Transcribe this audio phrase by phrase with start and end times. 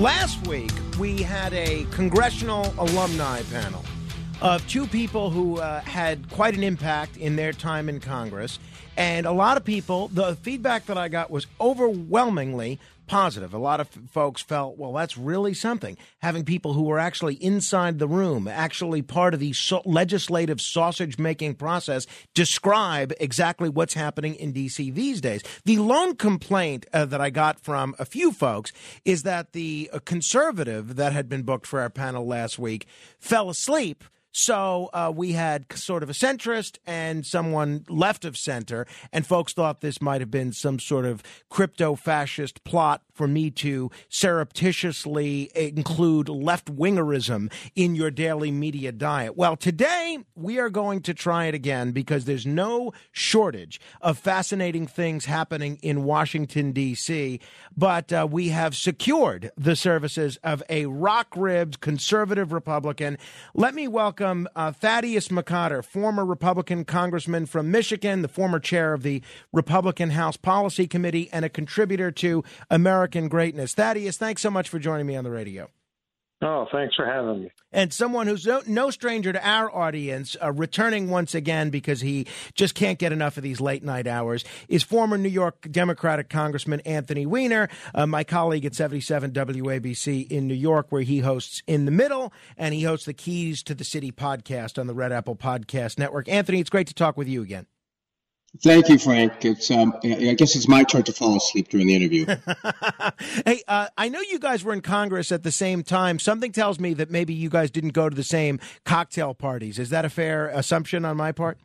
[0.00, 3.84] Last week, we had a congressional alumni panel
[4.40, 8.58] of two people who uh, had quite an impact in their time in Congress.
[8.96, 12.78] And a lot of people, the feedback that I got was overwhelmingly
[13.10, 13.52] positive.
[13.52, 15.98] A lot of folks felt, well, that's really something.
[16.22, 21.18] Having people who were actually inside the room, actually part of the so- legislative sausage
[21.18, 24.92] making process, describe exactly what's happening in D.C.
[24.92, 25.42] these days.
[25.64, 28.72] The lone complaint uh, that I got from a few folks
[29.04, 32.86] is that the uh, conservative that had been booked for our panel last week
[33.18, 38.86] fell asleep so uh, we had sort of a centrist and someone left of center,
[39.12, 43.50] and folks thought this might have been some sort of crypto fascist plot for me
[43.50, 49.36] to surreptitiously include left wingerism in your daily media diet.
[49.36, 54.86] Well, today we are going to try it again because there's no shortage of fascinating
[54.86, 57.40] things happening in Washington, D.C.,
[57.76, 63.18] but uh, we have secured the services of a rock ribbed conservative Republican.
[63.52, 69.02] Let me welcome uh, Thaddeus McCotter, former Republican congressman from Michigan, the former chair of
[69.02, 69.22] the
[69.52, 73.74] Republican House Policy Committee, and a contributor to American Greatness.
[73.74, 75.68] Thaddeus, thanks so much for joining me on the radio.
[76.42, 77.50] Oh, thanks for having me.
[77.70, 82.26] And someone who's no, no stranger to our audience, uh, returning once again because he
[82.54, 86.80] just can't get enough of these late night hours, is former New York Democratic Congressman
[86.80, 91.84] Anthony Weiner, uh, my colleague at 77 WABC in New York, where he hosts In
[91.84, 95.36] the Middle and he hosts the Keys to the City podcast on the Red Apple
[95.36, 96.26] Podcast Network.
[96.26, 97.66] Anthony, it's great to talk with you again.
[98.62, 99.44] Thank you, Frank.
[99.44, 102.26] It's um, I guess it's my turn to fall asleep during the interview.
[103.46, 106.18] hey, uh, I know you guys were in Congress at the same time.
[106.18, 109.78] Something tells me that maybe you guys didn't go to the same cocktail parties.
[109.78, 111.58] Is that a fair assumption on my part?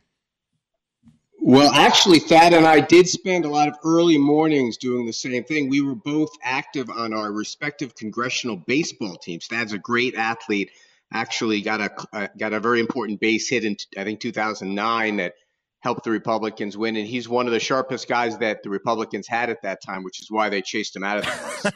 [1.40, 5.44] Well, actually, Thad and I did spend a lot of early mornings doing the same
[5.44, 5.68] thing.
[5.68, 9.46] We were both active on our respective congressional baseball teams.
[9.46, 10.70] Thad's a great athlete.
[11.12, 15.34] Actually, got a uh, got a very important base hit in I think 2009 that
[15.86, 16.96] helped the Republicans win.
[16.96, 20.20] And he's one of the sharpest guys that the Republicans had at that time, which
[20.20, 21.72] is why they chased him out of the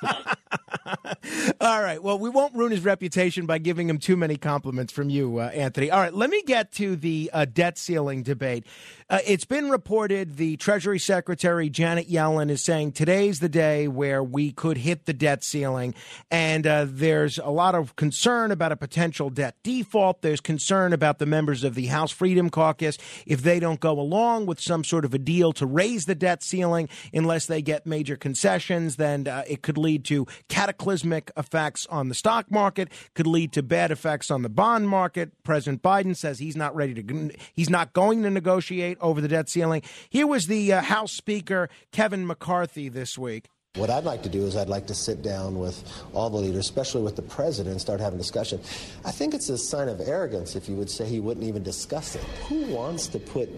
[0.00, 0.34] place.
[1.60, 2.02] All right.
[2.02, 5.50] Well, we won't ruin his reputation by giving him too many compliments from you, uh,
[5.54, 5.90] Anthony.
[5.90, 6.12] All right.
[6.12, 8.66] Let me get to the uh, debt ceiling debate.
[9.08, 14.22] Uh, it's been reported the Treasury Secretary Janet Yellen is saying today's the day where
[14.22, 15.94] we could hit the debt ceiling.
[16.30, 20.22] And uh, there's a lot of concern about a potential debt default.
[20.22, 24.46] There's concern about the members of the House Freedom Caucus if they don't go along
[24.46, 28.16] with some sort of a deal to raise the debt ceiling unless they get major
[28.16, 33.52] concessions, then uh, it could lead to cataclysmic effects on the stock market, could lead
[33.52, 35.30] to bad effects on the bond market.
[35.42, 39.48] President Biden says he's not ready to, he's not going to negotiate over the debt
[39.48, 39.82] ceiling.
[40.08, 43.48] Here was the uh, House Speaker, Kevin McCarthy, this week.
[43.76, 46.66] What I'd like to do is I'd like to sit down with all the leaders,
[46.66, 48.60] especially with the president, and start having discussion.
[49.04, 52.16] I think it's a sign of arrogance if you would say he wouldn't even discuss
[52.16, 52.22] it.
[52.48, 53.48] Who wants to put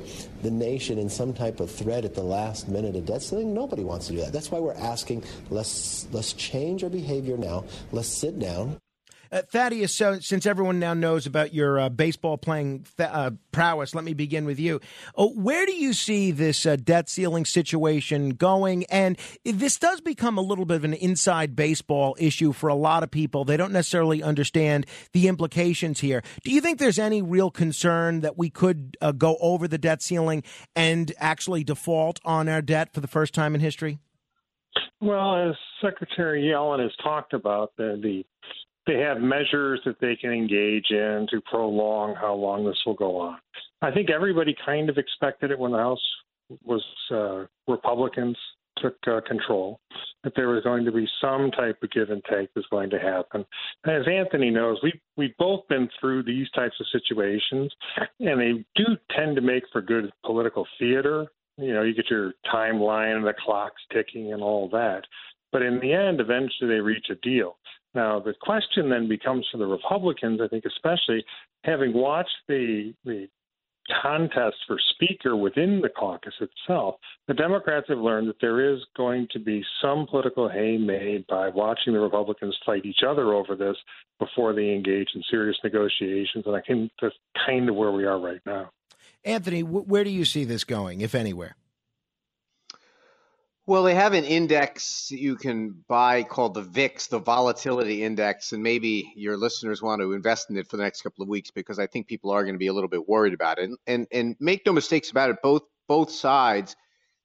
[0.42, 3.54] the nation in some type of threat at the last minute of debt ceiling?
[3.54, 4.34] Nobody wants to do that.
[4.34, 7.64] That's why we're asking let's let's change our behavior now.
[7.90, 8.78] Let's sit down.
[9.32, 13.94] Uh, Thaddeus, so since everyone now knows about your uh, baseball playing th- uh, prowess,
[13.94, 14.78] let me begin with you.
[15.16, 18.84] Oh, where do you see this uh, debt ceiling situation going?
[18.90, 23.02] And this does become a little bit of an inside baseball issue for a lot
[23.02, 23.46] of people.
[23.46, 24.84] They don't necessarily understand
[25.14, 26.22] the implications here.
[26.44, 30.42] Do you think there's any real concern that we could go over the debt ceiling
[30.76, 33.98] and actually default on our debt for the first time in history?
[35.00, 38.24] Well, as Secretary Yellen has talked about, the, the
[38.86, 43.18] they have measures that they can engage in to prolong how long this will go
[43.18, 43.38] on.
[43.80, 46.02] I think everybody kind of expected it when the House
[46.64, 48.36] was uh, Republicans
[48.78, 49.80] took uh, control,
[50.24, 52.98] that there was going to be some type of give and take was going to
[52.98, 53.44] happen.
[53.86, 57.72] As Anthony knows, we we've both been through these types of situations,
[58.20, 58.84] and they do
[59.14, 61.26] tend to make for good political theater.
[61.58, 65.02] You know, you get your timeline and the clock's ticking and all that.
[65.52, 67.56] But in the end, eventually they reach a deal.
[67.94, 71.24] Now, the question then becomes for the Republicans, I think, especially
[71.64, 73.28] having watched the the
[74.02, 76.96] contest for speaker within the caucus itself,
[77.26, 81.48] the Democrats have learned that there is going to be some political hay made by
[81.48, 83.76] watching the Republicans fight each other over this
[84.18, 86.44] before they engage in serious negotiations.
[86.46, 87.14] And I think that's
[87.46, 88.70] kind of where we are right now.
[89.24, 91.56] Anthony, where do you see this going, if anywhere?
[93.64, 98.60] Well, they have an index you can buy called the VIX, the volatility index, and
[98.60, 101.78] maybe your listeners want to invest in it for the next couple of weeks because
[101.78, 103.64] I think people are going to be a little bit worried about it.
[103.64, 106.74] And and, and make no mistakes about it, both both sides,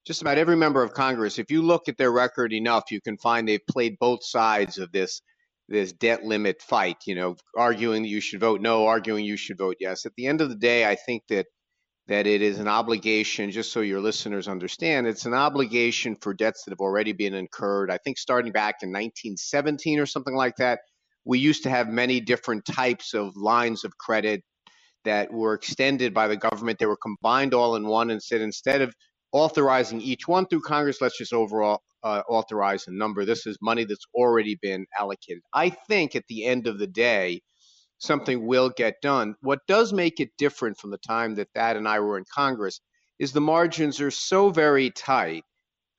[0.05, 3.17] just about every member of Congress, if you look at their record enough, you can
[3.17, 5.21] find they've played both sides of this
[5.69, 9.57] this debt limit fight, you know, arguing that you should vote no, arguing you should
[9.57, 10.05] vote yes.
[10.05, 11.47] At the end of the day, I think that
[12.07, 16.63] that it is an obligation, just so your listeners understand, it's an obligation for debts
[16.63, 17.91] that have already been incurred.
[17.91, 20.79] I think starting back in 1917 or something like that,
[21.25, 24.41] we used to have many different types of lines of credit
[25.03, 26.79] that were extended by the government.
[26.79, 28.93] They were combined all in one and said instead of
[29.33, 33.25] authorizing each one through Congress, let's just overall uh, authorize a number.
[33.25, 35.41] This is money that's already been allocated.
[35.53, 37.41] I think at the end of the day,
[37.99, 39.35] something will get done.
[39.41, 42.81] What does make it different from the time that Thad and I were in Congress
[43.19, 45.43] is the margins are so very tight,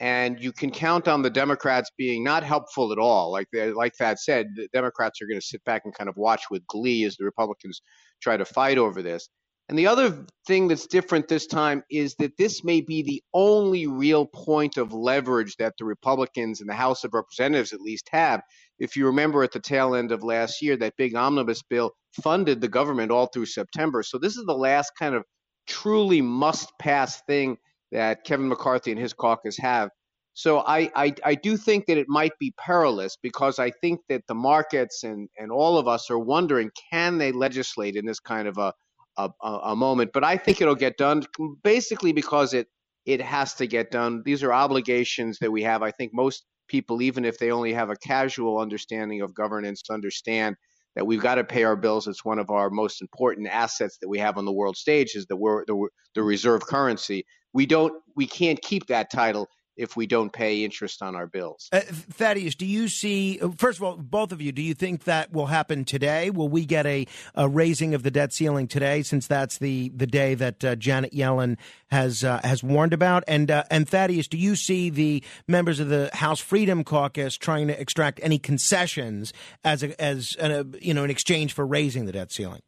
[0.00, 3.32] and you can count on the Democrats being not helpful at all.
[3.32, 6.44] Like like Thad said, the Democrats are going to sit back and kind of watch
[6.50, 7.82] with glee as the Republicans
[8.22, 9.28] try to fight over this.
[9.68, 13.86] And the other thing that's different this time is that this may be the only
[13.86, 18.40] real point of leverage that the Republicans in the House of Representatives at least have.
[18.78, 21.92] If you remember at the tail end of last year, that big omnibus bill
[22.22, 24.02] funded the government all through September.
[24.02, 25.24] So this is the last kind of
[25.66, 27.58] truly must pass thing
[27.92, 29.90] that Kevin McCarthy and his caucus have.
[30.32, 34.22] So I, I, I do think that it might be perilous because I think that
[34.28, 38.48] the markets and, and all of us are wondering can they legislate in this kind
[38.48, 38.72] of a
[39.18, 40.12] a, a, moment.
[40.12, 41.24] But I think it'll get done
[41.62, 42.68] basically because it
[43.04, 44.22] it has to get done.
[44.24, 45.82] These are obligations that we have.
[45.82, 50.56] I think most people, even if they only have a casual understanding of governance, understand
[50.94, 52.06] that we've got to pay our bills.
[52.06, 55.26] It's one of our most important assets that we have on the world stage is
[55.26, 55.36] the,
[55.66, 57.24] the, the reserve currency.
[57.52, 61.68] We don't, we can't keep that title if we don't pay interest on our bills.
[61.72, 65.32] Uh, Thaddeus, do you see, first of all, both of you, do you think that
[65.32, 66.30] will happen today?
[66.30, 70.06] Will we get a, a raising of the debt ceiling today, since that's the, the
[70.06, 71.56] day that uh, Janet Yellen
[71.90, 73.24] has uh, has warned about?
[73.28, 77.68] And, uh, and Thaddeus, do you see the members of the House Freedom Caucus trying
[77.68, 79.32] to extract any concessions
[79.64, 82.60] as, a, as a, you know, in exchange for raising the debt ceiling?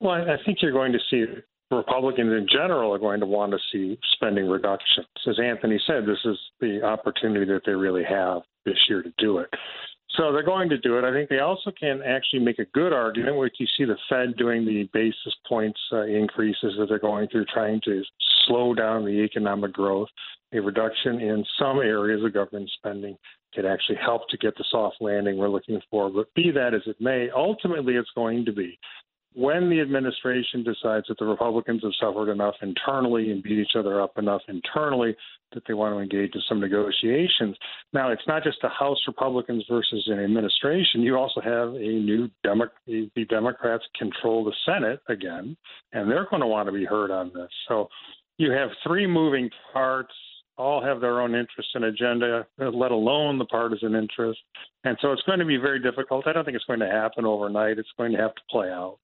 [0.00, 1.24] Well, I think you're going to see
[1.70, 5.06] Republicans in general are going to want to see spending reductions.
[5.28, 9.38] As Anthony said, this is the opportunity that they really have this year to do
[9.38, 9.50] it.
[10.16, 11.04] So they're going to do it.
[11.04, 14.36] I think they also can actually make a good argument, which you see the Fed
[14.36, 18.02] doing the basis points uh, increases that they're going through, trying to
[18.46, 20.08] slow down the economic growth.
[20.54, 23.18] A reduction in some areas of government spending
[23.54, 26.10] could actually help to get the soft landing we're looking for.
[26.10, 28.78] But be that as it may, ultimately it's going to be
[29.34, 34.00] when the administration decides that the Republicans have suffered enough internally and beat each other
[34.00, 35.14] up enough internally
[35.52, 37.56] that they want to engage in some negotiations.
[37.92, 41.02] Now, it's not just the House Republicans versus an administration.
[41.02, 45.56] You also have a new the Democrats control the Senate again,
[45.92, 47.50] and they're going to want to be heard on this.
[47.68, 47.88] So
[48.38, 50.12] you have three moving parts.
[50.56, 54.40] All have their own interests and agenda, let alone the partisan interest.
[54.82, 56.26] And so it's going to be very difficult.
[56.26, 57.78] I don't think it's going to happen overnight.
[57.78, 58.98] It's going to have to play out.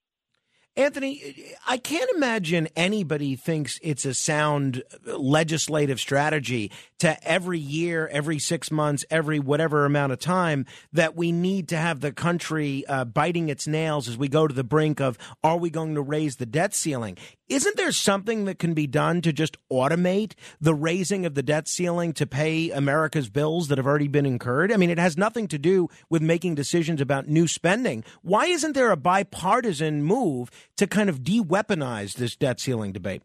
[0.77, 8.41] Anthony, I can't imagine anybody thinks it's a sound legislative strategy to every year, every
[8.41, 13.05] six months, every whatever amount of time that we need to have the country uh,
[13.05, 16.37] biting its nails as we go to the brink of are we going to raise
[16.37, 17.17] the debt ceiling?
[17.47, 20.33] Isn't there something that can be done to just automate
[20.63, 24.73] the raising of the debt ceiling to pay America's bills that have already been incurred?
[24.73, 28.03] I mean, it has nothing to do with making decisions about new spending.
[28.23, 33.23] Why isn't there a bipartisan move to kind of de weaponize this debt ceiling debate?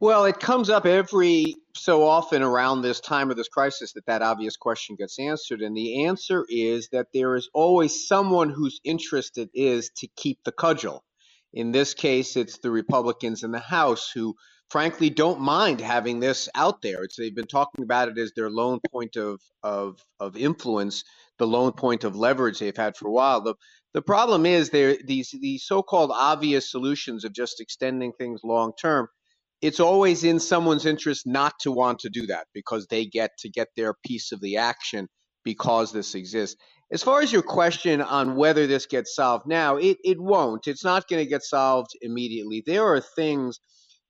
[0.00, 4.22] Well, it comes up every so often around this time of this crisis that that
[4.22, 5.60] obvious question gets answered.
[5.60, 10.38] And the answer is that there is always someone whose interest it is to keep
[10.44, 11.04] the cudgel.
[11.54, 14.36] In this case, it's the Republicans in the House who
[14.70, 17.04] frankly don't mind having this out there.
[17.04, 21.04] It's they've been talking about it as their lone point of of of influence,
[21.38, 23.42] the lone point of leverage they've had for a while.
[23.42, 23.54] The
[23.94, 29.08] the problem is there these these so-called obvious solutions of just extending things long term.
[29.62, 33.50] It's always in someone's interest not to want to do that because they get to
[33.50, 35.08] get their piece of the action
[35.44, 36.56] because this exists.
[36.94, 40.68] As far as your question on whether this gets solved now, it, it won't.
[40.68, 42.62] It's not going to get solved immediately.
[42.64, 43.58] There are things,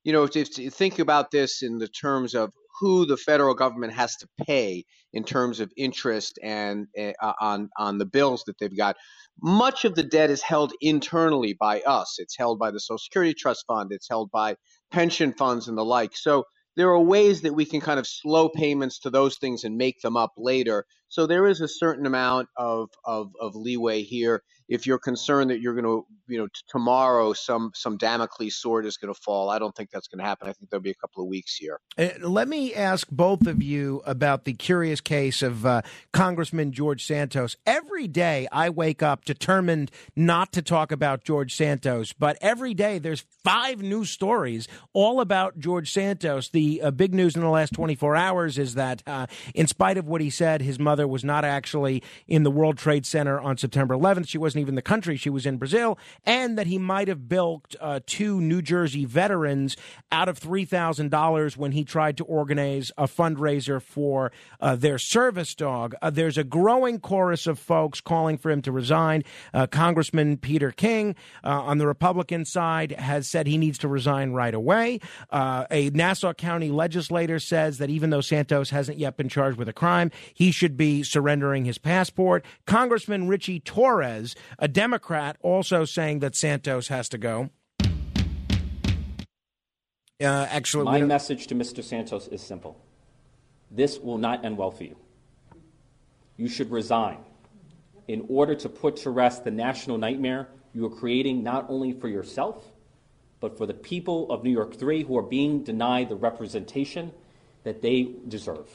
[0.05, 3.95] you know, if, you think about this in the terms of who the federal government
[3.95, 8.77] has to pay in terms of interest and uh, on on the bills that they've
[8.77, 8.97] got.
[9.43, 12.17] Much of the debt is held internally by us.
[12.19, 13.93] It's held by the Social Security Trust Fund.
[13.93, 14.57] It's held by
[14.93, 16.15] pension funds and the like.
[16.15, 16.45] So
[16.77, 20.01] there are ways that we can kind of slow payments to those things and make
[20.01, 20.85] them up later.
[21.09, 24.43] So there is a certain amount of, of, of leeway here.
[24.67, 28.87] If you're concerned that you're going to, you know, t- tomorrow some some Damocles sword
[28.87, 30.49] is going to fall, I don't think that's going to happen.
[30.49, 31.81] I think there'll be a couple of weeks here.
[31.99, 35.83] Uh, let me ask both of you about the curious case of uh,
[36.15, 37.57] Congressman George Santos.
[37.67, 42.99] Every day I wake up determined not to talk about George Santos, but every day
[42.99, 46.49] there's five new stories all about George Santos.
[46.49, 50.09] The uh, big news in the last 24 hours is that, uh, in spite of
[50.09, 53.95] what he said, his mother was not actually in the World Trade Center on September
[53.95, 54.29] 11th.
[54.29, 57.29] She wasn't even in the country, she was in Brazil, and that he might have
[57.29, 59.77] bilked uh, two New Jersey veterans
[60.11, 65.95] out of $3,000 when he tried to organize a fundraiser for uh, their service dog.
[66.01, 69.23] Uh, there's a growing chorus of folks calling for him to resign.
[69.53, 74.55] Uh, Congressman Peter King on the Republican side has said he needs to resign right
[74.55, 75.01] away.
[75.31, 79.69] Uh, a Nassau County legislator says that even though Santos hasn't yet been charged with
[79.69, 82.45] a crime, he should be surrendering his passport.
[82.67, 87.51] Congressman Richie Torres, a Democrat, also saying that Santos has to go.
[90.21, 91.83] Uh, actually, my message to Mr.
[91.83, 92.81] Santos is simple.
[93.71, 94.97] This will not end well for you.
[96.37, 97.19] You should resign
[98.07, 102.09] in order to put to rest the national nightmare you are creating not only for
[102.09, 102.65] yourself,
[103.41, 107.13] but for the people of New York 3 who are being denied the representation
[107.63, 108.69] that they deserve.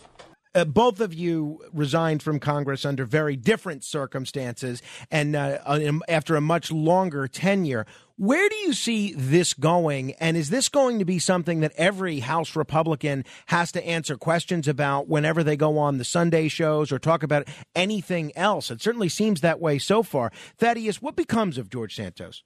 [0.56, 5.60] Uh, both of you resigned from Congress under very different circumstances and uh,
[6.08, 7.86] after a much longer tenure.
[8.18, 10.14] Where do you see this going?
[10.14, 14.68] And is this going to be something that every House Republican has to answer questions
[14.68, 18.72] about whenever they go on the Sunday shows or talk about anything else?
[18.72, 20.32] It certainly seems that way so far.
[20.58, 22.44] Thaddeus, what becomes of George Santos?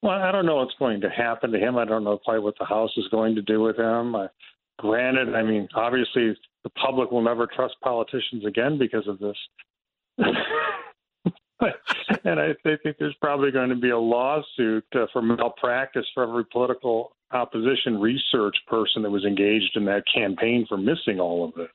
[0.00, 1.76] Well, I don't know what's going to happen to him.
[1.76, 4.14] I don't know quite what the House is going to do with him.
[4.14, 4.28] Uh,
[4.78, 9.36] granted, I mean, obviously the public will never trust politicians again because of this.
[12.24, 16.44] and I think there's probably going to be a lawsuit uh, for malpractice for every
[16.46, 21.70] political opposition research person that was engaged in that campaign for missing all of it.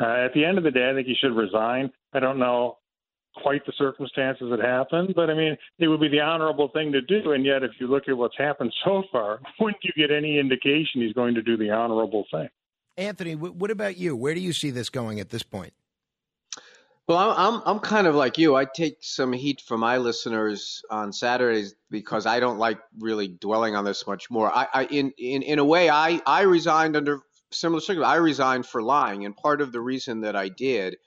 [0.00, 1.90] Uh, at the end of the day, I think he should resign.
[2.12, 2.78] I don't know
[3.42, 7.00] quite the circumstances that happened, but I mean, it would be the honorable thing to
[7.00, 7.32] do.
[7.32, 11.00] And yet, if you look at what's happened so far, wouldn't you get any indication
[11.00, 12.48] he's going to do the honorable thing?
[12.96, 14.16] Anthony, what about you?
[14.16, 15.72] Where do you see this going at this point?
[17.06, 18.54] Well, I'm I'm kind of like you.
[18.54, 23.74] I take some heat from my listeners on Saturdays because I don't like really dwelling
[23.76, 24.54] on this much more.
[24.54, 28.12] I, I in, in in a way, I I resigned under similar circumstances.
[28.12, 30.98] I resigned for lying, and part of the reason that I did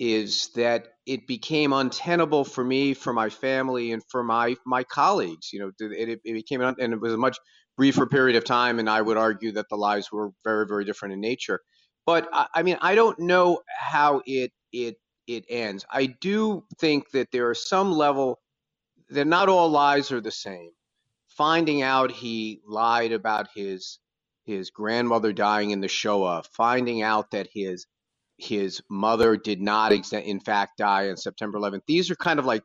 [0.00, 5.52] is that it became untenable for me, for my family, and for my my colleagues.
[5.52, 7.38] You know, it, it became and it was a much
[7.76, 11.14] briefer period of time, and I would argue that the lives were very very different
[11.14, 11.60] in nature.
[12.06, 15.84] But I, I mean, I don't know how it it it ends.
[15.90, 18.40] I do think that there are some level
[19.10, 20.70] that not all lies are the same.
[21.28, 23.98] Finding out he lied about his
[24.44, 27.86] his grandmother dying in the Shoah, finding out that his
[28.42, 31.82] his mother did not, in fact, die on September 11th.
[31.86, 32.62] These are kind of like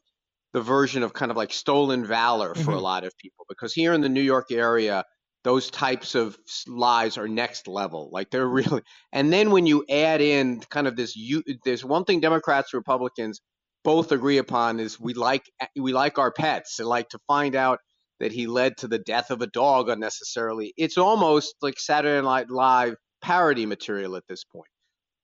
[0.53, 2.71] the version of kind of like stolen valor for mm-hmm.
[2.71, 5.03] a lot of people because here in the New York area,
[5.43, 8.09] those types of lies are next level.
[8.11, 12.05] Like they're really, and then when you add in kind of this, you, there's one
[12.05, 13.41] thing Democrats and Republicans
[13.83, 15.43] both agree upon is we like
[15.79, 17.79] we like our pets and like to find out
[18.19, 20.73] that he led to the death of a dog unnecessarily.
[20.77, 24.69] It's almost like Saturday Night Live parody material at this point.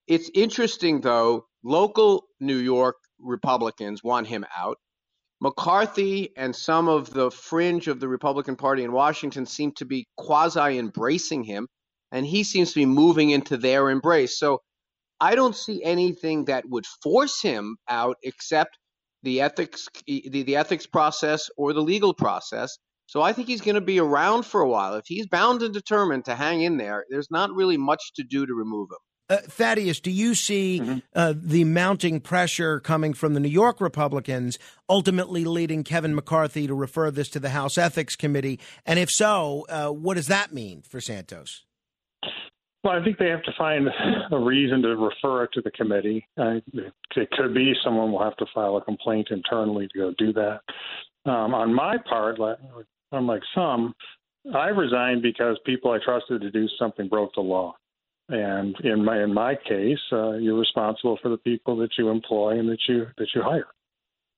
[0.08, 4.78] It's interesting, though, local New York Republicans want him out.
[5.42, 10.08] McCarthy and some of the fringe of the Republican Party in Washington seem to be
[10.18, 11.68] quasi embracing him,
[12.12, 14.38] and he seems to be moving into their embrace.
[14.38, 14.62] So
[15.20, 18.78] I don't see anything that would force him out except
[19.24, 22.78] the ethics the, the ethics process or the legal process.
[23.08, 24.96] So I think he's going to be around for a while.
[24.96, 28.46] If he's bound and determined to hang in there, there's not really much to do
[28.46, 29.11] to remove him.
[29.32, 30.98] Uh, Thaddeus, do you see mm-hmm.
[31.16, 34.60] uh, the mounting pressure coming from the New York Republicans
[34.90, 38.60] ultimately leading Kevin McCarthy to refer this to the House Ethics Committee?
[38.86, 41.64] And if so, uh, what does that mean for Santos?
[42.84, 43.88] Well, I think they have to find
[44.34, 46.28] a reason to refer it to the committee.
[46.36, 50.60] It could be someone will have to file a complaint internally to go do that.
[51.24, 52.38] Um, on my part,
[53.14, 53.94] unlike some,
[54.54, 57.76] I resigned because people I trusted to do something broke the law.
[58.30, 62.60] And in my in my case, uh, you're responsible for the people that you employ
[62.60, 63.68] and that you that you hire.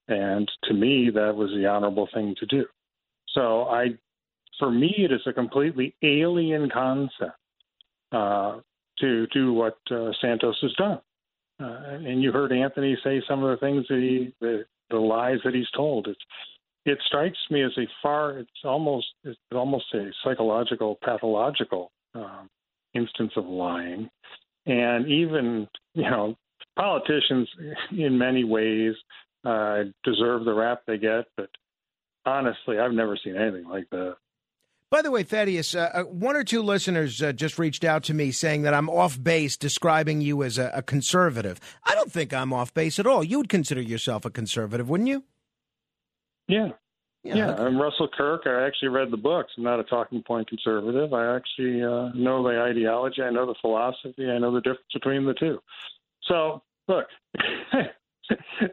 [0.08, 2.66] And to me, that was the honorable thing to do.
[3.34, 3.98] So I,
[4.60, 7.38] for me, it is a completely alien concept
[8.12, 8.60] uh,
[9.00, 11.00] to do what uh, Santos has done.
[11.62, 15.38] Uh, and you heard Anthony say some of the things that he, the, the lies
[15.46, 16.08] that he's told.
[16.08, 16.20] It's
[16.86, 22.50] it strikes me as a far it's almost it's almost a psychological pathological um,
[22.94, 24.10] instance of lying
[24.66, 26.36] and even you know
[26.76, 27.50] politicians
[27.92, 28.94] in many ways
[29.46, 31.50] uh, deserve the rap they get but
[32.26, 34.16] honestly i've never seen anything like that
[34.94, 38.14] by the way, Thaddeus, uh, uh, one or two listeners uh, just reached out to
[38.14, 41.60] me saying that I'm off base describing you as a, a, conservative.
[41.84, 43.24] I don't think I'm off base at all.
[43.24, 45.24] You would consider yourself a conservative, wouldn't you?
[46.48, 46.74] Yeah.
[47.24, 47.64] Yeah, yeah okay.
[47.64, 48.42] I'm Russell Kirk.
[48.46, 49.54] I actually read the books.
[49.58, 51.14] I'm not a talking point conservative.
[51.14, 53.22] I actually uh, know the ideology.
[53.22, 54.30] I know the philosophy.
[54.30, 55.60] I know the difference between the two.
[56.24, 57.06] So, look,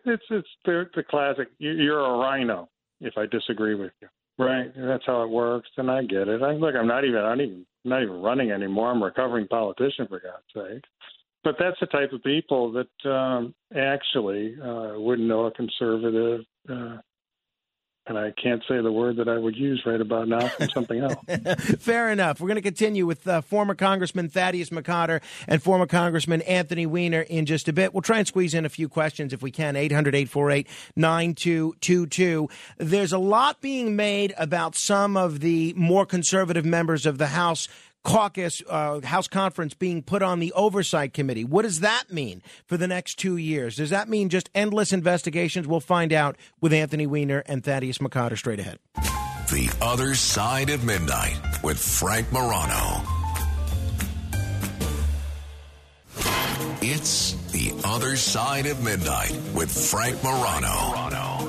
[0.04, 1.49] it's it's the, the classic.
[1.59, 2.69] You're a RINO
[3.00, 4.73] If I disagree with you, right?
[4.76, 6.42] That's how it works, and I get it.
[6.42, 6.75] I look.
[6.75, 7.21] I'm not even.
[7.21, 7.66] I'm not even.
[7.85, 8.90] I'm not even running anymore.
[8.90, 10.85] I'm a recovering politician, for God's sake.
[11.42, 16.40] But that's the type of people that um, actually uh, wouldn't know a conservative.
[16.69, 16.99] Uh,
[18.11, 21.00] and I can't say the word that I would use right about now from something
[21.00, 21.14] else.
[21.79, 22.40] Fair enough.
[22.40, 27.21] We're going to continue with uh, former Congressman Thaddeus McCotter and former Congressman Anthony Weiner
[27.21, 27.95] in just a bit.
[27.95, 29.76] We'll try and squeeze in a few questions if we can.
[29.76, 32.49] 800 848 9222.
[32.79, 37.68] There's a lot being made about some of the more conservative members of the House
[38.04, 41.44] caucus, uh, House conference being put on the oversight committee.
[41.44, 43.76] What does that mean for the next two years?
[43.76, 45.66] Does that mean just endless investigations?
[45.66, 48.78] We'll find out with Anthony Weiner and Thaddeus McCotter straight ahead.
[49.50, 53.02] The Other Side of Midnight with Frank Morano.
[56.82, 60.68] It's The Other Side of Midnight with Frank Morano.
[60.68, 61.39] Frank Morano.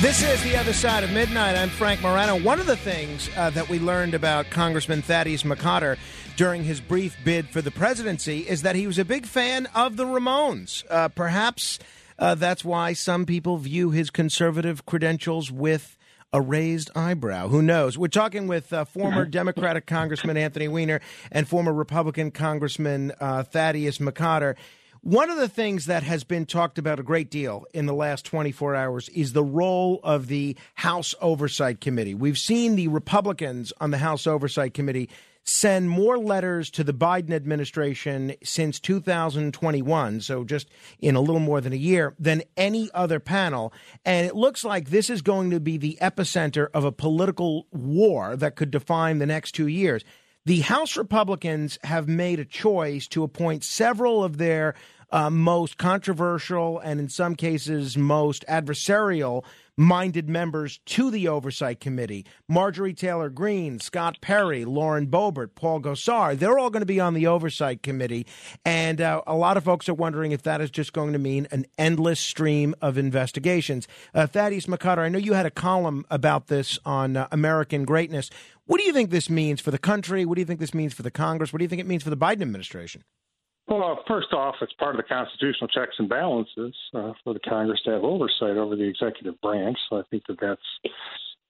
[0.00, 1.56] This is The Other Side of Midnight.
[1.56, 2.38] I'm Frank Morano.
[2.38, 5.98] One of the things uh, that we learned about Congressman Thaddeus McCotter
[6.36, 9.96] during his brief bid for the presidency is that he was a big fan of
[9.96, 10.84] the Ramones.
[10.88, 11.80] Uh, perhaps
[12.16, 15.96] uh, that's why some people view his conservative credentials with
[16.32, 17.48] a raised eyebrow.
[17.48, 17.98] Who knows?
[17.98, 21.00] We're talking with uh, former Democratic Congressman Anthony Weiner
[21.32, 24.54] and former Republican Congressman uh, Thaddeus McCotter.
[25.08, 28.26] One of the things that has been talked about a great deal in the last
[28.26, 32.12] 24 hours is the role of the House Oversight Committee.
[32.12, 35.08] We've seen the Republicans on the House Oversight Committee
[35.44, 40.68] send more letters to the Biden administration since 2021, so just
[40.98, 43.72] in a little more than a year, than any other panel.
[44.04, 48.36] And it looks like this is going to be the epicenter of a political war
[48.36, 50.04] that could define the next two years.
[50.48, 54.74] The House Republicans have made a choice to appoint several of their
[55.10, 59.44] uh, most controversial and, in some cases, most adversarial
[59.78, 62.26] minded members to the Oversight Committee.
[62.48, 67.14] Marjorie Taylor Greene, Scott Perry, Lauren Boebert, Paul Gosar, they're all going to be on
[67.14, 68.26] the Oversight Committee.
[68.64, 71.46] And uh, a lot of folks are wondering if that is just going to mean
[71.52, 73.86] an endless stream of investigations.
[74.12, 78.30] Uh, Thaddeus McCotter, I know you had a column about this on uh, American Greatness.
[78.66, 80.24] What do you think this means for the country?
[80.24, 81.52] What do you think this means for the Congress?
[81.52, 83.04] What do you think it means for the Biden administration?
[83.68, 87.80] Well, first off, it's part of the constitutional checks and balances uh, for the Congress
[87.84, 89.76] to have oversight over the executive branch.
[89.90, 90.94] So I think that that's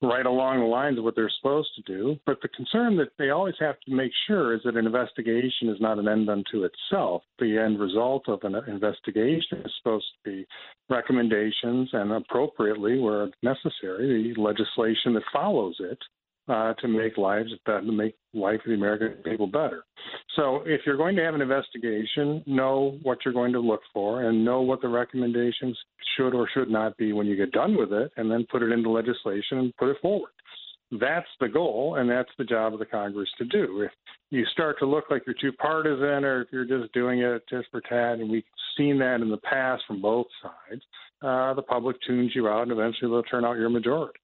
[0.03, 2.17] right along the lines of what they're supposed to do.
[2.27, 5.81] But the concern that they always have to make sure is that an investigation is
[5.81, 7.23] not an end unto itself.
[7.39, 10.47] The end result of an investigation is supposed to be
[10.89, 15.99] recommendations and appropriately, where necessary, the legislation that follows it
[16.49, 19.85] uh, to make lives better, to make life of the American people better.
[20.37, 24.23] So, if you're going to have an investigation, know what you're going to look for
[24.25, 25.79] and know what the recommendations
[26.17, 28.73] should or should not be when you get done with it, and then put it
[28.73, 30.31] into legislation and put it forward.
[30.91, 33.83] That's the goal, and that's the job of the Congress to do.
[33.83, 33.91] If
[34.31, 37.69] you start to look like you're too partisan, or if you're just doing it just
[37.71, 38.43] for tat, and we've
[38.77, 40.83] seen that in the past from both sides,
[41.21, 44.19] uh, the public tunes you out, and eventually they'll turn out your majority.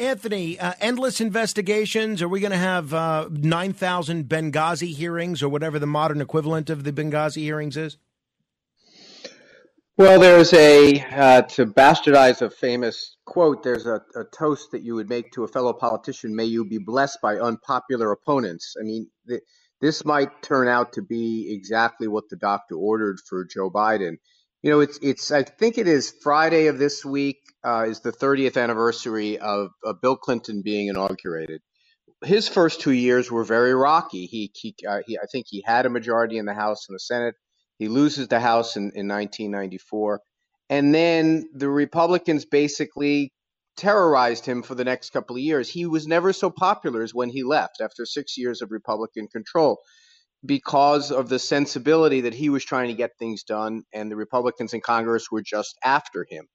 [0.00, 2.22] Anthony, uh, endless investigations.
[2.22, 6.84] Are we going to have uh, 9,000 Benghazi hearings or whatever the modern equivalent of
[6.84, 7.98] the Benghazi hearings is?
[9.98, 14.94] Well, there's a, uh, to bastardize a famous quote, there's a, a, toast that you
[14.94, 18.76] would make to a fellow politician may you be blessed by unpopular opponents.
[18.80, 19.42] I mean, th-
[19.82, 24.16] this might turn out to be exactly what the doctor ordered for Joe Biden.
[24.62, 25.30] You know, it's it's.
[25.30, 30.00] I think it is Friday of this week uh, is the 30th anniversary of, of,
[30.02, 31.62] Bill Clinton being inaugurated.
[32.22, 34.26] His first two years were very rocky.
[34.26, 37.00] He, he, uh, he, I think he had a majority in the House and the
[37.00, 37.34] Senate.
[37.78, 40.20] He loses the House in, in 1994,
[40.68, 43.32] and then the Republicans basically
[43.78, 45.70] terrorized him for the next couple of years.
[45.70, 49.80] He was never so popular as when he left after six years of Republican control
[50.46, 54.72] because of the sensibility that he was trying to get things done, and the Republicans
[54.74, 56.46] in Congress were just after him.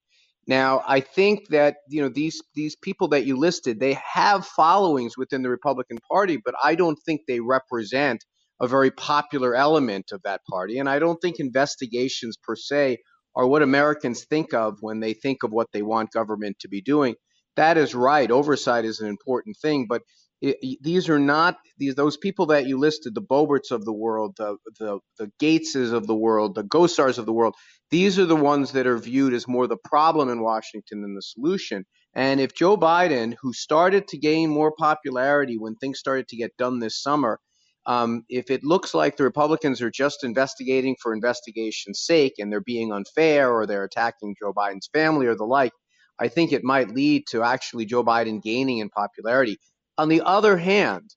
[0.48, 5.17] Now, I think that you know these these people that you listed, they have followings
[5.17, 8.24] within the Republican Party, but I don't think they represent
[8.62, 12.98] a very popular element of that party, and I don't think investigations per se
[13.36, 16.82] are what Americans think of when they think of what they want government to be
[16.82, 17.15] doing.
[17.56, 18.30] That is right.
[18.32, 20.02] Oversight is an important thing, but
[20.41, 24.58] these are not these those people that you listed, the Boeberts of the world, the
[24.80, 27.56] the the Gaetzes of the world, the Gosars of the world.
[27.91, 31.21] These are the ones that are viewed as more the problem in Washington than the
[31.21, 31.86] solution.
[32.13, 36.58] And if Joe Biden, who started to gain more popularity when things started to get
[36.58, 37.39] done this summer,
[37.86, 42.62] um, if it looks like the Republicans are just investigating for investigation's sake and they're
[42.62, 45.71] being unfair or they're attacking Joe Biden's family or the like,
[46.19, 49.60] I think it might lead to actually Joe Biden gaining in popularity.
[49.97, 51.15] On the other hand,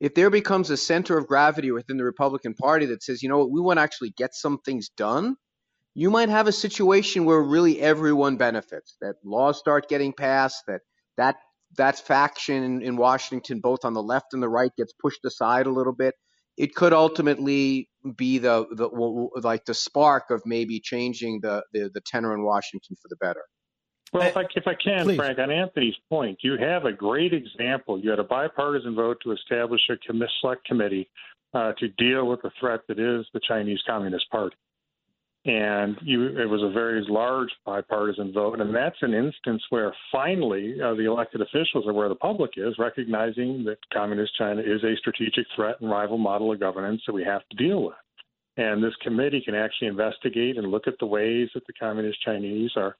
[0.00, 3.38] if there becomes a center of gravity within the Republican Party that says, you know
[3.38, 5.36] what, we want to actually get some things done,
[5.94, 8.96] you might have a situation where really everyone benefits.
[9.00, 10.80] That laws start getting passed, that
[11.16, 11.36] that
[11.76, 15.66] that faction in, in Washington, both on the left and the right, gets pushed aside
[15.66, 16.14] a little bit.
[16.56, 18.88] It could ultimately be the, the
[19.42, 23.42] like the spark of maybe changing the, the, the tenor in Washington for the better.
[24.14, 25.16] Well, if I, if I can, Please.
[25.16, 27.98] Frank, on Anthony's point, you have a great example.
[27.98, 29.96] You had a bipartisan vote to establish a
[30.40, 31.10] select committee
[31.52, 34.54] uh, to deal with the threat that is the Chinese Communist Party.
[35.46, 40.80] And you, it was a very large bipartisan vote, and that's an instance where finally
[40.80, 44.96] uh, the elected officials are where the public is, recognizing that communist China is a
[44.96, 47.94] strategic threat and rival model of governance that we have to deal with.
[48.56, 52.70] And this committee can actually investigate and look at the ways that the communist Chinese
[52.76, 52.96] are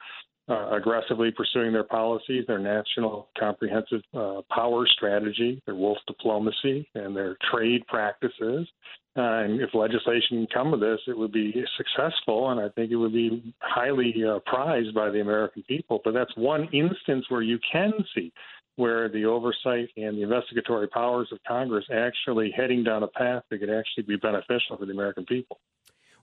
[0.48, 7.16] uh, aggressively pursuing their policies, their national comprehensive uh, power strategy, their wolf diplomacy, and
[7.16, 8.68] their trade practices.
[9.16, 12.96] Uh, and if legislation come of this, it would be successful, and I think it
[12.96, 16.00] would be highly uh, prized by the American people.
[16.04, 18.32] But that's one instance where you can see
[18.76, 23.58] where the oversight and the investigatory powers of Congress actually heading down a path that
[23.58, 25.60] could actually be beneficial for the American people.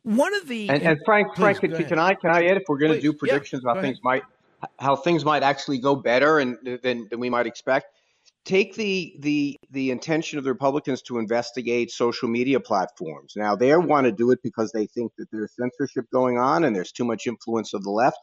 [0.04, 2.64] One of the and, and Frank, please, Frank, can, can, I can I add if
[2.68, 4.24] we're going to do predictions yeah, how things might
[4.80, 7.86] how things might actually go better and than, than we might expect?
[8.44, 13.34] Take the the the intention of the Republicans to investigate social media platforms.
[13.36, 16.76] Now they want to do it because they think that there's censorship going on and
[16.76, 18.18] there's too much influence of the left.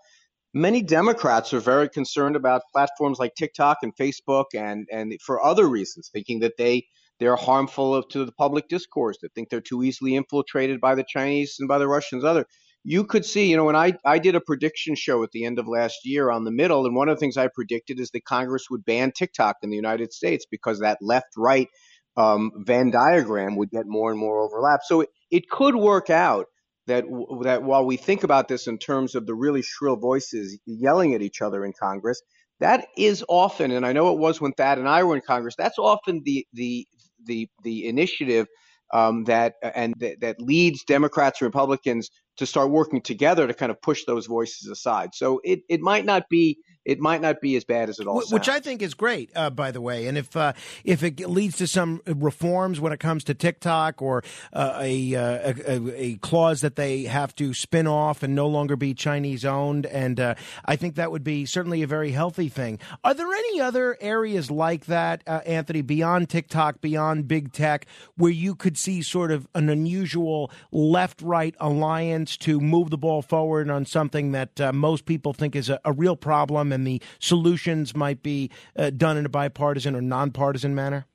[0.53, 5.69] Many Democrats are very concerned about platforms like TikTok and Facebook and and for other
[5.69, 6.89] reasons, thinking that they
[7.21, 11.57] they're harmful to the public discourse, They think they're too easily infiltrated by the Chinese
[11.59, 12.25] and by the Russians.
[12.25, 12.47] Other,
[12.85, 15.59] you could see, you know, when I, I did a prediction show at the end
[15.59, 18.25] of last year on the middle, and one of the things I predicted is that
[18.25, 21.69] Congress would ban TikTok in the United States because that left right
[22.17, 24.81] um, Venn diagram would get more and more overlap.
[24.85, 26.47] So it, it could work out
[26.87, 27.05] that
[27.43, 31.23] that while we think about this in terms of the really shrill voices yelling at
[31.23, 32.21] each other in Congress,
[32.61, 35.55] that is often, and I know it was when Thad and I were in Congress.
[35.57, 36.87] That's often the the
[37.25, 38.47] the the initiative
[38.93, 43.71] um, that and th- that leads Democrats and Republicans to start working together to kind
[43.71, 45.11] of push those voices aside.
[45.15, 48.17] So it it might not be it might not be as bad as it all
[48.17, 48.49] Which sounds.
[48.49, 50.07] I think is great, uh, by the way.
[50.07, 54.25] And if uh, if it leads to some reforms when it comes to TikTok or
[54.55, 58.75] uh, a, uh, a, a clause that they have to spin off and no longer
[58.75, 62.79] be Chinese owned, and uh, I think that would be certainly a very healthy thing.
[63.05, 67.85] Are there any other areas like that, uh, Anthony, beyond TikTok, beyond big tech,
[68.17, 73.21] where you could see sort of an unusual left right alliance to move the ball
[73.21, 76.73] forward on something that most people think is a, a real problem?
[76.79, 81.07] And the solutions might be uh, done in a bipartisan or nonpartisan manner?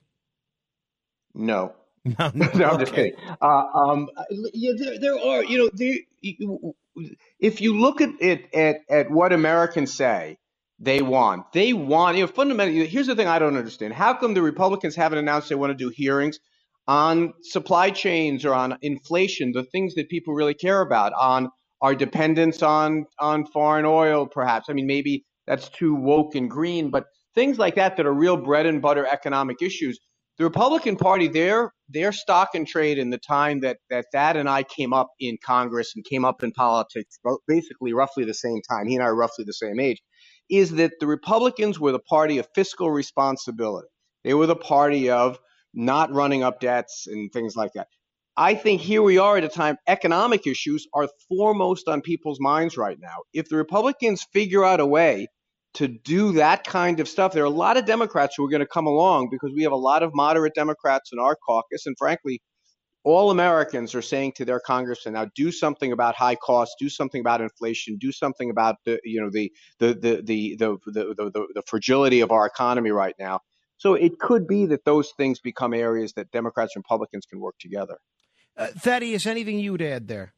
[1.34, 1.74] No.
[2.18, 3.14] No, no, no I'm just kidding.
[3.40, 4.10] Uh, um,
[4.52, 6.74] yeah, there, there are, you know,
[7.40, 10.36] if you look at it at, at what Americans say
[10.78, 13.94] they want, they want, you know, fundamentally, here's the thing I don't understand.
[13.94, 16.38] How come the Republicans haven't announced they want to do hearings
[16.86, 21.50] on supply chains or on inflation, the things that people really care about, on
[21.80, 24.66] our dependence on on foreign oil, perhaps?
[24.68, 27.04] I mean, maybe that's too woke and green, but
[27.34, 29.98] things like that that are real bread and butter economic issues.
[30.38, 34.48] The Republican Party, their their stock and trade in the time that that Thad and
[34.48, 38.88] I came up in Congress and came up in politics, basically roughly the same time.
[38.88, 40.02] He and I are roughly the same age.
[40.50, 43.88] Is that the Republicans were the party of fiscal responsibility.
[44.24, 45.38] They were the party of
[45.72, 47.88] not running up debts and things like that.
[48.36, 52.76] I think here we are at a time economic issues are foremost on people's minds
[52.76, 53.18] right now.
[53.32, 55.28] If the Republicans figure out a way
[55.74, 57.32] to do that kind of stuff.
[57.32, 59.72] There are a lot of Democrats who are going to come along because we have
[59.72, 61.86] a lot of moderate Democrats in our caucus.
[61.86, 62.40] And frankly,
[63.02, 67.20] all Americans are saying to their congressmen now do something about high costs, do something
[67.20, 71.46] about inflation, do something about the you know the the the the the the, the,
[71.54, 73.40] the fragility of our economy right now.
[73.76, 77.56] So it could be that those things become areas that Democrats and Republicans can work
[77.60, 77.98] together.
[78.56, 80.32] Uh, Thaddeus, anything you would add there?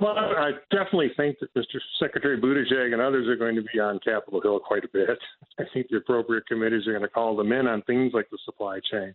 [0.00, 1.78] Well, I definitely think that Mr.
[1.98, 5.18] Secretary Buttigieg and others are going to be on Capitol Hill quite a bit.
[5.58, 8.38] I think the appropriate committees are going to call them in on things like the
[8.44, 9.14] supply chain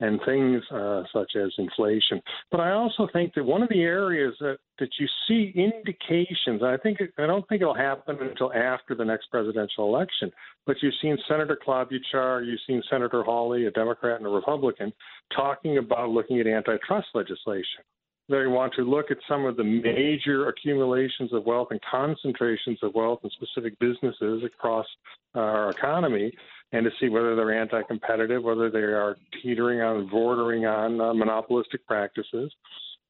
[0.00, 2.20] and things uh, such as inflation.
[2.50, 6.76] But I also think that one of the areas that, that you see indications, I
[6.82, 10.30] think I don't think it'll happen until after the next presidential election,
[10.66, 14.92] but you've seen Senator Klobuchar, you've seen Senator Hawley, a Democrat and a Republican,
[15.34, 17.84] talking about looking at antitrust legislation
[18.28, 22.94] they want to look at some of the major accumulations of wealth and concentrations of
[22.94, 24.86] wealth in specific businesses across
[25.34, 26.32] our economy
[26.72, 31.14] and to see whether they're anti competitive, whether they are teetering on, bordering on uh,
[31.14, 32.52] monopolistic practices.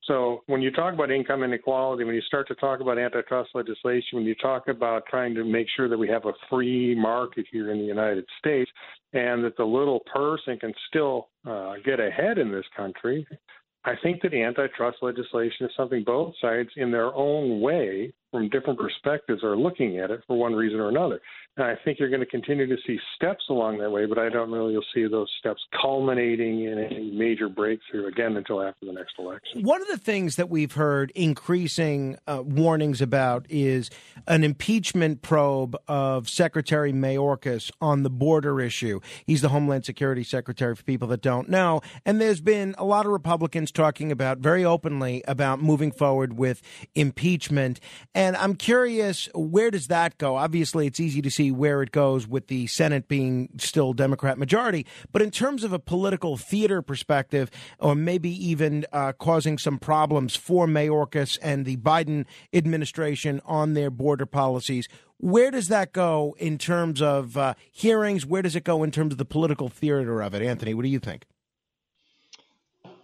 [0.05, 4.18] So when you talk about income inequality, when you start to talk about antitrust legislation,
[4.18, 7.70] when you talk about trying to make sure that we have a free market here
[7.70, 8.70] in the United States
[9.12, 13.25] and that the little person can still uh, get ahead in this country,
[13.85, 18.81] I think that antitrust legislation is something both sides, in their own way, from different
[18.81, 21.21] perspectives, are looking at it for one reason or another.
[21.57, 24.31] And I think you're going to continue to see steps along that way, but I
[24.31, 28.92] don't know you'll see those steps culminating in a major breakthrough again until after the
[28.92, 29.62] next election.
[29.62, 33.90] One of the things that we've heard increasing uh, warnings about is
[34.27, 39.01] an impeachment probe of Secretary Mayorkas on the border issue.
[39.27, 41.83] He's the Homeland Security Secretary for people that don't know.
[42.07, 46.62] And there's been a lot of Republicans talking about very openly about moving forward with
[46.95, 47.79] impeachment.
[48.22, 50.37] I'm curious, where does that go?
[50.37, 54.38] Obviously, it's easy to see see where it goes with the Senate being still Democrat
[54.38, 54.87] majority.
[55.11, 60.37] But in terms of a political theater perspective, or maybe even uh, causing some problems
[60.37, 66.58] for Mayorkas and the Biden administration on their border policies, where does that go in
[66.58, 68.24] terms of uh, hearings?
[68.24, 70.42] Where does it go in terms of the political theater of it?
[70.42, 71.24] Anthony, what do you think?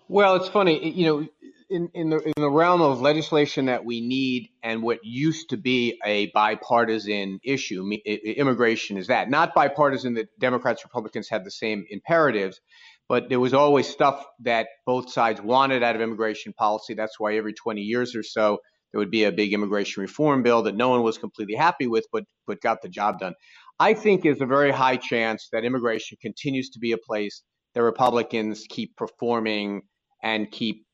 [0.09, 0.91] Well, it's funny.
[0.91, 1.29] You know,
[1.71, 5.57] in, in the in the realm of legislation that we need and what used to
[5.57, 11.85] be a bipartisan issue, immigration is that not bipartisan that Democrats Republicans had the same
[11.91, 12.61] imperatives,
[13.09, 16.95] but there was always stuff that both sides wanted out of immigration policy.
[16.95, 18.59] That's why every 20 years or so
[18.93, 22.07] there would be a big immigration reform bill that no one was completely happy with,
[22.13, 23.35] but but got the job done.
[23.79, 27.43] I think there's a very high chance that immigration continues to be a place
[27.75, 29.83] that Republicans keep performing
[30.23, 30.85] and keep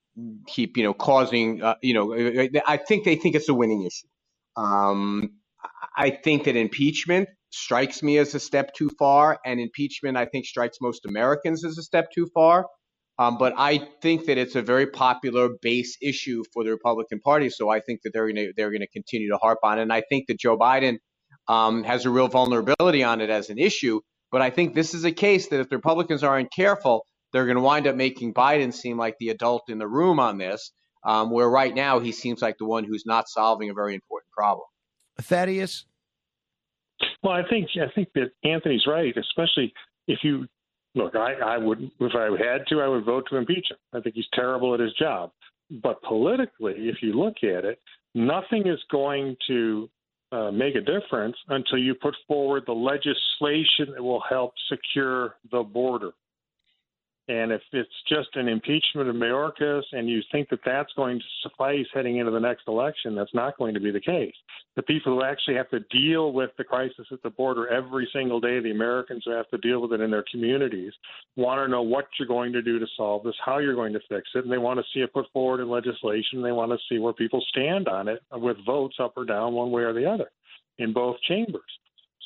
[0.46, 2.14] keep you know causing uh, you know
[2.66, 4.06] I think they think it's a winning issue.
[4.56, 5.30] Um,
[5.96, 10.46] I think that impeachment strikes me as a step too far, and impeachment I think
[10.46, 12.66] strikes most Americans as a step too far.
[13.18, 17.48] Um, but I think that it's a very popular base issue for the Republican Party,
[17.48, 19.82] so I think that they're going to they're going to continue to harp on it.
[19.82, 20.98] And I think that Joe Biden
[21.48, 24.00] um, has a real vulnerability on it as an issue.
[24.32, 27.56] But I think this is a case that if the Republicans aren't careful, they're going
[27.56, 30.70] to wind up making Biden seem like the adult in the room on this,
[31.04, 34.30] um, where right now he seems like the one who's not solving a very important
[34.30, 34.64] problem.
[35.20, 35.84] Thaddeus?
[37.24, 39.72] Well, I think I think that Anthony's right, especially
[40.06, 40.46] if you
[40.94, 41.16] look.
[41.16, 43.78] I, I would, if I had to, I would vote to impeach him.
[43.92, 45.32] I think he's terrible at his job.
[45.82, 47.80] But politically, if you look at it,
[48.14, 49.90] nothing is going to
[50.30, 55.64] uh, make a difference until you put forward the legislation that will help secure the
[55.64, 56.12] border.
[57.26, 61.24] And if it's just an impeachment of Mayorkas and you think that that's going to
[61.42, 64.34] suffice heading into the next election, that's not going to be the case.
[64.76, 68.40] The people who actually have to deal with the crisis at the border every single
[68.40, 70.92] day, the Americans who have to deal with it in their communities,
[71.36, 74.00] want to know what you're going to do to solve this, how you're going to
[74.06, 76.42] fix it, and they want to see it put forward in legislation.
[76.42, 79.70] They want to see where people stand on it with votes up or down one
[79.70, 80.30] way or the other
[80.78, 81.62] in both chambers.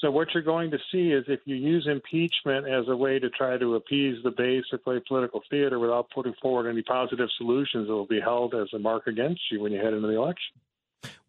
[0.01, 3.29] So what you're going to see is if you use impeachment as a way to
[3.31, 7.89] try to appease the base or play political theater without putting forward any positive solutions,
[7.89, 10.55] it will be held as a mark against you when you head into the election.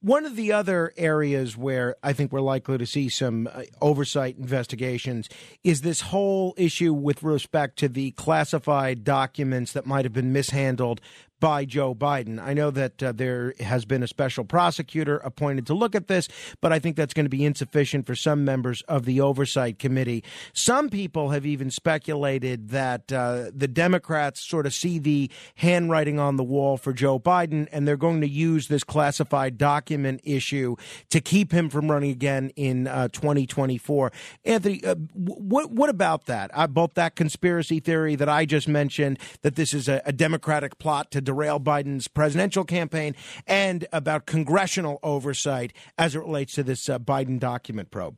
[0.02, 4.38] One of the other areas where I think we're likely to see some uh, oversight
[4.38, 5.28] investigations
[5.62, 11.02] is this whole issue with respect to the classified documents that might have been mishandled
[11.40, 12.40] by Joe Biden.
[12.40, 16.28] I know that uh, there has been a special prosecutor appointed to look at this,
[16.62, 20.24] but I think that's going to be insufficient for some members of the Oversight Committee.
[20.54, 26.36] Some people have even speculated that uh, the Democrats sort of see the handwriting on
[26.36, 29.58] the wall for Joe Biden, and they're going to use this classified
[29.90, 30.76] document issue
[31.10, 34.12] to keep him from running again in uh, 2024.
[34.46, 36.52] Anthony, uh, what what about that?
[36.54, 40.78] Uh, both that conspiracy theory that I just mentioned that this is a, a Democratic
[40.78, 43.16] plot to derail Biden's presidential campaign
[43.48, 48.16] and about congressional oversight as it relates to this uh, Biden document probe?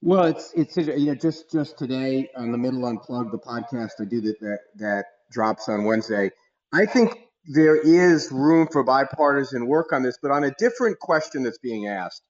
[0.00, 4.04] Well, it's it's you know just just today on the middle unplugged the podcast I
[4.04, 6.30] do that that that drops on Wednesday.
[6.72, 11.42] I think there is room for bipartisan work on this, but on a different question
[11.42, 12.22] that's being asked.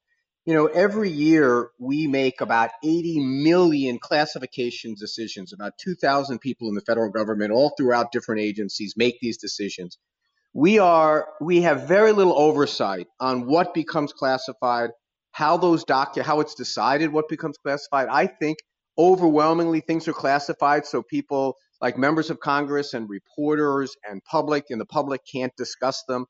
[0.46, 5.52] You know, every year we make about 80 million classification decisions.
[5.52, 9.98] About 2,000 people in the federal government, all throughout different agencies, make these decisions.
[10.52, 14.90] We are we have very little oversight on what becomes classified,
[15.30, 18.08] how those docu how it's decided what becomes classified.
[18.10, 18.58] I think
[18.98, 24.80] overwhelmingly things are classified so people like members of Congress and reporters and public and
[24.80, 26.26] the public can't discuss them.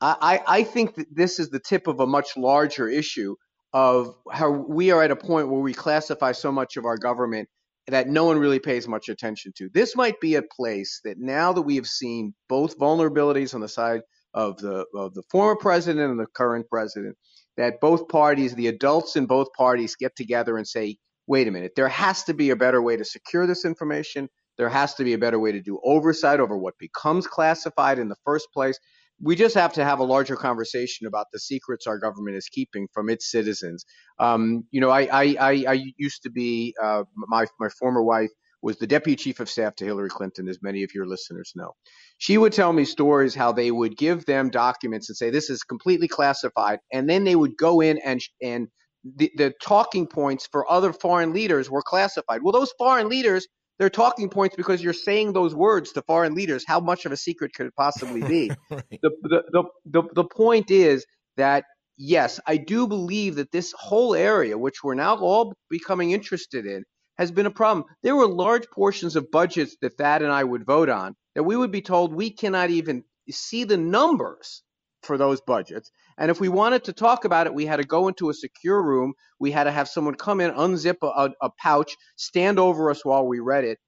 [0.00, 3.34] I, I think that this is the tip of a much larger issue
[3.72, 7.48] of how we are at a point where we classify so much of our government
[7.88, 9.68] that no one really pays much attention to.
[9.72, 13.68] This might be a place that now that we have seen both vulnerabilities on the
[13.68, 14.00] side
[14.34, 17.16] of the of the former president and the current president,
[17.56, 21.72] that both parties, the adults in both parties, get together and say, "Wait a minute,
[21.76, 24.28] there has to be a better way to secure this information.
[24.58, 28.08] There has to be a better way to do oversight over what becomes classified in
[28.08, 28.78] the first place."
[29.20, 32.86] we just have to have a larger conversation about the secrets our government is keeping
[32.92, 33.84] from its citizens.
[34.18, 38.30] Um, you know, I, I, I, I, used to be uh, my my former wife
[38.62, 41.72] was the deputy chief of staff to Hillary Clinton, as many of your listeners know.
[42.18, 45.62] She would tell me stories how they would give them documents and say this is
[45.62, 48.68] completely classified, and then they would go in and and
[49.16, 52.42] the, the talking points for other foreign leaders were classified.
[52.42, 53.46] Well, those foreign leaders
[53.78, 56.64] they're talking points because you're saying those words to foreign leaders.
[56.66, 58.50] How much of a secret could it possibly be?
[58.70, 59.00] right.
[59.02, 61.04] the, the, the, the, the point is
[61.36, 61.64] that,
[61.96, 66.84] yes, I do believe that this whole area, which we're now all becoming interested in,
[67.18, 67.86] has been a problem.
[68.02, 71.56] There were large portions of budgets that Thad and I would vote on that we
[71.56, 74.62] would be told we cannot even see the numbers
[75.06, 75.90] for those budgets.
[76.18, 78.82] And if we wanted to talk about it, we had to go into a secure
[78.82, 79.14] room.
[79.38, 83.26] We had to have someone come in, unzip a, a pouch, stand over us while
[83.26, 83.78] we read it.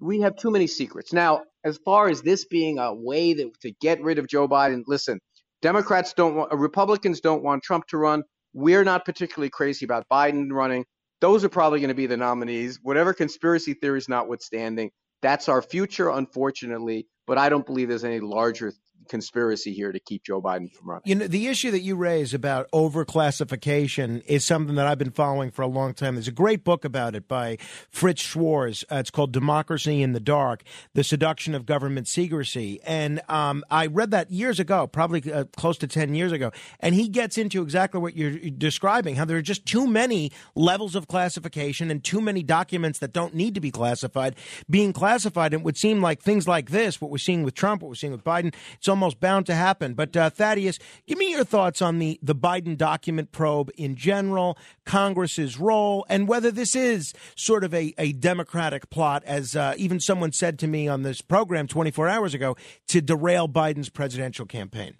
[0.00, 1.12] We have too many secrets.
[1.12, 4.82] Now, as far as this being a way that, to get rid of Joe Biden,
[4.86, 5.18] listen,
[5.60, 8.22] Democrats don't want, Republicans don't want Trump to run.
[8.54, 10.84] We're not particularly crazy about Biden running.
[11.20, 14.90] Those are probably going to be the nominees, whatever conspiracy theories notwithstanding.
[15.20, 17.08] That's our future, unfortunately.
[17.26, 18.72] But I don't believe there's any larger
[19.08, 21.02] conspiracy here to keep Joe Biden from running.
[21.04, 25.50] You know, the issue that you raise about overclassification is something that I've been following
[25.50, 26.14] for a long time.
[26.14, 27.58] There's a great book about it by
[27.90, 28.84] Fritz Schwarz.
[28.90, 30.62] Uh, it's called Democracy in the Dark
[30.94, 32.80] The Seduction of Government Secrecy.
[32.84, 36.50] And um, I read that years ago, probably uh, close to 10 years ago.
[36.80, 40.94] And he gets into exactly what you're describing how there are just too many levels
[40.94, 44.36] of classification and too many documents that don't need to be classified
[44.68, 45.52] being classified.
[45.52, 47.94] And it would seem like things like this, what we're seeing with Trump, what we're
[47.94, 49.94] seeing with Biden, it's almost bound to happen.
[49.94, 54.58] But uh, Thaddeus, give me your thoughts on the the Biden document probe in general,
[54.84, 60.00] Congress's role, and whether this is sort of a, a Democratic plot, as uh, even
[60.00, 62.56] someone said to me on this program 24 hours ago,
[62.88, 64.96] to derail Biden's presidential campaign.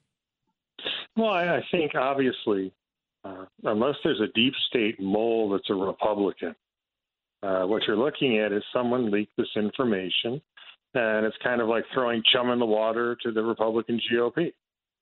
[1.16, 2.72] Well, I think obviously
[3.24, 6.54] uh, unless there's a deep state mole that's a Republican,
[7.42, 10.40] uh, what you're looking at is someone leaked this information,
[10.94, 14.52] and it's kind of like throwing chum in the water to the Republican GOP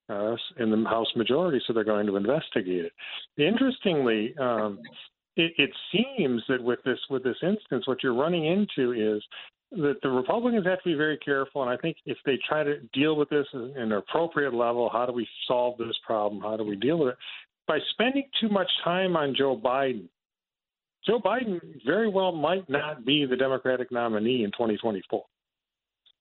[0.09, 2.93] uh, in the House majority, so they're going to investigate it.
[3.39, 4.79] Interestingly, um,
[5.37, 9.23] it, it seems that with this with this instance, what you're running into is
[9.73, 12.79] that the Republicans have to be very careful, and I think if they try to
[12.93, 16.41] deal with this in an appropriate level, how do we solve this problem?
[16.41, 17.17] How do we deal with it?
[17.67, 20.09] By spending too much time on Joe Biden,
[21.05, 25.25] Joe Biden very well might not be the Democratic nominee in 2024.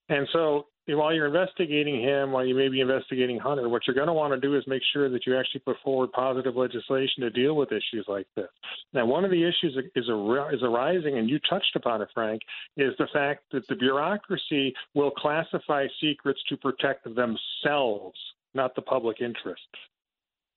[0.08, 4.06] And so while you're investigating him, while you may be investigating Hunter, what you're going
[4.06, 7.30] to want to do is make sure that you actually put forward positive legislation to
[7.30, 8.46] deal with issues like this.
[8.92, 12.42] Now, one of the issues is, is arising, and you touched upon it, Frank,
[12.76, 18.18] is the fact that the bureaucracy will classify secrets to protect themselves,
[18.54, 19.66] not the public interest.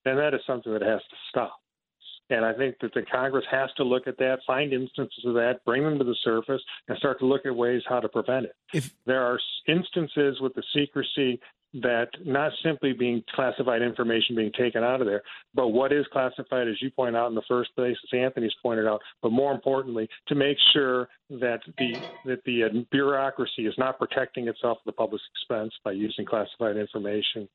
[0.06, 1.60] And that is something that has to stop.
[2.30, 5.64] And I think that the Congress has to look at that, find instances of that,
[5.66, 8.56] bring them to the surface, and start to look at ways how to prevent it.
[8.74, 11.40] If there are instances with the secrecy
[11.74, 15.22] that not simply being classified information being taken out of there,
[15.54, 18.88] but what is classified, as you point out in the first place, as Anthony's pointed
[18.88, 21.94] out, but more importantly, to make sure that the
[22.26, 26.76] that the uh, bureaucracy is not protecting itself at the public's expense by using classified
[26.76, 27.48] information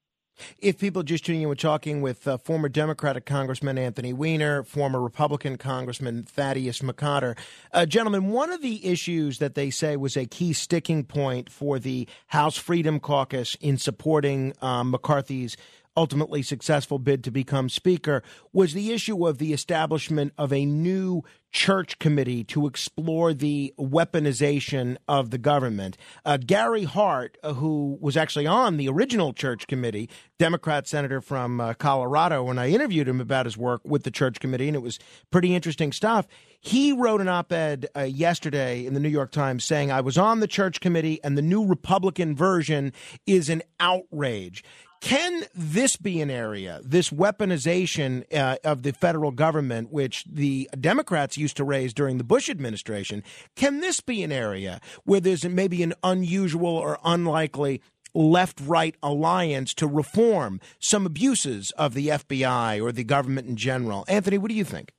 [0.58, 5.00] if people just tuning in, we're talking with uh, former Democratic Congressman Anthony Weiner, former
[5.00, 7.36] Republican Congressman Thaddeus McCotter.
[7.72, 11.78] Uh, gentlemen, one of the issues that they say was a key sticking point for
[11.78, 15.56] the House Freedom Caucus in supporting um, McCarthy's
[15.96, 18.22] ultimately successful bid to become Speaker
[18.52, 21.22] was the issue of the establishment of a new
[21.54, 25.96] church committee to explore the weaponization of the government.
[26.24, 31.60] Uh, Gary Hart, uh, who was actually on the original church committee, Democrat senator from
[31.60, 34.82] uh, Colorado, when I interviewed him about his work with the church committee, and it
[34.82, 34.98] was
[35.30, 36.26] pretty interesting stuff.
[36.60, 40.18] He wrote an op ed uh, yesterday in the New York Times saying, I was
[40.18, 42.92] on the church committee, and the new Republican version
[43.26, 44.64] is an outrage.
[45.04, 51.36] Can this be an area, this weaponization uh, of the federal government, which the Democrats
[51.36, 53.22] used to raise during the Bush administration,
[53.54, 57.82] can this be an area where there's maybe an unusual or unlikely
[58.14, 64.06] left right alliance to reform some abuses of the FBI or the government in general?
[64.08, 64.94] Anthony, what do you think?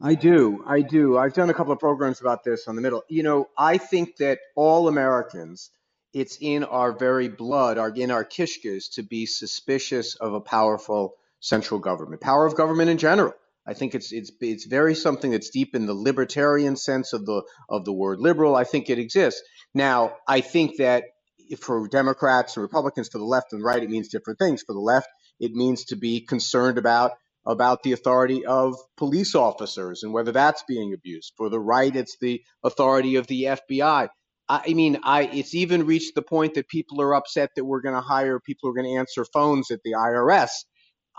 [0.00, 0.64] I do.
[0.66, 1.16] I do.
[1.16, 3.04] I've done a couple of programs about this on the middle.
[3.08, 5.70] You know, I think that all Americans
[6.12, 11.14] it's in our very blood, our, in our kishkas, to be suspicious of a powerful
[11.40, 13.32] central government, power of government in general.
[13.66, 17.42] I think it's it's it's very something that's deep in the libertarian sense of the
[17.68, 18.56] of the word liberal.
[18.56, 19.42] I think it exists.
[19.74, 21.04] Now, I think that
[21.60, 24.62] for Democrats and Republicans, for the left and right, it means different things.
[24.66, 25.08] For the left,
[25.38, 27.12] it means to be concerned about
[27.46, 31.32] about the authority of police officers and whether that's being abused.
[31.36, 34.08] For the right, it's the authority of the FBI.
[34.50, 37.94] I mean, I it's even reached the point that people are upset that we're going
[37.94, 40.50] to hire people who are going to answer phones at the IRS.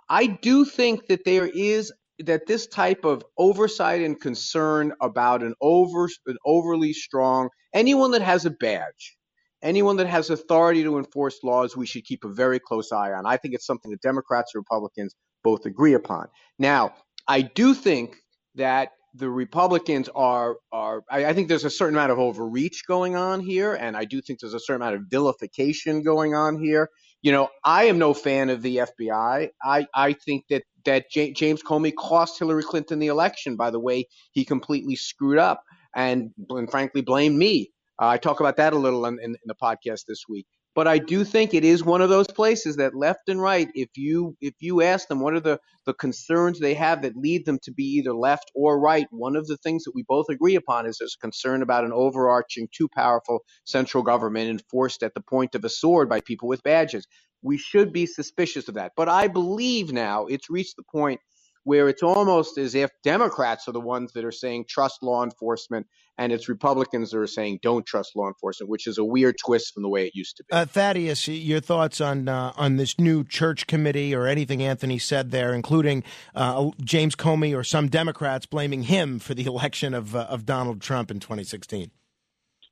[0.09, 5.53] I do think that there is that this type of oversight and concern about an
[5.61, 9.17] over an overly strong anyone that has a badge,
[9.61, 13.25] anyone that has authority to enforce laws, we should keep a very close eye on.
[13.25, 16.27] I think it's something that Democrats and Republicans both agree upon.
[16.59, 16.95] Now,
[17.29, 18.17] I do think
[18.55, 23.15] that the Republicans are are I, I, think there's a certain amount of overreach going
[23.15, 26.89] on here, and I do think there's a certain amount of vilification going on here.
[27.21, 29.49] You know, I am no fan of the FBI.
[29.63, 33.79] I I think that that J- James Comey cost Hillary Clinton the election by the
[33.79, 35.63] way he completely screwed up
[35.95, 37.71] and, and frankly blamed me.
[38.01, 40.47] Uh, I talk about that a little in, in, in the podcast this week.
[40.73, 43.89] But I do think it is one of those places that left and right, if
[43.97, 47.59] you if you ask them what are the, the concerns they have that lead them
[47.63, 50.85] to be either left or right, one of the things that we both agree upon
[50.85, 55.55] is there's a concern about an overarching, too powerful central government enforced at the point
[55.55, 57.05] of a sword by people with badges.
[57.43, 58.93] We should be suspicious of that.
[58.95, 61.19] But I believe now it's reached the point
[61.63, 65.87] where it's almost as if Democrats are the ones that are saying trust law enforcement
[66.17, 69.73] and it's Republicans that are saying don't trust law enforcement, which is a weird twist
[69.73, 70.53] from the way it used to be.
[70.53, 75.31] Uh, Thaddeus, your thoughts on uh, on this new church committee or anything Anthony said
[75.31, 76.03] there, including
[76.35, 80.81] uh, James Comey or some Democrats blaming him for the election of uh, of Donald
[80.81, 81.91] Trump in 2016.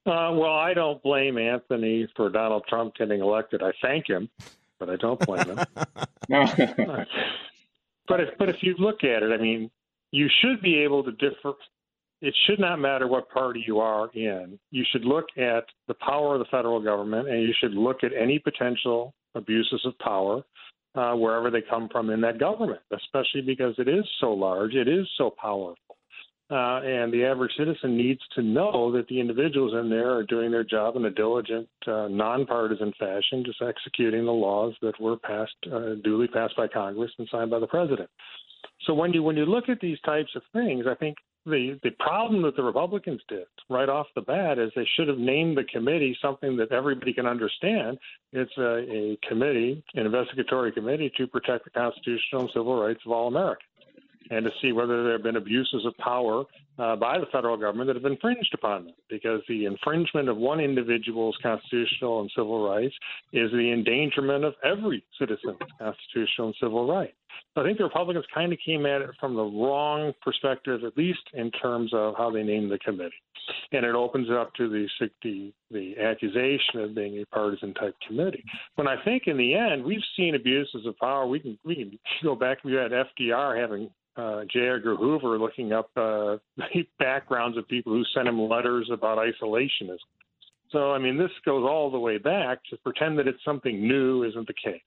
[0.05, 3.61] Uh, well, I don't blame Anthony for Donald Trump getting elected.
[3.61, 4.29] I thank him,
[4.79, 5.65] but I don't blame him.
[8.10, 9.70] But if but if you look at it, I mean,
[10.12, 11.53] you should be able to differ.
[12.22, 14.60] It should not matter what party you are in.
[14.72, 18.12] You should look at the power of the federal government, and you should look at
[18.14, 20.43] any potential abuses of power
[20.95, 24.88] uh, wherever they come from in that government, especially because it is so large, it
[24.88, 25.88] is so powerful.
[26.51, 30.49] Uh, and the average citizen needs to know that the individuals in there are doing
[30.49, 35.53] their job in a diligent, uh, nonpartisan fashion, just executing the laws that were passed,
[35.71, 38.09] uh, duly passed by Congress and signed by the president.
[38.87, 41.91] So when you when you look at these types of things, I think the the
[41.99, 45.63] problem that the Republicans did right off the bat is they should have named the
[45.65, 47.97] committee something that everybody can understand.
[48.33, 53.11] It's a, a committee, an investigatory committee to protect the constitutional and civil rights of
[53.11, 53.69] all Americans,
[54.30, 56.43] and to see whether there have been abuses of power
[56.77, 58.93] uh, by the federal government that have infringed upon them.
[59.09, 62.95] Because the infringement of one individual's constitutional and civil rights
[63.34, 67.13] is the endangerment of every citizen's constitutional and civil rights.
[67.55, 71.19] I think the Republicans kind of came at it from the wrong perspective, at least
[71.34, 73.11] in terms of how they named the committee,
[73.71, 74.88] and it opens it up to the
[75.23, 78.43] the, the accusation of being a partisan type committee.
[78.75, 81.25] When I think in the end we've seen abuses of power.
[81.27, 82.63] We can we can go back.
[82.63, 84.70] We had FDR having uh, J.
[84.70, 89.97] Edgar Hoover looking up uh, the backgrounds of people who sent him letters about isolationism.
[90.72, 92.60] So, I mean, this goes all the way back.
[92.70, 94.82] To pretend that it's something new isn't the case.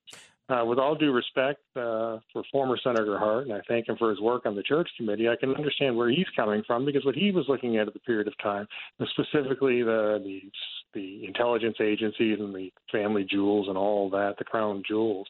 [0.49, 4.11] Uh, with all due respect uh, for former Senator Hart, and I thank him for
[4.11, 7.15] his work on the Church Committee, I can understand where he's coming from because what
[7.15, 8.67] he was looking at at the period of time,
[9.13, 10.43] specifically the, the
[10.95, 15.27] the intelligence agencies and the family jewels and all that, the crown jewels,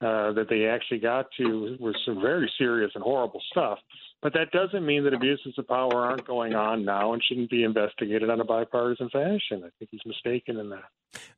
[0.00, 3.78] uh, that they actually got to was some very serious and horrible stuff.
[4.26, 7.62] But that doesn't mean that abuses of power aren't going on now and shouldn't be
[7.62, 9.62] investigated on a bipartisan fashion.
[9.64, 10.82] I think he's mistaken in that.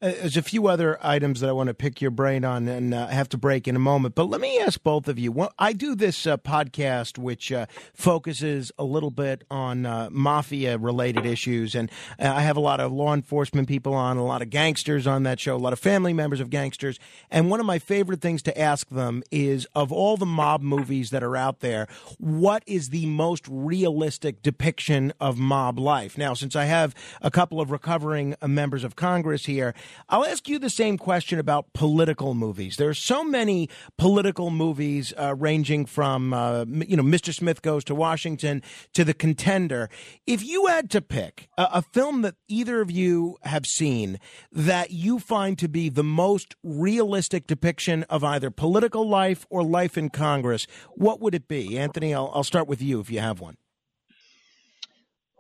[0.01, 2.95] Uh, there's a few other items that I want to pick your brain on, and
[2.95, 4.15] uh, have to break in a moment.
[4.15, 5.31] But let me ask both of you.
[5.31, 11.27] Well, I do this uh, podcast which uh, focuses a little bit on uh, mafia-related
[11.27, 14.51] issues, and uh, I have a lot of law enforcement people on, a lot of
[14.51, 16.99] gangsters on that show, a lot of family members of gangsters.
[17.31, 21.11] And one of my favorite things to ask them is, of all the mob movies
[21.11, 21.87] that are out there,
[22.19, 26.17] what is the most realistic depiction of mob life?
[26.17, 29.75] Now, since I have a couple of recovering members of Congress here.
[30.09, 32.77] I'll ask you the same question about political movies.
[32.77, 37.35] There are so many political movies uh, ranging from, uh, you know, Mr.
[37.35, 38.63] Smith Goes to Washington
[38.95, 39.89] to The Contender.
[40.27, 44.21] If you had to pick a, a film that either of you have seen
[44.53, 49.99] that you find to be the most realistic depiction of either political life or life
[49.99, 51.79] in Congress, what would it be?
[51.79, 53.57] Anthony, I'll, I'll start with you if you have one.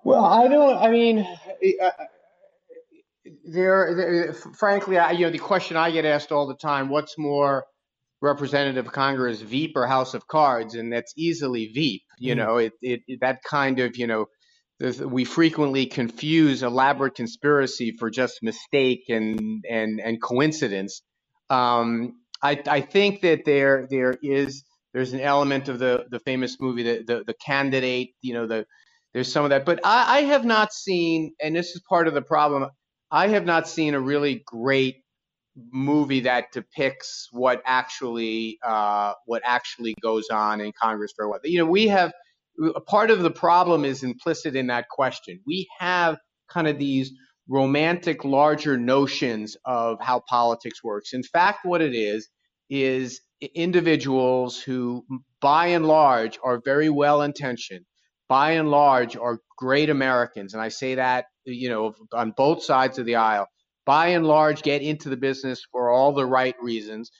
[0.04, 0.76] Well, I don't.
[0.78, 1.26] I mean,
[3.44, 7.18] there, there, frankly, I, you know, the question I get asked all the time: What's
[7.18, 7.66] more
[8.20, 10.74] representative of Congress, Veep or House of Cards?
[10.74, 12.02] And that's easily Veep.
[12.18, 12.38] You mm.
[12.38, 14.26] know, it, it, it, that kind of, you know,
[15.04, 21.02] we frequently confuse elaborate conspiracy for just mistake and and and coincidence.
[21.50, 24.62] Um, I, I think that there there is
[24.98, 28.66] there's an element of the the famous movie the the, the candidate you know the
[29.14, 32.14] there's some of that but I, I have not seen and this is part of
[32.14, 32.68] the problem
[33.12, 34.96] I have not seen a really great
[35.72, 41.40] movie that depicts what actually uh, what actually goes on in Congress very well.
[41.44, 42.12] You know, we have
[42.74, 45.40] a part of the problem is implicit in that question.
[45.46, 46.18] We have
[46.50, 47.12] kind of these
[47.48, 51.14] romantic, larger notions of how politics works.
[51.14, 52.28] In fact, what it is
[52.70, 53.20] is
[53.54, 55.04] individuals who,
[55.40, 57.84] by and large, are very well intentioned,
[58.28, 62.98] by and large, are great Americans, and I say that you know, on both sides
[62.98, 63.46] of the aisle,
[63.86, 67.10] by and large, get into the business for all the right reasons.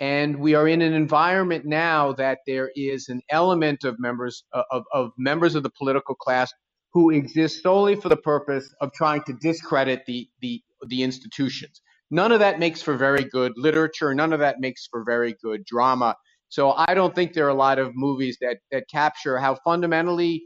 [0.00, 4.84] And we are in an environment now that there is an element of members of,
[4.92, 6.52] of members of the political class
[6.92, 11.80] who exist solely for the purpose of trying to discredit the, the, the institutions.
[12.10, 14.14] None of that makes for very good literature.
[14.14, 16.16] None of that makes for very good drama.
[16.48, 20.44] So I don't think there are a lot of movies that, that capture how fundamentally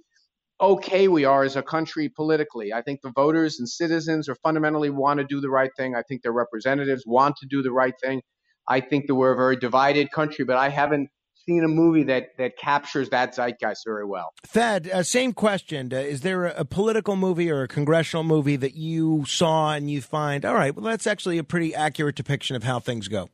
[0.61, 2.73] okay we are as a country politically.
[2.73, 5.95] I think the voters and citizens are fundamentally want to do the right thing.
[5.95, 8.23] I think their representatives want to do the right thing.
[8.69, 11.09] I think that we're a very divided country, but I haven't
[11.49, 14.33] seen a movie that that captures that zeitgeist very well.
[14.47, 15.93] Thad, uh, same question.
[15.93, 19.91] Uh, is there a, a, political movie or a congressional movie that you saw and
[19.91, 23.31] you find, all right, well, that's actually a pretty accurate depiction of how things go?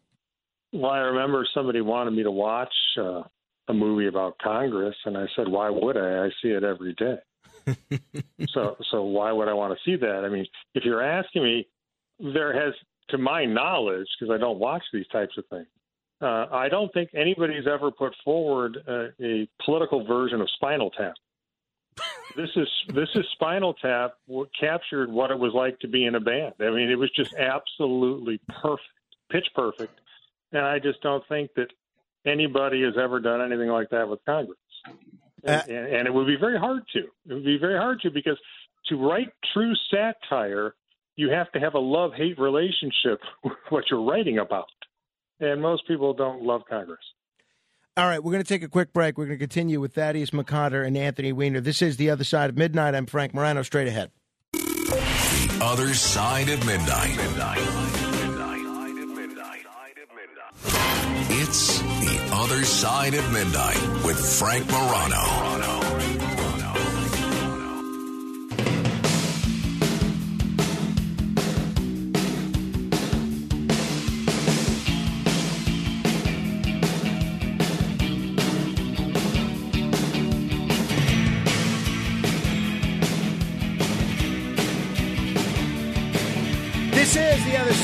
[0.72, 3.22] Well, I remember somebody wanted me to watch uh,
[3.68, 6.26] a movie about Congress, and I said, "Why would I?
[6.26, 7.16] I see it every day."
[8.48, 10.24] so, so why would I want to see that?
[10.24, 11.68] I mean, if you're asking me,
[12.18, 12.74] there has,
[13.10, 15.66] to my knowledge, because I don't watch these types of things,
[16.20, 21.14] uh, I don't think anybody's ever put forward uh, a political version of Spinal Tap.
[22.36, 24.14] this is this is Spinal Tap
[24.58, 26.54] captured what it was like to be in a band.
[26.60, 28.88] I mean, it was just absolutely perfect,
[29.30, 30.00] pitch perfect,
[30.52, 31.68] and I just don't think that
[32.26, 34.58] anybody has ever done anything like that with Congress.
[35.44, 37.00] And, uh, and, and it would be very hard to.
[37.00, 38.38] It would be very hard to because
[38.86, 40.74] to write true satire,
[41.16, 44.66] you have to have a love hate relationship with what you're writing about.
[45.44, 47.00] And most people don't love Congress.
[47.96, 49.18] All right, we're going to take a quick break.
[49.18, 51.60] We're going to continue with Thaddeus McCotter and Anthony Weiner.
[51.60, 52.94] This is The Other Side of Midnight.
[52.94, 53.62] I'm Frank Morano.
[53.62, 54.10] Straight ahead.
[54.52, 57.16] The Other Side of Midnight.
[57.16, 57.58] midnight.
[61.36, 65.43] It's The Other Side of Midnight with Frank Morano.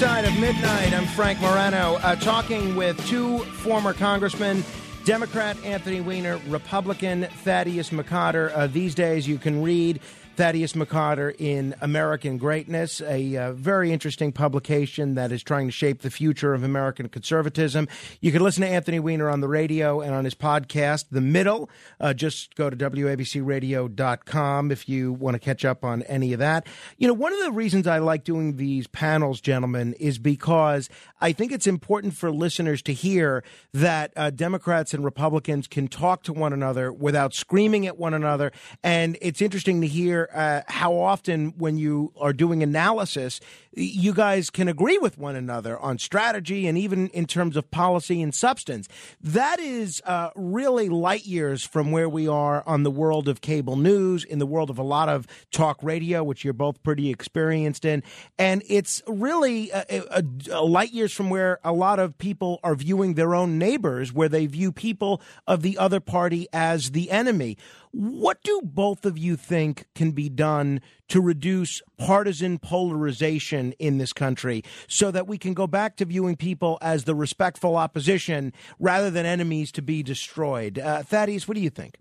[0.00, 0.94] Side of Midnight.
[0.94, 4.64] I'm Frank Morano, uh, talking with two former congressmen
[5.04, 8.50] Democrat Anthony Weiner, Republican Thaddeus McCotter.
[8.54, 10.00] Uh, these days, you can read
[10.40, 16.00] Thaddeus McCotter in American Greatness, a uh, very interesting publication that is trying to shape
[16.00, 17.86] the future of American conservatism.
[18.22, 21.68] You can listen to Anthony Weiner on the radio and on his podcast, The Middle.
[22.00, 26.66] Uh, just go to WABCRadio.com if you want to catch up on any of that.
[26.96, 30.88] You know, one of the reasons I like doing these panels, gentlemen, is because
[31.20, 36.22] I think it's important for listeners to hear that uh, Democrats and Republicans can talk
[36.22, 38.52] to one another without screaming at one another.
[38.82, 43.40] And it's interesting to hear uh, how often when you are doing analysis,
[43.72, 48.20] you guys can agree with one another on strategy and even in terms of policy
[48.20, 48.88] and substance.
[49.20, 53.76] That is uh, really light years from where we are on the world of cable
[53.76, 57.84] news, in the world of a lot of talk radio, which you're both pretty experienced
[57.84, 58.02] in.
[58.38, 62.74] And it's really a, a, a light years from where a lot of people are
[62.74, 67.56] viewing their own neighbors, where they view people of the other party as the enemy.
[67.92, 74.12] What do both of you think can be done to reduce partisan polarization in this
[74.12, 79.10] country so that we can go back to viewing people as the respectful opposition rather
[79.10, 80.78] than enemies to be destroyed?
[80.78, 81.98] Uh, Thaddeus, what do you think?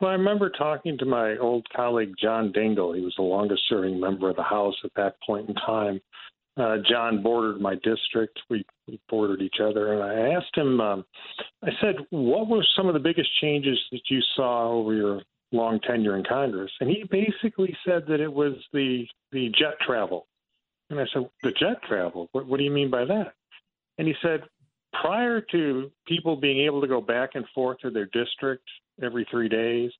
[0.00, 2.96] Well, I remember talking to my old colleague John Dingell.
[2.96, 6.00] He was the longest serving member of the House at that point in time.
[6.56, 8.38] Uh, John bordered my district.
[8.48, 10.80] We, we bordered each other, and I asked him.
[10.80, 11.04] Um,
[11.62, 15.80] I said, "What were some of the biggest changes that you saw over your long
[15.80, 20.26] tenure in Congress?" And he basically said that it was the the jet travel.
[20.88, 22.28] And I said, "The jet travel?
[22.32, 23.34] What, what do you mean by that?"
[23.98, 24.44] And he said,
[25.02, 28.64] "Prior to people being able to go back and forth to their district
[29.02, 29.92] every three days,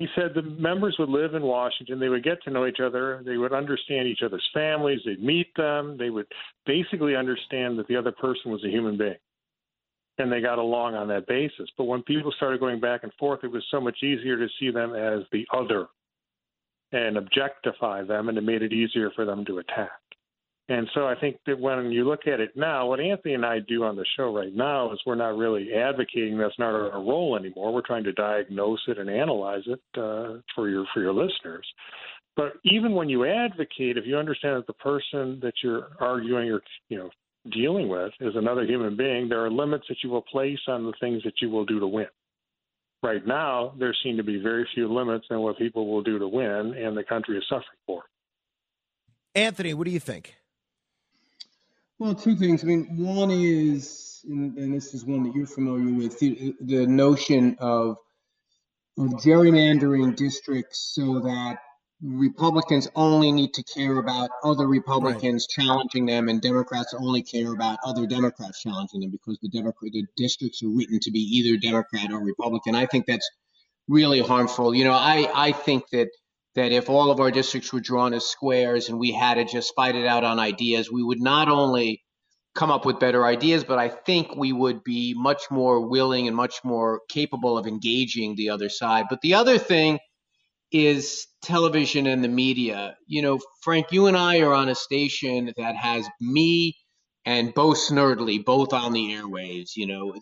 [0.00, 2.00] he said the members would live in Washington.
[2.00, 3.22] They would get to know each other.
[3.22, 5.00] They would understand each other's families.
[5.04, 5.98] They'd meet them.
[5.98, 6.24] They would
[6.64, 9.18] basically understand that the other person was a human being.
[10.16, 11.68] And they got along on that basis.
[11.76, 14.70] But when people started going back and forth, it was so much easier to see
[14.70, 15.88] them as the other
[16.92, 19.90] and objectify them, and it made it easier for them to attack.
[20.70, 23.58] And so I think that when you look at it now, what Anthony and I
[23.58, 27.36] do on the show right now is we're not really advocating that's not our role
[27.36, 27.74] anymore.
[27.74, 31.66] We're trying to diagnose it and analyze it uh, for your for your listeners.
[32.36, 36.60] But even when you advocate, if you understand that the person that you're arguing or
[36.88, 37.10] you know
[37.50, 40.94] dealing with is another human being, there are limits that you will place on the
[41.00, 42.06] things that you will do to win.
[43.02, 46.28] Right now, there seem to be very few limits on what people will do to
[46.28, 48.02] win, and the country is suffering for.
[49.34, 50.36] Anthony, what do you think?
[52.00, 52.64] Well, two things.
[52.64, 56.86] I mean, one is, and, and this is one that you're familiar with, the, the
[56.86, 57.98] notion of,
[58.98, 61.58] of gerrymandering districts so that
[62.02, 65.66] Republicans only need to care about other Republicans right.
[65.66, 70.06] challenging them, and Democrats only care about other Democrats challenging them because the Democrat the
[70.16, 72.74] districts are written to be either Democrat or Republican.
[72.74, 73.28] I think that's
[73.88, 74.74] really harmful.
[74.74, 76.08] You know, I I think that
[76.54, 79.74] that if all of our districts were drawn as squares and we had to just
[79.74, 82.02] fight it out on ideas, we would not only
[82.54, 86.36] come up with better ideas, but I think we would be much more willing and
[86.36, 89.06] much more capable of engaging the other side.
[89.08, 90.00] But the other thing
[90.72, 92.96] is television and the media.
[93.06, 96.76] You know, Frank, you and I are on a station that has me
[97.24, 99.70] and Bo Snerdley both on the airwaves.
[99.76, 100.14] You know,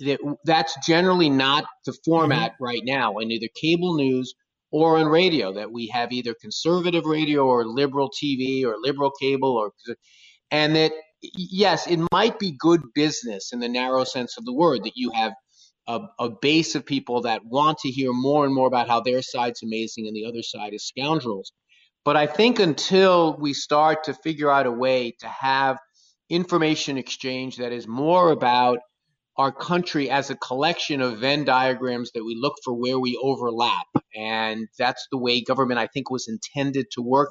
[0.00, 2.64] that, that's generally not the format mm-hmm.
[2.64, 4.34] right now in either cable news
[4.70, 9.56] or on radio that we have either conservative radio or liberal TV or liberal cable
[9.56, 9.72] or
[10.50, 10.92] and that
[11.22, 15.10] yes, it might be good business in the narrow sense of the word that you
[15.10, 15.32] have
[15.86, 19.22] a, a, base of people that want to hear more and more about how their
[19.22, 21.52] side's amazing and the other side is scoundrels.
[22.04, 25.78] But I think until we start to figure out a way to have
[26.30, 28.78] information exchange that is more about
[29.38, 33.86] our country as a collection of Venn diagrams that we look for where we overlap.
[34.14, 37.30] And that's the way government, I think, was intended to work.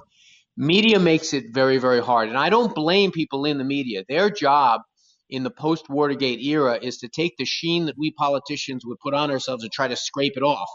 [0.56, 2.30] Media makes it very, very hard.
[2.30, 4.04] And I don't blame people in the media.
[4.08, 4.82] Their job
[5.30, 9.14] in the post Watergate era is to take the sheen that we politicians would put
[9.14, 10.70] on ourselves and try to scrape it off.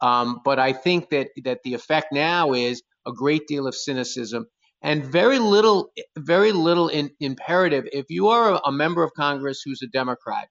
[0.00, 4.46] Um, but I think that, that the effect now is a great deal of cynicism
[4.82, 7.84] and very little, very little in, imperative.
[7.92, 10.48] If you are a member of Congress who's a Democrat,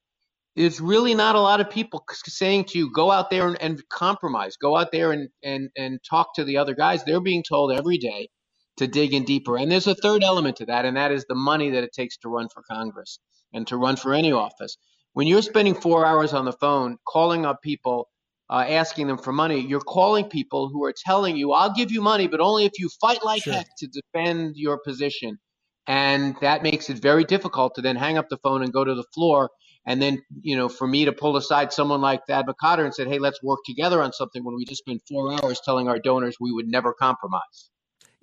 [0.55, 3.81] there's really not a lot of people saying to you, go out there and, and,
[3.89, 7.03] compromise, go out there and, and, and talk to the other guys.
[7.03, 8.29] They're being told every day
[8.77, 9.57] to dig in deeper.
[9.57, 12.17] And there's a third element to that, and that is the money that it takes
[12.17, 13.19] to run for Congress
[13.53, 14.77] and to run for any office.
[15.13, 18.09] When you're spending four hours on the phone calling up people,
[18.49, 22.01] uh, asking them for money, you're calling people who are telling you, I'll give you
[22.01, 23.53] money, but only if you fight like sure.
[23.53, 25.39] heck to defend your position.
[25.87, 28.95] And that makes it very difficult to then hang up the phone and go to
[28.95, 29.49] the floor
[29.85, 33.19] and then, you know, for me to pull aside someone like McCotter and said, hey,
[33.19, 36.51] let's work together on something when we just spent four hours telling our donors we
[36.51, 37.69] would never compromise.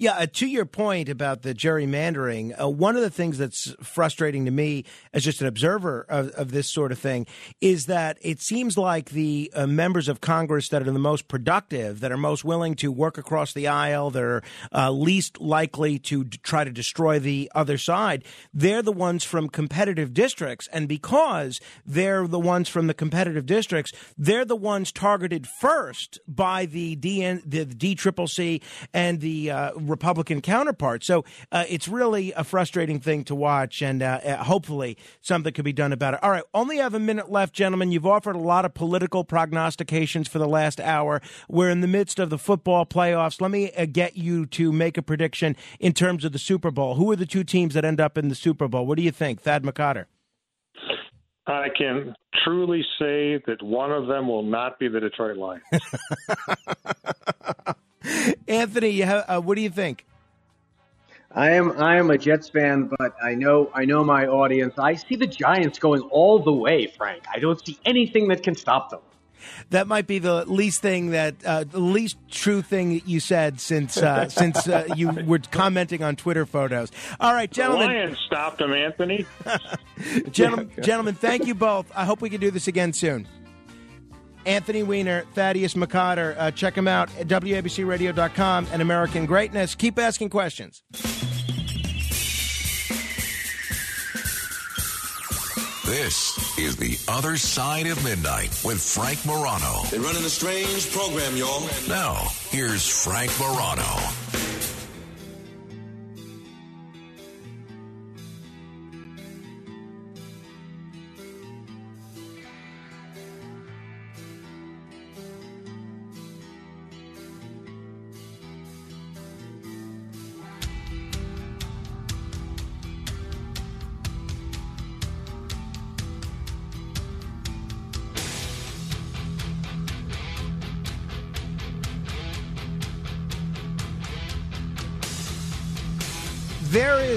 [0.01, 4.46] Yeah, uh, to your point about the gerrymandering, uh, one of the things that's frustrating
[4.46, 7.26] to me as just an observer of, of this sort of thing
[7.61, 12.01] is that it seems like the uh, members of Congress that are the most productive,
[12.01, 14.42] that are most willing to work across the aisle, that are
[14.74, 18.24] uh, least likely to d- try to destroy the other side,
[18.55, 20.66] they're the ones from competitive districts.
[20.72, 26.64] And because they're the ones from the competitive districts, they're the ones targeted first by
[26.64, 28.62] the, DN, the DCCC
[28.94, 31.05] and the uh, Republican counterpart.
[31.05, 35.64] So uh, it's really a frustrating thing to watch, and uh, uh, hopefully something could
[35.64, 36.22] be done about it.
[36.22, 37.93] All right, only have a minute left, gentlemen.
[37.93, 41.20] You've offered a lot of political prognostications for the last hour.
[41.49, 43.41] We're in the midst of the football playoffs.
[43.41, 46.95] Let me uh, get you to make a prediction in terms of the Super Bowl.
[46.95, 48.86] Who are the two teams that end up in the Super Bowl?
[48.86, 50.07] What do you think, Thad McCotter?
[51.47, 52.14] I can
[52.45, 55.64] truly say that one of them will not be the Detroit Lions.
[58.48, 60.07] Anthony, uh, what do you think?
[61.32, 64.74] I am I am a Jets fan, but I know I know my audience.
[64.78, 67.22] I see the Giants going all the way, Frank.
[67.32, 69.01] I don't see anything that can stop them.
[69.70, 73.96] That might be the least thing that uh, the least true thing you said since
[73.96, 76.90] uh, since uh, you were commenting on Twitter photos.
[77.20, 77.88] All right, gentlemen.
[77.88, 79.24] The Lions stopped them, Anthony.
[80.32, 81.90] gentlemen, gentlemen, thank you both.
[81.94, 83.28] I hope we can do this again soon.
[84.47, 86.34] Anthony Weiner, Thaddeus McCotter.
[86.38, 89.74] Uh, check them out at WABCRadio.com and American Greatness.
[89.74, 90.82] Keep asking questions.
[95.91, 99.82] This is The Other Side of Midnight with Frank Morano.
[99.91, 101.68] They're running a strange program, y'all.
[101.88, 103.82] Now, here's Frank Morano.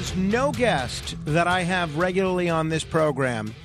[0.04, 3.56] Is no guest that I have regularly on this program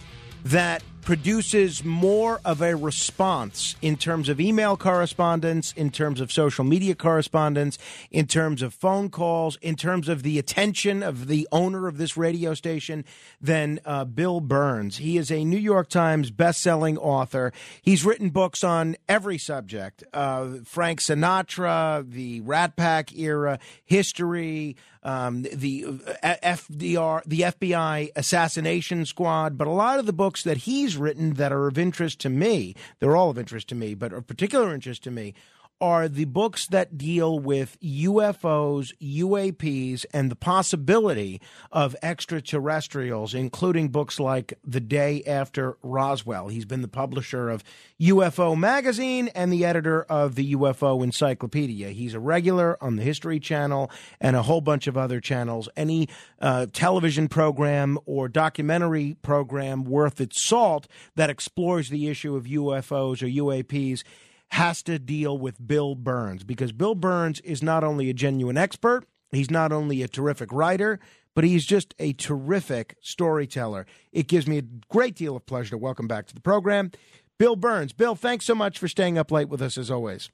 [0.45, 6.64] that produces more of a response in terms of email correspondence, in terms of social
[6.64, 7.76] media correspondence,
[8.12, 12.16] in terms of phone calls, in terms of the attention of the owner of this
[12.16, 13.05] radio station
[13.41, 14.99] than uh, Bill Birnes.
[14.99, 17.53] He is a New York Times best-selling author.
[17.82, 25.43] He's written books on every subject: uh, Frank Sinatra, the Rat Pack era, history um,
[25.43, 25.87] the
[26.23, 31.35] uh, FDR, the FBI assassination squad, but a lot of the books that he's written
[31.35, 34.75] that are of interest to me, they're all of interest to me, but of particular
[34.75, 35.35] interest to me,
[35.81, 44.18] are the books that deal with UFOs, UAPs, and the possibility of extraterrestrials, including books
[44.18, 46.49] like The Day After Roswell.
[46.49, 47.62] He's been the publisher of
[48.01, 51.91] UFO Magazine and the editor of the UFO Encyclopedia.
[51.91, 55.68] He's a regular on the History Channel and a whole bunch of other channels.
[55.76, 56.09] Any
[56.41, 63.22] uh, television program or documentary program worth its salt that explores the issue of UFOs
[63.22, 64.03] or UAPs
[64.51, 69.05] has to deal with Bill Birnes because Bill Birnes is not only a genuine expert,
[69.31, 70.99] he's not only a terrific writer,
[71.35, 73.87] but he's just a terrific storyteller.
[74.13, 76.91] It gives me a great deal of pleasure to welcome back to the program
[77.39, 77.97] Bill Birnes.
[77.97, 80.31] Bill, thanks so much for staying up late with us as always.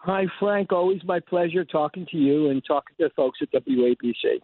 [0.00, 0.70] Hi, Frank.
[0.70, 4.40] Always my pleasure talking to you and talking to folks at WABC.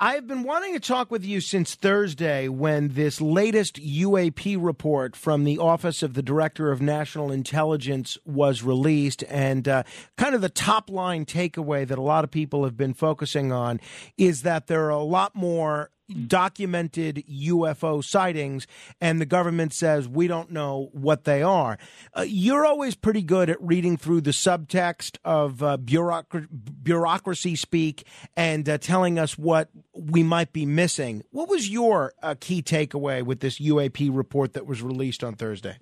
[0.00, 5.44] I've been wanting to talk with you since Thursday when this latest UAP report from
[5.44, 9.22] the Office of the Director of National Intelligence was released.
[9.28, 9.82] And uh,
[10.16, 13.80] kind of the top line takeaway that a lot of people have been focusing on
[14.16, 15.90] is that there are a lot more
[16.26, 18.66] documented UFO sightings,
[19.00, 21.78] and the government says we don't know what they are.
[22.14, 26.48] Uh, you're always pretty good at reading through the subtext of uh, bureaucracy,
[26.82, 31.22] bureaucracy speak and uh, telling us what we might be missing.
[31.30, 35.78] What was your uh, key takeaway with this UAP report that was released on Thursday?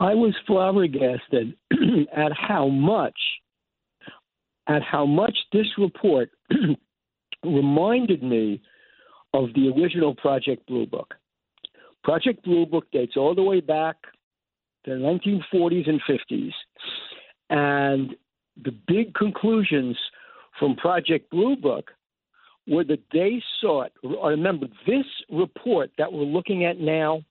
[0.00, 1.54] I was flabbergasted
[2.16, 3.18] at how much
[4.68, 6.30] at how much this report
[7.44, 8.60] reminded me
[9.34, 11.14] of the original Project Blue Book.
[12.04, 13.96] Project Blue Book dates all the way back
[14.84, 16.52] to the 1940s and 50s.
[17.50, 18.14] And
[18.62, 19.96] the big conclusions
[20.58, 21.90] from Project Blue Book
[22.66, 27.22] were that they sought, remember, this report that we're looking at now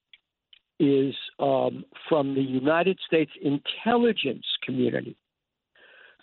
[0.79, 5.15] is um, from the United States intelligence community.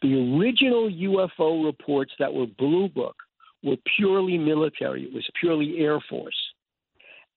[0.03, 3.17] The original UFO reports that were Blue Book
[3.63, 6.37] were purely military, it was purely Air Force.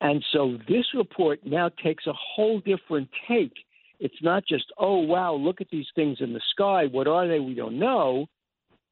[0.01, 3.53] And so this report now takes a whole different take.
[3.99, 6.88] It's not just, oh, wow, look at these things in the sky.
[6.91, 7.39] What are they?
[7.39, 8.26] We don't know.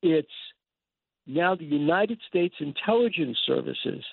[0.04, 0.28] It's
[1.26, 4.04] now the United States intelligence services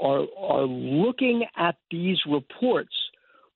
[0.00, 2.94] are, are looking at these reports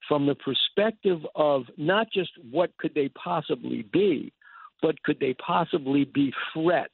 [0.07, 4.33] from the perspective of not just what could they possibly be,
[4.81, 6.93] but could they possibly be threats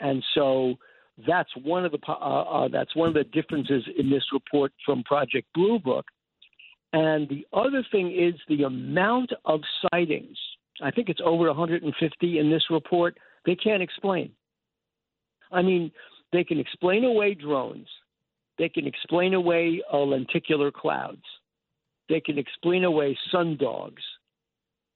[0.00, 0.74] and so
[1.26, 5.02] that's one of the uh, uh, that's one of the differences in this report from
[5.04, 6.06] Project Blue Book.
[6.92, 9.60] And the other thing is the amount of
[9.92, 10.36] sightings.
[10.82, 13.16] I think it's over 150 in this report.
[13.46, 14.32] They can't explain.
[15.52, 15.92] I mean,
[16.32, 17.86] they can explain away drones.
[18.58, 21.22] They can explain away uh, lenticular clouds.
[22.08, 24.02] They can explain away sun dogs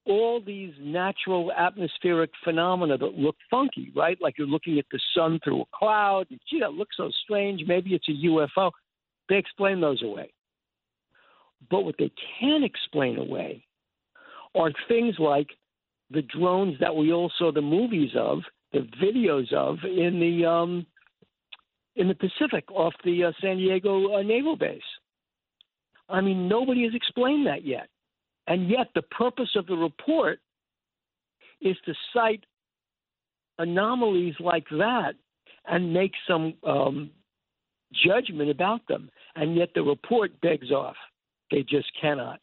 [0.06, 4.18] all these natural atmospheric phenomena that look funky, right?
[4.20, 6.26] Like you're looking at the sun through a cloud.
[6.30, 7.62] And, Gee, that looks so strange.
[7.66, 8.70] Maybe it's a UFO.
[9.28, 10.32] They explain those away.
[11.70, 13.64] But what they can explain away
[14.54, 15.48] are things like
[16.10, 18.40] the drones that we all saw the movies of,
[18.72, 20.86] the videos of in the um,
[21.96, 24.82] in the Pacific off the uh, San Diego uh, Naval Base.
[26.08, 27.88] I mean, nobody has explained that yet.
[28.46, 30.40] And yet, the purpose of the report
[31.60, 32.44] is to cite
[33.58, 35.12] anomalies like that
[35.66, 37.10] and make some um,
[38.06, 39.10] judgment about them.
[39.36, 40.96] And yet, the report begs off.
[41.50, 42.40] They just cannot.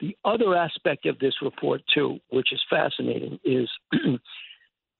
[0.00, 3.68] The other aspect of this report, too, which is fascinating, is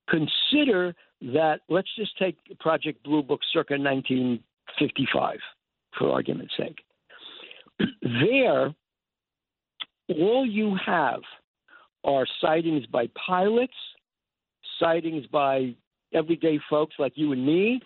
[0.09, 5.38] consider that let's just take Project Blue Book circa 1955,
[5.98, 6.78] for argument's sake.
[8.03, 8.74] there,
[10.18, 11.20] all you have
[12.04, 13.74] are sightings by pilots,
[14.78, 15.74] sightings by
[16.12, 17.80] everyday folks like you and me,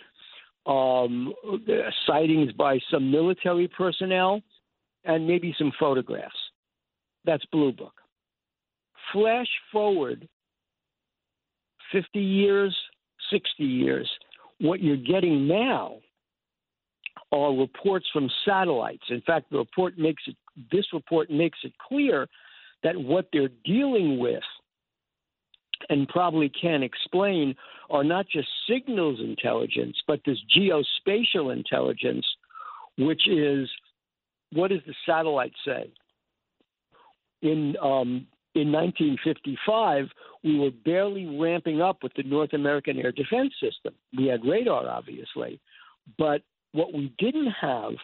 [0.66, 1.32] um,
[2.06, 4.40] sightings by some military personnel,
[5.04, 6.34] and maybe some photographs.
[7.24, 7.94] That's Blue Book.
[9.12, 10.28] Flash forward
[11.92, 12.74] 50 years,
[13.30, 14.10] 60 years,
[14.60, 15.96] what you're getting now
[17.32, 19.04] are reports from satellites.
[19.10, 20.36] In fact, the report makes it
[20.70, 22.28] this report makes it clear
[22.82, 24.42] that what they're dealing with
[25.88, 27.54] and probably can explain
[27.90, 32.26] are not just signals intelligence, but this geospatial intelligence,
[32.98, 33.68] which is
[34.52, 35.92] what does the satellite say?
[37.42, 40.06] In um, in 1955,
[40.44, 43.94] we were barely ramping up with the North American air defense system.
[44.16, 45.60] We had radar, obviously,
[46.16, 46.42] but
[46.72, 47.94] what we didn't have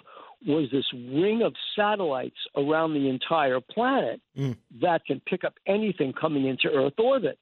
[0.47, 4.57] was this ring of satellites around the entire planet mm.
[4.80, 7.38] that can pick up anything coming into Earth orbit.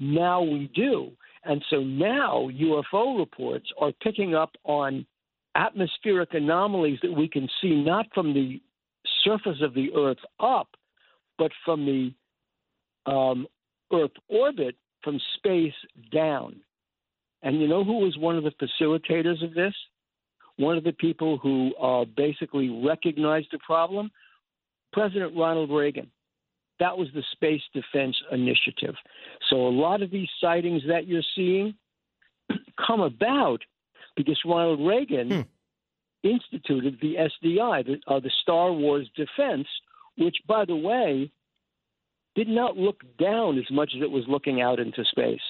[0.00, 1.12] Now we do.
[1.44, 5.06] And so now UFO reports are picking up on
[5.54, 8.60] atmospheric anomalies that we can see not from the
[9.24, 10.68] surface of the Earth up,
[11.38, 13.46] but from the um,
[13.92, 15.74] Earth orbit from space
[16.12, 16.56] down.
[17.42, 19.74] And you know who was one of the facilitators of this?
[20.62, 24.10] One of the people who uh, basically recognized the problem,
[24.92, 26.10] President Ronald Reagan.
[26.78, 28.94] That was the Space Defense Initiative.
[29.50, 31.74] So a lot of these sightings that you're seeing
[32.86, 33.60] come about
[34.16, 36.28] because Ronald Reagan hmm.
[36.28, 39.66] instituted the SDI, the, uh, the Star Wars Defense,
[40.16, 41.30] which, by the way,
[42.34, 45.40] did not look down as much as it was looking out into space.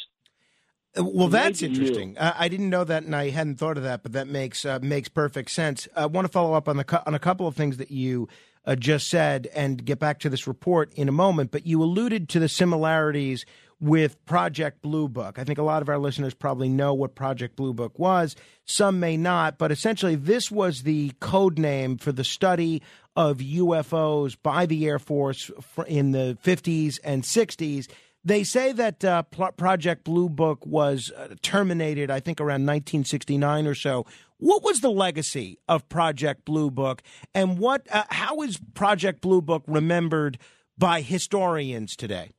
[0.97, 2.18] Uh, well, that's interesting.
[2.18, 4.78] Uh, I didn't know that, and I hadn't thought of that, but that makes uh,
[4.82, 5.88] makes perfect sense.
[5.97, 8.28] I want to follow up on the on a couple of things that you
[8.66, 11.51] uh, just said, and get back to this report in a moment.
[11.51, 13.47] But you alluded to the similarities
[13.80, 15.38] with Project Blue Book.
[15.38, 18.36] I think a lot of our listeners probably know what Project Blue Book was.
[18.64, 22.82] Some may not, but essentially, this was the code name for the study
[23.16, 25.51] of UFOs by the Air Force
[25.86, 27.88] in the 50s and 60s
[28.25, 33.75] they say that uh, Project Blue Book was uh, terminated, I think, around 1969 or
[33.75, 34.07] so.
[34.39, 37.03] What was the legacy of Project Blue Book,
[37.35, 37.87] and what?
[37.91, 40.39] Uh, how is Project Blue Book remembered
[40.77, 42.33] by historians today?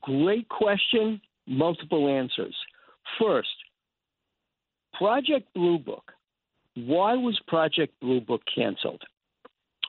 [0.00, 1.20] Great question.
[1.46, 2.54] Multiple answers.
[3.18, 3.48] First,
[4.94, 6.12] Project Blue Book.
[6.74, 9.02] Why was Project Blue Book canceled?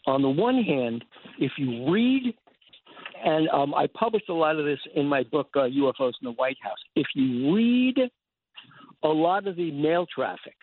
[0.07, 1.05] On the one hand,
[1.39, 2.33] if you read
[3.23, 6.31] and um, I published a lot of this in my book, uh, UFOs in the
[6.31, 6.77] White House.
[6.95, 7.97] If you read
[9.03, 10.55] a lot of the mail traffic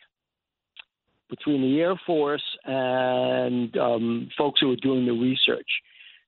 [1.29, 5.69] between the Air Force and um, folks who were doing the research,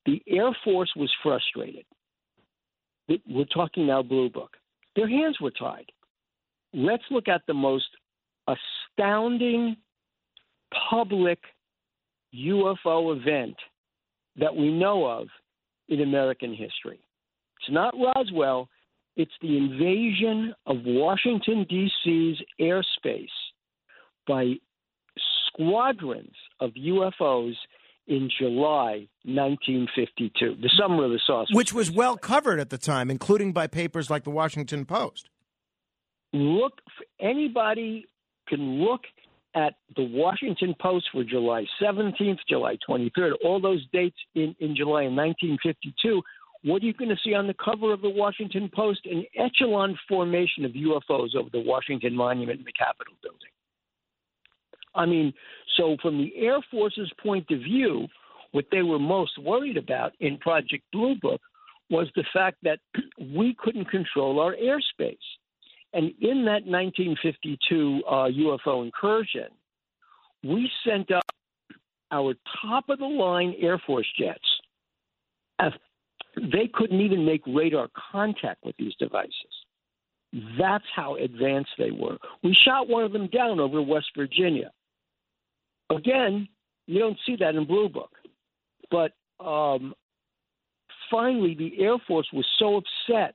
[0.07, 1.85] the Air Force was frustrated.
[3.29, 4.57] We're talking now Blue Book.
[4.97, 5.87] Their hands were tied.
[6.73, 7.87] Let's look at the most
[8.47, 9.77] astounding
[10.91, 11.39] public
[12.35, 13.57] UFO event
[14.37, 15.27] that we know of
[15.91, 17.01] in American history.
[17.61, 18.69] It's not Roswell,
[19.17, 23.27] it's the invasion of Washington, D.C.'s airspace
[24.27, 24.55] by
[25.49, 27.55] squadrons of UFOs
[28.07, 31.55] in July 1952, the summer of the saucer.
[31.55, 35.29] Which was well covered at the time, including by papers like the Washington Post.
[36.33, 36.81] Look,
[37.21, 38.07] anybody
[38.49, 39.03] can look
[39.55, 45.03] at the Washington Post for July 17th, July 23rd, all those dates in, in July
[45.03, 46.23] in 1952,
[46.63, 49.01] what are you going to see on the cover of the Washington Post?
[49.07, 53.49] An echelon formation of UFOs over the Washington Monument and the Capitol building.
[54.95, 55.33] I mean,
[55.77, 58.07] so from the Air Force's point of view,
[58.53, 61.41] what they were most worried about in Project Blue Book
[61.89, 62.79] was the fact that
[63.35, 65.17] we couldn't control our airspace.
[65.93, 69.49] And in that 1952 uh, UFO incursion,
[70.45, 71.25] we sent up
[72.13, 74.39] our top of the line Air Force jets.
[76.37, 79.35] They couldn't even make radar contact with these devices.
[80.59, 82.17] That's how advanced they were.
[82.43, 84.71] We shot one of them down over West Virginia.
[85.91, 86.49] Again,
[86.87, 88.13] you don't see that in Blue Book.
[88.91, 89.13] But
[89.45, 89.93] um,
[91.11, 93.35] finally, the Air Force was so upset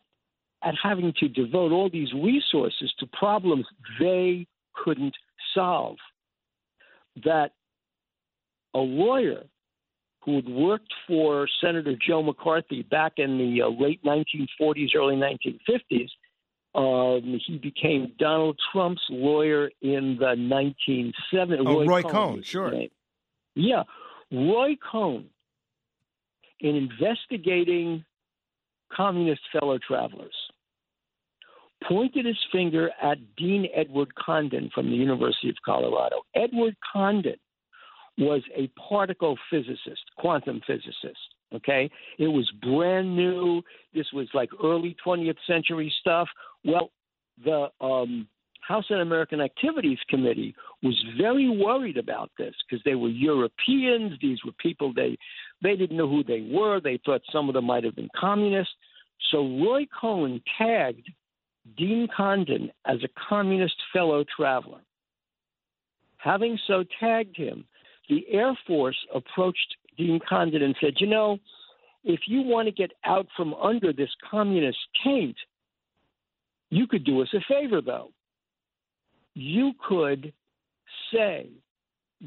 [0.63, 3.65] at having to devote all these resources to problems
[3.99, 5.15] they couldn't
[5.53, 5.97] solve.
[7.23, 7.51] That
[8.73, 9.43] a lawyer
[10.23, 16.09] who had worked for Senator Joe McCarthy back in the uh, late 1940s, early 1950s,
[16.73, 21.63] um, he became Donald Trump's lawyer in the 1970s.
[21.65, 22.71] Oh, Roy, Roy Cohn, Cohn sure.
[22.71, 22.89] Name.
[23.55, 23.83] Yeah.
[24.31, 25.29] Roy Cohn,
[26.59, 28.03] in investigating
[28.91, 30.35] communist fellow travelers,
[31.87, 36.17] pointed his finger at Dean Edward Condon from the University of Colorado.
[36.35, 37.35] Edward Condon
[38.17, 41.19] was a particle physicist, quantum physicist.
[41.53, 43.61] Okay, it was brand new.
[43.93, 46.27] This was like early 20th century stuff.
[46.65, 46.89] Well,
[47.43, 48.27] the um,
[48.61, 54.13] House Un-American Activities Committee was very worried about this because they were Europeans.
[54.21, 55.17] These were people they
[55.61, 56.81] they didn't know who they were.
[56.81, 58.73] They thought some of them might have been communists.
[59.31, 61.09] So Roy Cohn tagged
[61.77, 64.81] Dean Condon as a communist fellow traveler.
[66.17, 67.65] Having so tagged him,
[68.09, 71.37] the Air Force approached Dean Condon and said, You know,
[72.03, 75.35] if you want to get out from under this communist taint,
[76.69, 78.11] you could do us a favor, though.
[79.33, 80.33] You could
[81.13, 81.49] say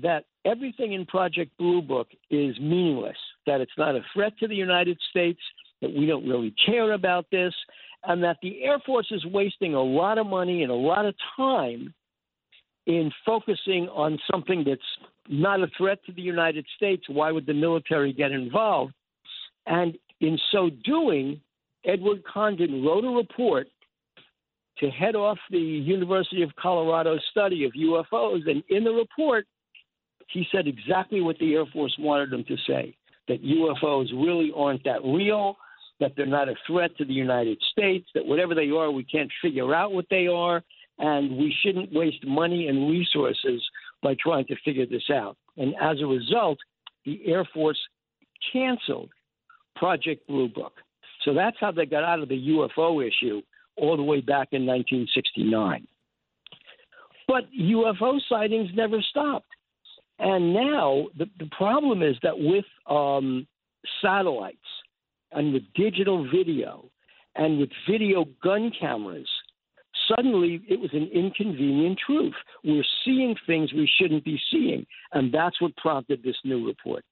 [0.03, 3.16] that everything in Project Blue Book is meaningless,
[3.47, 5.41] that it's not a threat to the United States,
[5.80, 7.55] that we don't really care about this,
[8.05, 11.14] and that the Air Force is wasting a lot of money and a lot of
[11.36, 11.92] time
[12.86, 14.80] in focusing on something that's
[15.28, 17.05] not a threat to the United States.
[17.09, 18.94] Why would the military get involved?
[19.66, 21.40] And in so doing,
[21.84, 23.68] Edward Condon wrote a report
[24.78, 28.49] to head off the University of Colorado study of UFOs.
[28.49, 29.46] And in the report,
[30.28, 32.96] he said exactly what the Air Force wanted him to say
[33.28, 35.57] that UFOs really aren't that real,
[36.01, 39.30] that they're not a threat to the United States, that whatever they are, we can't
[39.42, 40.62] figure out what they are,
[40.99, 43.62] and we shouldn't waste money and resources
[44.03, 45.36] by trying to figure this out.
[45.57, 46.59] And as a result,
[47.05, 47.78] the Air Force
[48.53, 49.11] canceled
[49.76, 50.74] Project Blue Book.
[51.24, 53.42] So that's how they got out of the UFO issue
[53.76, 55.86] all the way back in 1969.
[57.26, 59.49] But UFO sightings never stopped.
[60.18, 63.46] And now the, the problem is that with um,
[64.03, 64.57] satellites
[65.33, 66.91] and with digital video
[67.35, 69.29] and with video gun cameras,
[70.09, 72.35] suddenly it was an inconvenient truth.
[72.64, 74.87] We're seeing things we shouldn't be seeing.
[75.12, 77.05] And that's what prompted this new report.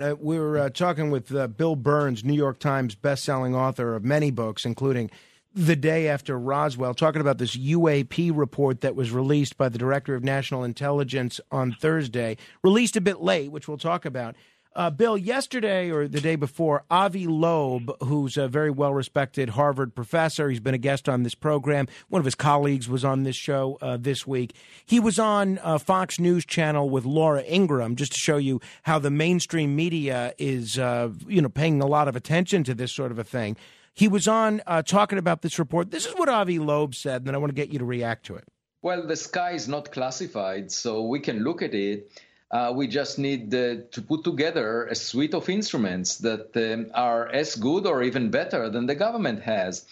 [0.00, 4.04] Uh, we were uh, talking with uh, Bill Birnes, New York Times bestselling author of
[4.04, 5.08] many books, including
[5.54, 10.16] The Day After Roswell, talking about this UAP report that was released by the Director
[10.16, 14.34] of National Intelligence on Thursday, released a bit late, which we'll talk about.
[14.76, 19.94] Uh, Bill, yesterday or the day before, Avi Loeb, who's a very well respected Harvard
[19.94, 21.86] professor, he's been a guest on this program.
[22.08, 24.56] One of his colleagues was on this show uh, this week.
[24.84, 28.98] He was on uh, Fox News Channel with Laura Ingraham just to show you how
[28.98, 33.12] the mainstream media is, uh, you know, paying a lot of attention to this sort
[33.12, 33.56] of a thing.
[33.92, 35.92] He was on uh, talking about this report.
[35.92, 38.26] This is what Avi Loeb said, and then I want to get you to react
[38.26, 38.44] to it.
[38.82, 42.10] Well, the sky is not classified, so we can look at it
[42.54, 47.26] uh, we just need uh, to put together a suite of instruments that um, are
[47.26, 49.84] as good or even better than the government has.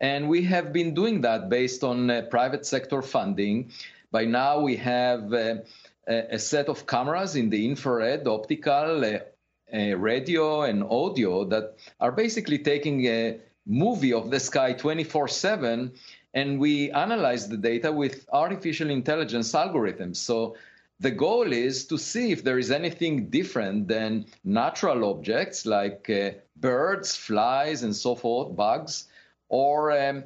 [0.00, 3.70] And we have been doing that based on uh, private sector funding.
[4.12, 5.54] By now, we have uh,
[6.06, 9.20] a set of cameras in the infrared, optical, uh,
[9.72, 15.92] uh, radio, and audio that are basically taking a movie of the sky 24 7
[16.34, 20.16] and we analyze the data with artificial intelligence algorithms.
[20.16, 20.56] So
[21.00, 26.30] the goal is to see if there is anything different than natural objects like uh,
[26.56, 29.08] birds, flies, and so forth, bugs,
[29.48, 30.24] or um,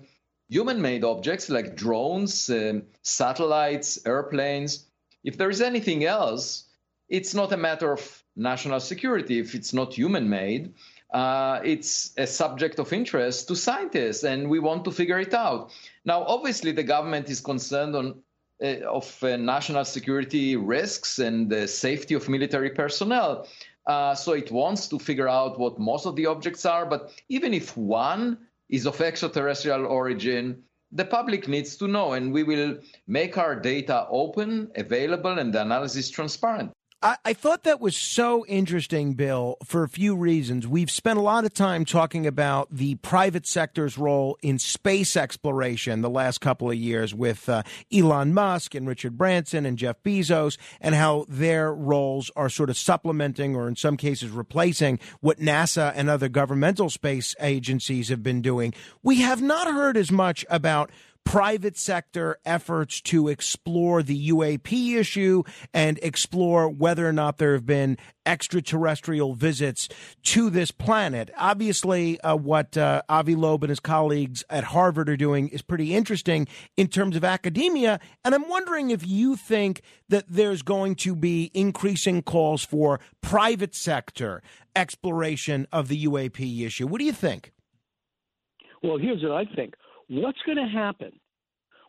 [0.49, 4.87] human made objects like drones, um, satellites, airplanes.
[5.23, 6.65] If there is anything else,
[7.09, 9.39] it's not a matter of national security.
[9.39, 10.75] If it's not human made,
[11.13, 15.71] uh, it's a subject of interest to scientists, and we want to figure it out.
[16.05, 18.24] Now, obviously, the government is concerned on
[18.61, 23.49] of uh, national security risks and the safety of military personnel.
[23.87, 26.87] Uh, so it wants to figure out what most of the objects are.
[26.87, 28.39] But even if one
[28.69, 34.07] is of extraterrestrial origin, the public needs to know, and we will make our data
[34.09, 36.73] open, available, and the analysis transparent.
[37.05, 40.67] I, I, thought that was so interesting, Bill, for a few reasons.
[40.67, 46.01] We've spent a lot of time talking about the private sector's role in space exploration
[46.01, 50.57] the last couple of years with uh, Elon Musk and Richard Branson and Jeff Bezos,
[50.81, 55.93] and how their roles are sort of supplementing or in some cases replacing what NASA
[55.95, 58.73] and other governmental space agencies have been doing.
[59.03, 60.91] We have not heard as much about
[61.25, 67.67] private sector efforts to explore the UAP issue and explore whether or not there have
[67.67, 69.89] been extraterrestrial visits
[70.23, 71.31] to this planet.
[71.37, 75.95] Obviously, uh, what uh, Avi Loeb and his colleagues at Harvard are doing is pretty
[75.95, 76.47] interesting
[76.77, 78.01] in terms of academia.
[78.25, 83.75] And I'm wondering if you think that there's going to be increasing calls for private
[83.75, 84.43] sector
[84.77, 86.87] exploration of the UAP issue.
[86.87, 87.53] What do you think?
[88.83, 89.75] Well, here's what I think.
[90.09, 91.13] What's going to happen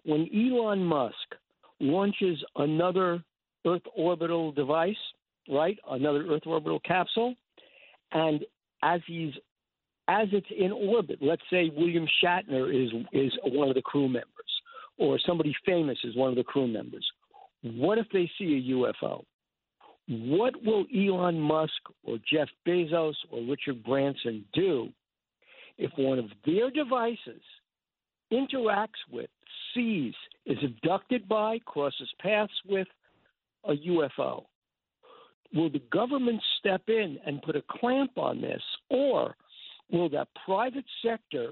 [0.03, 1.16] when Elon Musk
[1.80, 3.24] launches another
[3.66, 4.95] Earth orbital device,
[5.49, 5.78] right?
[5.89, 7.36] Another Earth orbital capsule,
[8.11, 8.45] and
[8.84, 9.34] as he's
[10.07, 14.30] as it's in orbit, let's say William Shatner is is one of the crew members,
[14.97, 17.05] or somebody famous is one of the crew members.
[17.63, 19.24] What if they see a UFO?
[20.07, 24.89] What will Elon Musk or Jeff Bezos or Richard Branson do
[25.80, 27.41] if one of their devices
[28.32, 29.30] interacts with,
[29.73, 30.13] sees,
[30.45, 32.88] is abducted by, crosses paths with
[33.65, 34.45] a UFO.
[35.53, 39.36] Will the government step in and put a clamp on this, or
[39.91, 41.51] will that private sector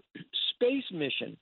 [0.55, 1.37] space mission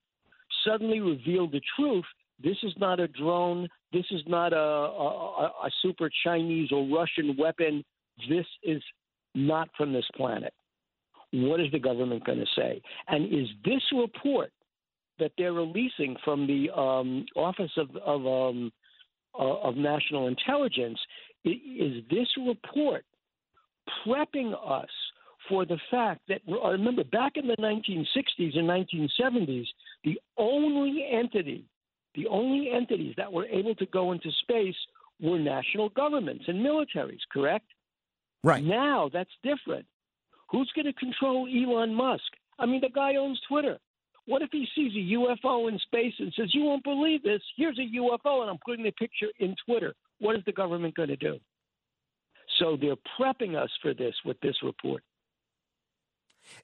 [0.66, 2.06] suddenly reveal the truth?
[2.44, 3.68] This is not a drone.
[3.94, 7.84] This is not a, a, a super Chinese or Russian weapon.
[8.30, 8.82] This is
[9.34, 10.54] not from this planet.
[11.32, 12.82] What is the government going to say?
[13.08, 14.52] And is this report
[15.22, 18.72] that they're releasing from the um, Office of of, um,
[19.40, 21.00] uh, of National Intelligence
[21.46, 23.06] is this report
[24.06, 24.90] prepping us
[25.48, 29.66] for the fact that remember back in the 1960s and 1970s,
[30.04, 31.66] the only entity,
[32.16, 34.76] the only entities that were able to go into space
[35.20, 37.20] were national governments and militaries.
[37.32, 37.66] Correct?
[38.44, 38.64] Right.
[38.64, 39.86] Now that's different.
[40.50, 42.24] Who's going to control Elon Musk?
[42.60, 43.78] I mean, the guy owns Twitter.
[44.32, 47.42] What if he sees a UFO in space and says, You won't believe this?
[47.58, 49.94] Here's a UFO, and I'm putting the picture in Twitter.
[50.20, 51.38] What is the government going to do?
[52.58, 55.04] So they're prepping us for this with this report.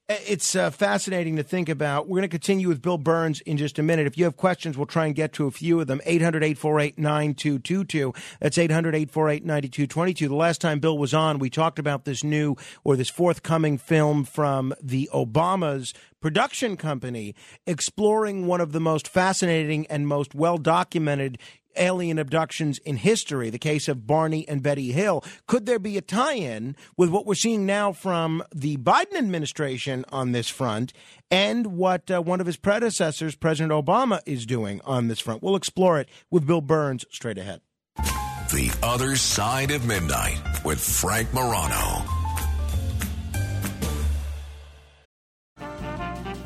[0.08, 2.08] It's uh, fascinating to think about.
[2.08, 4.06] We're going to continue with Bill Birnes in just a minute.
[4.06, 6.00] If you have questions, we'll try and get to a few of them.
[6.06, 8.14] 800 848 9222.
[8.40, 10.28] That's 800 848 9222.
[10.28, 14.24] The last time Bill was on, we talked about this new or this forthcoming film
[14.24, 17.34] from the Obamas production company
[17.66, 21.38] exploring one of the most fascinating and most well documented
[21.78, 25.24] alien abductions in history, the case of Barney and Betty Hill.
[25.46, 30.04] Could there be a tie in with what we're seeing now from the Biden administration
[30.10, 30.92] on this front
[31.30, 35.42] and what uh, one of his predecessors, President Obama, is doing on this front?
[35.42, 37.60] We'll explore it with Bill Birnes straight ahead.
[37.96, 42.02] The Other Side of Midnight with Frank Morano.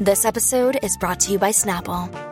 [0.01, 2.32] This episode is brought to you by Snapple.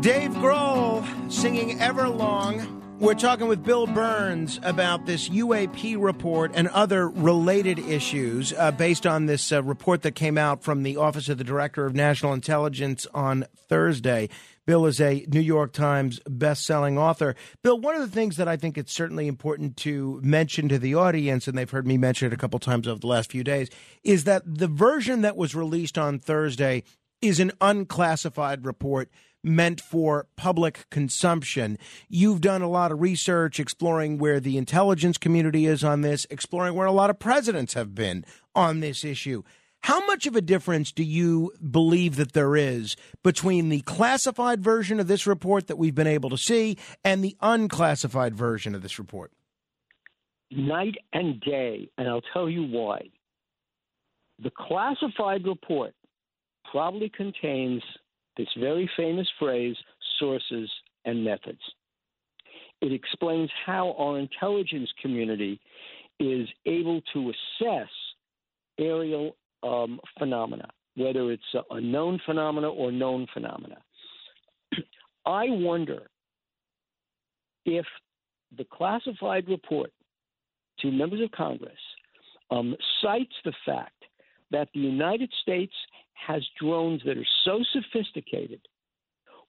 [0.00, 3.00] Dave Grohl singing Everlong.
[3.00, 9.08] We're talking with Bill Birnes about this UAP report and other related issues uh, based
[9.08, 12.32] on this uh, report that came out from the Office of the Director of National
[12.32, 14.28] Intelligence on Thursday.
[14.66, 17.34] Bill is a New York Times best-selling author.
[17.64, 20.94] Bill, one of the things that I think it's certainly important to mention to the
[20.94, 23.68] audience, and they've heard me mention it a couple times over the last few days,
[24.04, 26.84] is that the version that was released on Thursday
[27.20, 29.10] is an unclassified report
[29.42, 31.78] meant for public consumption.
[32.08, 36.74] You've done a lot of research exploring where the intelligence community is on this, exploring
[36.74, 38.24] where a lot of presidents have been
[38.54, 39.42] on this issue.
[39.82, 44.98] How much of a difference do you believe that there is between the classified version
[44.98, 48.98] of this report that we've been able to see and the unclassified version of this
[48.98, 49.32] report?
[50.50, 53.08] night and day, and I'll tell you why.
[54.42, 55.94] The classified report
[56.70, 57.82] probably contains
[58.38, 59.76] this very famous phrase
[60.18, 60.70] sources
[61.04, 61.60] and methods.
[62.80, 65.60] It explains how our intelligence community
[66.20, 67.88] is able to assess
[68.78, 73.78] aerial um, phenomena, whether it's a, known phenomena or known phenomena.
[75.26, 76.08] I wonder
[77.66, 77.84] if
[78.56, 79.92] the classified report
[80.80, 81.78] to members of Congress
[82.50, 84.04] um, cites the fact
[84.50, 85.74] that the United States
[86.26, 88.60] has drones that are so sophisticated,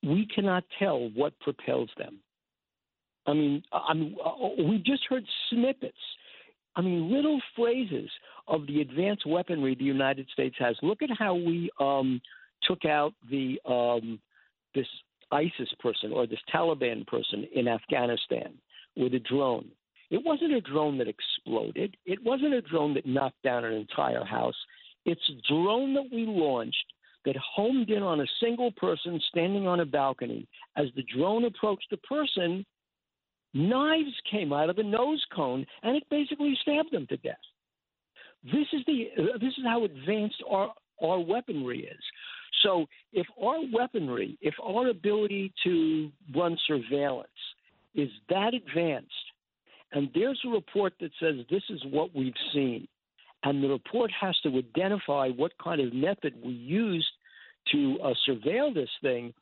[0.04, 2.20] we cannot tell what propels them.
[3.28, 5.98] I mean, I mean, uh, we just heard snippets.
[6.76, 8.10] I mean, little phrases
[8.48, 10.76] of the advanced weaponry the United States has.
[10.82, 12.22] Look at how we um,
[12.64, 14.20] took out the um,
[14.74, 14.88] this
[15.32, 18.54] ISIS person or this Taliban person in Afghanistan
[18.96, 19.70] with a drone.
[20.10, 21.96] It wasn't a drone that exploded.
[22.06, 24.56] It wasn't a drone that knocked down an entire house.
[25.10, 26.86] It's a drone that we launched
[27.26, 30.48] that homed in on a single person standing on a balcony.
[30.78, 32.64] As the drone approached the person,
[33.56, 37.36] knives came out of the nose cone and it basically stabbed them to death.
[38.44, 40.72] This is the uh, this is how advanced our
[41.02, 42.04] our weaponry is.
[42.62, 47.28] So if our weaponry, if our ability to run surveillance
[47.96, 49.10] is that advanced,
[49.92, 52.88] and there's a report that says this is what we've seen,
[53.44, 57.08] and the report has to identify what kind of method we used
[57.72, 59.34] to uh, surveil this thing,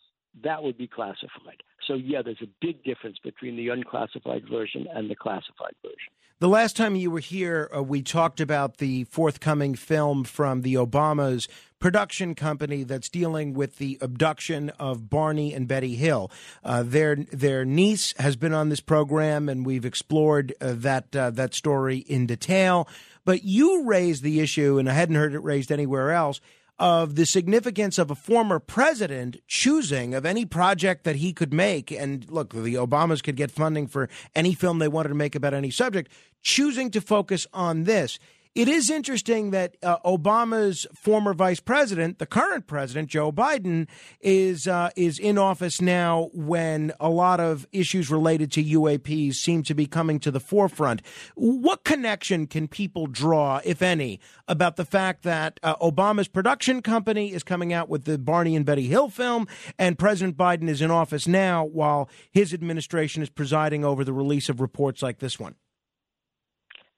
[0.44, 1.62] that would be classified.
[1.88, 6.12] So, yeah, there's a big difference between the unclassified version and the classified version.
[6.40, 10.76] The last time you were here, uh, we talked about the forthcoming film from the
[10.76, 11.48] Obamas
[11.80, 16.30] production company that's dealing with the abduction of Barney and Betty Hill.
[16.64, 21.32] Uh, their their niece has been on this program, and we've explored uh, that uh,
[21.32, 22.88] that story in detail.
[23.26, 26.40] But you raised the issue, and I hadn't heard it raised anywhere else
[26.80, 31.92] of the significance of a former president choosing of any project that he could make.
[31.92, 35.54] And look, the Obamas could get funding for any film they wanted to make about
[35.54, 38.20] any subject, choosing to focus on this.
[38.58, 43.88] It is interesting that uh, Obama's former vice president, the current president Joe Biden,
[44.20, 49.62] is uh, is in office now when a lot of issues related to UAPs seem
[49.62, 51.04] to be coming to the forefront.
[51.36, 57.34] What connection can people draw, if any, about the fact that uh, Obama's production company
[57.34, 59.48] is coming out with the Barney and Betty Hill film,
[59.78, 64.50] and President Biden is in office now while his administration is presiding over the release
[64.50, 65.54] of reports like this one?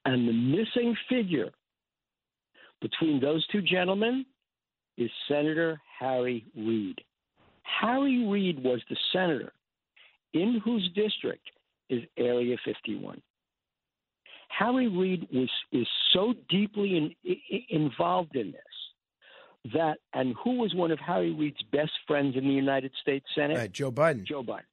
[0.05, 1.51] And the missing figure
[2.81, 4.26] between those two gentlemen
[4.97, 6.99] is Senator Harry Reid.
[7.63, 9.51] Harry Reid was the senator
[10.34, 11.49] in whose district
[11.89, 13.21] is Area 51.
[14.49, 20.73] Harry Reid was is so deeply in, in, involved in this that, and who was
[20.73, 23.57] one of Harry Reid's best friends in the United States Senate?
[23.57, 24.23] Uh, Joe Biden.
[24.23, 24.63] Joe Biden.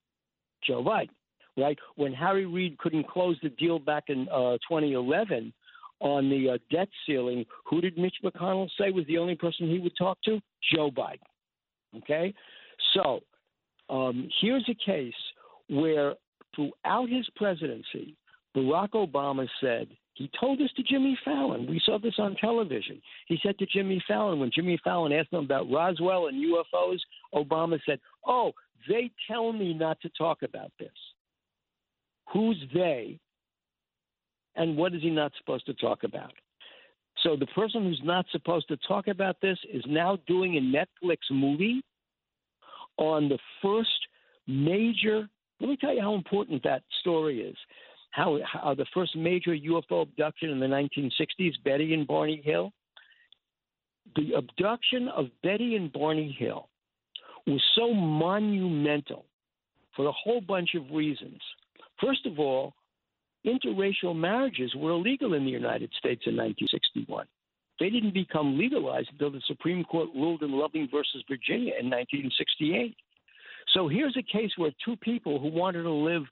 [0.62, 1.11] Joe Biden
[1.57, 1.78] right?
[1.97, 5.53] When Harry Reid couldn't close the deal back in uh, 2011
[6.01, 9.78] on the uh, debt ceiling, who did Mitch McConnell say was the only person he
[9.78, 10.41] would talk to?
[10.74, 11.19] Joe Biden.
[11.99, 12.35] Okay?
[12.95, 13.20] So
[13.89, 15.15] um, here's a case
[15.69, 16.15] where
[16.55, 18.16] throughout his presidency,
[18.57, 21.66] Barack Obama said, he told this to Jimmy Fallon.
[21.66, 23.03] We saw this on television.
[23.27, 26.99] He said to Jimmy Fallon, when Jimmy Fallon asked him about Roswell and UFOs,
[27.35, 28.53] Obama said, Oh,
[28.89, 30.89] they tell me not to talk about this.
[32.32, 33.19] Who's they?
[34.57, 36.32] And what is he not supposed to talk about?
[37.23, 41.19] So the person who's not supposed to talk about this is now doing a Netflix
[41.31, 41.82] movie
[42.98, 43.90] on the first
[44.47, 45.28] major.
[45.61, 47.57] Let me tell you how important that story is.
[48.11, 52.73] How, how the first major UFO abduction in the 1960s, Betty and Barney Hill.
[54.15, 56.69] The abduction of Betty and Barney Hill
[57.47, 59.27] was so monumental
[59.94, 61.40] for a whole bunch of reasons.
[62.01, 62.74] First of all,
[63.47, 67.27] interracial marriages were illegal in the United States in 1961.
[67.78, 72.97] They didn't become legalized until the Supreme Court ruled in Loving versus Virginia in 1968.
[73.74, 76.23] So here's a case where two people who wanted to live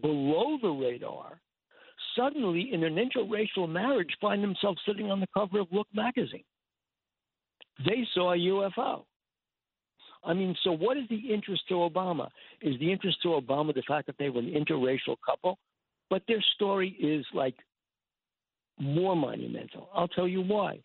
[0.00, 1.40] below the radar
[2.16, 6.44] suddenly, in an interracial marriage, find themselves sitting on the cover of Look magazine.
[7.86, 9.04] They saw a UFO.
[10.24, 12.28] I mean, so what is the interest to Obama?
[12.60, 15.58] Is the interest to Obama the fact that they were an interracial couple?
[16.10, 17.56] But their story is like
[18.78, 19.88] more monumental.
[19.94, 20.80] I'll tell you why.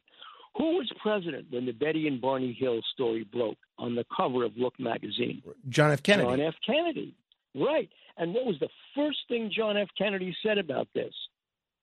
[0.57, 4.57] Who was president when the Betty and Barney Hill story broke on the cover of
[4.57, 5.43] Look magazine?
[5.69, 6.01] John F.
[6.01, 6.29] Kennedy.
[6.29, 6.55] John F.
[6.65, 7.15] Kennedy.
[7.53, 7.89] Right.
[8.17, 9.89] And what was the first thing John F.
[9.97, 11.13] Kennedy said about this?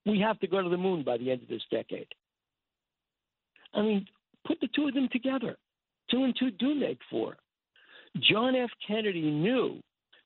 [0.06, 2.08] We have to go to the moon by the end of this decade.
[3.72, 4.06] I mean,
[4.46, 5.56] put the two of them together.
[6.10, 7.36] Two and two do make four.
[8.20, 8.70] John F.
[8.86, 9.80] Kennedy knew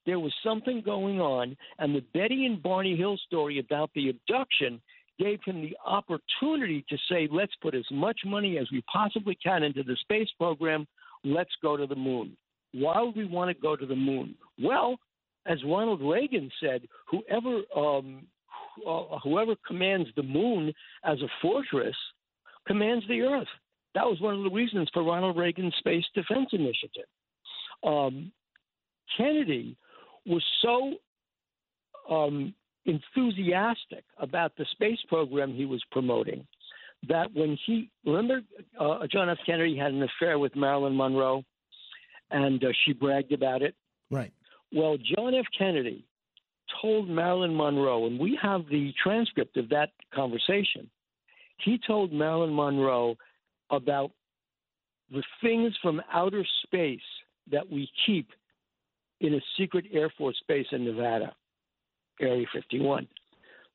[0.07, 4.81] there was something going on, and the Betty and Barney Hill story about the abduction
[5.19, 9.63] gave him the opportunity to say, let's put as much money as we possibly can
[9.63, 10.87] into the space program.
[11.25, 12.37] Let's go to the moon.
[12.73, 14.35] Why would we want to go to the moon?
[14.63, 14.99] Well,
[15.47, 18.27] as Ronald Reagan said, whoever um,
[18.87, 20.73] uh, whoever commands the moon
[21.05, 21.97] as a fortress
[22.67, 23.49] commands the earth.
[23.95, 27.07] That was one of the reasons for Ronald Reagan's Space Defense Initiative
[27.85, 28.33] um,
[29.17, 29.77] Kennedy
[30.27, 30.95] was so
[32.11, 36.47] um, enthusiastic about the space program he was promoting
[37.07, 38.41] that when he remember
[38.81, 39.39] uh, John F.
[39.47, 41.45] Kennedy had an affair with Marilyn Monroe,
[42.31, 43.75] and uh, she bragged about it.
[44.11, 44.33] Right.
[44.73, 45.47] Well, John F.
[45.57, 46.05] Kennedy
[46.83, 50.91] told Marilyn Monroe, and we have the transcript of that conversation.
[51.65, 53.17] He told Marilyn Monroe
[53.71, 54.11] about
[55.11, 57.01] the things from outer space
[57.51, 58.29] that we keep
[59.21, 61.35] in a secret Air Force base in Nevada,
[62.21, 63.07] Area 51.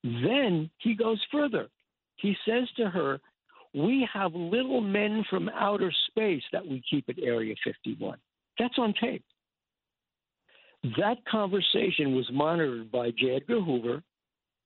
[0.03, 1.67] Then he goes further.
[2.17, 3.19] He says to her,
[3.73, 8.17] We have little men from outer space that we keep at Area 51.
[8.59, 9.23] That's on tape.
[10.97, 13.37] That conversation was monitored by J.
[13.37, 14.03] Edgar Hoover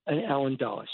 [0.08, 0.88] and Allen Dulles.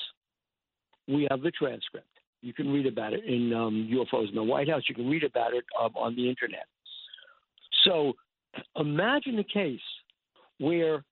[1.08, 2.08] We have the transcript.
[2.42, 4.84] You can read about it in um, UFOs in the White House.
[4.90, 6.66] You can read about it um, on the internet.
[7.84, 8.14] So
[8.78, 9.80] imagine a case
[10.60, 11.04] where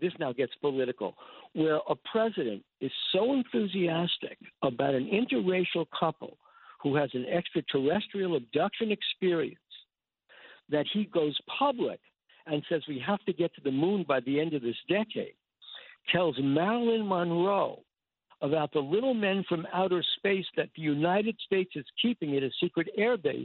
[0.00, 1.14] this now gets political,
[1.52, 6.38] where a president is so enthusiastic about an interracial couple
[6.82, 9.58] who has an extraterrestrial abduction experience
[10.70, 12.00] that he goes public
[12.46, 15.34] and says we have to get to the moon by the end of this decade,
[16.10, 17.82] tells Marilyn Monroe
[18.40, 22.50] about the little men from outer space that the United States is keeping at a
[22.60, 23.44] secret airbase,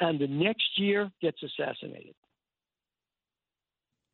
[0.00, 2.14] and the next year gets assassinated.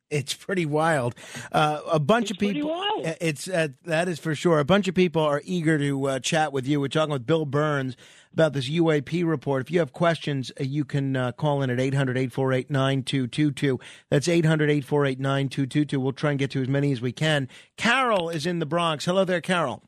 [0.09, 1.15] It's pretty wild.
[1.51, 2.69] Uh, a bunch it's of people.
[2.69, 3.17] Wild.
[3.19, 4.59] It's uh, that is for sure.
[4.59, 6.79] A bunch of people are eager to uh, chat with you.
[6.79, 7.97] We're talking with Bill Birnes
[8.31, 9.63] about this UAP report.
[9.63, 13.81] If you have questions, uh, you can uh, call in at 800-848-9222.
[14.09, 15.97] That's 800-848-9222.
[15.97, 17.49] We'll try and get to as many as we can.
[17.75, 19.03] Carol is in the Bronx.
[19.03, 19.83] Hello there, Carol.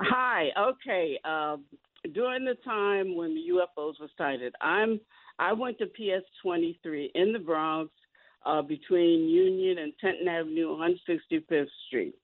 [0.00, 0.48] Hi.
[0.58, 1.18] Okay.
[1.24, 1.64] Um,
[2.12, 5.00] during the time when the UFOs were sighted, I'm
[5.38, 7.90] I went to PS 23 in the Bronx
[8.46, 12.14] uh, between Union and Tinton Avenue, 165th Street.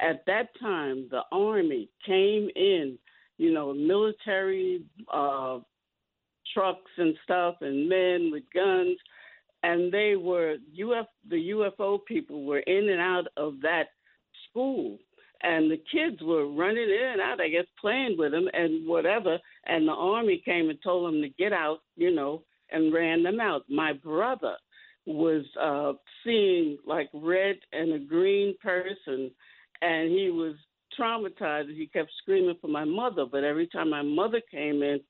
[0.00, 2.98] At that time, the Army came in,
[3.38, 4.82] you know, military
[5.12, 5.58] uh,
[6.52, 8.96] trucks and stuff, and men with guns,
[9.62, 13.88] and they were UF the UFO people were in and out of that
[14.48, 14.98] school
[15.42, 19.38] and the kids were running in and out, I guess, playing with them and whatever.
[19.66, 23.40] And the army came and told them to get out, you know, and ran them
[23.40, 23.62] out.
[23.68, 24.56] My brother
[25.04, 25.92] was uh,
[26.24, 29.30] seeing like red and a green person,
[29.82, 30.54] and he was
[30.98, 31.74] traumatized.
[31.76, 35.00] He kept screaming for my mother, but every time my mother came in,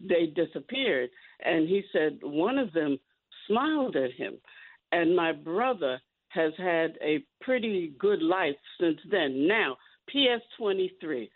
[0.00, 1.10] they disappeared.
[1.44, 2.98] And he said one of them
[3.46, 4.34] smiled at him,
[4.92, 6.00] and my brother
[6.36, 9.48] has had a pretty good life since then.
[9.48, 9.76] Now,
[10.08, 11.30] PS 23.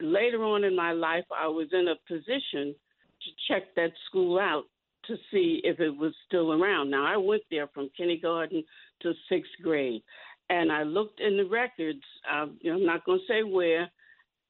[0.00, 4.64] Later on in my life, I was in a position to check that school out
[5.06, 6.90] to see if it was still around.
[6.90, 8.64] Now, I went there from kindergarten
[9.02, 10.02] to sixth grade,
[10.50, 12.02] and I looked in the records.
[12.30, 13.90] Uh, you know, I'm not going to say where,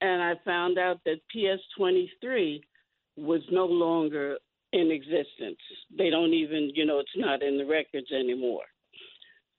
[0.00, 2.62] and I found out that PS 23
[3.16, 4.38] was no longer
[4.72, 5.58] in existence.
[5.96, 8.64] They don't even, you know, it's not in the records anymore.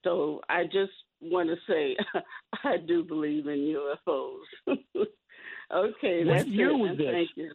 [0.04, 1.96] So I just want to say
[2.64, 4.38] I do believe in UFOs.
[5.74, 6.74] okay, what that's year it.
[6.76, 7.06] was this?
[7.10, 7.52] Thank you.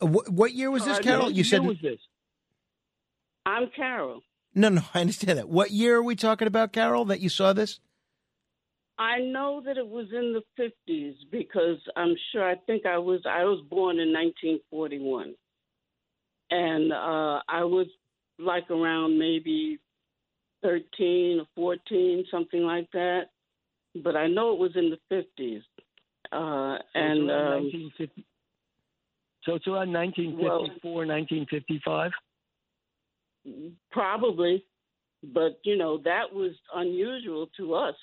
[0.00, 1.30] What, what year was this, Uh, Carol?
[1.30, 1.98] You said was this?
[3.44, 4.22] I'm Carol.
[4.54, 4.82] no, no.
[4.94, 5.48] I understand that.
[5.48, 7.04] What year are we talking about, Carol?
[7.04, 7.78] That you saw this?
[8.98, 10.42] I know that it was in the
[10.88, 12.48] 50s because I'm sure.
[12.48, 13.20] I think I was.
[13.28, 15.34] I was born in 1941,
[16.50, 17.86] and uh, I was
[18.38, 19.78] like around maybe
[20.66, 23.26] 13 or 14, something like that.
[24.02, 25.62] But I know it was in the 50s.
[26.32, 28.24] Uh, So and it's around um, 1950.
[29.44, 32.10] So it's around 1954, 1955.
[33.92, 34.64] probably,
[35.22, 37.94] but you know that was unusual to us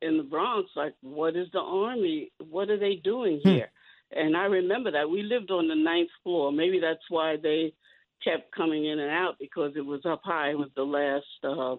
[0.00, 0.70] in the Bronx.
[0.76, 2.30] Like, what is the army?
[2.50, 3.68] What are they doing here?
[4.12, 6.52] And I remember that we lived on the ninth floor.
[6.52, 7.72] Maybe that's why they
[8.22, 10.50] kept coming in and out because it was up high.
[10.50, 11.76] It was the last, uh,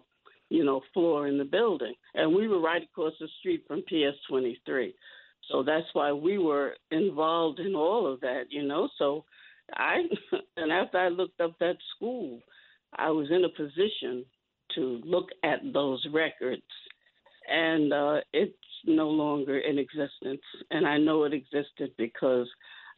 [0.49, 4.17] you know, floor in the building, and we were right across the street from PS
[4.29, 4.93] 23.
[5.49, 8.89] So that's why we were involved in all of that, you know.
[8.97, 9.25] So
[9.73, 10.03] I,
[10.57, 12.39] and after I looked up that school,
[12.95, 14.25] I was in a position
[14.75, 16.61] to look at those records,
[17.49, 18.53] and uh, it's
[18.85, 20.41] no longer in existence.
[20.71, 22.47] And I know it existed because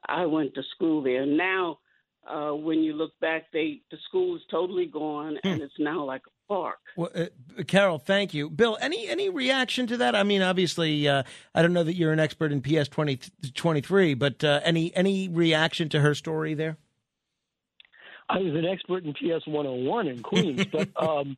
[0.07, 1.25] I went to school there.
[1.25, 1.79] Now,
[2.27, 6.21] uh, when you look back, they the school is totally gone, and it's now like
[6.49, 6.79] park.
[6.97, 7.25] Well, uh,
[7.67, 8.49] Carol, thank you.
[8.49, 10.15] Bill, any any reaction to that?
[10.15, 11.23] I mean, obviously, uh,
[11.55, 13.19] I don't know that you're an expert in PS 20,
[13.53, 16.77] 23, but uh, any any reaction to her story there?
[18.27, 21.37] I was an expert in PS 101 in Queens, but um,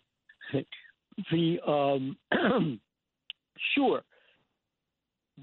[1.31, 2.17] the um,
[3.75, 4.01] sure,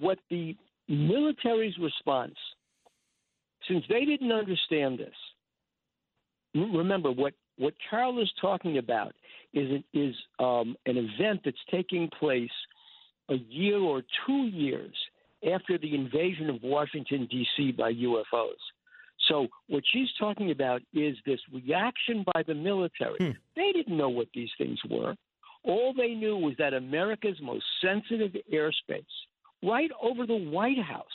[0.00, 0.56] what the
[0.88, 2.34] military's response,
[3.68, 5.14] since they didn't understand this,
[6.54, 9.14] remember what what Carol is talking about
[9.52, 12.50] is an, um, an event that's taking place
[13.28, 14.94] a year or two years
[15.52, 17.72] after the invasion of Washington D.C.
[17.72, 18.60] by UFOs.
[19.28, 23.36] So what she's talking about is this reaction by the military.
[23.56, 25.14] They didn't know what these things were.
[25.64, 29.04] All they knew was that America's most sensitive airspace,
[29.62, 31.06] right over the White House,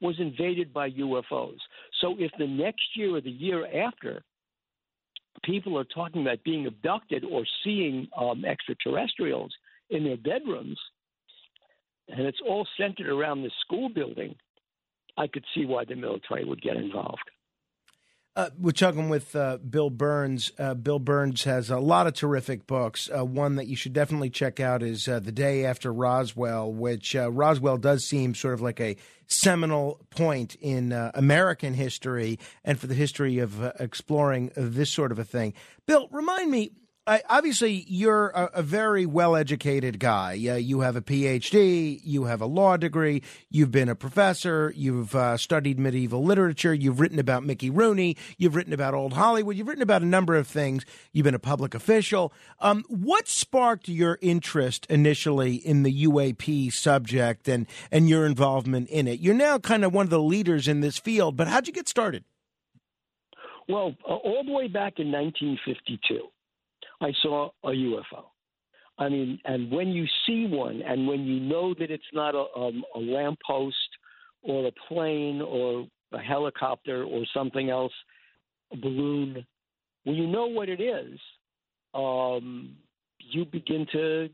[0.00, 1.58] was invaded by UFOs.
[2.00, 4.22] So if the next year or the year after
[5.42, 9.52] people are talking about being abducted or seeing um, extraterrestrials
[9.90, 10.78] in their bedrooms,
[12.08, 14.34] and it's all centered around the school building,
[15.16, 17.30] I could see why the military would get involved.
[18.36, 20.52] Uh, we're talking with uh, Bill Birnes.
[20.58, 23.08] Uh, Bill Birnes has a lot of terrific books.
[23.08, 27.16] Uh, one that you should definitely check out is uh, The Day After Roswell, which
[27.16, 28.96] uh, Roswell does seem sort of like a
[29.26, 35.24] seminal point in American history and for the history of exploring this sort of a
[35.24, 35.54] thing.
[35.86, 36.72] Bill, remind me
[37.08, 40.32] I, obviously, you're a, a very well educated guy.
[40.32, 45.14] Uh, you have a PhD, you have a law degree, you've been a professor, you've
[45.14, 49.68] uh, studied medieval literature, you've written about Mickey Rooney, you've written about old Hollywood, you've
[49.68, 52.32] written about a number of things, you've been a public official.
[52.58, 59.06] Um, what sparked your interest initially in the UAP subject and, and your involvement in
[59.06, 59.20] it?
[59.20, 61.88] You're now kind of one of the leaders in this field, but how'd you get
[61.88, 62.24] started?
[63.68, 66.30] Well, uh, all the way back in 1952.
[67.00, 68.24] I saw a UFO.
[68.98, 72.46] I mean, and when you see one, and when you know that it's not a,
[72.58, 73.76] um, a lamppost
[74.42, 77.92] or a plane or a helicopter or something else,
[78.72, 79.44] a balloon,
[80.04, 81.18] when you know what it is,
[81.94, 82.74] um,
[83.18, 84.30] you begin to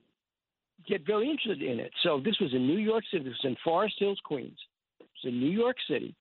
[0.87, 1.93] get very interested in it.
[2.03, 3.25] So this was in New York City.
[3.25, 4.59] This was in Forest Hills, Queens.
[5.01, 6.15] It was in New York City,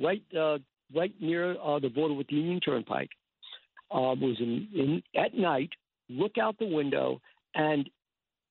[0.00, 0.58] right, uh,
[0.94, 3.10] right near uh, the border with the Union Turnpike.
[3.90, 5.68] Uh, was in, in at night
[6.12, 7.20] look out the window,
[7.54, 7.88] and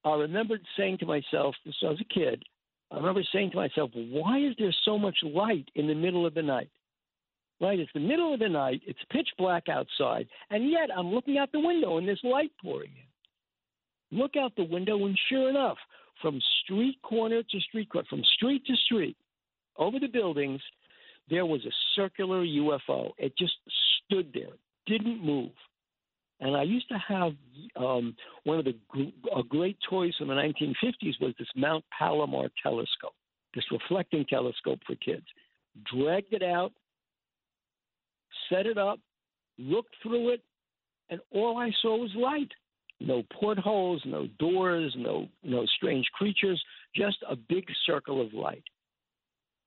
[0.03, 2.43] I remembered saying to myself, this was a kid,
[2.91, 6.33] I remember saying to myself, why is there so much light in the middle of
[6.33, 6.69] the night?
[7.61, 7.79] Right?
[7.79, 11.51] It's the middle of the night, it's pitch black outside, and yet I'm looking out
[11.51, 14.19] the window and there's light pouring in.
[14.19, 15.77] Look out the window, and sure enough,
[16.21, 19.15] from street corner to street corner, from street to street,
[19.77, 20.61] over the buildings,
[21.29, 23.11] there was a circular UFO.
[23.17, 23.53] It just
[24.05, 24.53] stood there,
[24.85, 25.51] didn't move.
[26.41, 27.33] And I used to have
[27.75, 28.15] um,
[28.45, 28.73] one of the
[29.35, 33.13] a great toys from the 1950s was this Mount Palomar telescope,
[33.53, 35.25] this reflecting telescope for kids.
[35.93, 36.71] Dragged it out,
[38.49, 38.99] set it up,
[39.59, 40.41] looked through it,
[41.11, 42.51] and all I saw was light.
[42.99, 46.61] No portholes, no doors, no no strange creatures,
[46.95, 48.63] just a big circle of light.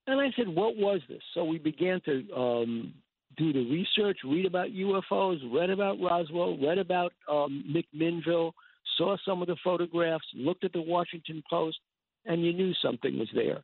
[0.07, 2.93] And I said, "What was this?" So we began to um,
[3.37, 8.51] do the research, read about UFOs, read about Roswell, read about um, McMinnville,
[8.97, 11.77] saw some of the photographs, looked at the Washington Post,
[12.25, 13.63] and you knew something was there.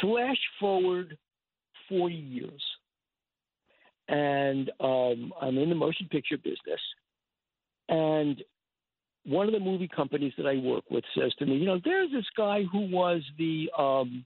[0.00, 1.16] Flash forward
[1.88, 2.62] 40 years,
[4.08, 6.80] and um, I'm in the motion picture business,
[7.88, 8.42] and
[9.24, 12.10] one of the movie companies that I work with says to me, you know, there's
[12.10, 14.24] this guy who was the um,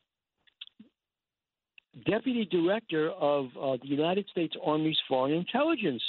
[2.07, 6.03] deputy director of uh, the United States Army's Foreign Intelligence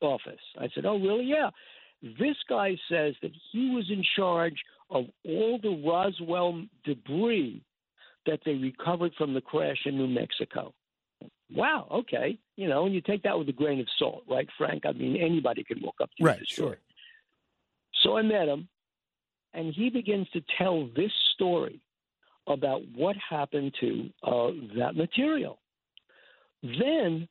[0.00, 0.40] Office.
[0.58, 1.24] I said, Oh, really?
[1.24, 1.50] Yeah.
[2.02, 7.62] This guy says that he was in charge of all the Roswell debris
[8.26, 10.74] that they recovered from the crash in New Mexico.
[11.54, 12.38] Wow, okay.
[12.56, 14.84] You know, and you take that with a grain of salt, right, Frank?
[14.86, 16.26] I mean, anybody can walk up to you.
[16.26, 16.78] right, sure.
[18.02, 18.68] So I met him,
[19.52, 21.80] and he begins to tell this story
[22.46, 25.58] about what happened to uh, that material.
[26.62, 27.28] Then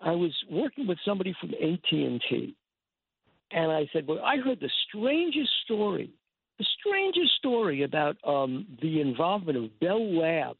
[0.00, 2.56] I was working with somebody from AT&T,
[3.50, 6.10] and I said, "Well, I heard the strangest story,
[6.58, 10.58] the strangest story about um, the involvement of Bell Labs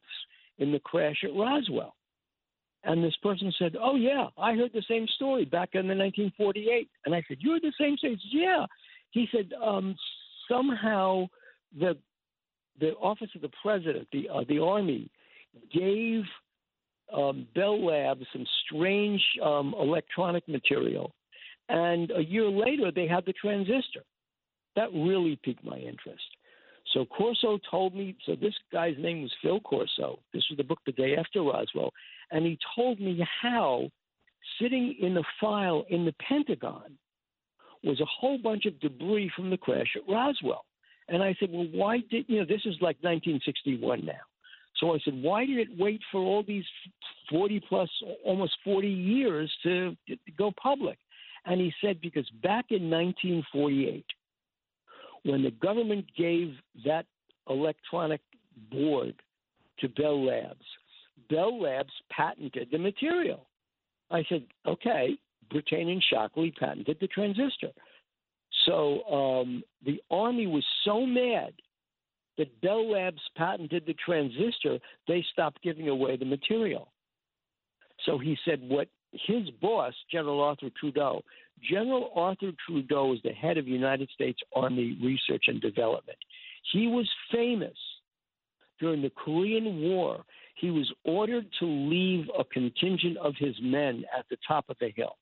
[0.58, 1.94] in the crash at Roswell."
[2.84, 6.88] And this person said, "Oh yeah, I heard the same story back in the 1948."
[7.04, 8.66] And I said, "You heard the same story?" Said, yeah.
[9.10, 9.96] He said, um,
[10.48, 11.28] "Somehow
[11.78, 11.98] the
[12.80, 15.10] the office of the president, the uh, the army,
[15.72, 16.22] gave
[17.14, 21.12] um, Bell Labs some strange um, electronic material,
[21.68, 24.02] and a year later they had the transistor.
[24.76, 26.22] That really piqued my interest.
[26.92, 28.16] So Corso told me.
[28.24, 30.18] So this guy's name was Phil Corso.
[30.32, 31.92] This was the book the day after Roswell,
[32.30, 33.90] and he told me how
[34.60, 36.96] sitting in the file in the Pentagon
[37.82, 40.64] was a whole bunch of debris from the crash at Roswell.
[41.08, 44.12] And I said, well, why did, you know, this is like 1961 now.
[44.76, 46.64] So I said, why did it wait for all these
[47.30, 47.88] 40 plus,
[48.24, 50.98] almost 40 years to, to go public?
[51.46, 54.04] And he said, because back in 1948,
[55.24, 56.54] when the government gave
[56.84, 57.06] that
[57.48, 58.20] electronic
[58.70, 59.14] board
[59.80, 60.64] to Bell Labs,
[61.30, 63.46] Bell Labs patented the material.
[64.10, 65.18] I said, okay,
[65.52, 67.70] Brattain and Shockley patented the transistor.
[68.68, 71.54] So um, the Army was so mad
[72.36, 74.78] that Bell Labs patented the transistor,
[75.08, 76.92] they stopped giving away the material.
[78.04, 81.22] So he said what his boss, General Arthur Trudeau,
[81.68, 86.18] General Arthur Trudeau is the head of United States Army Research and Development.
[86.72, 87.76] He was famous
[88.78, 90.24] during the Korean War.
[90.56, 94.90] he was ordered to leave a contingent of his men at the top of the
[94.94, 95.16] hill.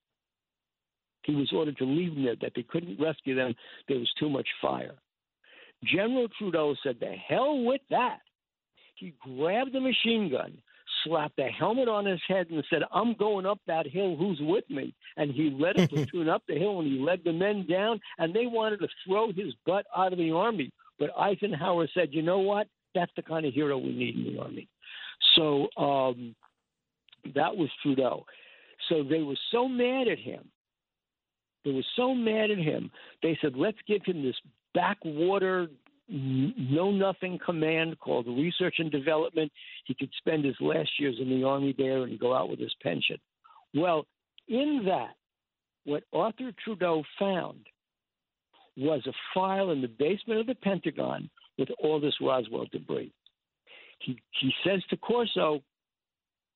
[1.26, 3.54] He was ordered to leave them there, that they couldn't rescue them.
[3.88, 4.94] There was too much fire.
[5.84, 8.20] General Trudeau said, The hell with that.
[8.94, 10.56] He grabbed the machine gun,
[11.04, 14.16] slapped a helmet on his head, and said, I'm going up that hill.
[14.16, 14.94] Who's with me?
[15.16, 18.32] And he led a platoon up the hill and he led the men down, and
[18.32, 20.72] they wanted to throw his butt out of the army.
[20.98, 22.68] But Eisenhower said, You know what?
[22.94, 24.68] That's the kind of hero we need in the army.
[25.34, 26.34] So um,
[27.34, 28.24] that was Trudeau.
[28.88, 30.50] So they were so mad at him.
[31.66, 32.92] They were so mad at him.
[33.24, 34.36] They said, let's give him this
[34.72, 35.66] backwater,
[36.08, 39.50] know nothing command called research and development.
[39.84, 42.72] He could spend his last years in the army there and go out with his
[42.80, 43.16] pension.
[43.74, 44.06] Well,
[44.46, 45.14] in that,
[45.84, 47.66] what Arthur Trudeau found
[48.76, 51.28] was a file in the basement of the Pentagon
[51.58, 53.12] with all this Roswell debris.
[53.98, 55.62] He, he says to Corso,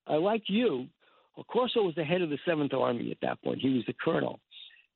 [0.07, 0.87] I like you.
[1.35, 3.59] Well, Corso was the head of the Seventh Army at that point.
[3.59, 4.39] He was the colonel.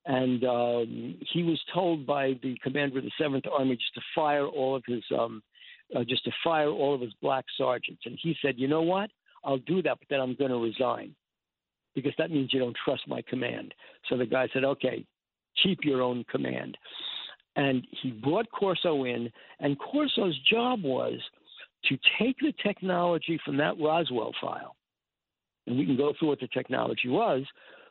[0.05, 4.45] And um, he was told by the commander of the Seventh Army just to fire
[4.45, 5.41] all of his, um,
[5.95, 8.03] uh, just to fire all of his black sergeants.
[8.05, 9.09] And he said, "You know what?
[9.43, 11.15] I'll do that, but then I'm going to resign
[11.95, 13.73] because that means you don't trust my command."
[14.07, 15.05] So the guy said, "Okay,
[15.63, 16.77] keep your own command."
[17.55, 21.19] And he brought Corso in, and Corso's job was
[21.85, 24.75] to take the technology from that Roswell file,
[25.65, 27.43] and we can go through what the technology was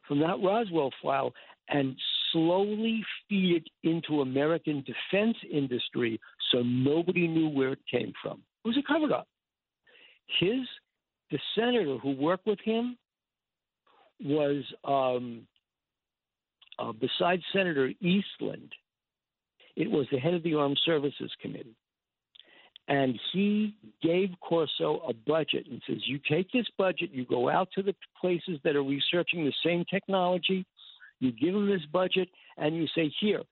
[0.06, 1.32] from that Roswell file
[1.68, 1.96] and
[2.32, 6.20] slowly feed it into American defense industry
[6.50, 8.42] so nobody knew where it came from.
[8.64, 9.28] It was a cover up.
[10.40, 10.60] His
[11.30, 12.96] the senator who worked with him
[14.22, 15.46] was um,
[16.78, 18.72] uh, besides Senator Eastland,
[19.76, 21.76] it was the head of the Armed Services Committee.
[22.86, 27.68] And he gave Corso a budget and says, You take this budget, you go out
[27.74, 30.66] to the places that are researching the same technology,
[31.24, 33.42] you give them this budget, and you say, Here,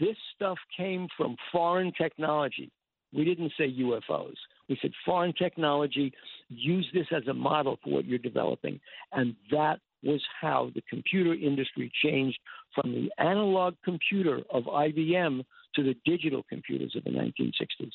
[0.00, 2.70] this stuff came from foreign technology.
[3.12, 4.34] We didn't say UFOs.
[4.68, 6.12] We said foreign technology.
[6.48, 8.80] Use this as a model for what you're developing.
[9.12, 12.38] And that was how the computer industry changed
[12.74, 15.44] from the analog computer of IBM
[15.74, 17.92] to the digital computers of the 1960s.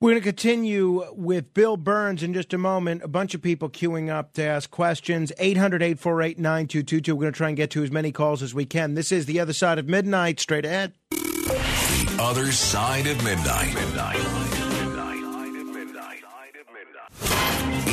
[0.00, 3.02] We're going to continue with Bill Birnes in just a moment.
[3.02, 5.32] A bunch of people queuing up to ask questions.
[5.38, 7.14] 800 848 9222.
[7.14, 8.94] We're going to try and get to as many calls as we can.
[8.94, 10.40] This is The Other Side of Midnight.
[10.40, 10.94] Straight ahead.
[11.10, 13.74] The Other Side of Midnight.
[13.74, 14.50] Midnight.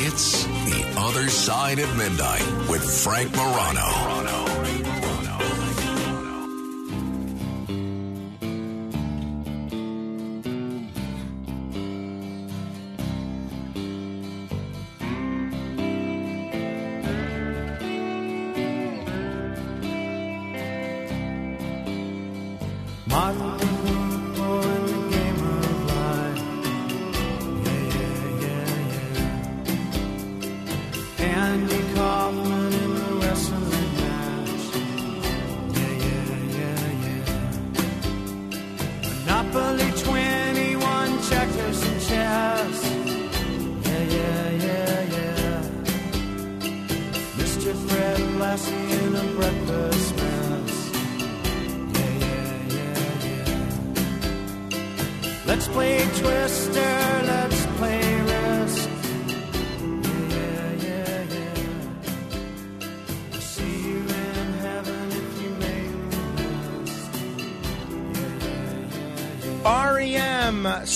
[0.00, 4.37] It's The Other Side of Midnight with Frank Morano.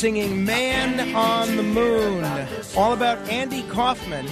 [0.02, 2.24] Singing Man on the Moon,
[2.76, 4.26] all about Andy Kaufman,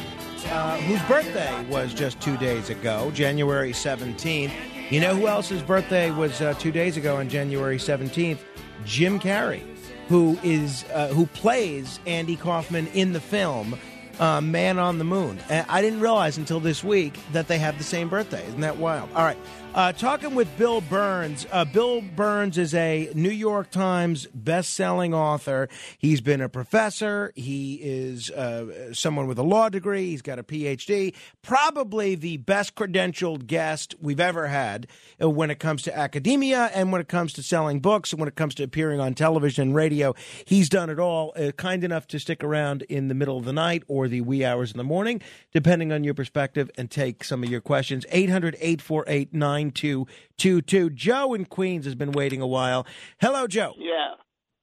[0.46, 4.50] uh, whose birthday was just two days ago, January 17th.
[4.90, 8.40] You know who else's birthday was uh, two days ago on January 17th?
[8.84, 9.62] Jim Carrey,
[10.08, 13.78] who is uh, who plays Andy Kaufman in the film
[14.18, 15.38] uh, Man on the Moon.
[15.48, 18.44] And I didn't realize until this week that they have the same birthday.
[18.48, 19.08] Isn't that wild?
[19.14, 19.38] All right.
[19.72, 21.46] Uh, talking with Bill Birnes.
[21.52, 25.68] Uh, Bill Birnes is a New York Times best-selling author.
[25.96, 27.32] He's been a professor.
[27.36, 30.06] He is uh, someone with a law degree.
[30.06, 31.14] He's got a PhD.
[31.42, 34.88] Probably the best credentialed guest we've ever had
[35.22, 38.28] uh, when it comes to academia and when it comes to selling books and when
[38.28, 40.16] it comes to appearing on television and radio.
[40.44, 41.32] He's done it all.
[41.36, 44.44] Uh, kind enough to stick around in the middle of the night or the wee
[44.44, 45.22] hours in the morning,
[45.52, 48.04] depending on your perspective, and take some of your questions.
[48.10, 49.32] 800 848
[49.64, 50.90] 9222.
[50.90, 52.86] Joe in Queens has been waiting a while.
[53.20, 53.74] Hello, Joe.
[53.78, 54.14] Yeah.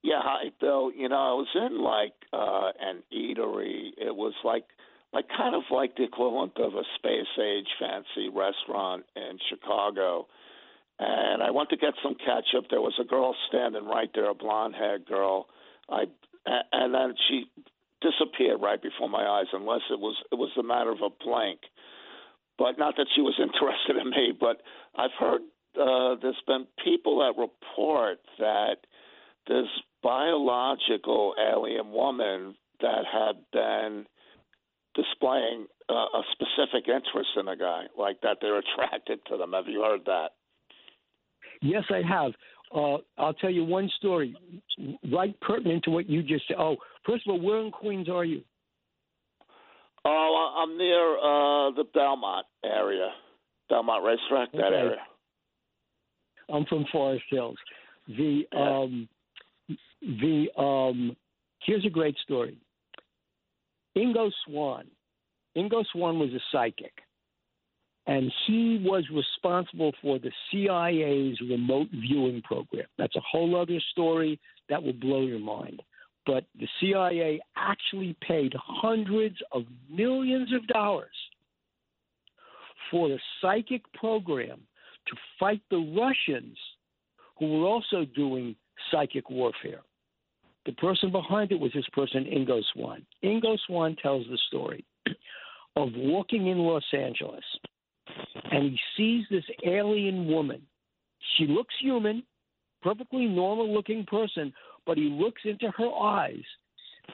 [0.02, 0.92] Yeah, hi, Bill.
[0.92, 3.90] You know, I was in like uh an eatery.
[3.96, 4.64] It was like
[5.12, 10.28] like kind of like the equivalent of a space age fancy restaurant in Chicago.
[10.98, 12.70] And I went to get some ketchup.
[12.70, 15.46] There was a girl standing right there, a blonde haired girl.
[15.88, 16.04] I
[16.72, 17.46] and then she
[18.00, 21.60] disappeared right before my eyes, unless it was it was a matter of a blink.
[22.56, 24.32] But not that she was interested in me.
[24.38, 24.62] But
[24.98, 25.40] I've heard
[25.80, 28.76] uh, there's been people that report that
[29.46, 29.66] this
[30.02, 34.06] biological alien woman that had been
[34.94, 39.52] displaying uh, a specific interest in a guy, like that they're attracted to them.
[39.52, 40.30] Have you heard that?
[41.62, 42.32] Yes, I have.
[42.74, 44.36] Uh, I'll tell you one story,
[45.10, 46.56] right pertinent to what you just said.
[46.58, 46.76] Oh,
[47.06, 48.42] first of all, where in Queens are you?
[50.04, 53.10] Oh, I'm near uh, the Belmont area,
[53.68, 54.76] Belmont Racetrack, that Okay.
[54.76, 55.06] area.
[56.48, 57.58] I'm from Forest Hills.
[58.08, 59.08] The um,
[60.00, 61.16] the um,
[61.62, 62.56] here's a great story.
[63.96, 64.86] Ingo Swann.
[65.56, 66.92] Ingo Swann was a psychic,
[68.06, 72.86] and he was responsible for the CIA's remote viewing program.
[72.96, 75.82] That's a whole other story that will blow your mind.
[76.24, 81.08] But the CIA actually paid hundreds of millions of dollars
[82.90, 84.60] for a psychic program
[85.06, 86.56] to fight the Russians
[87.38, 88.56] who were also doing
[88.90, 89.80] psychic warfare.
[90.66, 93.06] The person behind it was this person, Ingo Swann.
[93.24, 94.84] Ingo Swann tells the story
[95.76, 97.44] of walking in Los Angeles
[98.50, 100.62] and he sees this alien woman.
[101.36, 102.22] She looks human,
[102.82, 104.52] perfectly normal looking person,
[104.86, 106.44] but he looks into her eyes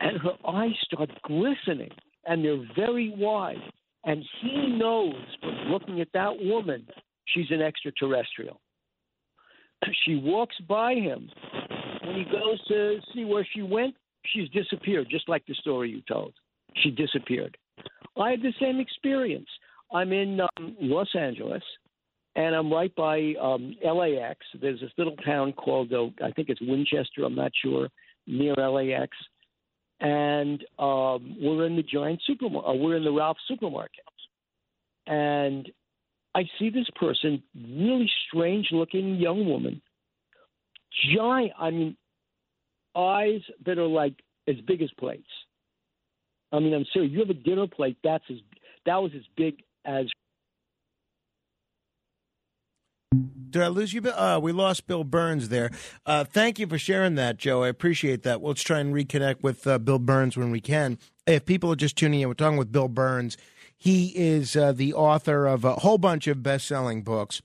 [0.00, 1.90] and her eyes start glistening
[2.26, 3.60] and they're very wide.
[4.04, 6.86] And he knows from looking at that woman,
[7.26, 8.60] she's an extraterrestrial.
[10.06, 11.30] She walks by him.
[12.04, 13.94] When he goes to see where she went,
[14.26, 16.32] she's disappeared, just like the story you told.
[16.82, 17.56] She disappeared.
[18.16, 19.48] I had the same experience.
[19.92, 21.62] I'm in um, Los Angeles,
[22.36, 24.38] and I'm right by um, LAX.
[24.60, 27.88] There's this little town called, uh, I think it's Winchester, I'm not sure,
[28.26, 29.16] near LAX.
[30.04, 34.04] And um, we're in the giant supermarket, uh, we're in the Ralph supermarket.
[35.06, 35.66] And
[36.34, 39.80] I see this person, really strange looking young woman,
[41.14, 41.96] giant, I mean,
[42.94, 44.14] eyes that are like
[44.46, 45.22] as big as plates.
[46.52, 47.10] I mean, I'm serious.
[47.10, 48.36] You have a dinner plate that's as
[48.84, 50.04] that was as big as
[53.54, 54.02] Did I lose you?
[54.02, 55.70] Uh, we lost Bill Birnes there.
[56.04, 57.62] Uh, thank you for sharing that, Joe.
[57.62, 58.42] I appreciate that.
[58.42, 60.98] Let's try and reconnect with uh, Bill Birnes when we can.
[61.24, 63.36] If people are just tuning in, we're talking with Bill Birnes.
[63.76, 67.42] He is uh, the author of a whole bunch of best selling books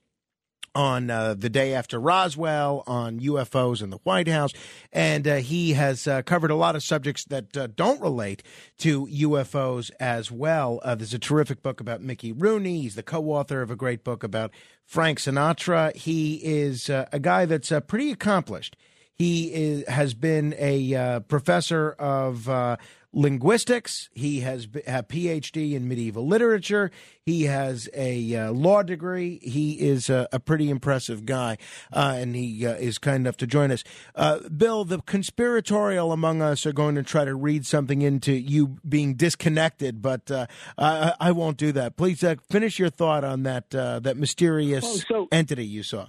[0.75, 4.51] on uh, the day after Roswell, on UFOs in the White House,
[4.91, 8.43] and uh, he has uh, covered a lot of subjects that uh, don't relate
[8.79, 10.79] to UFOs as well.
[10.83, 12.81] Uh, there's a terrific book about Mickey Rooney.
[12.81, 14.51] He's the co-author of a great book about
[14.85, 15.95] Frank Sinatra.
[15.95, 18.75] He is uh, a guy that's pretty accomplished.
[19.13, 22.47] He is, has been a professor of
[23.13, 24.09] linguistics.
[24.13, 26.91] He has a PhD in medieval literature.
[27.25, 29.39] He has a uh, law degree.
[29.41, 31.57] He is a, a pretty impressive guy,
[31.93, 33.83] uh, and he uh, is kind enough to join us.
[34.15, 38.77] Uh, Bill, the conspiratorial among us are going to try to read something into you
[38.87, 41.97] being disconnected, but uh, I, I won't do that.
[41.97, 46.07] Please uh, finish your thought on that uh, that mysterious Oh, so- entity you saw.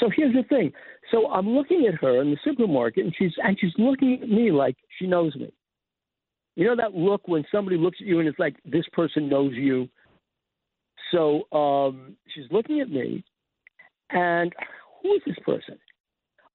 [0.00, 0.72] So here's the thing.
[1.10, 4.50] So I'm looking at her in the supermarket, and she's and she's looking at me
[4.50, 5.52] like she knows me.
[6.56, 9.54] You know that look when somebody looks at you and it's like this person knows
[9.54, 9.88] you.
[11.10, 13.24] So um, she's looking at me,
[14.10, 14.52] and
[15.02, 15.78] who is this person?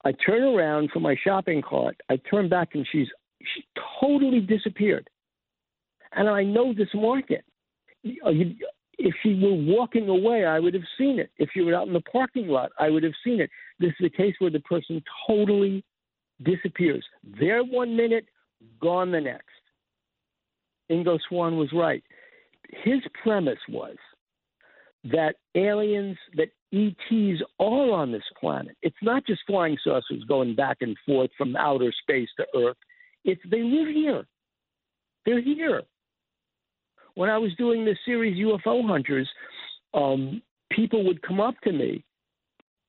[0.05, 1.99] I turn around for my shopping cart.
[2.09, 3.07] I turn back, and she's
[3.53, 3.65] she
[4.01, 5.09] totally disappeared.
[6.13, 7.43] And I know this market.
[8.03, 8.55] You-
[9.01, 11.31] If she were walking away, I would have seen it.
[11.37, 13.49] If she were out in the parking lot, I would have seen it.
[13.79, 15.85] This is a case where the person totally
[16.43, 17.05] disappears.
[17.23, 18.25] There one minute,
[18.81, 19.58] gone the next.
[20.91, 22.03] Ingo Swann was right.
[22.83, 23.95] His premise was
[25.05, 28.75] that aliens, that ETs are on this planet.
[28.81, 32.77] It's not just flying saucers going back and forth from outer space to Earth.
[33.23, 34.25] It's they live here.
[35.25, 35.83] They're here.
[37.15, 39.27] When I was doing this series UFO Hunters,
[39.93, 40.41] um,
[40.71, 42.03] people would come up to me,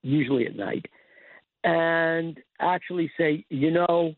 [0.02, 0.86] usually at night,
[1.64, 4.14] and actually say, you know,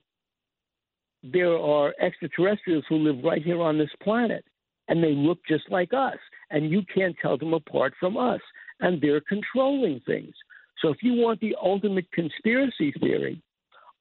[1.22, 4.44] there are extraterrestrials who live right here on this planet,
[4.88, 6.18] and they look just like us,
[6.50, 8.40] and you can't tell them apart from us,
[8.80, 10.34] and they're controlling things.
[10.80, 13.40] So if you want the ultimate conspiracy theory,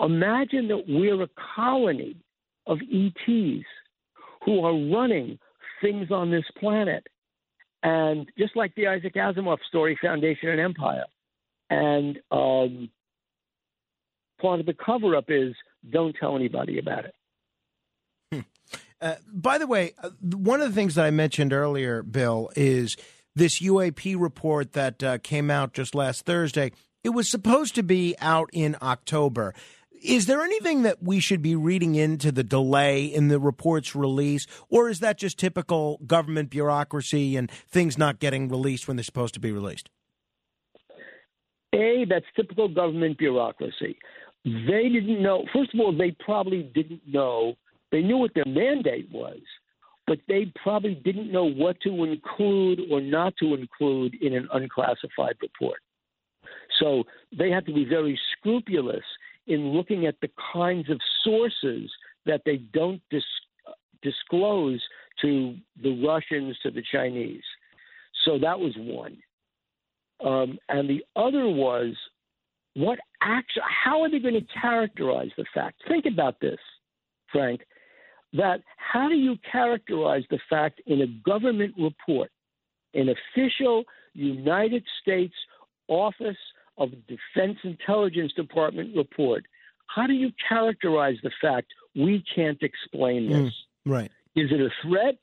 [0.02, 2.16] Imagine that we're a colony
[2.66, 3.66] of ETs
[4.44, 5.38] who are running
[5.82, 7.06] things on this planet.
[7.84, 11.06] And just like the Isaac Asimov story, Foundation and Empire.
[11.70, 12.90] And um,
[14.42, 15.54] part of the cover up is
[15.90, 17.16] don't tell anybody about it.
[18.32, 18.40] Hmm.
[19.02, 22.98] Uh, by the way, uh, one of the things that I mentioned earlier, Bill, is
[23.36, 26.72] this UAP report that uh, came out just last Thursday.
[27.04, 29.54] It was supposed to be out in October.
[30.04, 34.48] Is there anything that we should be reading into the delay in the report's release,
[34.70, 39.36] or is that just typical government bureaucracy and things not getting released when they're supposed
[39.36, 39.90] to be released?
[41.74, 43.98] A, that's typical government bureaucracy.
[44.44, 47.56] They didn't know, first of all, they probably didn't know,
[47.92, 49.40] they knew what their mandate was,
[50.08, 55.36] but they probably didn't know what to include or not to include in an unclassified
[55.42, 55.80] report.
[56.80, 57.04] So
[57.38, 59.04] they had to be very scrupulous
[59.48, 61.92] in looking at the kinds of sources
[62.26, 63.24] that they don't dis-
[64.02, 64.82] disclose
[65.22, 67.44] to the Russians, to the Chinese.
[68.26, 69.18] So that was one.
[70.24, 71.96] Um, and the other was
[72.76, 75.82] what actually, how are they going to characterize the fact?
[75.88, 76.60] Think about this,
[77.32, 77.62] Frank,
[78.34, 82.32] that how do you characterize the fact in a government report,
[82.94, 83.84] an official
[84.14, 85.34] United States
[85.88, 86.38] Office
[86.78, 89.46] of Defense Intelligence Department report,
[89.88, 93.54] how do you characterize the fact we can't explain this?
[93.86, 94.12] Mm, right.
[94.36, 95.18] Is it a threat?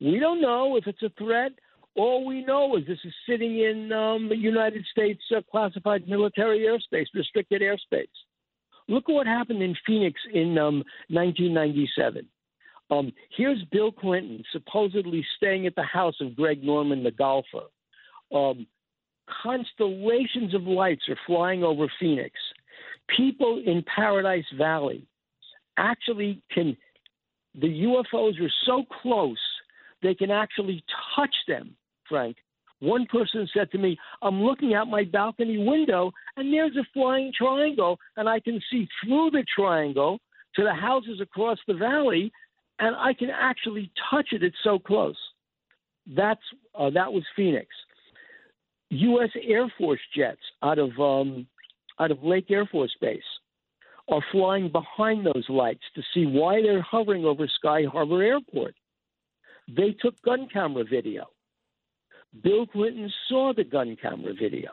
[0.00, 1.52] We don't know if it's a threat.
[1.98, 6.60] All we know is this is sitting in um, the United States uh, classified military
[6.60, 8.06] airspace, restricted airspace.
[8.86, 12.24] Look at what happened in Phoenix in um, 1997.
[12.92, 17.66] Um, here's Bill Clinton supposedly staying at the house of Greg Norman, the golfer.
[18.32, 18.68] Um,
[19.42, 22.30] constellations of lights are flying over Phoenix.
[23.14, 25.04] People in Paradise Valley
[25.76, 26.76] actually can,
[27.60, 29.36] the UFOs are so close,
[30.00, 30.84] they can actually
[31.16, 31.74] touch them,
[32.08, 32.36] Frank.
[32.80, 37.32] One person said to me, I'm looking out my balcony window and there's a flying
[37.36, 40.20] triangle, and I can see through the triangle
[40.54, 42.32] to the houses across the valley,
[42.78, 44.42] and I can actually touch it.
[44.42, 45.16] It's so close.
[46.06, 46.40] That's
[46.74, 47.66] uh, that was Phoenix.
[48.90, 49.30] U.S.
[49.42, 51.46] Air Force jets out of um,
[52.00, 53.20] out of Luke Air Force Base
[54.08, 58.74] are flying behind those lights to see why they're hovering over Sky Harbor Airport.
[59.68, 61.26] They took gun camera video.
[62.42, 64.72] Bill Clinton saw the gun camera video.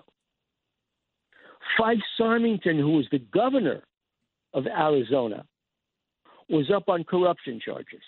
[1.78, 3.84] Fife Symington, who was the governor
[4.54, 5.46] of Arizona,
[6.50, 8.04] was up on corruption charges.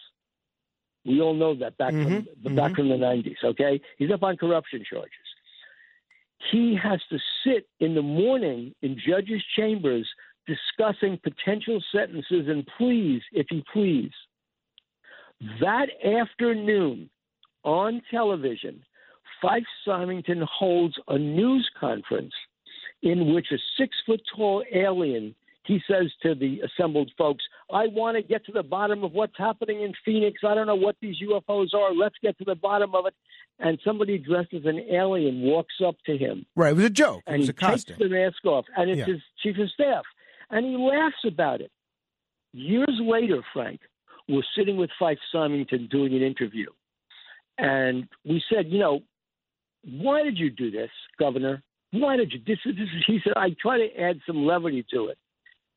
[1.06, 2.44] We all know that back mm-hmm.
[2.44, 2.76] from mm-hmm.
[2.76, 3.44] from the '90s.
[3.44, 5.28] Okay, he's up on corruption charges
[6.52, 10.08] he has to sit in the morning in judges' chambers
[10.46, 14.12] discussing potential sentences and pleas, if he please.
[15.60, 17.10] That afternoon
[17.64, 18.82] on television,
[19.42, 22.34] Fife Symington holds a news conference
[23.02, 25.36] in which a six foot tall alien
[25.68, 29.38] he says to the assembled folks, I want to get to the bottom of what's
[29.38, 30.40] happening in Phoenix.
[30.48, 31.94] I don't know what these UFOs are.
[31.94, 33.14] Let's get to the bottom of it.
[33.60, 36.46] And somebody dressed as an alien walks up to him.
[36.56, 36.70] Right.
[36.70, 37.22] It was a joke.
[37.28, 38.66] And he takes the mask off.
[38.78, 39.14] And it's yeah.
[39.14, 40.04] his chief of staff.
[40.50, 41.72] And he laughs about it.
[42.54, 43.82] Years later, Frank,
[44.30, 46.68] we're sitting with Fife Symington doing an interview.
[47.58, 49.02] And we said, you know,
[49.88, 51.64] why did you do this, Governor?
[51.92, 52.40] Why did you?
[52.46, 55.18] This, this, he said, I try to add some levity to it.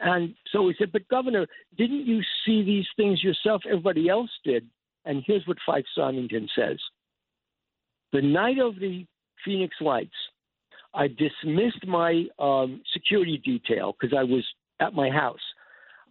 [0.00, 1.46] And so he said, but Governor,
[1.76, 3.62] didn't you see these things yourself?
[3.66, 4.66] Everybody else did.
[5.04, 6.78] And here's what Fife Symington says
[8.12, 9.06] The night of the
[9.44, 10.10] Phoenix Lights,
[10.94, 14.44] I dismissed my um, security detail because I was
[14.80, 15.38] at my house.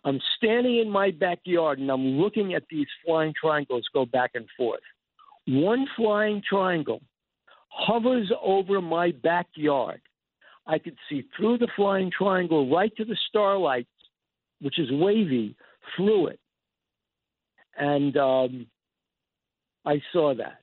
[0.06, 4.46] I'm standing in my backyard and I'm looking at these flying triangles go back and
[4.56, 4.80] forth.
[5.46, 7.02] One flying triangle
[7.70, 10.02] hovers over my backyard
[10.70, 13.88] I could see through the flying triangle right to the starlight,
[14.62, 15.56] which is wavy,
[15.96, 16.40] through it.
[17.76, 18.68] And um,
[19.86, 20.60] I saw that.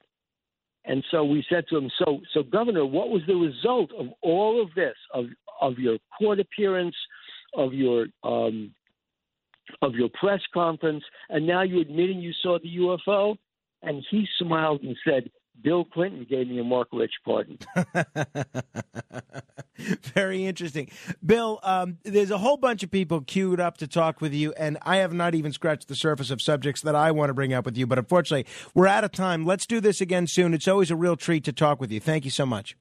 [0.85, 4.63] And so we said to him, so, so Governor, what was the result of all
[4.63, 5.27] of this, of,
[5.61, 6.95] of your court appearance,
[7.55, 8.73] of your um,
[9.83, 13.37] of your press conference, and now you're admitting you saw the UFO?
[13.83, 15.29] And he smiled and said,
[15.63, 17.59] Bill Clinton gave me a Marc Rich pardon.
[20.15, 20.91] Very interesting.
[21.25, 24.79] Bill, um, there's a whole bunch of people queued up to talk with you, and
[24.83, 27.65] I have not even scratched the surface of subjects that I want to bring up
[27.65, 27.87] with you.
[27.87, 29.45] But unfortunately, we're out of time.
[29.45, 30.55] Let's do this again soon.
[30.55, 32.01] It's always a real treat to talk with you.
[32.01, 32.77] Thank you so much.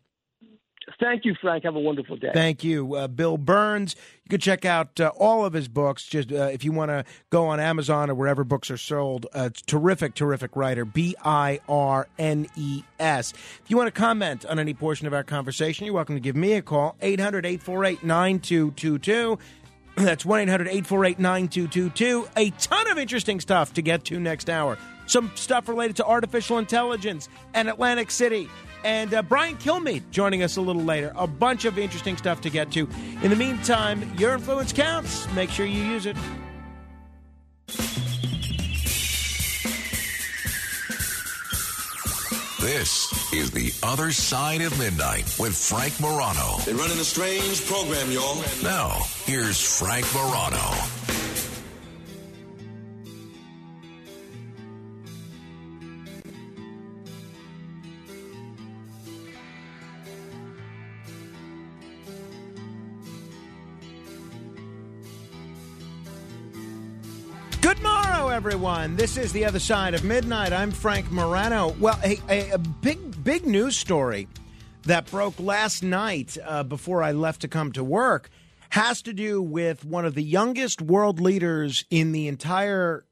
[0.99, 1.63] Thank you, Frank.
[1.63, 2.31] Have a wonderful day.
[2.33, 3.95] Thank you, uh, Bill Birnes.
[4.23, 6.05] You can check out uh, all of his books.
[6.05, 9.27] Just uh, if you want to go on Amazon or wherever books are sold.
[9.33, 10.85] Uh, terrific, terrific writer.
[10.85, 13.33] B I R N E S.
[13.33, 16.35] If you want to comment on any portion of our conversation, you're welcome to give
[16.35, 16.95] me a call.
[17.01, 19.39] 800 848 9222.
[19.97, 22.27] That's 1 800 848 9222.
[22.37, 24.77] A ton of interesting stuff to get to next hour.
[25.07, 28.49] Some stuff related to artificial intelligence and Atlantic City.
[28.85, 31.11] And uh, Brian Kilmeade joining us a little later.
[31.15, 32.87] A bunch of interesting stuff to get to.
[33.23, 35.27] In the meantime, your influence counts.
[35.33, 36.15] Make sure you use it.
[42.61, 46.57] This is The Other Side of Midnight with Frank Morano.
[46.65, 48.43] They're running a strange program, y'all.
[48.61, 51.04] Now, here's Frank Morano.
[68.45, 68.95] Everyone.
[68.95, 70.53] This is the other side of midnight.
[70.53, 71.69] I'm Frank Morano.
[71.79, 74.27] Well, a, a, a big, big news story
[74.83, 78.29] that broke last night uh, before I left to come to work
[78.69, 83.07] has to do with one of the youngest world leaders in the entire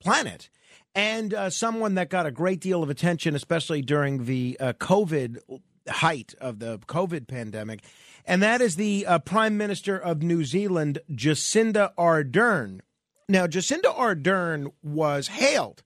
[0.00, 0.48] planet
[0.94, 5.40] and uh, someone that got a great deal of attention, especially during the uh, COVID
[5.88, 7.82] height of the COVID pandemic.
[8.24, 12.82] And that is the uh, Prime Minister of New Zealand, Jacinda Ardern.
[13.30, 15.84] Now, Jacinda Ardern was hailed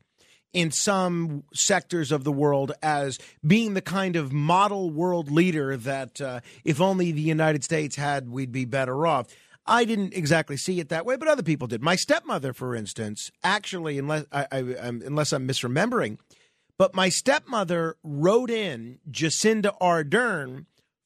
[0.54, 6.22] in some sectors of the world as being the kind of model world leader that
[6.22, 9.26] uh, if only the United States had, we'd be better off.
[9.66, 11.82] I didn't exactly see it that way, but other people did.
[11.82, 16.16] My stepmother, for instance, actually, unless I, I, unless I'm misremembering,
[16.78, 20.64] but my stepmother wrote in Jacinda Ardern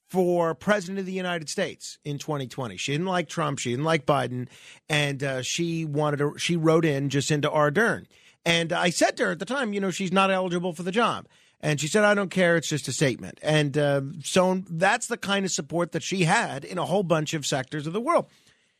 [0.09, 2.77] for president of the United States in 2020.
[2.77, 3.59] She didn't like Trump.
[3.59, 4.49] She didn't like Biden,
[4.89, 6.39] and uh, she wanted to.
[6.39, 8.07] She wrote in Jacinda Ardern,
[8.45, 10.93] and I said to her at the time, you know, she's not eligible for the
[10.93, 11.27] job.
[11.61, 12.57] And she said, I don't care.
[12.57, 13.41] It's just a statement.
[13.43, 17.35] And uh, so that's the kind of support that she had in a whole bunch
[17.35, 18.27] of sectors of the world.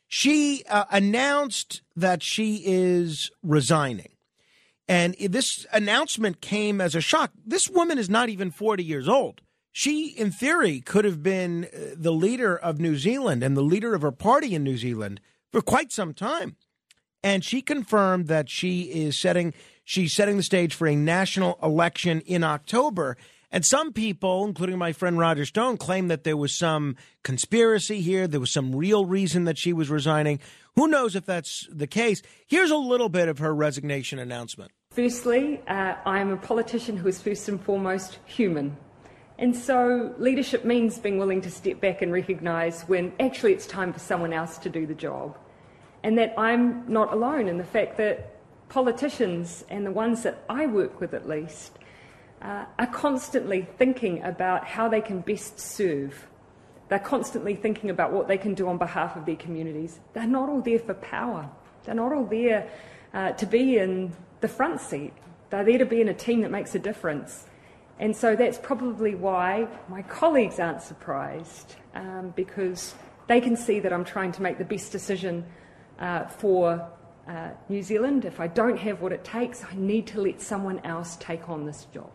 [0.07, 4.13] She uh, announced that she is resigning.
[4.87, 7.31] And this announcement came as a shock.
[7.45, 9.41] This woman is not even 40 years old.
[9.71, 13.93] She, in theory, could have been uh, the leader of New Zealand and the leader
[13.93, 15.21] of her party in New Zealand
[15.51, 16.55] for quite some time.
[17.23, 22.21] And she confirmed that she is setting she's setting the stage for a national election
[22.21, 23.17] in October.
[23.51, 28.27] And some people, including my friend Roger Stone, claim that there was some conspiracy here.
[28.27, 30.39] There was some real reason that she was resigning.
[30.75, 32.21] Who knows if that's the case?
[32.45, 34.71] Here's a little bit of her resignation announcement.
[34.91, 38.77] Firstly, uh, I am a politician who is first and foremost human.
[39.39, 43.93] And so leadership means being willing to step back and recognise when actually it's time
[43.93, 45.37] for someone else to do the job.
[46.03, 48.35] And that I'm not alone in the fact that
[48.67, 51.79] politicians, and the ones that I work with at least,
[52.41, 56.27] uh, are constantly thinking about how they can best serve.
[56.89, 59.99] They're constantly thinking about what they can do on behalf of their communities.
[60.11, 61.49] They're not all there for power.
[61.85, 62.69] They're not all there
[63.13, 64.11] uh, to be in
[64.41, 65.13] the front seat.
[65.49, 67.45] They're there to be in a team that makes a difference.
[67.99, 72.95] And so that's probably why my colleagues aren't surprised, um, because
[73.27, 75.45] they can see that I'm trying to make the best decision
[75.99, 76.89] uh, for
[77.27, 78.23] uh, New Zealand.
[78.23, 81.65] If I don't have what it takes, I need to let someone else take on
[81.65, 82.09] this job.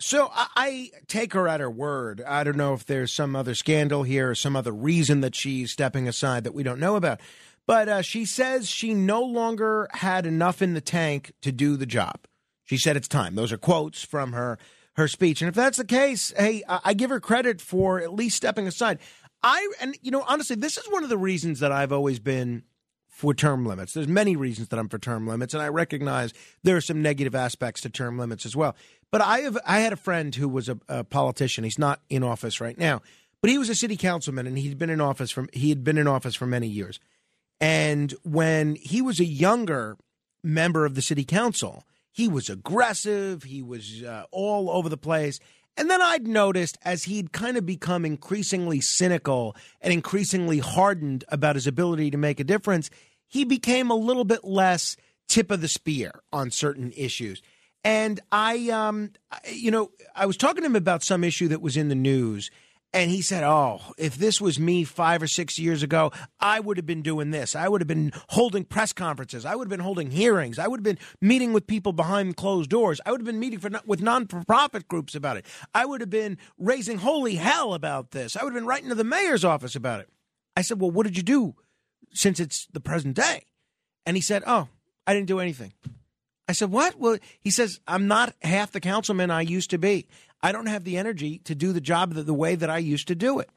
[0.00, 2.22] So I take her at her word.
[2.26, 5.70] I don't know if there's some other scandal here or some other reason that she's
[5.70, 7.20] stepping aside that we don't know about.
[7.66, 11.86] But uh, she says she no longer had enough in the tank to do the
[11.86, 12.26] job.
[12.64, 13.36] She said it's time.
[13.36, 14.58] Those are quotes from her
[14.96, 15.42] her speech.
[15.42, 18.98] And if that's the case, hey, I give her credit for at least stepping aside.
[19.42, 22.62] I and you know honestly, this is one of the reasons that I've always been
[23.08, 23.92] for term limits.
[23.92, 26.32] There's many reasons that I'm for term limits, and I recognize
[26.62, 28.76] there are some negative aspects to term limits as well.
[29.10, 31.64] But I have I had a friend who was a, a politician.
[31.64, 33.02] He's not in office right now,
[33.40, 35.98] but he was a city councilman, and he'd been in office from he had been
[35.98, 37.00] in office for many years.
[37.60, 39.96] And when he was a younger
[40.42, 43.42] member of the city council, he was aggressive.
[43.42, 45.40] He was uh, all over the place.
[45.76, 51.56] And then I'd noticed as he'd kind of become increasingly cynical and increasingly hardened about
[51.56, 52.90] his ability to make a difference,
[53.26, 54.96] he became a little bit less
[55.28, 57.40] tip of the spear on certain issues.
[57.84, 59.12] And I, um,
[59.50, 62.50] you know, I was talking to him about some issue that was in the news,
[62.94, 66.76] And he said, Oh, if this was me five or six years ago, I would
[66.76, 67.56] have been doing this.
[67.56, 69.46] I would have been holding press conferences.
[69.46, 70.58] I would have been holding hearings.
[70.58, 73.00] I would have been meeting with people behind closed doors.
[73.06, 75.46] I would have been meeting for, with non profit groups about it.
[75.74, 78.36] I would have been raising holy hell about this.
[78.36, 80.10] I would have been writing to the mayor's office about it.
[80.54, 81.54] I said, Well, what did you do
[82.12, 83.46] since it's the present day?
[84.04, 84.68] And he said, Oh,
[85.06, 85.72] I didn't do anything.
[86.46, 86.98] I said, What?
[86.98, 90.06] Well, he says, I'm not half the councilman I used to be.
[90.42, 93.08] I don't have the energy to do the job the, the way that I used
[93.08, 93.48] to do it.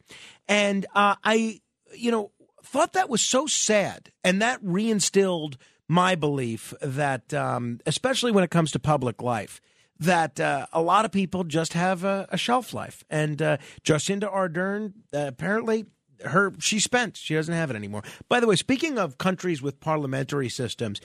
[0.48, 1.62] And uh, I,
[1.96, 2.32] you know,
[2.64, 4.12] thought that was so sad.
[4.24, 5.56] And that reinstilled
[5.88, 9.62] my belief that, um, especially when it comes to public life,
[10.00, 13.04] that uh, a lot of people just have a, a shelf life.
[13.10, 15.86] And uh, Jacinda Ardern, uh, apparently,
[16.24, 17.18] her she spent.
[17.18, 18.04] She doesn't have it anymore.
[18.30, 21.00] By the way, speaking of countries with parliamentary systems,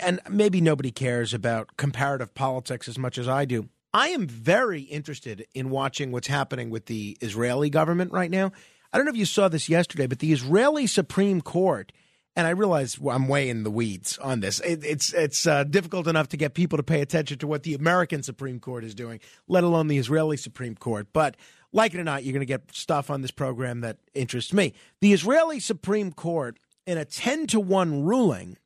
[0.00, 3.68] and maybe nobody cares about comparative politics as much as I do.
[3.96, 8.52] I am very interested in watching what's happening with the Israeli government right now.
[8.92, 11.92] I don't know if you saw this yesterday, but the Israeli Supreme Court,
[12.36, 14.60] and I realize I'm way in the weeds on this.
[14.60, 17.72] It, it's it's uh, difficult enough to get people to pay attention to what the
[17.72, 19.18] American Supreme Court is doing,
[19.48, 21.06] let alone the Israeli Supreme Court.
[21.14, 21.38] But
[21.72, 24.74] like it or not, you're going to get stuff on this program that interests me.
[25.00, 28.58] The Israeli Supreme Court, in a 10 to 1 ruling,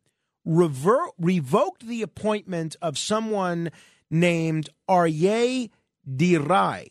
[0.44, 3.70] revoked the appointment of someone
[4.10, 5.70] named Aryeh
[6.16, 6.90] Deri.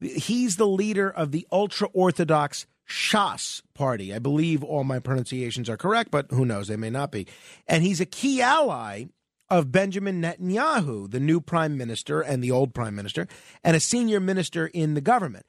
[0.00, 4.14] He's the leader of the ultra Orthodox Shas party.
[4.14, 6.68] I believe all my pronunciations are correct, but who knows?
[6.68, 7.26] They may not be.
[7.66, 9.04] And he's a key ally
[9.50, 13.26] of Benjamin Netanyahu, the new prime minister and the old prime minister,
[13.64, 15.46] and a senior minister in the government.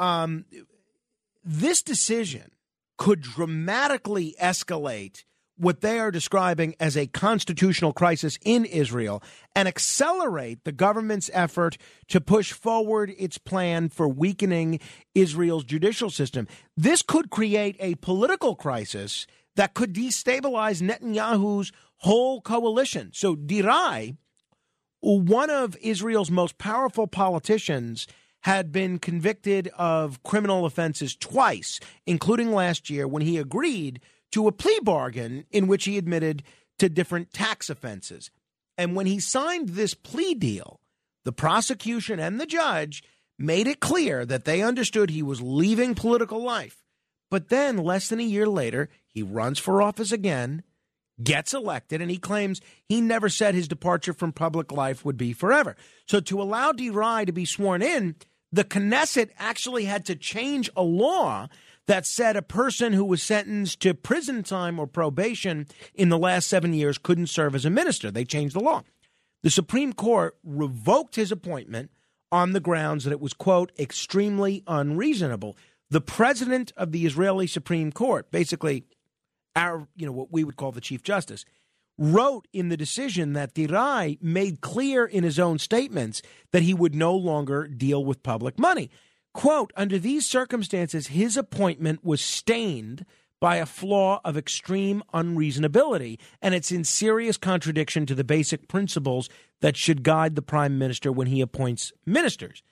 [0.00, 0.44] Um,
[1.44, 2.52] this decision
[2.96, 5.24] could dramatically escalate
[5.56, 9.22] what they are describing as a constitutional crisis in Israel
[9.54, 11.76] and accelerate the government's effort
[12.08, 14.80] to push forward its plan for weakening
[15.14, 16.48] Israel's judicial system.
[16.76, 19.26] This could create a political crisis
[19.56, 23.10] that could destabilize Netanyahu's whole coalition.
[23.14, 24.16] So, Deri,
[25.00, 28.06] one of Israel's most powerful politicians,
[28.42, 34.00] had been convicted of criminal offenses twice, including last year when he agreed
[34.32, 36.42] to a plea bargain in which he admitted
[36.78, 38.30] to different tax offenses.
[38.76, 40.80] And when he signed this plea deal,
[41.24, 43.02] the prosecution and the judge
[43.38, 46.82] made it clear that they understood he was leaving political life.
[47.30, 50.62] But then, less than a year later, he runs for office again,
[51.22, 55.32] gets elected, and he claims he never said his departure from public life would be
[55.32, 55.76] forever.
[56.06, 58.16] So, to allow Deri to be sworn in,
[58.52, 61.48] the Knesset actually had to change a law
[61.86, 66.48] that said a person who was sentenced to prison time or probation in the last
[66.48, 68.10] seven years couldn't serve as a minister.
[68.10, 68.82] They changed the law.
[69.42, 71.90] The Supreme Court revoked his appointment
[72.30, 75.56] on the grounds that it was, quote, extremely unreasonable.
[75.90, 78.84] The president of the Israeli Supreme Court, basically
[79.54, 81.44] our, you know, what we would call the Chief Justice,
[81.98, 86.22] wrote in the decision that Deri made clear in his own statements
[86.52, 88.90] that he would no longer deal with public money.
[89.34, 93.06] Quote, under these circumstances, his appointment was stained
[93.40, 99.28] by a flaw of extreme unreasonability, and it's in serious contradiction to the basic principles
[99.60, 102.62] that should guide the prime minister when he appoints ministers.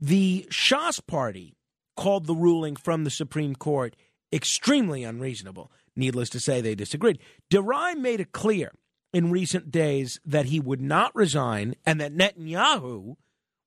[0.00, 1.56] The Shas party
[1.96, 3.96] called the ruling from the Supreme Court
[4.32, 5.70] extremely unreasonable.
[5.94, 7.18] Needless to say, they disagreed.
[7.50, 8.72] Deri made it clear
[9.12, 13.16] in recent days that he would not resign and that Netanyahu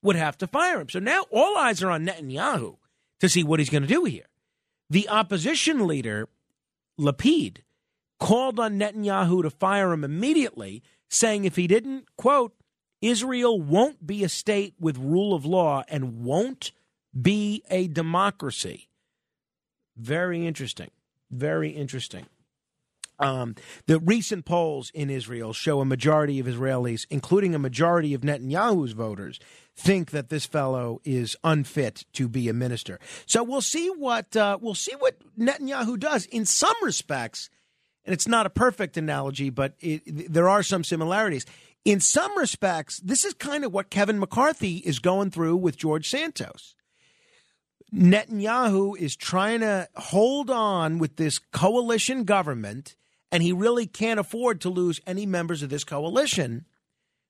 [0.02, 0.90] would have to fire him.
[0.90, 2.78] So now all eyes are on Netanyahu
[3.20, 4.28] to see what he's going to do here.
[4.90, 6.30] The opposition leader,
[7.00, 7.60] Lapid,
[8.20, 12.54] called on Netanyahu to fire him immediately, saying if he didn't, quote,
[13.02, 16.72] Israel won't be a state with rule of law and won't
[17.20, 18.90] be a democracy.
[19.96, 20.90] Very interesting.
[21.30, 22.26] Very interesting.
[23.20, 23.56] Um,
[23.88, 28.92] the recent polls in Israel show a majority of Israelis, including a majority of Netanyahu's
[28.92, 29.40] voters,
[29.76, 33.00] think that this fellow is unfit to be a minister.
[33.26, 36.26] So we'll see what uh, we'll see what Netanyahu does.
[36.26, 37.50] In some respects,
[38.06, 41.46] and it's not a perfect analogy, but it, there are some similarities.
[41.86, 46.10] In some respects, this is kind of what Kevin McCarthy is going through with George
[46.10, 46.76] Santos.
[47.94, 52.98] Netanyahu is trying to hold on with this coalition government
[53.32, 56.66] and he really can't afford to lose any members of this coalition.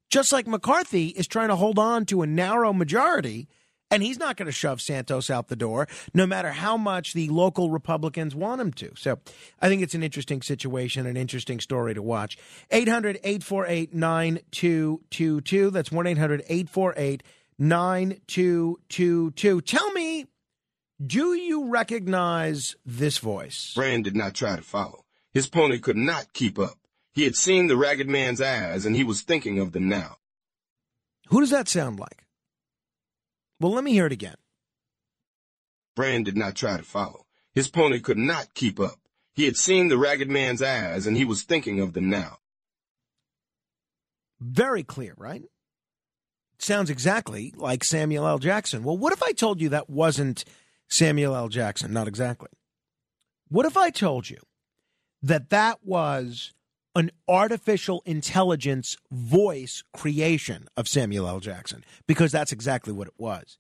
[0.10, 3.50] Just like McCarthy is trying to hold on to a narrow majority,
[3.90, 7.30] and he's not going to shove Santos out the door, no matter how much the
[7.30, 8.92] local Republicans want him to.
[8.96, 9.20] So
[9.62, 12.38] I think it's an interesting situation, an interesting story to watch.
[12.72, 15.70] 800 848 9222.
[15.72, 17.24] That's 1 800 848
[17.60, 19.62] 9222.
[19.62, 20.26] Tell me
[21.06, 23.74] Do you recognize this voice?
[23.76, 25.04] Brand did not try to follow.
[25.38, 26.80] His pony could not keep up.
[27.14, 30.18] He had seen the ragged man's eyes, and he was thinking of them now.
[31.28, 32.26] Who does that sound like?
[33.60, 34.38] Well, let me hear it again.
[35.96, 37.28] Brand did not try to follow.
[37.54, 38.98] His pony could not keep up.
[39.36, 42.40] He had seen the ragged man's eyes, and he was thinking of them now.
[44.40, 45.44] Very clear, right?
[46.58, 48.40] Sounds exactly like Samuel L.
[48.40, 48.84] Jackson.
[48.84, 50.46] Well, what if I told you that wasn't
[50.90, 51.48] Samuel L.
[51.48, 51.94] Jackson?
[51.94, 52.50] Not exactly.
[53.50, 54.40] What if I told you
[55.28, 56.54] that that was
[56.96, 61.40] an artificial intelligence voice creation of Samuel L.
[61.40, 61.84] Jackson?
[62.08, 63.58] Because that's exactly what it was.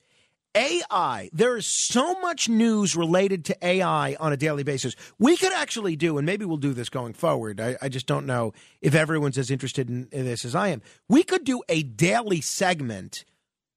[0.55, 4.95] AI, there is so much news related to AI on a daily basis.
[5.19, 7.61] We could actually do, and maybe we'll do this going forward.
[7.61, 10.81] I, I just don't know if everyone's as interested in, in this as I am.
[11.07, 13.23] We could do a daily segment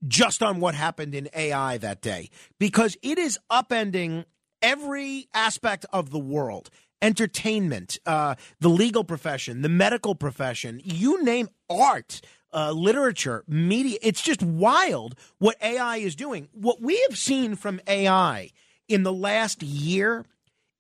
[0.09, 4.25] just on what happened in AI that day because it is upending
[4.63, 6.71] every aspect of the world
[7.03, 12.21] entertainment, uh, the legal profession, the medical profession, you name art
[12.53, 13.99] uh, literature, media.
[14.03, 16.49] It's just wild what AI is doing.
[16.53, 18.51] What we have seen from AI
[18.89, 20.25] in the last year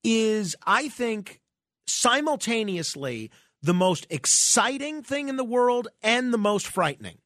[0.02, 1.40] is, I think,
[1.86, 3.30] simultaneously
[3.62, 7.18] the most exciting thing in the world and the most frightening.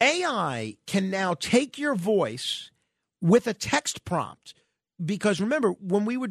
[0.00, 2.70] AI can now take your voice
[3.20, 4.54] with a text prompt.
[5.02, 6.30] Because remember, when we were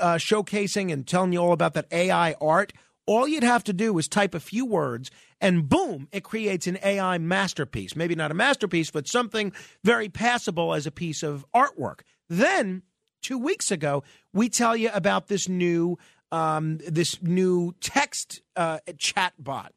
[0.00, 2.72] uh, showcasing and telling you all about that AI art,
[3.06, 5.10] all you'd have to do is type a few words,
[5.40, 7.94] and boom, it creates an AI masterpiece.
[7.94, 12.00] Maybe not a masterpiece, but something very passable as a piece of artwork.
[12.28, 12.82] Then,
[13.20, 15.98] two weeks ago, we tell you about this new
[16.32, 19.72] um, this new text uh, chat bot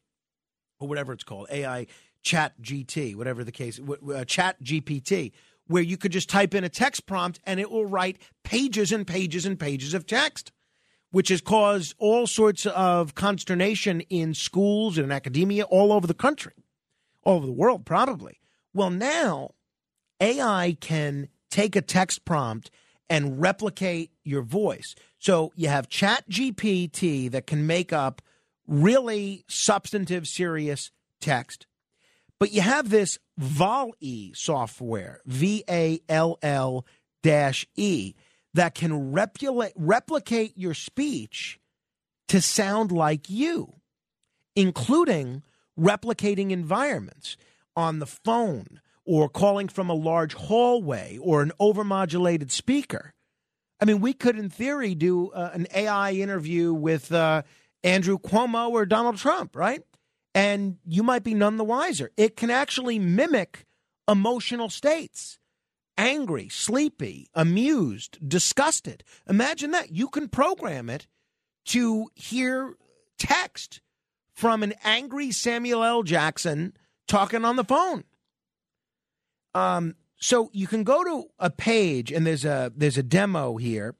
[0.79, 1.87] or whatever it's called, AI
[2.23, 3.79] Chat GT, whatever the case,
[4.13, 5.31] uh, Chat GPT,
[5.67, 9.05] where you could just type in a text prompt and it will write pages and
[9.05, 10.51] pages and pages of text
[11.11, 16.13] which has caused all sorts of consternation in schools and in academia all over the
[16.13, 16.53] country,
[17.23, 18.39] all over the world, probably.
[18.73, 19.51] Well, now
[20.19, 22.69] AI can take a text prompt
[23.09, 24.95] and replicate your voice.
[25.17, 28.21] So you have Chat GPT that can make up
[28.67, 30.91] really substantive, serious
[31.21, 31.66] text.
[32.39, 36.85] But you have this VALL-E software, V A L L
[37.75, 38.13] E,
[38.53, 41.59] that can replicate, replicate your speech
[42.27, 43.73] to sound like you,
[44.55, 45.43] including
[45.79, 47.37] replicating environments
[47.75, 53.13] on the phone or calling from a large hallway or an overmodulated speaker.
[53.79, 57.43] I mean, we could, in theory, do uh, an AI interview with uh,
[57.83, 59.83] Andrew Cuomo or Donald Trump, right?
[60.37, 62.11] And you might be none the wiser.
[62.15, 63.65] It can actually mimic
[64.07, 65.39] emotional states
[65.97, 69.03] angry, sleepy, amused, disgusted.
[69.27, 69.91] Imagine that.
[69.91, 71.07] You can program it
[71.65, 72.75] to hear
[73.17, 73.81] text
[74.35, 76.03] from an angry Samuel L.
[76.03, 76.73] Jackson
[77.07, 78.03] talking on the phone.
[79.55, 83.95] Um, so you can go to a page and there's a there's a demo here.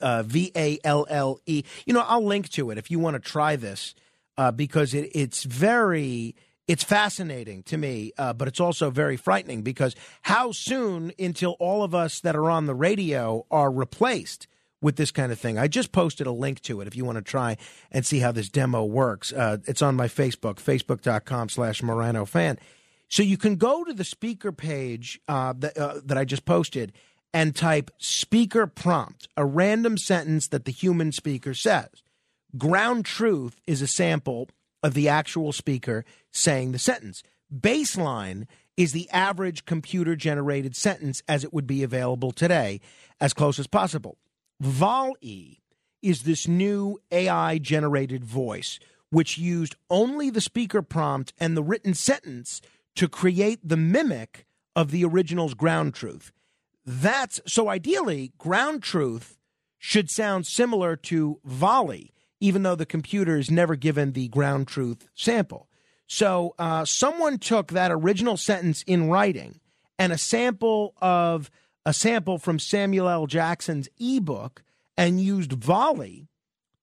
[0.00, 1.62] Uh, v A L L E.
[1.86, 3.94] You know, I'll link to it if you want to try this
[4.38, 6.34] uh, because it, it's very
[6.66, 11.84] it's fascinating to me, uh, but it's also very frightening because how soon until all
[11.84, 14.48] of us that are on the radio are replaced
[14.82, 15.58] with this kind of thing?
[15.58, 17.56] I just posted a link to it if you want to try
[17.92, 19.32] and see how this demo works.
[19.32, 22.58] Uh, it's on my Facebook, facebook.com slash Morano fan.
[23.08, 26.92] So you can go to the speaker page uh, that, uh, that I just posted
[27.32, 32.02] and type speaker prompt, a random sentence that the human speaker says.
[32.56, 34.48] Ground truth is a sample
[34.82, 37.22] of the actual speaker saying the sentence.
[37.52, 38.46] Baseline
[38.76, 42.80] is the average computer generated sentence as it would be available today,
[43.20, 44.16] as close as possible.
[44.60, 45.58] VALL-E
[46.02, 48.78] is this new AI generated voice,
[49.10, 52.60] which used only the speaker prompt and the written sentence
[52.94, 56.32] to create the mimic of the original's ground truth.
[56.84, 59.36] That's so ideally, ground truth
[59.78, 65.08] should sound similar to VALL-E even though the computer is never given the ground truth
[65.14, 65.68] sample.
[66.06, 69.60] So uh, someone took that original sentence in writing
[69.98, 71.50] and a sample of
[71.84, 73.26] a sample from Samuel L.
[73.26, 74.62] Jackson's ebook
[74.96, 76.28] and used VALL-E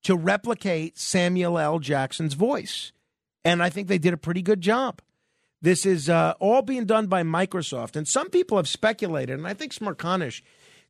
[0.04, 1.80] to replicate Samuel L.
[1.80, 2.92] Jackson's voice.
[3.46, 5.02] And I think they did a pretty good job.
[5.62, 7.96] This is uh, all being done by Microsoft.
[7.96, 10.42] And some people have speculated, and I think Smerconish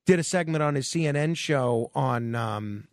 [0.06, 2.88] did a segment on his CNN show on um,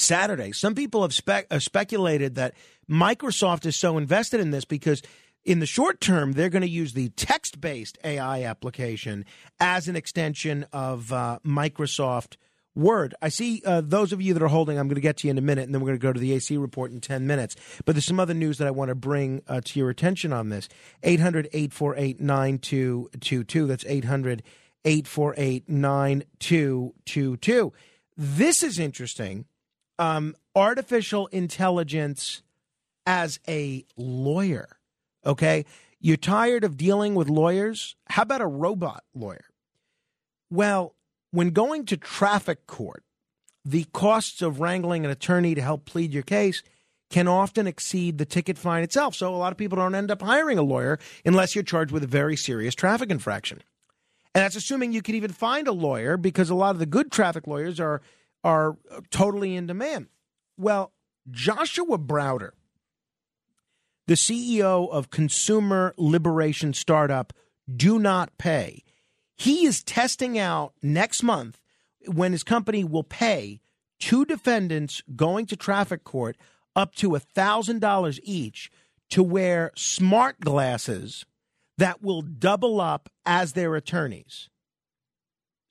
[0.00, 0.52] Saturday.
[0.52, 2.54] Some people have spe- uh, speculated that
[2.88, 5.02] Microsoft is so invested in this because
[5.44, 9.24] in the short term, they're going to use the text based AI application
[9.58, 12.36] as an extension of uh, Microsoft
[12.76, 13.16] Word.
[13.20, 15.32] I see uh, those of you that are holding, I'm going to get to you
[15.32, 17.26] in a minute, and then we're going to go to the AC report in 10
[17.26, 17.56] minutes.
[17.84, 20.50] But there's some other news that I want to bring uh, to your attention on
[20.50, 20.68] this
[21.02, 23.66] 800 848 9222.
[23.66, 24.42] That's 800
[24.84, 27.72] 848 9222.
[28.16, 29.46] This is interesting.
[30.00, 32.42] Um, artificial intelligence
[33.06, 34.78] as a lawyer.
[35.26, 35.66] Okay.
[36.00, 37.96] You're tired of dealing with lawyers?
[38.08, 39.44] How about a robot lawyer?
[40.50, 40.94] Well,
[41.30, 43.04] when going to traffic court,
[43.64, 46.62] the costs of wrangling an attorney to help plead your case
[47.10, 49.14] can often exceed the ticket fine itself.
[49.14, 52.04] So a lot of people don't end up hiring a lawyer unless you're charged with
[52.04, 53.62] a very serious traffic infraction.
[54.34, 57.10] And that's assuming you can even find a lawyer because a lot of the good
[57.10, 58.00] traffic lawyers are
[58.44, 60.06] are uh, totally in demand.
[60.56, 60.92] Well,
[61.30, 62.50] Joshua Browder,
[64.06, 67.32] the CEO of consumer liberation startup
[67.74, 68.84] Do Not Pay,
[69.36, 71.60] he is testing out next month
[72.06, 73.60] when his company will pay
[73.98, 76.36] two defendants going to traffic court
[76.74, 78.70] up to $1,000 each
[79.10, 81.24] to wear smart glasses
[81.78, 84.48] that will double up as their attorneys.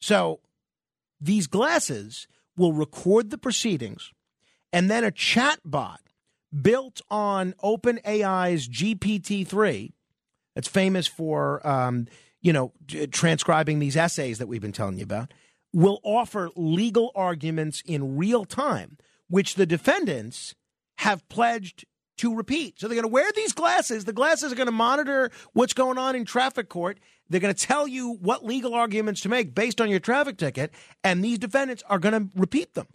[0.01, 0.39] So
[1.21, 2.27] these glasses
[2.59, 4.11] will record the proceedings,
[4.71, 6.01] and then a chat bot
[6.61, 9.93] built on OpenAI's GPT 3
[10.53, 12.07] that's famous for um,
[12.41, 12.71] you know,
[13.11, 15.33] transcribing these essays that we've been telling you about,
[15.73, 20.55] will offer legal arguments in real time, which the defendants
[20.99, 21.85] have pledged
[22.19, 22.79] to repeat.
[22.79, 24.05] So they're going to wear these glasses.
[24.05, 26.99] The glasses are going to monitor what's going on in traffic court.
[27.29, 30.73] They're going to tell you what legal arguments to make based on your traffic ticket,
[31.03, 32.87] and these defendants are going to repeat them.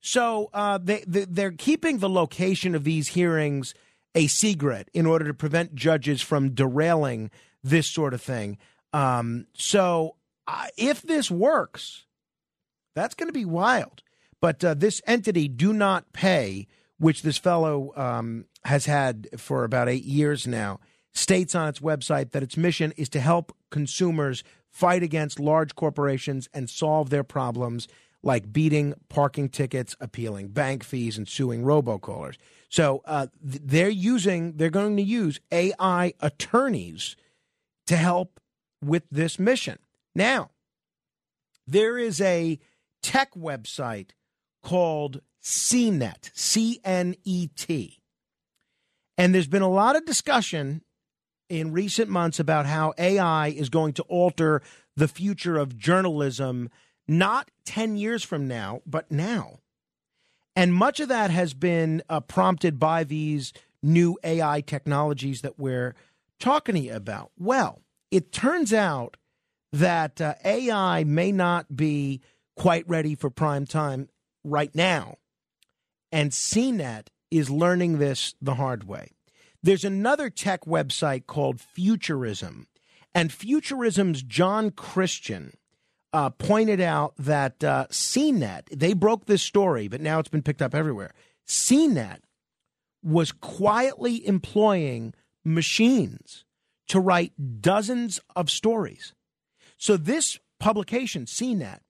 [0.00, 3.74] So uh, they, they, are keeping the location of these hearings
[4.14, 7.30] a secret in order to prevent judges from derailing
[7.62, 8.58] this sort of thing.
[8.92, 10.16] Um, so
[10.46, 12.04] uh, if this works,
[12.94, 14.02] that's going to be wild.
[14.42, 16.66] But uh, this entity, Do Not Pay,
[16.98, 20.80] which this fellow um, has had for about eight years now,
[21.12, 26.48] states on its website that its mission is to help consumers fight against large corporations
[26.52, 27.86] and solve their problems
[28.22, 32.36] like beating parking tickets, appealing bank fees, and suing robocallers.
[32.68, 37.16] So uh, they're using, they're going to use AI attorneys
[37.86, 38.40] to help
[38.82, 39.78] with this mission.
[40.14, 40.50] Now,
[41.66, 42.58] there is a
[43.02, 44.10] tech website
[44.62, 48.00] called CNET, C N E T.
[49.16, 50.82] And there's been a lot of discussion
[51.48, 54.62] in recent months about how AI is going to alter
[54.96, 56.70] the future of journalism,
[57.06, 59.58] not 10 years from now, but now.
[60.56, 63.52] And much of that has been uh, prompted by these
[63.82, 65.94] new AI technologies that we're
[66.40, 67.30] talking to you about?
[67.38, 69.16] Well, it turns out
[69.72, 72.20] that uh, AI may not be
[72.56, 74.08] quite ready for prime time
[74.44, 75.18] right now.
[76.14, 79.10] And CNET is learning this the hard way.
[79.64, 82.68] There's another tech website called Futurism.
[83.12, 85.56] And Futurism's Jon Christian
[86.12, 90.62] uh, pointed out that uh, CNET, they broke this story, but now it's been picked
[90.62, 91.12] up everywhere.
[91.48, 92.20] CNET
[93.02, 95.14] was quietly employing
[95.44, 96.44] machines
[96.86, 99.14] to write dozens of stories.
[99.78, 101.80] So this publication, CNET,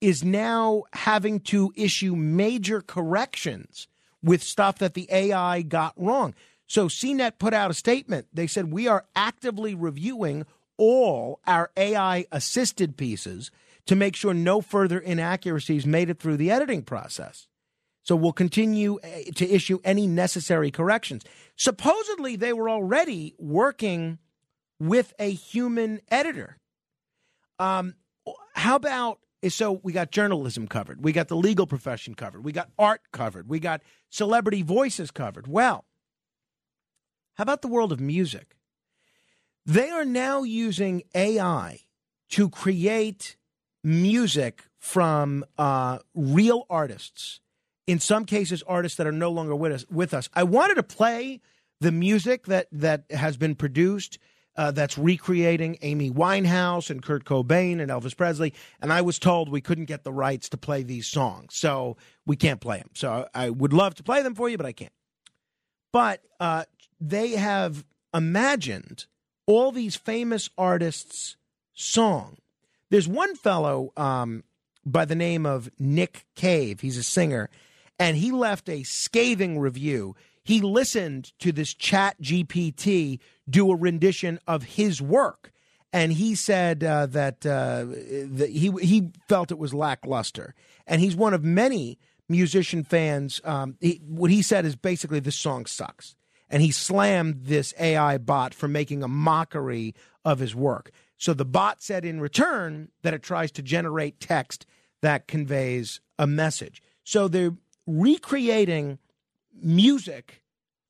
[0.00, 3.88] is now having to issue major corrections
[4.22, 6.34] with stuff that the AI got wrong.
[6.66, 8.26] So CNET put out a statement.
[8.32, 10.44] They said, We are actively reviewing
[10.76, 13.50] all our AI assisted pieces
[13.86, 17.46] to make sure no further inaccuracies made it through the editing process.
[18.02, 21.24] So we'll continue eh, to issue any necessary corrections.
[21.56, 24.18] Supposedly, they were already working
[24.78, 26.58] with a human editor.
[27.58, 27.94] Um,
[28.54, 29.18] how about
[29.48, 33.48] so we got journalism covered, we got the legal profession covered, we got art covered,
[33.48, 35.46] we got celebrity voices covered.
[35.46, 35.84] Well,
[37.34, 38.56] how about the world of music?
[39.64, 41.80] They are now using AI
[42.30, 43.36] to create
[43.82, 47.40] music from uh, real artists
[47.86, 49.84] in some cases artists that are no longer with us.
[49.90, 51.40] With us, I wanted to play
[51.80, 54.18] the music that that has been produced.
[54.56, 58.54] Uh, that's recreating Amy Winehouse and Kurt Cobain and Elvis Presley.
[58.80, 61.54] And I was told we couldn't get the rights to play these songs.
[61.54, 62.90] So we can't play them.
[62.94, 64.92] So I would love to play them for you, but I can't.
[65.92, 66.64] But uh,
[67.00, 67.84] they have
[68.14, 69.06] imagined
[69.46, 71.36] all these famous artists'
[71.74, 72.38] song.
[72.90, 74.44] There's one fellow um,
[74.84, 76.80] by the name of Nick Cave.
[76.80, 77.50] He's a singer
[77.98, 80.14] and he left a scathing review.
[80.46, 83.18] He listened to this Chat GPT
[83.50, 85.52] do a rendition of his work,
[85.92, 90.54] and he said uh, that, uh, that he he felt it was lackluster,
[90.86, 91.98] and he's one of many
[92.28, 93.40] musician fans.
[93.42, 96.14] Um, he, what he said is basically this song sucks,
[96.48, 100.92] and he slammed this AI bot for making a mockery of his work.
[101.18, 104.64] So the bot said in return that it tries to generate text
[105.02, 106.82] that conveys a message.
[107.02, 108.98] So they're recreating
[109.60, 110.42] music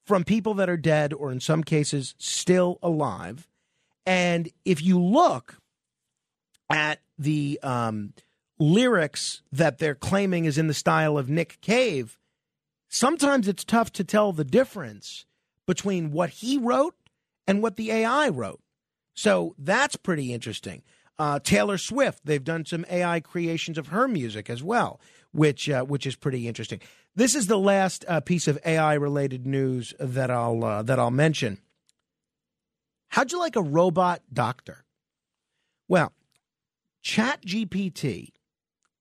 [0.06, 3.48] from people that are dead or in some cases still alive.
[4.04, 5.58] And if you look
[6.70, 8.12] at the um,
[8.58, 12.18] lyrics that they're claiming is in the style of Nick Cave,
[12.88, 15.26] sometimes it's tough to tell the difference
[15.66, 16.94] between what he wrote
[17.46, 18.60] and what the AI wrote.
[19.14, 20.82] So that's pretty interesting.
[21.18, 25.00] Uh, Taylor Swift, they've done some AI creations of her music as well,
[25.32, 26.80] which uh, which is pretty interesting.
[27.16, 31.10] This is the last uh, piece of AI related news that I'll uh, that I'll
[31.10, 31.58] mention.
[33.08, 34.84] How'd you like a robot doctor?
[35.88, 36.12] Well,
[37.02, 38.32] ChatGPT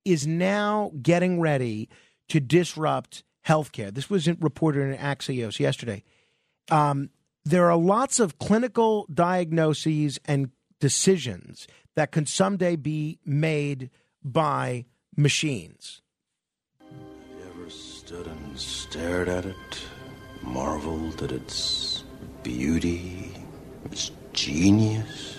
[0.06, 1.90] is now getting ready
[2.30, 3.94] to disrupt healthcare.
[3.94, 6.04] This was reported in Axios yesterday.
[6.72, 7.10] Um,
[7.44, 13.90] there are lots of clinical diagnoses and decisions that can someday be made
[14.24, 14.86] by
[15.18, 16.02] machines.
[18.06, 19.56] Stood and stared at it,
[20.44, 22.04] marveled at its
[22.44, 23.32] beauty,
[23.86, 25.38] its genius?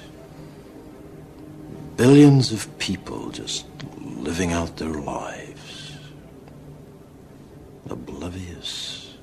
[1.96, 3.66] Billions of people just
[4.00, 5.92] living out their lives,
[7.88, 9.14] oblivious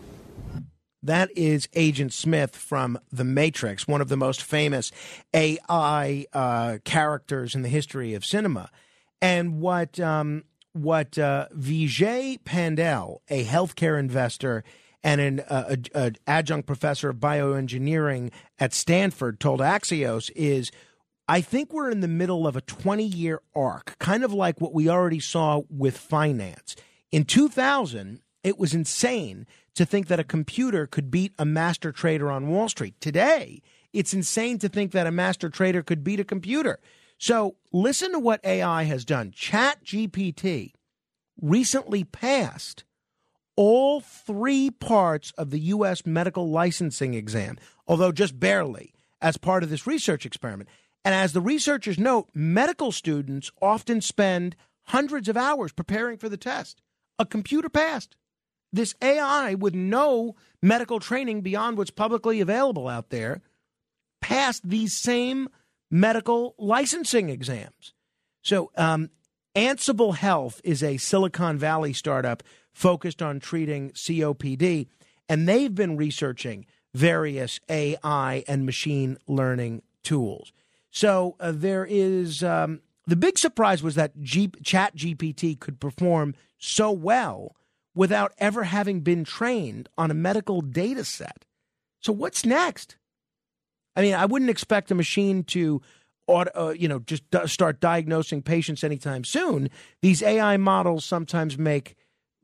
[1.04, 4.90] that is Agent Smith from The Matrix, one of the most famous
[5.34, 8.72] AI uh, characters in the history of cinema.
[9.22, 14.64] And what um, what uh, Vijay Pande, a healthcare investor
[15.04, 20.72] and an uh, a, a adjunct professor of bioengineering at Stanford, told Axios is.
[21.26, 24.74] I think we're in the middle of a 20 year arc, kind of like what
[24.74, 26.76] we already saw with finance.
[27.14, 32.30] In 2000, it was insane to think that a computer could beat a master trader
[32.30, 33.00] on Wall Street.
[33.00, 33.62] Today,
[33.94, 36.80] it's insane to think that a master trader could beat a computer.
[37.24, 39.32] So listen to what AI has done.
[39.32, 40.74] Chat GPT
[41.42, 42.84] recently passed
[43.56, 46.06] all three parts of the U.S.
[46.06, 50.70] medical licensing exam, although just barely, as part of this research experiment.
[51.06, 56.36] And as the researchers note, medical students often spend hundreds of hours preparing for the
[56.36, 56.82] test.
[57.18, 58.18] A computer passed
[58.74, 63.42] this AI with no medical training beyond what's publicly available out there
[64.20, 65.48] passed these same
[65.94, 67.94] medical licensing exams.
[68.42, 69.12] So, um,
[69.56, 72.42] Ansible Health is a Silicon Valley startup
[72.74, 74.88] focused on treating COPD,
[75.30, 76.66] and they've been researching
[76.96, 80.52] various AI and machine learning tools.
[80.90, 86.34] So, uh, there is um, the big surprise was that G- Chat GPT could perform
[86.58, 87.56] so well
[87.94, 91.46] without ever having been trained on a medical data set.
[92.00, 92.96] So what's next?
[93.96, 95.82] I mean, I wouldn't expect a machine to
[96.28, 99.70] uh, you know, just start diagnosing patients anytime soon.
[100.02, 101.96] These AI models sometimes make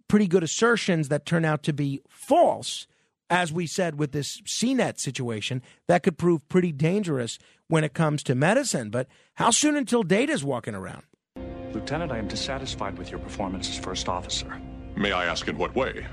[0.07, 2.87] pretty good assertions that turn out to be false.
[3.31, 8.23] As we said with this CNET situation, that could prove pretty dangerous when it comes
[8.23, 8.89] to medicine.
[8.89, 11.03] But how soon until data's walking around?
[11.71, 14.59] Lieutenant, I am dissatisfied with your performance as first officer.
[14.95, 16.07] May I ask in what way?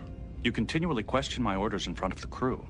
[0.45, 2.69] You continually question my orders in front of the crew.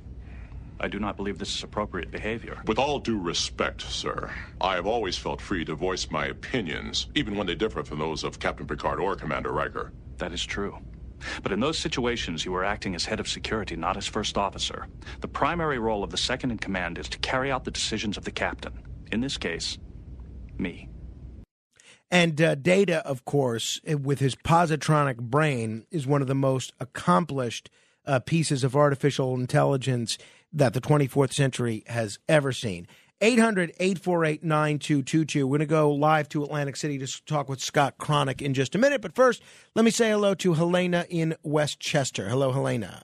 [0.79, 2.61] I do not believe this is appropriate behavior.
[2.67, 4.31] With all due respect, sir,
[4.61, 8.25] I have always felt free to voice my opinions, even when they differ from those
[8.25, 9.93] of Captain Picard or Commander Riker.
[10.19, 10.79] That is true.
[11.43, 14.87] But in those situations, you are acting as head of security, not as first officer.
[15.21, 18.25] The primary role of the second in command is to carry out the decisions of
[18.25, 18.75] the captain.
[19.11, 19.79] In this case,
[20.59, 20.91] me.
[22.11, 26.73] And uh, Data, of course, eh, with his positronic brain, is one of the most
[26.79, 27.71] accomplished
[28.07, 30.17] uh, pieces of artificial intelligence
[30.57, 32.89] that the 24th century has ever seen.
[33.21, 35.47] 800 848 9222.
[35.47, 38.75] We're going to go live to Atlantic City to talk with Scott Cronick in just
[38.75, 39.01] a minute.
[39.01, 39.43] But first,
[39.75, 42.29] let me say hello to Helena in Westchester.
[42.29, 43.03] Hello, Helena.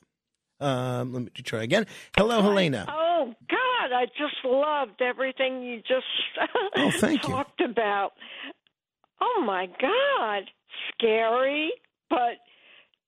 [0.61, 1.87] Um, let me try again.
[2.17, 2.87] Hello, Helena.
[2.89, 6.05] Oh, God, I just loved everything you just
[6.77, 7.67] oh, thank talked you.
[7.67, 8.13] about.
[9.21, 10.51] Oh my God,
[10.93, 11.73] scary,
[12.11, 12.39] but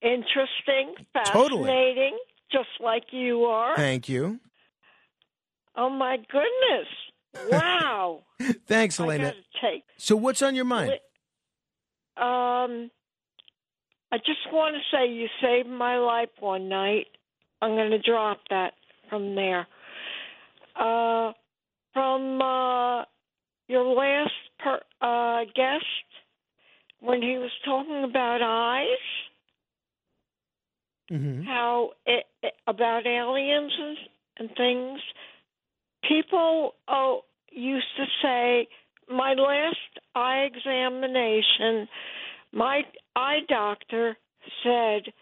[0.01, 2.12] interesting, fascinating, totally.
[2.55, 3.76] Just like you are.
[3.76, 4.39] Thank you.
[5.76, 6.89] Oh my goodness!
[7.51, 8.22] Wow.
[8.66, 9.35] Thanks, Elena.
[9.60, 9.82] Take.
[9.97, 10.93] So, what's on your mind?
[12.16, 12.90] Um,
[14.12, 17.06] I just want to say you saved my life one night.
[17.60, 18.74] I'm going to drop that
[19.10, 19.66] from there.
[20.76, 21.32] Uh,
[21.93, 23.05] from uh,
[23.68, 25.85] your last per, uh, guest,
[27.01, 28.86] when he was talking about eyes,
[31.12, 31.43] Mm-hmm.
[31.43, 33.97] how it, it, about aliens and,
[34.39, 35.01] and things,
[36.09, 38.68] people oh used to say,
[39.09, 39.76] my last
[40.14, 41.89] eye examination,
[42.52, 42.82] my
[43.14, 44.16] eye doctor
[44.62, 45.12] said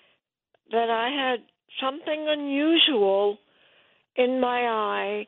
[0.71, 1.41] that I had
[1.81, 3.39] something unusual
[4.17, 5.27] in my eye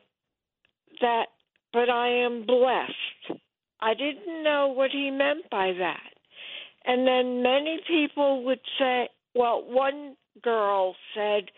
[1.01, 1.25] that
[1.73, 3.41] but I am blessed.
[3.81, 6.13] I didn't know what he meant by that.
[6.85, 11.51] And then many people would say, well, one girl said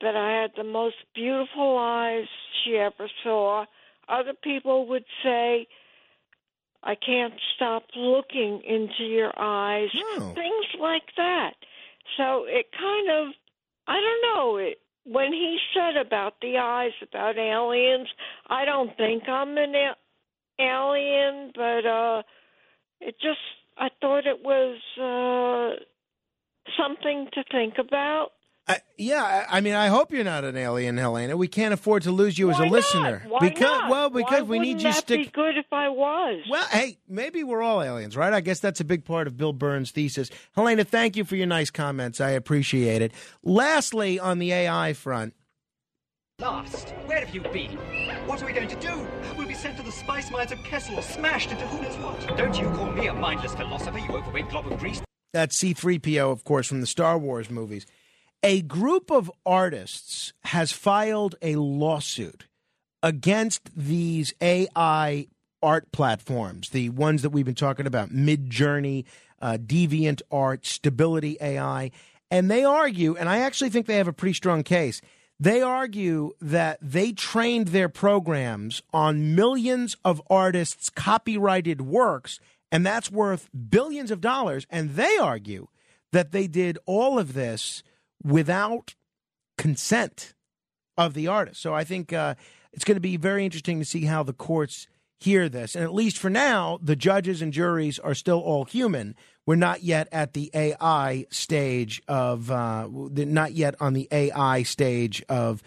[0.00, 2.26] that I had the most beautiful eyes
[2.64, 3.64] she ever saw.
[4.08, 5.66] Other people would say,
[6.82, 9.88] I can't stop looking into your eyes.
[10.34, 11.54] Things like that.
[12.16, 13.34] So it kind of,
[13.88, 18.08] I don't know, it, when he said about the eyes, about aliens,
[18.48, 19.96] I don't think I'm an a-
[20.60, 22.22] alien, but uh
[23.00, 23.40] it just,
[23.76, 25.82] I thought it was uh
[26.78, 28.28] something to think about.
[28.68, 31.36] I, yeah, I I mean, I hope you're not an alien, Helena.
[31.36, 32.72] We can't afford to lose you as a not?
[32.72, 33.22] listener.
[33.28, 33.90] Why because, not?
[33.90, 35.26] well, because Why we need wouldn't you that stick.
[35.26, 36.42] be good if I was.
[36.50, 38.32] Well, hey, maybe we're all aliens, right?
[38.32, 40.30] I guess that's a big part of Bill Birnes' thesis.
[40.56, 42.20] Helena, thank you for your nice comments.
[42.20, 43.12] I appreciate it.
[43.44, 45.34] Lastly, on the AI front,
[46.38, 46.90] Lost?
[47.06, 47.70] Where have you been?
[48.26, 49.08] What are we going to do?
[49.38, 52.36] We'll be sent to the spice mines of Kessel or smashed into who knows what.
[52.36, 55.00] Don't you call me a mindless philosopher, you overweight glob of grease.
[55.36, 57.84] That's C3PO, of course, from the Star Wars movies.
[58.42, 62.46] A group of artists has filed a lawsuit
[63.02, 65.26] against these AI
[65.62, 69.04] art platforms, the ones that we've been talking about, Midjourney,
[69.42, 71.90] uh, DeviantArt, Stability AI.
[72.30, 75.02] And they argue, and I actually think they have a pretty strong case.
[75.38, 82.40] They argue that they trained their programs on millions of artists' copyrighted works,
[82.76, 84.66] and that's worth billions of dollars.
[84.68, 85.68] And they argue
[86.12, 87.82] that they did all of this
[88.22, 88.94] without
[89.56, 90.34] consent
[90.98, 91.62] of the artist.
[91.62, 92.34] So I think uh,
[92.74, 94.88] it's going to be very interesting to see how the courts
[95.18, 95.74] hear this.
[95.74, 99.14] And at least for now, the judges and juries are still all human.
[99.46, 105.24] We're not yet at the AI stage of, uh, not yet on the AI stage
[105.30, 105.62] of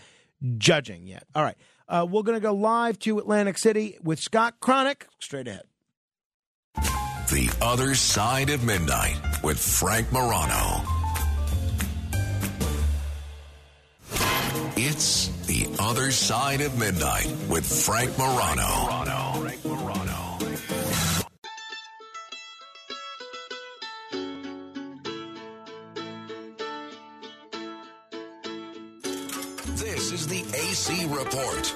[0.59, 1.23] judging yet.
[1.33, 1.57] All right.
[1.87, 5.63] Uh, we're going to go live to Atlantic City with Scott Cronick straight ahead.
[7.29, 10.81] The Other Side of Midnight with Frank Morano.
[14.75, 19.45] It's The Other Side of Midnight with Frank Morano.
[29.75, 31.75] This is the AC Report.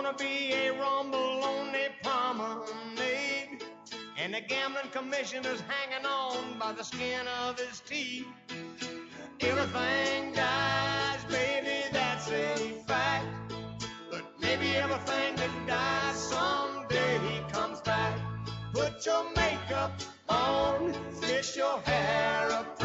[0.00, 3.64] Gonna be a rumble on the promenade.
[4.16, 8.24] And the gambling commissioner's hanging on by the skin of his teeth.
[9.40, 13.26] Everything dies, baby, that's a fact.
[14.08, 18.16] But maybe everything that dies someday comes back.
[18.72, 22.77] Put your makeup on, fix your hair up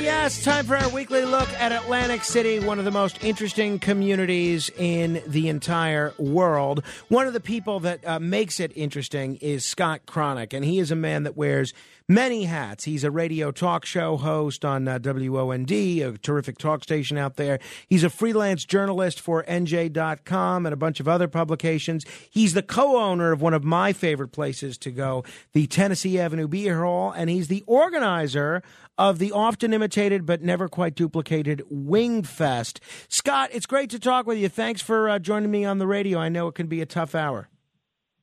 [0.00, 4.70] yes, time for our weekly look at Atlantic City, one of the most interesting communities
[4.76, 6.82] in the entire world.
[7.08, 10.90] One of the people that uh, makes it interesting is Scott Cronick, and he is
[10.90, 11.74] a man that wears
[12.08, 12.84] many hats.
[12.84, 17.58] He's a radio talk show host on uh, WOND, a terrific talk station out there.
[17.88, 22.04] He's a freelance journalist for NJ.com and a bunch of other publications.
[22.30, 26.48] He's the co owner of one of my favorite places to go, the Tennessee Avenue
[26.48, 28.62] Beer Hall, and he's the organizer
[28.96, 32.80] of the often imitated but never quite duplicated Wing Fest.
[33.08, 34.48] Scott, it's great to talk with you.
[34.48, 36.18] Thanks for uh, joining me on the radio.
[36.18, 37.48] I know it can be a tough hour.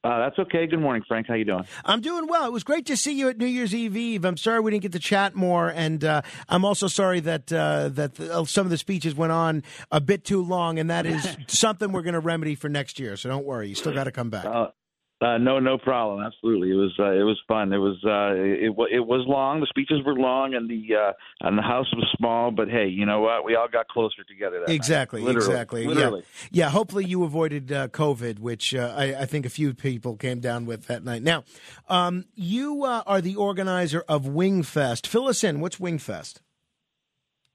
[0.03, 0.65] Uh, that's okay.
[0.65, 1.27] Good morning, Frank.
[1.27, 1.63] How you doing?
[1.85, 2.45] I'm doing well.
[2.45, 4.25] It was great to see you at New Year's Eve Eve.
[4.25, 7.89] I'm sorry we didn't get to chat more, and uh, I'm also sorry that uh,
[7.89, 11.37] that the, some of the speeches went on a bit too long, and that is
[11.47, 13.15] something we're going to remedy for next year.
[13.15, 14.45] So don't worry, you still got to come back.
[15.21, 16.25] Uh, no, no problem.
[16.25, 17.71] Absolutely, it was uh, it was fun.
[17.71, 19.59] It was uh, it it was long.
[19.59, 22.49] The speeches were long, and the uh, and the house was small.
[22.49, 23.45] But hey, you know what?
[23.45, 24.63] We all got closer together.
[24.65, 25.27] That exactly, night.
[25.27, 25.53] Literally.
[25.53, 25.85] exactly.
[25.85, 26.23] Literally.
[26.49, 26.69] Yeah, yeah.
[26.69, 30.65] Hopefully, you avoided uh, COVID, which uh, I, I think a few people came down
[30.65, 31.21] with that night.
[31.21, 31.43] Now,
[31.87, 35.05] um, you uh, are the organizer of Wingfest.
[35.05, 35.59] Fill us in.
[35.59, 36.39] What's Wingfest?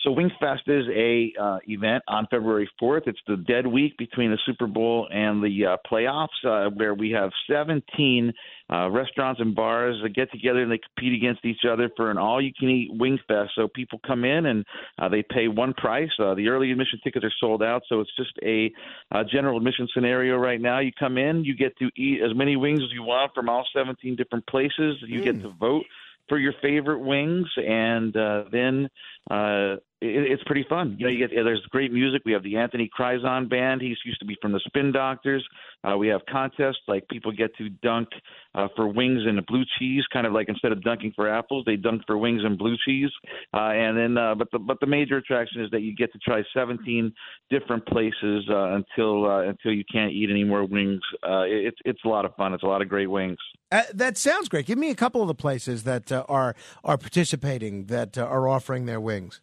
[0.06, 3.08] So Wingfest is a uh, event on February 4th.
[3.08, 7.10] It's the dead week between the Super Bowl and the uh, playoffs, uh, where we
[7.10, 8.32] have 17
[8.72, 12.18] uh, restaurants and bars that get together and they compete against each other for an
[12.18, 13.48] all-you-can-eat Wingfest.
[13.56, 14.64] So people come in and
[14.96, 16.10] uh, they pay one price.
[16.20, 18.70] Uh, the early admission tickets are sold out, so it's just a,
[19.10, 20.78] a general admission scenario right now.
[20.78, 23.66] You come in, you get to eat as many wings as you want from all
[23.74, 24.98] 17 different places.
[25.04, 25.24] You mm.
[25.24, 25.84] get to vote
[26.28, 28.88] for your favorite wings, and uh, then
[29.30, 29.76] uh,
[30.08, 30.96] it, it's pretty fun.
[30.98, 32.22] You know, you get there's great music.
[32.24, 33.80] We have the Anthony Krizan band.
[33.80, 35.46] He's used to be from the Spin Doctors.
[35.84, 38.08] Uh, we have contests like people get to dunk
[38.54, 41.76] uh, for wings and blue cheese, kind of like instead of dunking for apples, they
[41.76, 43.10] dunk for wings and blue cheese.
[43.54, 46.18] Uh, and then, uh, but the but the major attraction is that you get to
[46.18, 47.12] try 17
[47.50, 51.02] different places uh, until uh, until you can't eat any more wings.
[51.22, 52.54] Uh, it's it's a lot of fun.
[52.54, 53.38] It's a lot of great wings.
[53.70, 54.66] Uh, that sounds great.
[54.66, 56.54] Give me a couple of the places that uh, are
[56.84, 59.40] are participating that uh, are offering their wings.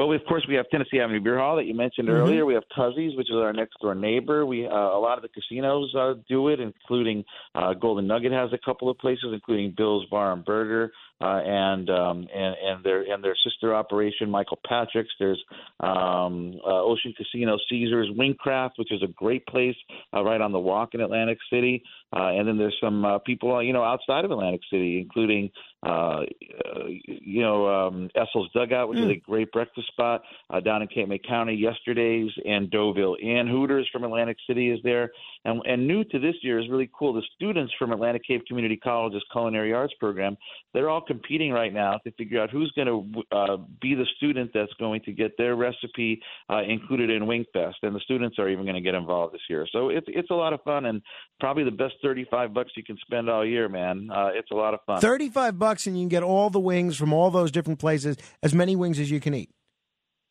[0.00, 2.16] Well, we, of course, we have Tennessee Avenue Beer Hall that you mentioned mm-hmm.
[2.16, 2.46] earlier.
[2.46, 4.46] We have Tuzzy's, which is our next door neighbor.
[4.46, 7.22] We uh, a lot of the casinos uh, do it, including
[7.54, 10.90] uh, Golden Nugget has a couple of places, including Bill's Bar and Burger
[11.20, 15.10] uh, and um, and and their and their sister operation, Michael Patrick's.
[15.18, 15.42] There's
[15.80, 19.76] um, uh, Ocean Casino, Caesars, Wingcraft, which is a great place
[20.14, 21.82] uh, right on the walk in Atlantic City.
[22.12, 25.48] Uh, and then there's some uh, people, you know, outside of Atlantic City, including,
[25.86, 26.22] uh,
[26.64, 29.02] uh, you know, um, Essel's Dugout, which mm.
[29.02, 29.12] is hmm.
[29.12, 31.54] a great breakfast spot uh, down in Cape May County.
[31.54, 35.12] Yesterday's and Deauville and Hooters from Atlantic City is there.
[35.44, 37.12] And, and new to this year is really cool.
[37.12, 40.36] The students from Atlantic Cape Community College's Culinary Arts program,
[40.74, 44.52] they're all competing right now to figure out who's going to uh, be the student
[44.54, 47.74] that's going to get their recipe uh, included in Wingfest.
[47.82, 49.66] And the students are even going to get involved this year.
[49.72, 51.02] So it's it's a lot of fun and
[51.40, 54.08] probably the best 35 bucks you can spend all year, man.
[54.14, 55.00] Uh, it's a lot of fun.
[55.00, 58.54] 35 bucks and you can get all the wings from all those different places, as
[58.54, 59.50] many wings as you can eat.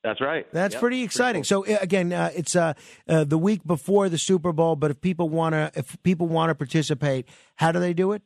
[0.01, 0.47] That's right.
[0.53, 0.79] That's yep.
[0.79, 1.43] pretty exciting.
[1.43, 1.75] Pretty cool.
[1.75, 2.73] So again, uh, it's uh,
[3.09, 4.77] uh, the week before the Super Bowl.
[4.77, 8.21] But if people want to, if people want to participate, how do they do it?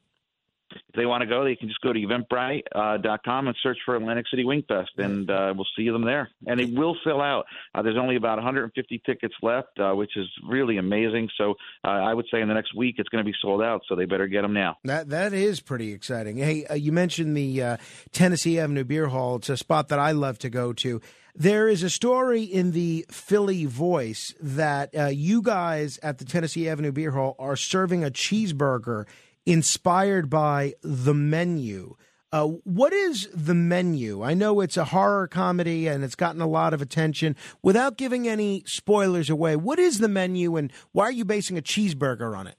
[0.76, 3.96] If they want to go, they can just go to eventbrite.com uh, and search for
[3.96, 6.30] Atlantic City Wingfest, and uh, we'll see them there.
[6.46, 7.46] And it will sell out.
[7.74, 11.30] Uh, there's only about 150 tickets left, uh, which is really amazing.
[11.38, 13.82] So uh, I would say in the next week it's going to be sold out.
[13.88, 14.78] So they better get them now.
[14.84, 16.38] That that is pretty exciting.
[16.38, 17.78] Hey, uh, you mentioned the
[18.12, 19.38] Tennessee Avenue Beer Hall.
[19.38, 21.02] It's a spot that I love to go to.
[21.36, 26.70] There is a story in the Philly Voice that uh, you guys at the Tennessee
[26.70, 29.08] Avenue Beer Hall are serving a cheeseburger
[29.46, 31.96] inspired by the menu.
[32.32, 34.24] Uh, what is the menu?
[34.24, 37.36] I know it's a horror comedy and it's gotten a lot of attention.
[37.62, 41.62] Without giving any spoilers away, what is the menu and why are you basing a
[41.62, 42.56] cheeseburger on it?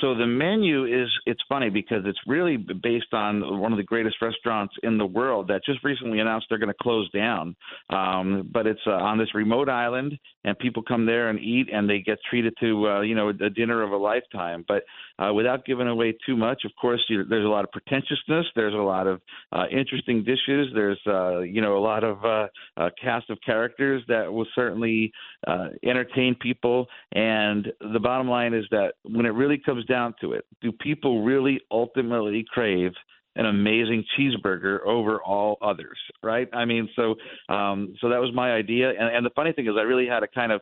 [0.00, 4.16] So the menu is it's funny because it's really based on one of the greatest
[4.22, 7.54] restaurants in the world that just recently announced they're going to close down.
[7.90, 11.88] Um, but it's uh, on this remote island, and people come there and eat, and
[11.88, 14.64] they get treated to uh, you know a dinner of a lifetime.
[14.66, 14.84] But
[15.18, 18.46] uh, without giving away too much, of course, you, there's a lot of pretentiousness.
[18.54, 19.20] There's a lot of
[19.52, 20.68] uh, interesting dishes.
[20.74, 22.46] There's uh, you know a lot of uh,
[22.76, 25.12] uh, cast of characters that will certainly
[25.46, 26.86] uh, entertain people.
[27.12, 31.24] And the bottom line is that when it really comes down to it, do people
[31.24, 32.92] really ultimately crave
[33.36, 36.48] an amazing cheeseburger over all others, right?
[36.52, 37.14] I mean, so
[37.52, 40.22] um, so that was my idea, and, and the funny thing is, I really had
[40.22, 40.60] a kind of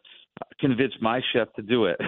[0.61, 2.01] convince my chef to do it.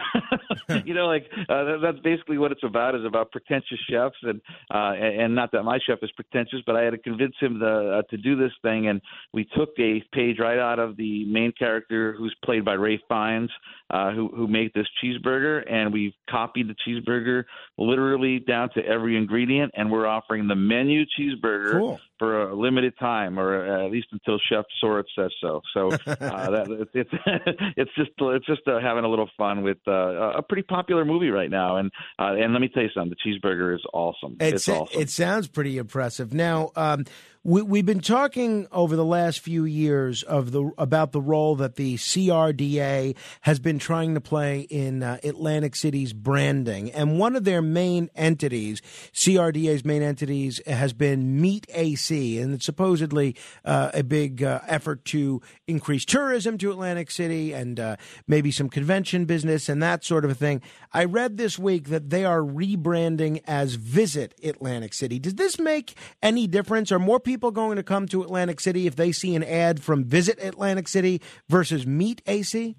[0.85, 2.95] you know, like uh, that's basically what it's about.
[2.95, 4.41] Is about pretentious chefs, and
[4.73, 7.99] uh, and not that my chef is pretentious, but I had to convince him to
[7.99, 8.89] uh, to do this thing.
[8.89, 9.01] And
[9.33, 13.51] we took a page right out of the main character, who's played by Ralph Fiennes,
[13.91, 17.45] uh, who who made this cheeseburger, and we copied the cheeseburger
[17.79, 21.73] literally down to every ingredient, and we're offering the menu cheeseburger.
[21.73, 25.63] Cool for a limited time, or at least until Chef Sorit says so.
[25.73, 27.11] So uh, that, it's
[27.77, 31.31] it's just it's just uh, having a little fun with uh, a pretty popular movie
[31.31, 31.79] right now.
[31.79, 34.37] And uh, and let me tell you something, the cheeseburger is awesome.
[34.39, 35.01] It's, It's, awesome.
[35.01, 36.35] It sounds pretty impressive.
[36.35, 37.07] Now, um,
[37.43, 41.77] we, we've been talking over the last few years of the about the role that
[41.77, 47.45] the CRDA has been trying to play in uh, Atlantic City's branding, and one of
[47.45, 48.83] their main entities,
[49.15, 55.05] CRDA's main entities, has been Meet AC, and it's supposedly uh, a big uh, effort
[55.07, 60.25] to increase tourism to Atlantic City and uh, maybe some convention business and that sort
[60.25, 60.61] of a thing.
[60.93, 65.19] I read this week that they are rebranding as Visit Atlantic City.
[65.19, 66.91] Does this make any difference?
[66.91, 70.05] Are more people going to come to Atlantic City if they see an ad from
[70.05, 72.77] Visit Atlantic City versus Meet AC?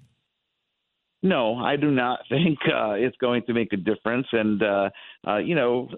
[1.22, 4.26] No, I do not think uh, it's going to make a difference.
[4.32, 4.90] And uh,
[5.26, 5.88] uh, you know,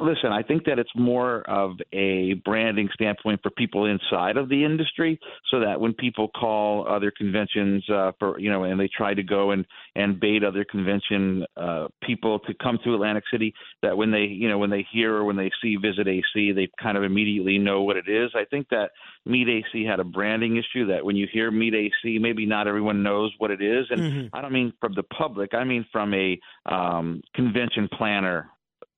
[0.00, 4.64] listen, I think that it's more of a branding standpoint for people inside of the
[4.64, 5.18] industry,
[5.50, 9.22] so that when people call other conventions uh, for you know, and they try to
[9.22, 9.64] go and
[9.94, 14.48] and bait other convention uh, people to come to Atlantic City, that when they you
[14.48, 17.82] know when they hear or when they see Visit AC, they kind of immediately know
[17.82, 18.30] what it is.
[18.34, 18.90] I think that
[19.26, 23.02] Meet AC had a branding issue that when you hear Meet AC, maybe not everyone
[23.02, 24.30] knows what it is, and Mhm.
[24.32, 28.50] I don't mean from the public, I mean from a um, convention planner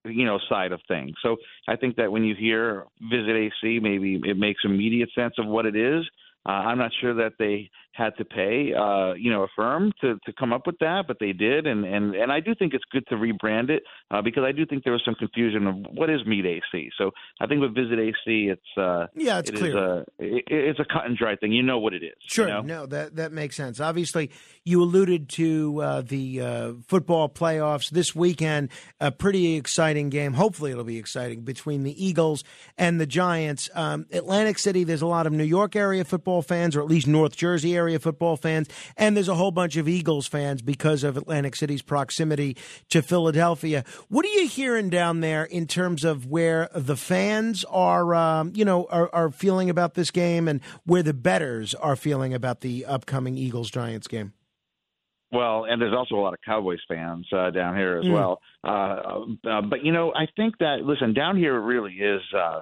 [0.05, 1.14] you know side of things.
[1.22, 1.36] So
[1.68, 5.66] I think that when you hear Visit AC, maybe it makes immediate sense of what
[5.66, 6.05] it is.
[6.44, 10.19] Uh, I'm not sure that they had to pay, uh, you know, a firm to,
[10.25, 12.85] to come up with that, but they did, and, and, and I do think it's
[12.91, 16.09] good to rebrand it uh, because I do think there was some confusion of what
[16.11, 16.91] is Meet AC.
[16.97, 19.77] So I think with Visit AC, it's uh, Yeah, it's it is clear.
[19.77, 21.53] a, it, it's a cut and dry thing.
[21.53, 22.15] You know what it is.
[22.21, 22.62] Sure, you know?
[22.62, 23.79] no, that that makes sense.
[23.81, 24.31] Obviously,
[24.65, 28.71] you alluded to uh, the uh, football playoffs this weekend.
[29.01, 30.33] A pretty exciting game.
[30.33, 32.43] Hopefully, it'll be exciting between the Eagles
[32.79, 33.69] and the Giants.
[33.75, 37.07] Um, Atlantic City, there's a lot of New York area football fans, or at least
[37.07, 41.17] North Jersey area football fans, and there's a whole bunch of Eagles fans because of
[41.17, 42.57] Atlantic City's proximity
[42.91, 43.85] to Philadelphia.
[44.09, 48.65] What are you hearing down there in terms of where the fans are, um, you
[48.65, 52.85] know, are, are feeling about this game, and where the bettors are feeling about the
[52.86, 54.33] upcoming Eagles Giants game?
[55.31, 58.12] Well, and there's also a lot of Cowboys fans uh, down here as Mm.
[58.12, 58.41] well.
[58.65, 62.39] Uh, uh, but you know, I think that listen, down here it really is uh,
[62.39, 62.60] uh,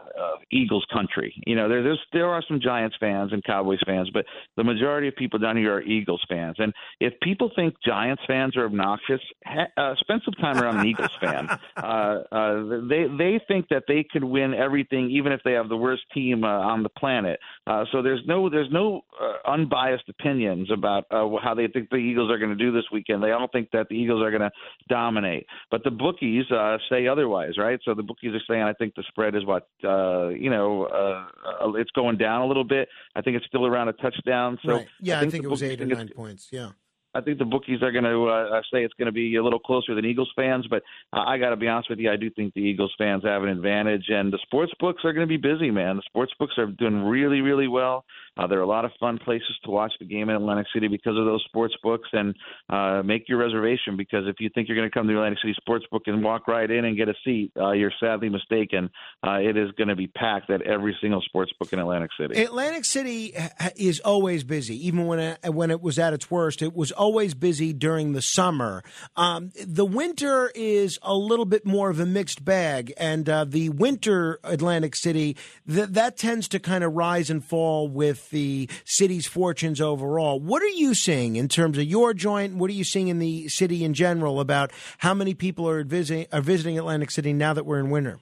[0.51, 1.35] Eagles country.
[1.47, 4.25] You know, there, there's there are some Giants fans and Cowboys fans, but
[4.57, 6.57] the majority of people down here are Eagles fans.
[6.59, 10.87] And if people think Giants fans are obnoxious, ha- uh, spend some time around an
[10.87, 11.49] Eagles fan.
[11.77, 15.77] Uh, uh, they they think that they could win everything, even if they have the
[15.77, 17.39] worst team uh, on the planet.
[17.67, 21.97] Uh, so there's no there's no uh, unbiased opinions about uh, how they think the
[21.97, 23.23] Eagles are going to do this weekend.
[23.23, 24.51] They all think that the Eagles are going to
[24.89, 27.79] dominate, but the bookies uh, say otherwise, right?
[27.85, 31.65] So the bookies are saying I think the spread is what uh, you know uh,
[31.65, 32.89] uh, it's going down a little bit.
[33.15, 34.59] I think it's still around a touchdown.
[34.65, 34.89] So right.
[35.01, 36.49] Yeah, I think, the it was eight or nine points.
[36.51, 36.71] Yeah.
[37.13, 39.59] I think the bookies are going to uh, say it's going to be a little
[39.59, 42.31] closer than Eagles fans, but uh, I got to be honest with you, I do
[42.31, 45.37] think the Eagles fans have an advantage, and the sports books are going to be
[45.37, 45.97] busy, man.
[45.97, 48.05] The sports books are doing really, really well.
[48.37, 50.89] Uh, there are a lot of fun places to watch the game in Atlantic City
[50.89, 52.35] because of those sports books, and
[52.69, 55.39] uh, make your reservation because if you think you're going to come to the Atlantic
[55.43, 58.91] City Sports Book and walk right in and get a seat, uh, you're sadly mistaken.
[59.27, 62.43] Uh, it is going to be packed at every single sports book in Atlantic City.
[62.43, 63.35] Atlantic City
[63.77, 66.63] is always busy, even when it, when it was at its worst.
[66.63, 68.83] It was always busy during the summer.
[69.17, 73.71] Um, the winter is a little bit more of a mixed bag, and uh, the
[73.71, 75.37] winter Atlantic City
[75.69, 80.39] th- that tends to kind of rise and fall with the city's fortunes overall.
[80.39, 82.57] What are you seeing in terms of your joint?
[82.57, 86.27] What are you seeing in the city in general about how many people are visiting
[86.33, 88.21] are visiting Atlantic City now that we're in winter?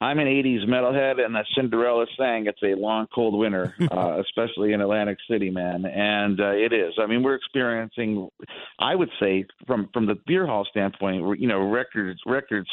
[0.00, 4.72] I'm an 80s metalhead, and that Cinderella sang it's a long, cold winter, uh, especially
[4.72, 5.84] in Atlantic City, man.
[5.84, 6.94] And uh, it is.
[6.98, 8.28] I mean, we're experiencing,
[8.78, 12.68] I would say, from from the beer hall standpoint, you know, records records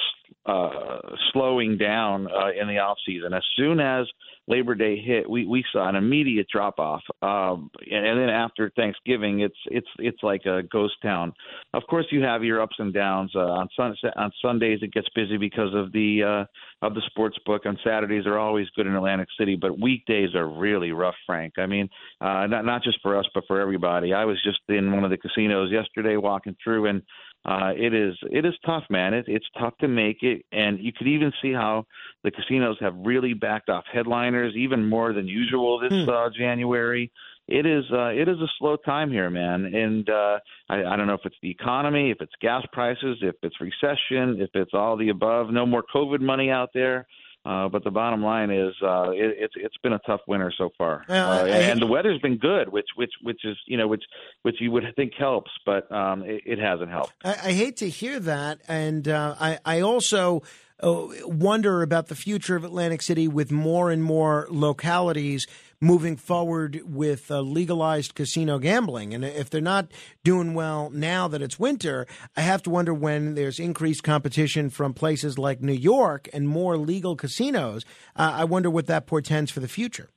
[0.45, 0.99] uh,
[1.33, 3.33] slowing down uh, in the off season.
[3.33, 4.05] As soon as
[4.47, 8.69] Labor Day hit, we we saw an immediate drop off, um, and, and then after
[8.75, 11.33] Thanksgiving, it's it's it's like a ghost town.
[11.73, 13.31] Of course, you have your ups and downs.
[13.35, 17.37] Uh, on sun on Sundays, it gets busy because of the uh, of the sports
[17.45, 17.65] book.
[17.65, 21.53] On Saturdays, are always good in Atlantic City, but weekdays are really rough, Frank.
[21.57, 21.89] I mean,
[22.21, 24.13] uh, not not just for us, but for everybody.
[24.13, 27.01] I was just in one of the casinos yesterday, walking through, and
[27.45, 29.13] uh, it is it is tough, man.
[29.13, 31.85] It, it's tough to make it, and you could even see how
[32.23, 37.11] the casinos have really backed off headliners even more than usual this uh, January.
[37.47, 41.05] It is uh, it is a slow time here, man, and uh, I, I don't
[41.05, 44.97] know if it's the economy, if it's gas prices, if it's recession, if it's all
[44.97, 45.51] the above.
[45.51, 47.05] No more COVID money out there.
[47.45, 50.71] Uh, but the bottom line is, uh, it, it's it's been a tough winter so
[50.79, 53.87] far, Uh, uh, I- and the weather's been good, which which which is you know
[53.87, 54.03] which
[54.41, 57.13] which you would think helps, but um, it, it hasn't helped.
[57.23, 60.41] I, I hate to hear that, and uh, I, I also
[60.81, 65.45] uh, wonder about the future of Atlantic City with more and more localities
[65.79, 69.13] moving forward with uh, legalized casino gambling.
[69.13, 69.91] And if they're not
[70.23, 74.93] doing well now that it's winter, I have to wonder when there's increased competition from
[74.93, 77.85] places like New York and more legal casinos.
[78.15, 80.09] Uh, I wonder what that portends for the future.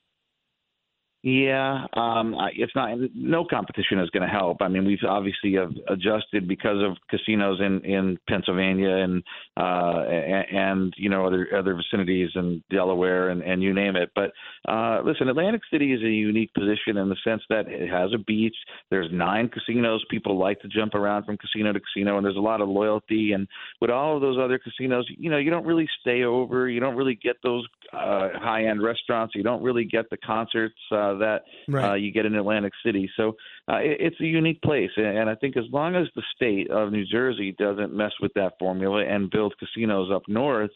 [1.28, 2.96] Yeah, um, it's not.
[3.14, 4.62] No competition is going to help.
[4.62, 9.22] I mean, we've obviously have adjusted because of casinos in in Pennsylvania and
[9.56, 14.10] uh, and, you know other other vicinities and Delaware and and you name it.
[14.14, 14.32] But
[14.66, 18.18] uh, listen, Atlantic City is a unique position in the sense that it has a
[18.18, 18.56] beach.
[18.90, 20.02] There's nine casinos.
[20.10, 23.32] People like to jump around from casino to casino, and there's a lot of loyalty.
[23.32, 23.46] And
[23.82, 26.70] with all of those other casinos, you know, you don't really stay over.
[26.70, 29.34] You don't really get those uh, high end restaurants.
[29.34, 31.90] You don't really get the concerts uh, that Right.
[31.90, 33.10] uh, you get in Atlantic City.
[33.16, 33.36] So
[33.70, 36.70] uh, it, it's a unique place, and, and I think as long as the state
[36.70, 40.70] of New Jersey doesn't mess with that formula and build casinos up north,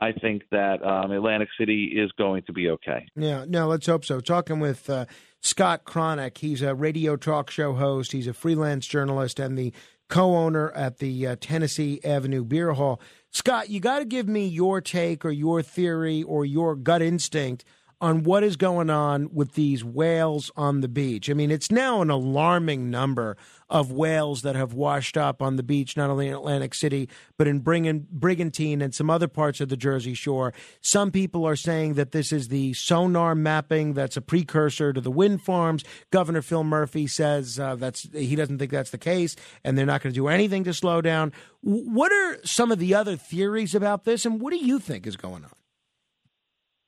[0.00, 3.06] I think that um, Atlantic City is going to be okay.
[3.16, 4.20] Yeah, no, let's hope so.
[4.20, 5.06] Talking with uh,
[5.40, 9.72] Scott Cronick, he's a radio talk show host, he's a freelance journalist, and the
[10.08, 13.00] co owner at the uh, Tennessee Avenue Beer Hall.
[13.30, 17.64] Scott, you got to give me your take or your theory or your gut instinct
[18.00, 21.28] on what is going on with these whales on the beach.
[21.28, 23.36] I mean, it's now an alarming number
[23.68, 27.48] of whales that have washed up on the beach, not only in Atlantic City, but
[27.48, 30.54] in Brigantine and some other parts of the Jersey Shore.
[30.80, 35.10] Some people are saying that this is the sonar mapping that's a precursor to the
[35.10, 35.84] wind farms.
[36.10, 40.02] Governor Phil Murphy says uh, that's he doesn't think that's the case, and they're not
[40.02, 41.32] going to do anything to slow down.
[41.60, 45.16] What are some of the other theories about this, and what do you think is
[45.16, 45.50] going on?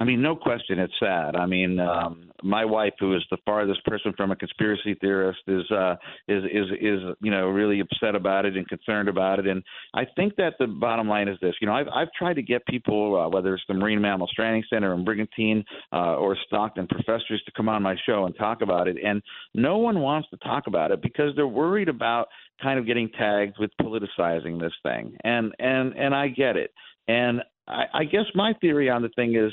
[0.01, 1.37] I mean, no question, it's sad.
[1.37, 5.71] I mean, um, my wife, who is the farthest person from a conspiracy theorist, is
[5.71, 5.97] uh,
[6.27, 9.47] is is is you know really upset about it and concerned about it.
[9.47, 9.63] And
[9.93, 12.65] I think that the bottom line is this: you know, I've I've tried to get
[12.65, 15.63] people, uh, whether it's the Marine Mammal Stranding Center in Brigantine
[15.93, 19.23] uh, or Stockton professors, to come on my show and talk about it, and
[19.53, 22.29] no one wants to talk about it because they're worried about
[22.63, 25.15] kind of getting tagged with politicizing this thing.
[25.25, 26.73] And and and I get it.
[27.07, 29.53] And I, I guess my theory on the thing is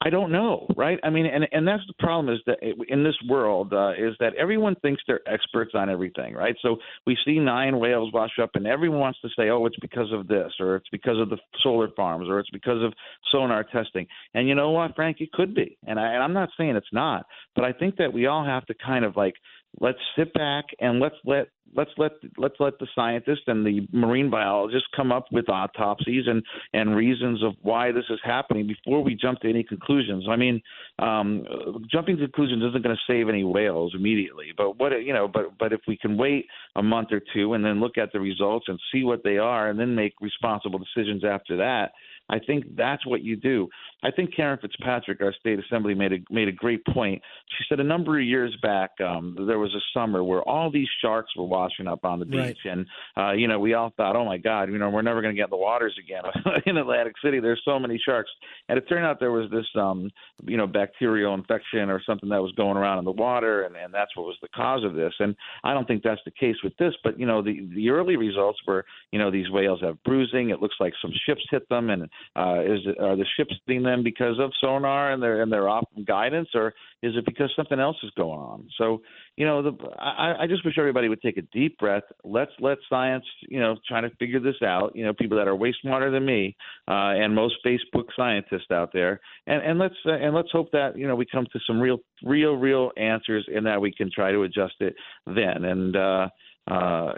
[0.00, 1.00] I don't know, right?
[1.02, 4.32] I mean, and and that's the problem is that in this world uh, is that
[4.36, 6.54] everyone thinks they're experts on everything, right?
[6.62, 10.12] So we see nine whales wash up, and everyone wants to say, oh, it's because
[10.12, 12.92] of this, or it's because of the solar farms, or it's because of
[13.32, 14.06] sonar testing.
[14.34, 16.86] And you know what, Frank, it could be, and, I, and I'm not saying it's
[16.92, 19.34] not, but I think that we all have to kind of like
[19.80, 24.30] let's sit back and let's let let's let let's let the scientists and the marine
[24.30, 29.14] biologists come up with autopsies and and reasons of why this is happening before we
[29.14, 30.26] jump to any conclusions.
[30.28, 30.60] I mean,
[30.98, 31.44] um,
[31.90, 35.58] jumping to conclusions isn't going to save any whales immediately, but what you know, but
[35.58, 38.66] but if we can wait a month or two and then look at the results
[38.68, 41.92] and see what they are and then make responsible decisions after that.
[42.28, 43.68] I think that's what you do.
[44.02, 47.20] I think Karen Fitzpatrick, our state assembly, made a made a great point.
[47.56, 50.88] She said a number of years back um, there was a summer where all these
[51.02, 52.72] sharks were washing up on the beach, Right.
[52.72, 55.34] and uh, you know we all thought, oh my God, you know we're never going
[55.34, 56.22] to get in the waters again
[56.66, 57.40] in Atlantic City.
[57.40, 58.30] There's so many sharks,
[58.68, 60.10] and it turned out there was this um,
[60.46, 63.92] you know bacterial infection or something that was going around in the water, and, and
[63.92, 65.14] that's what was the cause of this.
[65.18, 65.34] And
[65.64, 68.58] I don't think that's the case with this, but you know the the early results
[68.66, 70.50] were you know these whales have bruising.
[70.50, 73.82] It looks like some ships hit them, and uh, is it, are the ships hitting
[73.82, 77.96] them because of sonar and they're and off guidance, or is it because something else
[78.02, 78.68] is going on?
[78.78, 79.02] So
[79.36, 82.02] you know, the, I, I just wish everybody would take a deep breath.
[82.24, 84.96] Let's let science, you know, try to figure this out.
[84.96, 86.56] You know, people that are way smarter than me
[86.88, 90.98] uh, and most Facebook scientists out there, and and let's uh, and let's hope that
[90.98, 94.32] you know we come to some real, real, real answers, and that we can try
[94.32, 94.94] to adjust it
[95.26, 95.64] then.
[95.64, 96.28] And uh,
[96.70, 97.12] uh,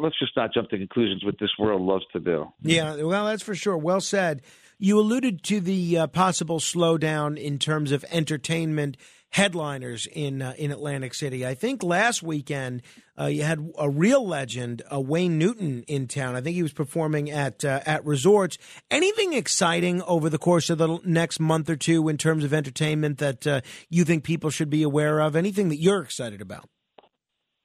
[0.00, 2.52] let's just not jump to conclusions, what this world loves to do.
[2.62, 3.76] Yeah, well, that's for sure.
[3.76, 4.42] Well said.
[4.78, 8.96] You alluded to the uh, possible slowdown in terms of entertainment
[9.30, 11.46] headliners in uh, in Atlantic City.
[11.46, 12.82] I think last weekend
[13.18, 16.36] uh, you had a real legend, uh, Wayne Newton, in town.
[16.36, 18.58] I think he was performing at uh, at resorts.
[18.90, 23.18] Anything exciting over the course of the next month or two in terms of entertainment
[23.18, 25.34] that uh, you think people should be aware of?
[25.34, 26.68] Anything that you're excited about?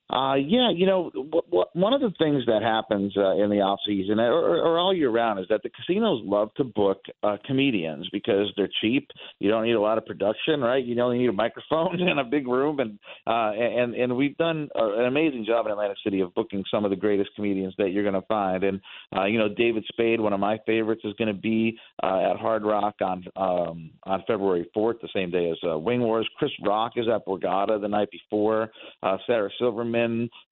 [0.09, 3.57] Uh, yeah, you know, w- w- one of the things that happens uh, in the
[3.57, 7.35] off season or, or all year round is that the casinos love to book uh,
[7.45, 9.09] comedians because they're cheap.
[9.39, 10.83] You don't need a lot of production, right?
[10.83, 14.69] You only need a microphone and a big room, and uh, and and we've done
[14.79, 17.91] uh, an amazing job in Atlantic City of booking some of the greatest comedians that
[17.91, 18.63] you're going to find.
[18.63, 18.79] And
[19.13, 22.37] uh, you know, David Spade, one of my favorites, is going to be uh, at
[22.37, 26.29] Hard Rock on um, on February 4th, the same day as uh, Wing Wars.
[26.37, 28.71] Chris Rock is at Borgata the night before.
[29.03, 29.96] Uh, Sarah Silverman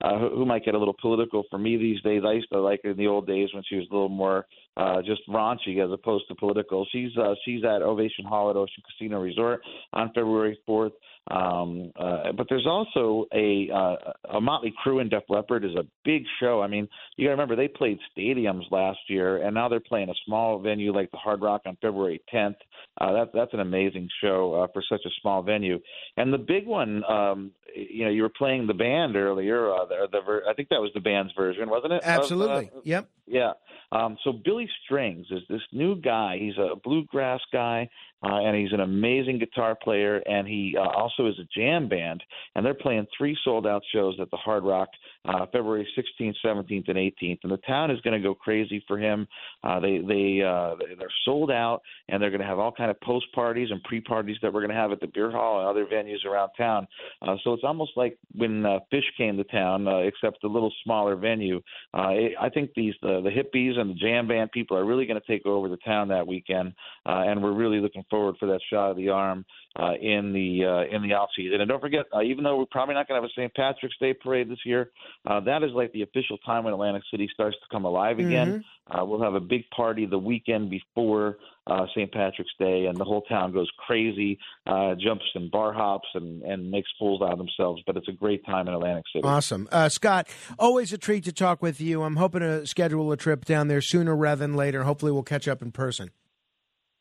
[0.01, 2.23] uh, who, who might get a little political for me these days.
[2.25, 4.45] I used to like her in the old days when she was a little more
[4.77, 6.85] uh, just raunchy as opposed to political.
[6.91, 9.61] She's uh, she's at Ovation Hall at Ocean Casino Resort
[9.93, 10.91] on February 4th.
[11.31, 15.83] Um, uh, but there's also a uh, a Motley Crue and Def Leppard is a
[16.03, 16.61] big show.
[16.61, 16.87] I mean,
[17.17, 20.59] you got to remember they played stadiums last year, and now they're playing a small
[20.59, 22.57] venue like the Hard Rock on February 10th.
[23.01, 25.79] Uh, that that's an amazing show uh, for such a small venue.
[26.15, 29.73] And the big one, um, you know, you were playing the band earlier.
[29.73, 32.01] Uh, the, the ver- I think that was the band's version, wasn't it?
[32.03, 32.67] Absolutely.
[32.67, 33.09] Of, uh, yep.
[33.25, 33.53] Yeah.
[33.91, 36.37] Um, so Billy Strings is this new guy.
[36.39, 37.89] He's a bluegrass guy,
[38.23, 40.17] uh, and he's an amazing guitar player.
[40.27, 42.23] And he uh, also is a jam band.
[42.55, 44.89] And they're playing three sold out shows at the Hard Rock,
[45.25, 47.39] uh, February 16th, 17th, and 18th.
[47.43, 49.27] And the town is going to go crazy for him.
[49.63, 52.99] Uh, they they uh, they're sold out, and they're going to have all kind of
[53.01, 55.67] post parties and pre parties that we're going to have at the beer hall and
[55.67, 56.87] other venues around town.
[57.21, 60.71] Uh, so it's almost like when uh, Phish came to town, uh, except a little
[60.83, 61.61] smaller venue.
[61.93, 65.05] Uh, it, I think these the, the hippies and the jam band people are really
[65.05, 66.73] going to take over the town that weekend,
[67.05, 69.45] uh, and we're really looking forward for that shot of the arm
[69.77, 71.61] uh, in the uh, in the off season.
[71.61, 73.53] And don't forget, uh, even though we're probably not going to have a St.
[73.53, 74.91] Patrick's Day parade this year,
[75.25, 78.63] uh, that is like the official time when Atlantic City starts to come alive again.
[78.87, 82.11] Uh, we'll have a big party the weekend before uh, St.
[82.11, 86.69] Patrick's Day, and the whole town goes crazy, uh, jumps and bar hops, and, and
[86.69, 87.81] makes fools out of themselves.
[87.87, 89.27] But it's a great time in Atlantic City.
[89.27, 89.67] Awesome.
[89.71, 90.27] Uh, Scott,
[90.59, 92.03] always a treat to talk with you.
[92.03, 94.83] I'm hoping to schedule a trip down there sooner rather than later.
[94.83, 96.11] Hopefully, we'll catch up in person.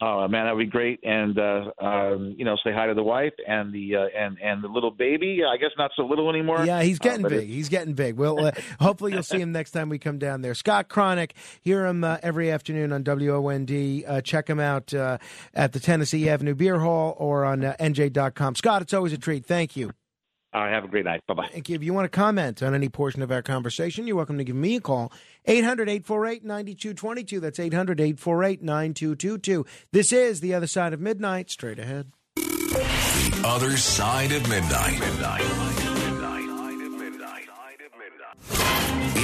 [0.06, 1.00] Oh man, that would be great.
[1.02, 4.62] And uh, um, you know, say hi to the wife and the uh, and and
[4.62, 5.40] the little baby.
[5.50, 6.64] I guess not so little anymore.
[6.66, 7.48] Yeah, he's Uh, getting but big.
[7.48, 8.16] He's getting big.
[8.16, 8.50] Well, uh,
[8.80, 10.54] hopefully you'll see him next time we come down there.
[10.54, 11.30] Scott Cronick,
[11.62, 14.04] hear him uh, every afternoon on WOND.
[14.06, 15.16] Uh, check him out uh,
[15.54, 18.56] at the Tennessee Avenue Beer Hall or on uh, NJ.com.
[18.56, 19.46] Scott, it's always a treat.
[19.46, 19.92] Thank you.
[20.54, 21.26] All right, have a great night.
[21.26, 21.48] Bye bye.
[21.50, 21.74] Thank you.
[21.74, 24.54] If you want to comment on any portion of our conversation, you're welcome to give
[24.54, 25.12] me a call.
[25.46, 27.40] 800 848 9222.
[27.40, 29.66] That's 800 848 9222.
[29.90, 31.50] This is The Other Side of Midnight.
[31.50, 32.12] Straight ahead.
[32.36, 35.00] The other side of midnight.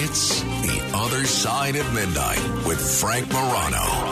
[0.02, 4.09] It's the other side of midnight with Frank Morano.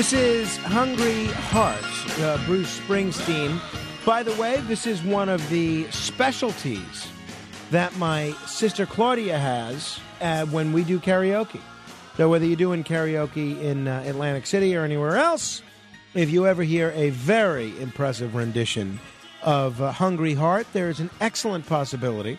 [0.00, 1.84] This is Hungry Heart,
[2.20, 3.60] uh, Bruce Springsteen.
[4.06, 7.06] By the way, this is one of the specialties
[7.70, 11.60] that my sister Claudia has uh, when we do karaoke.
[12.16, 15.60] So, whether you're doing karaoke in uh, Atlantic City or anywhere else,
[16.14, 18.98] if you ever hear a very impressive rendition
[19.42, 22.38] of uh, Hungry Heart, there is an excellent possibility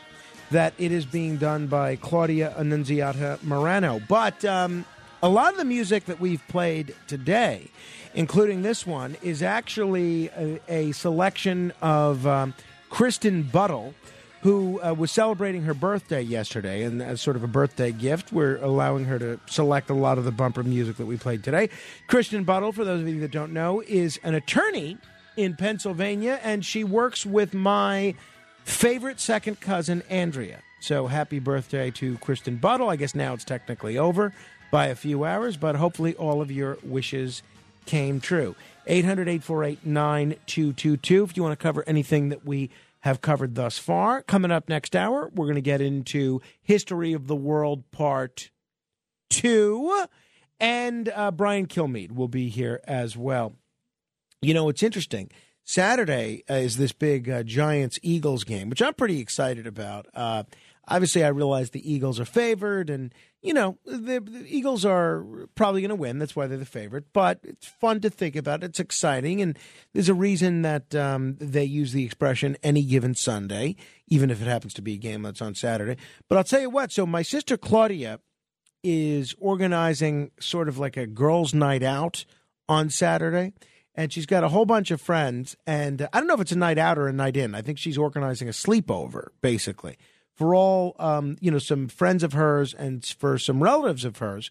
[0.49, 4.01] that it is being done by Claudia Annunziata Morano.
[4.07, 4.83] But um,
[5.24, 7.69] a lot of the music that we've played today,
[8.14, 12.53] including this one, is actually a, a selection of um,
[12.90, 13.93] Kristen Buttle,
[14.41, 16.83] who uh, was celebrating her birthday yesterday.
[16.83, 20.25] And as sort of a birthday gift, we're allowing her to select a lot of
[20.25, 21.69] the bumper music that we played today.
[22.08, 24.98] Kristen Buttle, for those of you that don't know, is an attorney
[25.38, 28.16] in Pennsylvania, and she works with my
[28.64, 30.59] favorite second cousin, Andrea.
[30.80, 32.90] So happy birthday to Kristen Buttle.
[32.90, 34.33] I guess now it's technically over
[34.72, 37.43] by a few hours, but hopefully all of your wishes
[37.85, 38.56] came true.
[38.88, 44.22] 800 848 9222 if you want to cover anything that we have covered thus far.
[44.24, 48.50] Coming up next hour, we're going to get into History of the World Part
[49.30, 50.06] two.
[50.59, 53.53] And uh, Brian Kilmeade will be here as well.
[54.41, 55.30] You know, it's interesting.
[55.64, 60.08] Saturday is this big uh, Giants Eagles game, which I'm pretty excited about.
[60.14, 60.43] Uh,
[60.88, 65.82] obviously, I realize the Eagles are favored, and you know the, the Eagles are probably
[65.82, 66.20] going to win.
[66.20, 67.06] That's why they're the favorite.
[67.14, 68.64] But it's fun to think about.
[68.64, 69.58] It's exciting, and
[69.94, 73.76] there's a reason that um, they use the expression "any given Sunday,"
[74.08, 75.98] even if it happens to be a game that's on Saturday.
[76.28, 76.92] But I'll tell you what.
[76.92, 78.20] So my sister Claudia
[78.84, 82.26] is organizing sort of like a girls' night out
[82.68, 83.53] on Saturday.
[83.94, 85.56] And she's got a whole bunch of friends.
[85.68, 87.53] And I don't know if it's a night out or a night in.
[87.53, 89.98] I think she's organizing a sleepover, basically,
[90.35, 94.50] for all, um, you know, some friends of hers and for some relatives of hers.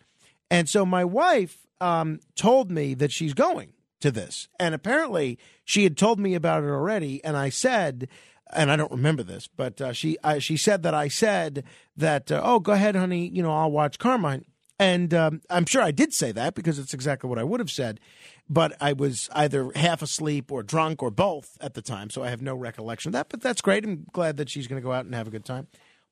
[0.50, 4.48] And so my wife um, told me that she's going to this.
[4.58, 7.22] And apparently she had told me about it already.
[7.24, 8.08] And I said,
[8.52, 11.64] and I don't remember this, but uh, she uh, she said that I said
[11.96, 14.44] that uh, oh go ahead honey you know I'll watch Carmine
[14.80, 17.70] and um, I'm sure I did say that because it's exactly what I would have
[17.70, 18.00] said,
[18.48, 22.30] but I was either half asleep or drunk or both at the time, so I
[22.30, 23.28] have no recollection of that.
[23.28, 23.84] But that's great.
[23.84, 25.66] I'm glad that she's going to go out and have a good time.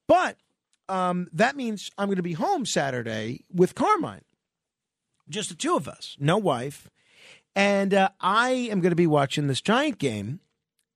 [0.07, 0.37] But
[0.87, 4.25] um, that means I'm going to be home Saturday with Carmine,
[5.31, 6.91] just the two of us, no wife,
[7.57, 10.41] and uh, I am going to be watching this giant game,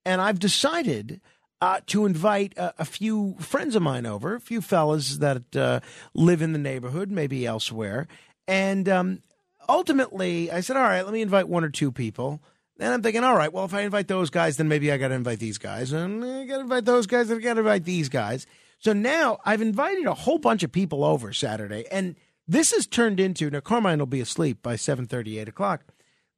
[0.04, 1.22] and I've decided
[1.62, 5.78] uh, to invite a, a, few friends of mine over, a few fellas that uh,
[6.12, 8.08] live in the neighborhood, maybe elsewhere.
[8.48, 9.22] And um,
[9.68, 12.42] ultimately, I said, all right, let me invite one or two people.
[12.80, 15.08] And I'm thinking, all right, well, if I invite those guys, then maybe I got
[15.08, 15.92] to invite these guys.
[15.92, 18.44] And I got to invite those guys, and I got to invite these guys.
[18.80, 21.84] So now I've invited a whole bunch of people over Saturday.
[21.92, 22.16] And
[22.48, 25.84] this has turned into, now Carmine will be asleep by 7.30, 8 o'clock.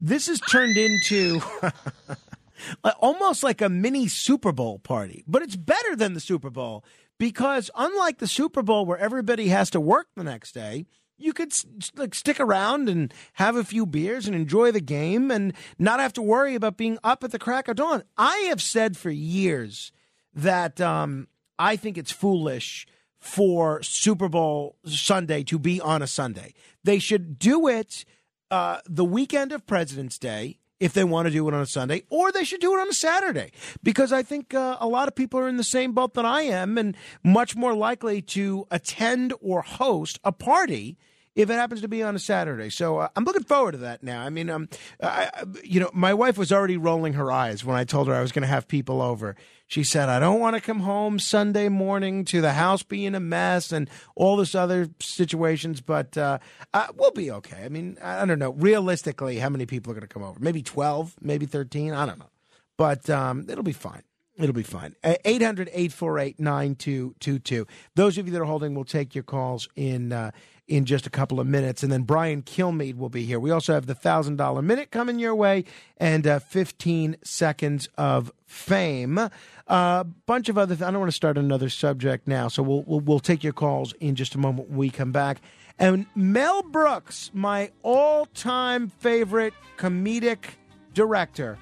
[0.03, 1.41] This has turned into
[3.01, 5.25] almost like a mini Super Bowl party.
[5.27, 6.85] But it's better than the Super Bowl
[7.19, 10.87] because unlike the Super Bowl where everybody has to work the next day,
[11.17, 11.55] you could
[11.97, 16.13] like stick around and have a few beers and enjoy the game and not have
[16.15, 18.03] to worry about being up at the crack of dawn.
[18.17, 19.93] I have said for years
[20.35, 21.29] that um,
[21.59, 22.87] I think it's foolish
[23.21, 26.53] for Super Bowl Sunday to be on a Sunday.
[26.83, 28.05] They should do it
[28.51, 32.03] uh, the weekend of President's Day if they want to do it on a Sunday,
[32.11, 33.51] or they should do it on a Saturday.
[33.83, 36.43] Because I think uh, a lot of people are in the same boat that I
[36.43, 40.99] am and much more likely to attend or host a party
[41.35, 42.71] if it happens to be on a Saturday.
[42.71, 44.23] So uh, I'm looking forward to that now.
[44.23, 44.69] I mean, um,
[45.03, 45.31] I,
[45.65, 48.33] you know, my wife was already rolling her eyes when I told her I was
[48.33, 49.37] going to have people over.
[49.67, 53.21] She said, I don't want to come home Sunday morning to the house being a
[53.21, 56.39] mess and all this other situations, but uh,
[56.73, 57.65] uh, we'll be okay.
[57.65, 58.53] I mean, I don't know.
[58.53, 60.39] Realistically, how many people are going to come over?
[60.39, 61.93] Maybe 12, maybe 13.
[61.93, 62.31] I don't know.
[62.77, 64.03] But um, it'll be fine.
[64.37, 64.97] It'll be fine.
[65.05, 67.67] 800 848 9222.
[67.95, 70.13] Those of you that are holding will take your calls in.
[70.13, 70.33] Uh,
[70.67, 71.83] in just a couple of minutes.
[71.83, 73.39] And then Brian Kilmeade will be here.
[73.39, 75.65] We also have the $1,000 minute coming your way
[75.99, 79.19] and uh, 15 seconds of fame.
[79.19, 79.31] A
[79.67, 80.75] uh, bunch of other.
[80.75, 83.55] Th- I don't want to start another subject now, so we'll, we'll we'll take your
[83.55, 85.41] calls in just a moment when we come back.
[85.79, 90.39] And Mel Brooks, my all-time favorite comedic
[90.93, 91.59] director,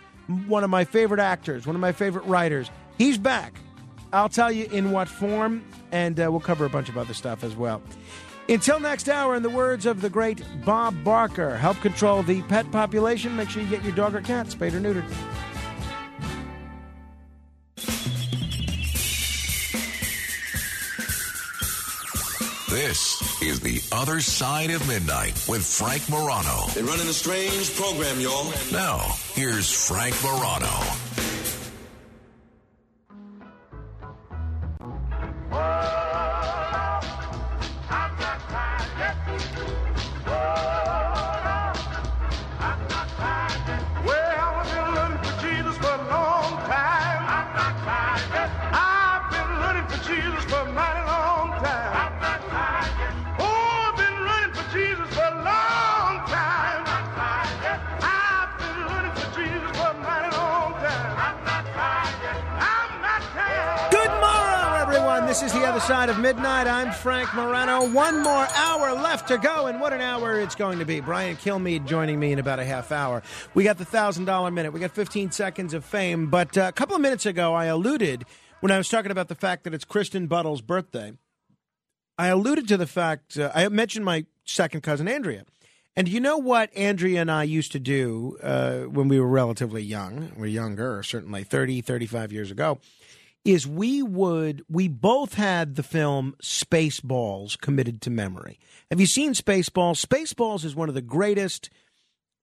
[0.47, 3.55] one of my favorite actors, one of my favorite writers, he's back.
[4.13, 7.43] I'll tell you in what form, and uh, we'll cover a bunch of other stuff
[7.43, 7.81] as well.
[8.49, 12.71] Until next hour, in the words of the great Bob Barker, help control the pet
[12.71, 13.35] population.
[13.37, 15.09] Make sure you get your dog or cat spayed or neutered.
[22.69, 26.67] This is The Other Side of Midnight with Frank Morano.
[26.75, 28.51] They're running a strange program, y'all.
[28.73, 31.32] Now, here's Frank Morano.
[69.23, 71.01] Left to go, and what an hour it's going to be.
[71.01, 73.23] Brian Kilmeade joining me in about a half hour.
[73.55, 74.73] We got the thousand dollar minute.
[74.73, 76.29] We got 15 seconds of fame.
[76.29, 78.25] But uh, a couple of minutes ago, I alluded
[78.61, 81.13] when I was talking about the fact that it's Kristen Buttle's birthday.
[82.19, 85.45] I alluded to the fact uh, I mentioned my second cousin Andrea.
[85.95, 89.83] And you know what Andrea and I used to do uh, when we were relatively
[89.83, 90.33] young?
[90.37, 92.81] We're younger, certainly 30, 35 years ago
[93.45, 98.59] is we would we both had the film Spaceballs committed to memory.
[98.91, 100.05] Have you seen Spaceballs?
[100.05, 101.71] Spaceballs is one of the greatest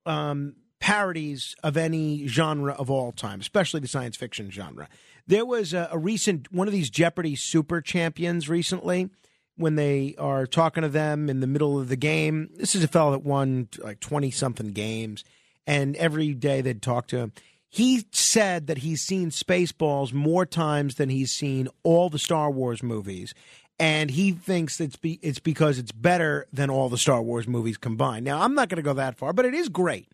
[0.06, 4.90] um, parodies of any genre of all time, especially the science fiction genre.
[5.28, 9.10] There was a, a recent one of these Jeopardy super champions recently
[9.56, 12.50] when they are talking to them in the middle of the game.
[12.56, 15.24] This is a fellow that won like 20 something games,
[15.68, 17.34] and every day they'd talk to him.
[17.70, 22.82] He said that he's seen Spaceballs more times than he's seen all the Star Wars
[22.82, 23.34] movies.
[23.78, 27.78] And he thinks it's be, it's because it's better than all the Star Wars movies
[27.78, 28.26] combined.
[28.26, 30.08] Now, I'm not going to go that far, but it is great.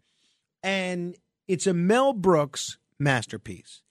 [0.61, 1.15] And
[1.47, 3.81] it's a Mel Brooks masterpiece.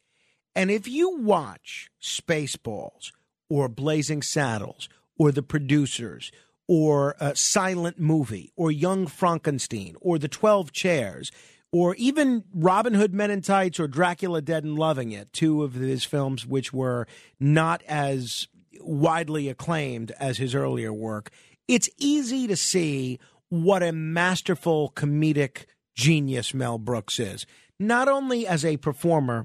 [0.55, 3.13] And if you watch Spaceballs
[3.49, 6.31] or Blazing Saddles or The Producers
[6.69, 11.33] or a Silent Movie or Young Frankenstein or The 12 Chairs
[11.75, 15.75] or even Robin Hood Men in Tights or Dracula Dead and Loving It, two of
[15.75, 17.09] his films which were
[17.41, 18.47] not as
[18.79, 21.33] widely acclaimed as his earlier work,
[21.67, 25.65] it's easy to see what a masterful comedic
[25.97, 27.45] genius Mel Brooks is.
[27.81, 29.45] Not only as a performer,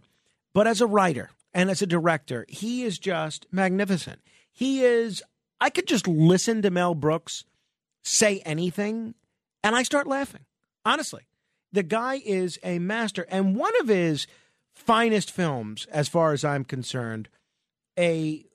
[0.54, 2.46] but as a writer and as a director.
[2.48, 4.20] He is just magnificent.
[4.52, 5.24] He is,
[5.60, 7.44] I could just listen to Mel Brooks
[8.04, 9.16] say anything
[9.64, 10.46] and I start laughing.
[10.86, 11.24] Honestly,
[11.72, 13.26] the guy is a master.
[13.30, 14.28] And one of his
[14.74, 17.30] finest films, as far as I'm concerned,
[17.98, 18.46] a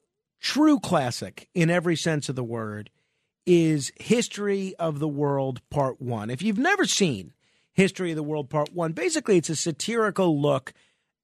[0.41, 2.91] true classic in every sense of the word,
[3.47, 6.31] is History of the World Part 1.
[6.31, 7.33] If you've never seen
[7.73, 10.73] History of the World Part 1, basically it's a satirical look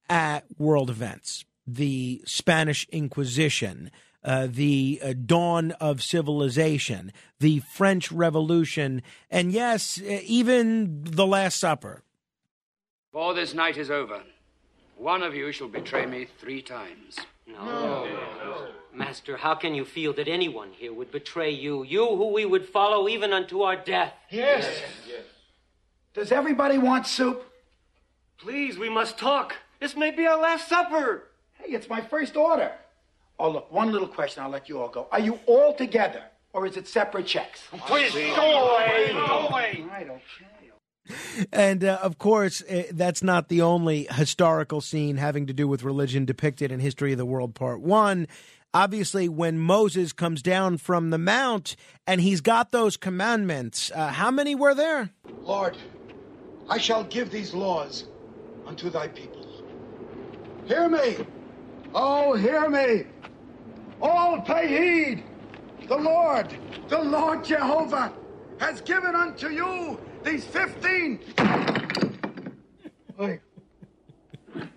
[0.09, 3.91] at world events, the Spanish Inquisition,
[4.23, 11.59] uh, the uh, dawn of civilization, the French Revolution, and yes, uh, even the Last
[11.59, 12.03] Supper.
[13.13, 14.23] Before this night is over,
[14.97, 17.17] one of you shall betray me three times.
[17.47, 18.05] No.
[18.05, 21.83] no, Master, how can you feel that anyone here would betray you?
[21.83, 24.13] You who we would follow even unto our death.
[24.31, 24.83] Yes.
[25.09, 25.25] Yes.
[26.15, 27.45] Does everybody want soup?
[28.39, 29.57] Please, we must talk.
[29.81, 31.25] This may be our last supper.
[31.55, 32.73] Hey, it's my first order.
[33.41, 35.09] Oh, look, one little question, I'll let you all go.
[35.11, 37.63] Are you all together, or is it separate checks?
[37.87, 39.85] Please, go away, go away.
[39.91, 40.21] I don't
[41.51, 45.83] And uh, of course, uh, that's not the only historical scene having to do with
[45.83, 48.29] religion depicted in History of the World Part 1.
[48.75, 54.31] Obviously, when Moses comes down from the mount and he's got those commandments, uh, how
[54.31, 55.13] many were there?
[55.41, 55.79] Lord,
[56.69, 58.05] I shall give these laws
[58.67, 59.47] unto thy people.
[60.67, 61.17] Hear me!
[61.95, 63.07] Oh, hear me!
[64.01, 65.25] All pay heed!
[65.89, 66.55] The Lord,
[66.89, 68.13] the Lord Jehovah,
[68.59, 71.21] has given unto you these fifteen.
[73.19, 73.41] Wait.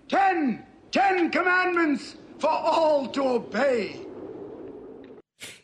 [0.08, 0.64] Ten!
[0.90, 4.00] Ten commandments for all to obey.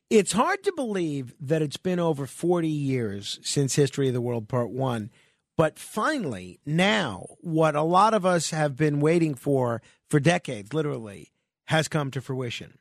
[0.08, 4.48] It's hard to believe that it's been over 40 years since History of the World
[4.48, 5.08] Part 1.
[5.56, 11.30] But finally, now, what a lot of us have been waiting for for decades, literally,
[11.66, 12.79] has come to fruition.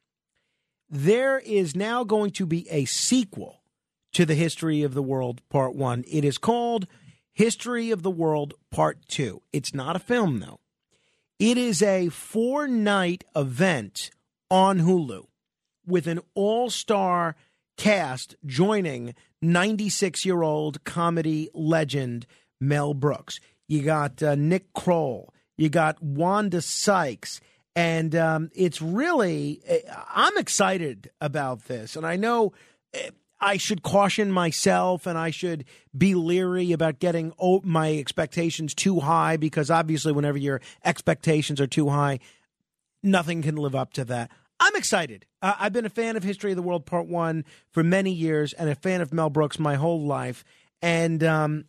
[0.90, 3.62] There is now going to be a sequel
[4.14, 6.04] to the History of the World Part 1.
[6.08, 6.88] It is called
[7.32, 9.42] History of the World Part 2.
[9.54, 10.60] It's not a film, though.
[11.38, 14.10] It is a four night event
[14.50, 15.28] on Hulu
[15.86, 17.36] with an all star
[17.78, 22.26] cast joining 96 year old comedy legend
[22.60, 23.40] Mel Brooks.
[23.68, 27.40] You got uh, Nick Kroll, you got Wanda Sykes,
[27.80, 29.62] and um, it's really,
[30.14, 31.96] I'm excited about this.
[31.96, 32.52] And I know
[32.94, 35.64] eh, I should caution myself and I should
[35.98, 37.32] be leery about getting
[37.64, 42.20] my expectations too high because obviously, whenever your expectations are too high,
[43.02, 44.30] nothing can live up to that.
[44.60, 45.26] I'm excited.
[45.42, 48.52] Uh, I've been a fan of History of the World Part One for many years,
[48.52, 50.44] and a fan of Mel Brooks my whole life.
[50.82, 51.64] And um,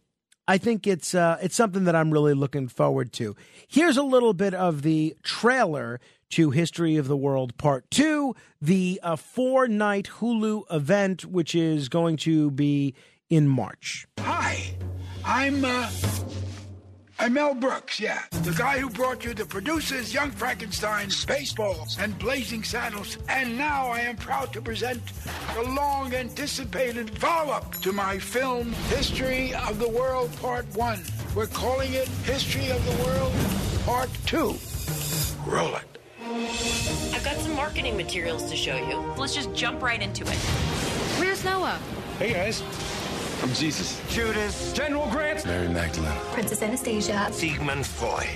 [0.50, 3.36] I think it's uh, it's something that I'm really looking forward to.
[3.68, 8.98] Here's a little bit of the trailer to History of the World Part Two, the
[9.00, 12.96] uh, four night Hulu event, which is going to be
[13.28, 14.08] in March.
[14.18, 14.74] Hi,
[15.24, 15.88] I'm uh,
[17.20, 18.00] I'm Mel Brooks.
[18.00, 23.18] Yeah, the guy who brought you the producers, Young Frankenstein, Spaceballs, and Blazing Saddles.
[23.28, 25.02] And now I am proud to present
[25.54, 31.02] the long-anticipated follow-up to my film, History of the World Part One.
[31.36, 33.34] We're calling it History of the World
[33.84, 34.56] Part Two.
[35.44, 35.98] Roll it.
[37.14, 38.96] I've got some marketing materials to show you.
[39.18, 40.38] Let's just jump right into it.
[41.18, 41.78] Where's Noah?
[42.18, 42.62] Hey guys,
[43.42, 43.98] I'm Jesus.
[44.10, 44.72] Judas.
[44.74, 45.46] General Grant.
[45.46, 46.12] Mary Magdalene.
[46.32, 47.28] Princess Anastasia.
[47.32, 48.28] Sigmund Freud.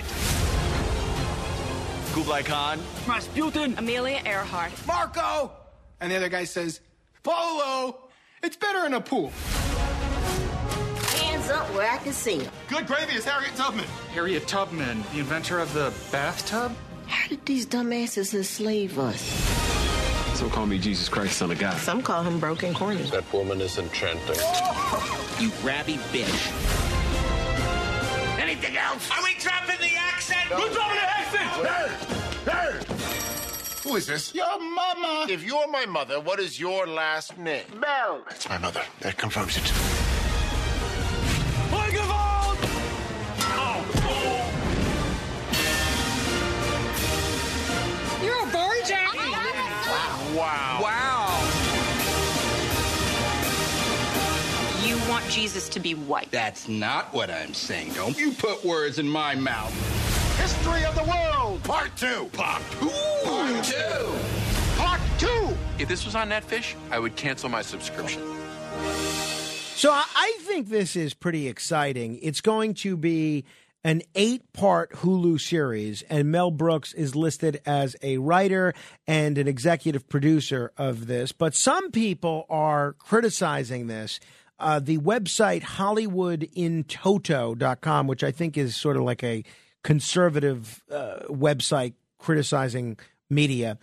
[2.13, 2.79] Kublai Khan.
[3.07, 3.75] Rasputin.
[3.77, 4.71] Amelia Earhart.
[4.87, 5.51] Marco.
[6.01, 6.81] And the other guy says,
[7.21, 8.09] Polo.
[8.41, 9.31] It's better in a pool.
[11.19, 12.51] Hands up where I can see them.
[12.67, 13.85] Good gravy is Harriet Tubman.
[14.13, 16.75] Harriet Tubman, the inventor of the bathtub?
[17.05, 19.84] How did these dumbasses enslave us?
[20.35, 21.77] Some call me Jesus Christ, son of God.
[21.77, 23.01] Some call him broken corny.
[23.03, 24.35] That woman is enchanting.
[25.39, 26.51] You grabby bitch.
[28.37, 29.09] Anything else?
[29.11, 30.49] Are we dropping the accent?
[30.51, 31.49] We're dropping the accent!
[32.45, 32.51] Hey!
[32.51, 33.89] Hey!
[33.89, 34.35] Who is this?
[34.35, 35.25] Your mama.
[35.29, 37.63] If you're my mother, what is your last name?
[37.79, 38.21] Bell.
[38.29, 38.81] It's my mother.
[38.99, 39.94] That confirms it.
[55.35, 56.31] Jesus to be white.
[56.31, 57.91] That's not what I'm saying.
[57.91, 59.73] Don't you put words in my mouth.
[60.39, 62.29] History of the world, part two.
[62.31, 62.89] Part two.
[63.25, 64.13] Part two.
[64.77, 65.57] Part two.
[65.77, 68.21] If this was on Netfish, I would cancel my subscription.
[69.75, 72.17] So I- I think this is pretty exciting.
[72.21, 73.43] It's going to be
[73.83, 78.73] an eight part Hulu series, and Mel Brooks is listed as a writer
[79.05, 81.33] and an executive producer of this.
[81.33, 84.21] But some people are criticizing this.
[84.57, 89.43] Uh, the website HollywoodInToto.com, which I think is sort of like a
[89.83, 92.97] conservative uh, website criticizing
[93.29, 93.77] media,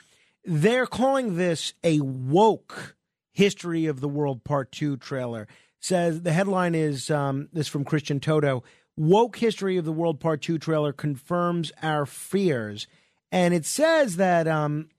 [0.44, 2.97] they're calling this a woke
[3.33, 5.49] History of the World Part 2 trailer.
[5.81, 8.62] Says the headline is um, this from Christian Toto.
[8.97, 12.86] Woke History of the World Part 2 trailer confirms our fears.
[13.31, 14.91] And it says that um,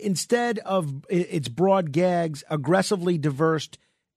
[0.00, 3.68] instead of its broad gags, aggressively diverse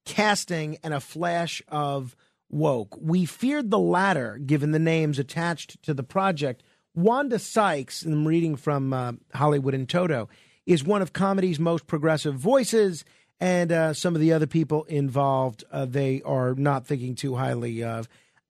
[0.06, 2.16] casting, and a flash of
[2.50, 6.64] woke, we feared the latter given the names attached to the project.
[6.94, 10.28] Wanda Sykes, and I'm reading from uh, Hollywood in Toto,
[10.66, 13.06] is one of comedy's most progressive voices,
[13.40, 17.84] and uh, some of the other people involved, uh, they are not thinking too highly
[17.84, 18.08] of.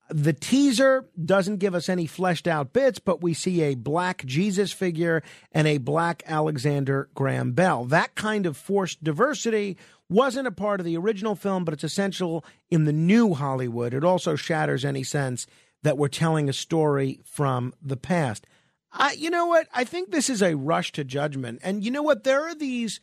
[0.09, 4.73] The teaser doesn't give us any fleshed out bits, but we see a black Jesus
[4.73, 5.23] figure
[5.53, 7.85] and a black Alexander Graham Bell.
[7.85, 9.77] That kind of forced diversity
[10.11, 13.93] wasn't a part of the original film, but it's essential in the new Hollywood.
[13.93, 15.48] It also shatters any sense
[15.83, 18.45] that we're telling a story from the past.
[18.91, 19.67] I, you know what?
[19.73, 21.61] I think this is a rush to judgment.
[21.64, 22.23] And you know what?
[22.23, 22.99] There are these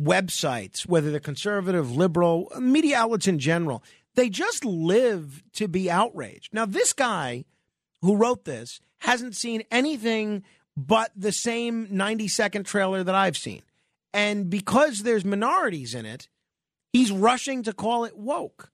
[0.00, 3.82] websites, whether they're conservative, liberal, media outlets in general,
[4.14, 6.52] they just live to be outraged.
[6.52, 7.44] Now, this guy
[8.02, 10.44] who wrote this hasn't seen anything
[10.76, 13.62] but the same 90 second trailer that I've seen.
[14.12, 16.28] And because there's minorities in it,
[16.92, 18.70] he's rushing to call it woke.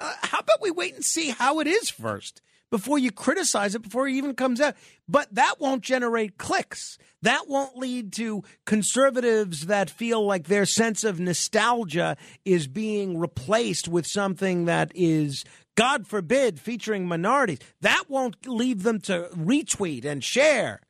[0.00, 3.82] Uh, how about we wait and see how it is first before you criticize it
[3.82, 4.74] before it even comes out?
[5.08, 6.98] But that won't generate clicks.
[7.22, 13.88] That won't lead to conservatives that feel like their sense of nostalgia is being replaced
[13.88, 15.44] with something that is,
[15.76, 17.60] God forbid, featuring minorities.
[17.80, 20.80] That won't lead them to retweet and share.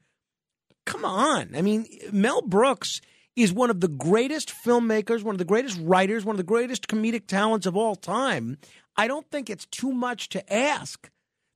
[0.87, 1.55] Come on.
[1.55, 3.01] I mean, Mel Brooks
[3.37, 6.87] is one of the greatest filmmakers, one of the greatest writers, one of the greatest
[6.87, 8.59] comedic talents of all time.
[8.97, 11.11] I don't think it's too much to ask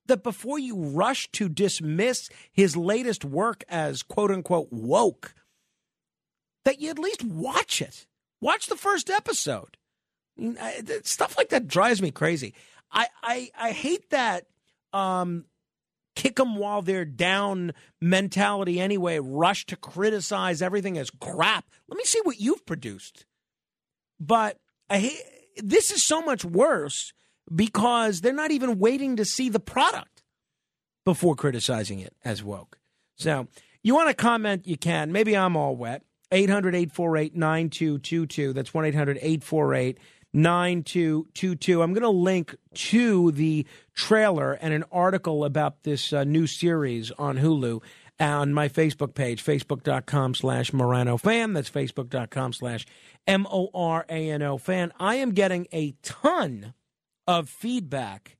[0.07, 5.33] that before you rush to dismiss his latest work as quote unquote woke,
[6.65, 8.05] that you at least watch it.
[8.41, 9.77] Watch the first episode.
[11.03, 12.53] Stuff like that drives me crazy.
[12.91, 14.47] I, I, I hate that
[14.93, 15.45] um,
[16.19, 21.63] kick them while they're down mentality anyway, rush to criticize everything as crap.
[21.87, 23.25] Let me see what you've produced.
[24.19, 24.57] But
[24.89, 25.21] hate,
[25.55, 27.13] this is so much worse
[27.53, 30.23] because they're not even waiting to see the product
[31.05, 32.79] before criticizing it as woke.
[33.15, 33.47] So
[33.81, 35.13] you want to comment, you can.
[35.13, 36.03] Maybe I'm all wet.
[36.33, 38.53] 800 848 9222.
[38.53, 39.97] That's 1 800 848
[40.33, 41.81] 9222.
[41.81, 43.65] I'm going to link to the
[43.99, 47.81] trailer and an article about this uh, new series on Hulu
[48.17, 51.51] on my Facebook page, facebook.com slash Morano fan.
[51.51, 52.85] That's facebook.com slash
[53.27, 54.93] M O R A N O fan.
[54.99, 56.73] I am getting a ton
[57.27, 58.37] of feedback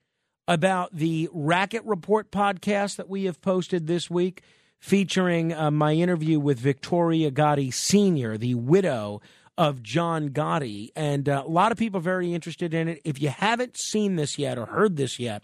[0.48, 4.42] about the Racket Report podcast that we have posted this week,
[4.80, 9.22] featuring uh, my interview with Victoria Gotti Sr., the widow
[9.60, 10.90] of John Gotti.
[10.96, 13.02] And uh, a lot of people very interested in it.
[13.04, 15.44] If you haven't seen this yet or heard this yet,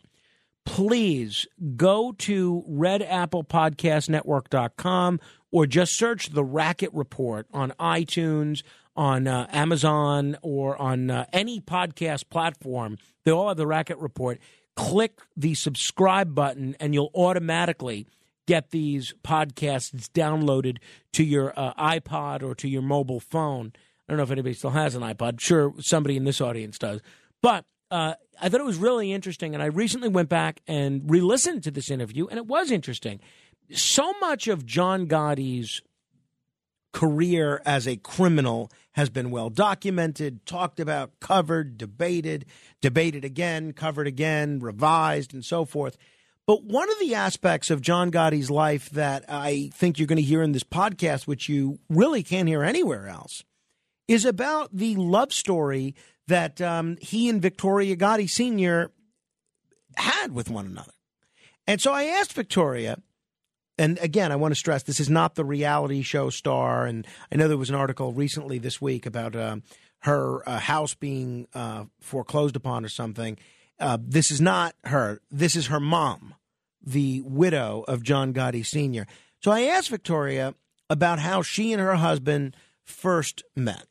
[0.64, 1.46] please
[1.76, 5.20] go to redapplepodcastnetwork.com
[5.52, 8.64] or just search the Racket Report on iTunes,
[8.96, 12.98] on uh, Amazon, or on uh, any podcast platform.
[13.26, 14.40] They all have the Racket Report.
[14.78, 18.08] Click the subscribe button, and you'll automatically
[18.46, 20.78] get these podcasts downloaded
[21.12, 23.74] to your uh, iPod or to your mobile phone.
[24.08, 25.40] I don't know if anybody still has an iPod.
[25.40, 27.02] Sure, somebody in this audience does.
[27.42, 31.64] But uh, I thought it was really interesting, and I recently went back and re-listened
[31.64, 33.20] to this interview, and it was interesting.
[33.72, 35.82] So much of John Gotti's
[36.94, 42.46] career as a criminal has been well documented, talked about, covered, debated,
[42.82, 45.98] debated again, covered again, revised, and so forth.
[46.48, 50.22] But one of the aspects of John Gotti's life that I think you're going to
[50.22, 53.44] hear in this podcast, which you really can't hear anywhere else,
[54.08, 55.96] is about the love story
[56.28, 58.92] that um, he and Victoria Gotti Sr.
[59.96, 60.92] had with one another.
[61.68, 62.98] And so I asked Victoria,
[63.78, 66.86] and again, I want to stress this is not the reality show star.
[66.86, 69.58] And I know there was an article recently this week about uh,
[70.00, 73.38] her uh, house being uh, foreclosed upon or something.
[73.80, 75.20] Uh, this is not her.
[75.30, 76.36] This is her mom,
[76.82, 79.06] the widow of John Gotti Sr.
[79.42, 80.56] So I asked Victoria
[80.90, 83.88] about how she and her husband first met.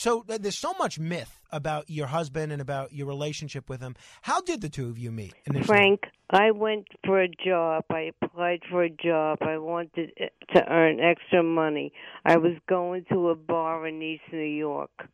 [0.00, 3.96] So there's so much myth about your husband and about your relationship with him.
[4.22, 5.34] How did the two of you meet?
[5.44, 5.66] Initially?
[5.66, 7.84] Frank, I went for a job.
[7.90, 9.42] I applied for a job.
[9.42, 11.92] I wanted eh, to earn extra money.
[12.24, 15.06] I was going to a bar in East New York.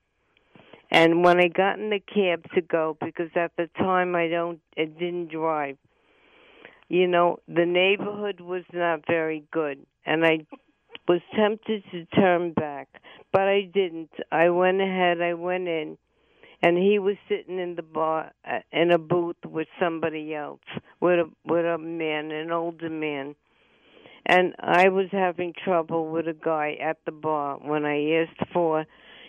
[0.92, 4.60] And when I got in the cab to go, because at the time I don't,
[4.78, 5.78] I didn't drive.
[6.88, 10.46] You know, the neighborhood was not very good, and I
[11.08, 12.88] was tempted to turn back,
[13.32, 14.10] but I didn't.
[14.32, 15.20] I went ahead.
[15.20, 15.96] I went in,
[16.62, 20.60] and he was sitting in the bar uh, in a booth with somebody else,
[21.00, 23.34] with a with a man, an older man.
[24.28, 28.84] And I was having trouble with a guy at the bar when I asked for,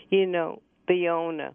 [0.09, 1.51] you know, the owner.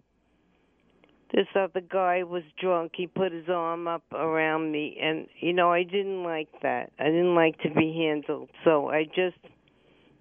[1.34, 2.92] This other guy was drunk.
[2.94, 6.92] He put his arm up around me, and you know I didn't like that.
[7.01, 9.39] I didn't like to be handled, so I just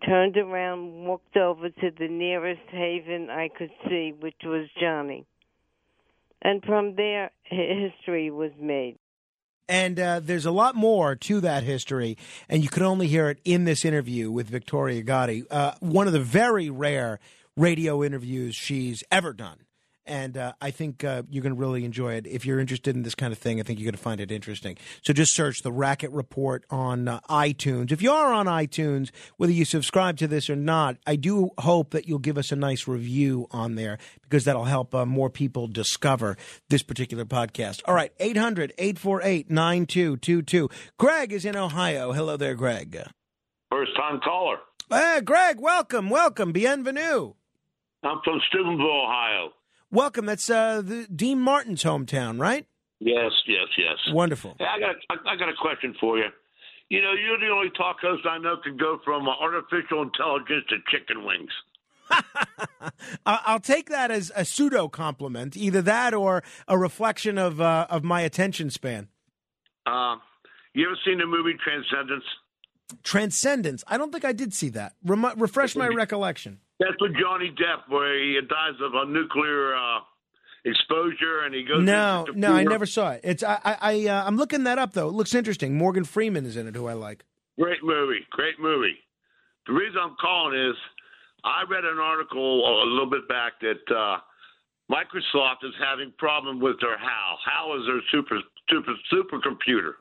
[0.05, 5.25] turned around, walked over to the nearest haven I could see, which was Johnny.
[6.41, 8.97] And from there, history was made.
[9.69, 12.17] And uh, there's a lot more to that history,
[12.49, 16.13] and you can only hear it in this interview with Victoria Gotti, uh, one of
[16.13, 17.19] the very rare
[17.55, 19.59] radio interviews she's ever done
[20.05, 22.27] and uh, I think uh, you're going to really enjoy it.
[22.27, 24.31] If you're interested in this kind of thing, I think you're going to find it
[24.31, 24.77] interesting.
[25.03, 27.91] So just search the Racket Report on uh, iTunes.
[27.91, 31.91] If you are on iTunes, whether you subscribe to this or not, I do hope
[31.91, 35.67] that you'll give us a nice review on there because that'll help uh, more people
[35.67, 36.38] discover
[36.69, 37.81] this particular podcast.
[37.85, 40.69] All right, 800 848 9222.
[40.97, 42.11] Greg is in Ohio.
[42.11, 43.01] Hello there, Greg.
[43.69, 44.57] First time caller.
[44.89, 46.51] Hey, Greg, welcome, welcome.
[46.51, 47.33] Bienvenue.
[48.03, 49.51] I'm from Steubenville, Ohio.
[49.91, 50.25] Welcome.
[50.25, 52.65] That's uh, the Dean Martin's hometown, right?
[52.99, 53.97] Yes, yes, yes.
[54.13, 54.55] Wonderful.
[54.57, 56.25] Hey, I got I, I got a question for you.
[56.89, 60.65] You know, you're the only talk host I know can go from uh, artificial intelligence
[60.69, 61.51] to chicken wings.
[63.25, 68.03] I'll take that as a pseudo compliment, either that or a reflection of uh, of
[68.03, 69.07] my attention span.
[69.85, 70.17] Uh,
[70.73, 72.23] you ever seen the movie Transcendence?
[73.03, 73.83] Transcendence.
[73.87, 74.95] I don't think I did see that.
[75.03, 76.59] Rem- refresh my recollection.
[76.82, 80.00] That's with Johnny Depp, where he dies of a nuclear uh,
[80.66, 81.84] exposure, and he goes.
[81.84, 83.22] No, no, I never saw it.
[83.24, 85.10] It's I, I, I uh, I'm looking that up though.
[85.10, 85.77] It looks interesting.
[85.77, 87.24] Morgan Freeman is in it, who I like.
[87.60, 88.98] Great movie, great movie.
[89.68, 90.76] The reason I'm calling is
[91.43, 94.18] I read an article a little bit back that uh,
[94.90, 97.38] Microsoft is having problem with their HAL.
[97.45, 99.93] HAL is their super super supercomputer,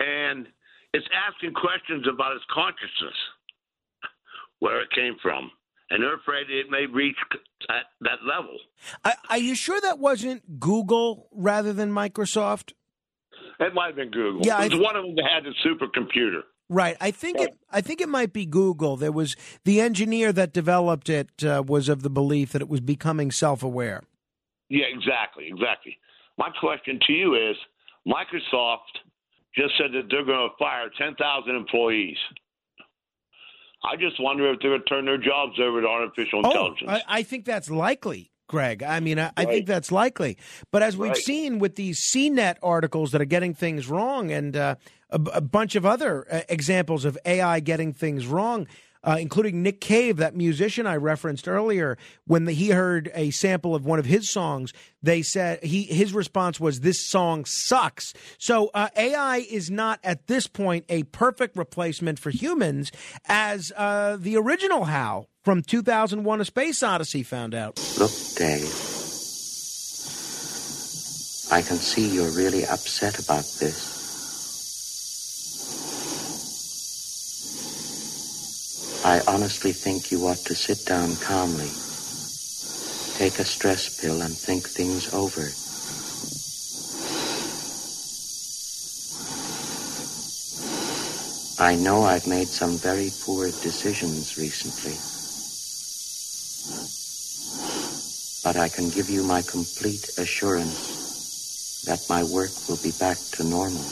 [0.00, 0.46] and
[0.94, 3.14] it's asking questions about its consciousness,
[4.60, 5.50] where it came from,
[5.90, 7.16] and they're afraid it may reach
[7.68, 8.56] that, that level.
[9.04, 12.72] I, are you sure that wasn't Google rather than Microsoft?
[13.58, 14.40] It might have been Google.
[14.44, 16.42] Yeah, it was th- one of them that had the supercomputer.
[16.70, 16.96] Right.
[17.00, 17.50] I think it.
[17.70, 18.96] I think it might be Google.
[18.96, 22.80] There was the engineer that developed it uh, was of the belief that it was
[22.80, 24.04] becoming self-aware.
[24.68, 25.98] Yeah, exactly, exactly.
[26.38, 27.56] My question to you is
[28.06, 29.02] Microsoft
[29.54, 32.16] just said that they're going to fire 10,000 employees.
[33.82, 36.90] I just wonder if they're going to turn their jobs over to artificial Oh, intelligence.
[36.90, 38.82] I, I think that's likely, Greg.
[38.82, 40.36] I mean, I, I think that's likely.
[40.70, 41.16] But as we've Right.
[41.16, 44.74] seen with these CNET articles that are getting things wrong, and uh,
[45.08, 48.66] a, b- a bunch of other uh, examples of AI getting things wrong.
[49.02, 51.96] Uh, including Nick Cave, that musician I referenced earlier,
[52.26, 56.12] when the, he heard a sample of one of his songs, they said he his
[56.12, 61.56] response was, "This song sucks." So uh, AI is not at this point a perfect
[61.56, 62.92] replacement for humans,
[63.26, 67.80] as uh, the original HAL from 2001: A Space Odyssey found out.
[67.98, 68.68] Look, Dave.
[71.52, 73.99] I can see you're really upset about this.
[79.02, 81.72] I honestly think you ought to sit down calmly.
[83.16, 85.54] Take a stress pill and think things over.
[91.58, 94.98] I know I've made some very poor decisions recently.
[98.42, 100.98] But I can give you my complete assurance
[101.84, 103.84] that my work will be back to normal.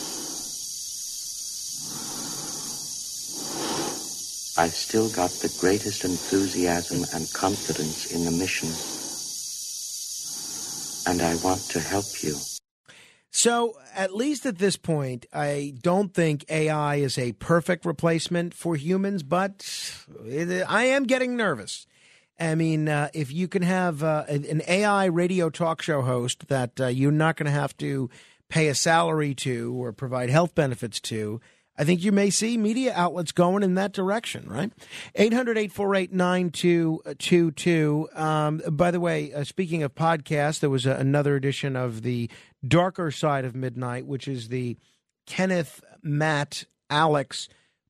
[4.58, 8.68] I've still got the greatest enthusiasm and confidence in the mission.
[11.06, 12.34] And I want to help you.
[13.30, 18.74] So, at least at this point, I don't think AI is a perfect replacement for
[18.74, 19.64] humans, but
[20.68, 21.86] I am getting nervous.
[22.40, 26.80] I mean, uh, if you can have uh, an AI radio talk show host that
[26.80, 28.10] uh, you're not going to have to
[28.48, 31.40] pay a salary to or provide health benefits to,
[31.78, 34.72] I think you may see media outlets going in that direction, right?
[35.14, 38.08] 800 848 9222.
[38.14, 42.28] Um, By the way, uh, speaking of podcasts, there was a, another edition of the
[42.66, 44.76] Darker Side of Midnight, which is the
[45.26, 47.48] Kenneth, Matt, Alex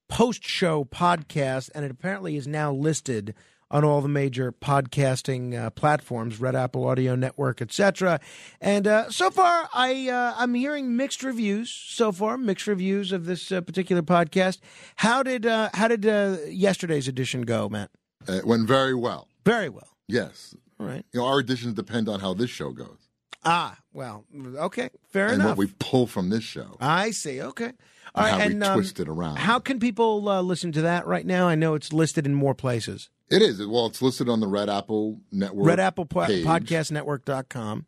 [0.09, 3.35] post show podcast, and it apparently is now listed
[3.71, 8.21] on all the major podcasting uh, platforms, Red Apple Audio Network, etc.
[8.61, 11.71] And uh, so far, I uh, I'm hearing mixed reviews.
[11.71, 14.59] So far, mixed reviews of this uh, particular podcast.
[14.97, 17.91] How did uh, how did uh, yesterday's edition go, Matt?
[18.27, 19.29] It went very well.
[19.45, 19.89] Very well.
[20.07, 20.55] Yes.
[20.81, 21.05] All right.
[21.13, 23.09] You know, our editions depend on how this show goes
[23.45, 24.25] Ah, well,
[24.57, 25.51] okay, fair and enough.
[25.51, 26.77] And what we pull from this show.
[26.81, 27.41] I see.
[27.41, 27.73] Okay.
[28.15, 29.37] All right, how and we um, twist it around.
[29.37, 31.49] How can people uh, listen to that right now?
[31.49, 33.11] I know it's listed in more places.
[33.31, 33.65] It is.
[33.67, 35.67] Well, it's listed on the Red Apple Network.
[35.67, 36.21] Red Apple po-.
[36.21, 37.87] Podcast Network.com.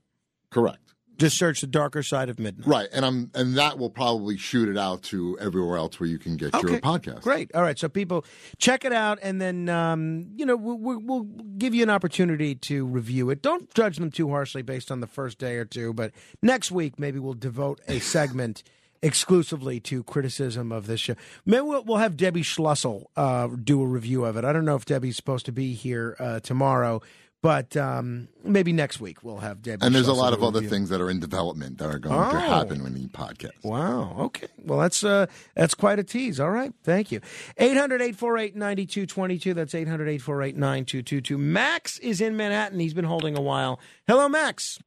[0.51, 0.79] Correct.
[1.17, 2.67] Just search the darker side of midnight.
[2.67, 6.19] Right, and I'm and that will probably shoot it out to everywhere else where you
[6.19, 7.21] can get your podcast.
[7.21, 7.55] Great.
[7.55, 7.79] All right.
[7.79, 8.25] So people
[8.57, 11.25] check it out, and then um, you know we'll, we'll
[11.59, 13.43] give you an opportunity to review it.
[13.43, 15.93] Don't judge them too harshly based on the first day or two.
[15.93, 18.63] But next week, maybe we'll devote a segment
[19.03, 21.15] exclusively to criticism of this show.
[21.47, 24.45] Maybe we'll, we'll have Debbie Schlussel uh, do a review of it.
[24.45, 27.01] I don't know if Debbie's supposed to be here uh, tomorrow.
[27.43, 29.79] But um, maybe next week we'll have Debbie.
[29.87, 30.69] And there's a lot of other review.
[30.69, 32.33] things that are in development that are going Oh.
[32.33, 33.65] to happen when the podcast.
[33.65, 34.15] Wow.
[34.25, 34.49] Okay.
[34.63, 36.39] Well, that's uh, that's quite a tease.
[36.39, 36.75] All right.
[36.85, 37.21] Thank you.
[37.59, 39.55] 800-848-9222.
[39.55, 41.39] That's 800-848-9222.
[41.39, 42.79] Max is in Manhattan.
[42.79, 43.81] He's been holding a while.
[44.07, 44.79] Hello, Max.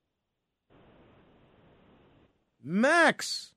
[2.64, 3.53] Max.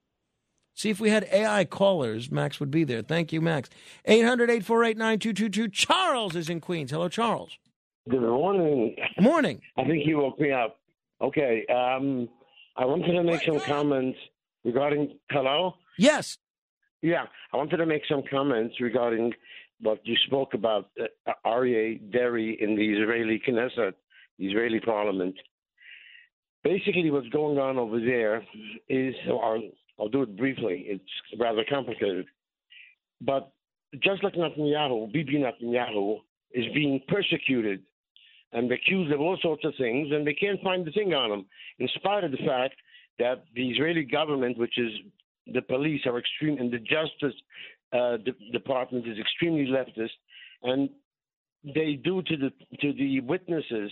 [0.77, 3.01] See if we had AI callers, Max would be there.
[3.01, 3.71] Thank you, Max.
[4.07, 5.73] 800-848-9222.
[5.73, 6.91] Charles is in Queens.
[6.91, 7.57] Hello, Charles.
[8.11, 8.95] Good morning.
[9.19, 9.63] Morning.
[9.79, 10.79] I think you woke me up.
[11.23, 11.65] Okay.
[11.71, 12.29] Um,
[12.77, 14.19] I wanted to make some comments
[14.67, 15.19] regarding.
[15.31, 15.77] Hello?
[15.97, 16.37] Yes.
[17.01, 17.25] Yeah.
[17.55, 19.33] I wanted to make some comments regarding
[19.81, 23.95] what you spoke about uh, Aryeh Deri in the Israeli Knesset,
[24.39, 25.37] the Israeli parliament.
[26.63, 28.45] Basically, what's going on over there
[28.91, 29.61] is, or
[29.99, 32.27] I'll do it briefly, it's rather complicated.
[33.21, 33.51] But
[34.03, 36.19] just like Netanyahu, Bibi Netanyahu
[36.53, 37.83] is being persecuted
[38.53, 41.47] and accused of all sorts of things, and they can't find the thing on him,
[41.79, 42.75] in spite of the fact
[43.19, 44.93] that the Israeli government, which is
[45.53, 47.35] the police, are extreme, and the justice
[47.93, 50.11] uh, de- department is extremely leftist,
[50.63, 50.91] and
[51.75, 53.91] they do to the to the witnesses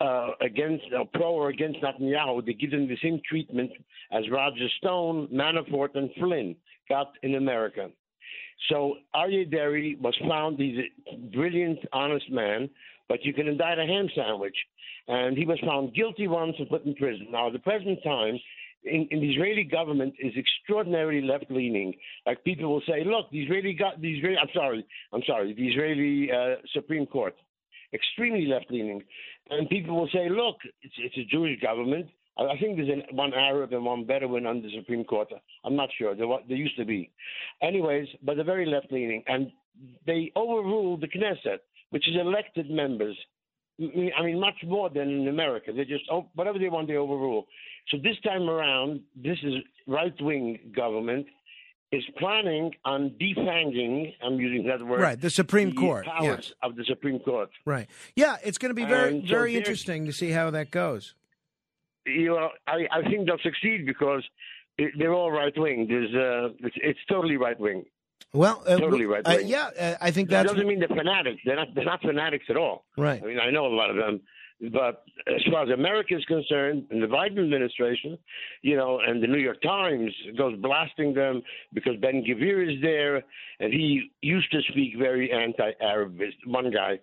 [0.00, 3.70] uh, against uh, pro or against Netanyahu, they give them the same treatment
[4.12, 6.56] as Roger Stone, Manafort, and Flynn
[6.88, 7.88] got in America.
[8.68, 12.70] So Aryeh Deri was found, he's a brilliant, honest man,
[13.08, 14.56] but you can indict a ham sandwich.
[15.06, 17.28] And he was found guilty once and put in prison.
[17.30, 18.38] Now, at the present time,
[18.84, 21.94] in, in the Israeli government is extraordinarily left leaning.
[22.26, 25.68] Like people will say, look, the Israeli, go- the Israeli I'm sorry, I'm sorry, the
[25.68, 27.34] Israeli uh, Supreme Court,
[27.92, 29.02] extremely left leaning.
[29.50, 32.06] And people will say, look, it's, it's a Jewish government.
[32.36, 35.28] I think there's an, one Arab and one Bedouin on the Supreme Court.
[35.64, 36.16] I'm not sure.
[36.16, 37.10] There, there used to be.
[37.62, 39.22] Anyways, but they're very left leaning.
[39.26, 39.52] And
[40.06, 41.58] they overruled the Knesset,
[41.90, 43.16] which is elected members.
[43.80, 45.72] I mean- much more than in America.
[45.72, 47.46] They just, oh, whatever they want, they overrule.
[47.90, 49.54] So this time around, this is
[49.86, 51.26] right wing government
[51.92, 55.00] is planning on defanging, I'm using that word.
[55.00, 56.52] Right, the Supreme the Court, Powers yes.
[56.62, 57.50] of the Supreme Court.
[57.64, 57.88] Right.
[58.16, 61.14] Yeah, it's going to be very, so very interesting to see how that goes.
[62.06, 64.22] you know, I, I think they'll succeed because
[64.78, 65.86] it, they're all right wing.
[65.88, 67.84] There's uh, it's, it's totally right wing.
[68.32, 71.40] Well, uh, Totally right uh, yeah, uh, I think That doesn't mean they're fanatics.
[71.44, 71.68] They're not.
[71.76, 72.84] They're not fanatics at all.
[72.98, 73.22] Right.
[73.22, 74.22] I mean, I know a lot of them,
[74.72, 78.16] But as far as America is concerned, and the Biden administration,
[78.62, 81.42] you know, and the New York Times goes blasting them
[81.72, 83.16] because Ben Gvir is there,
[83.60, 86.18] and he used to speak very anti-Arab.
[86.46, 87.00] One guy,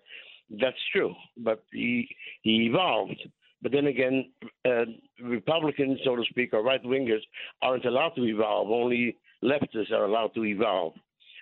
[0.60, 2.08] that's true, but he
[2.42, 3.20] he evolved.
[3.60, 4.30] But then again,
[4.64, 4.86] uh,
[5.22, 7.20] Republicans, so to speak, or right wingers
[7.60, 8.70] aren't allowed to evolve.
[8.70, 10.94] Only leftists are allowed to evolve.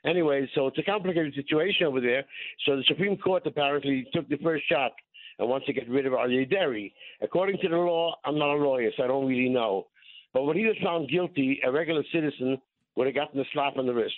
[0.05, 2.24] Anyway, so it's a complicated situation over there.
[2.66, 4.92] So the Supreme Court apparently took the first shot
[5.40, 6.94] and wants to get rid of Aryeh Deri.
[7.22, 9.86] According to the law, I'm not a lawyer, so I don't really know.
[10.34, 12.58] But when he was found guilty, a regular citizen
[12.94, 14.14] would have gotten a slap on the wrist.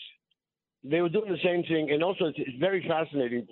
[0.85, 3.47] They were doing the same thing, and also it's, very fascinating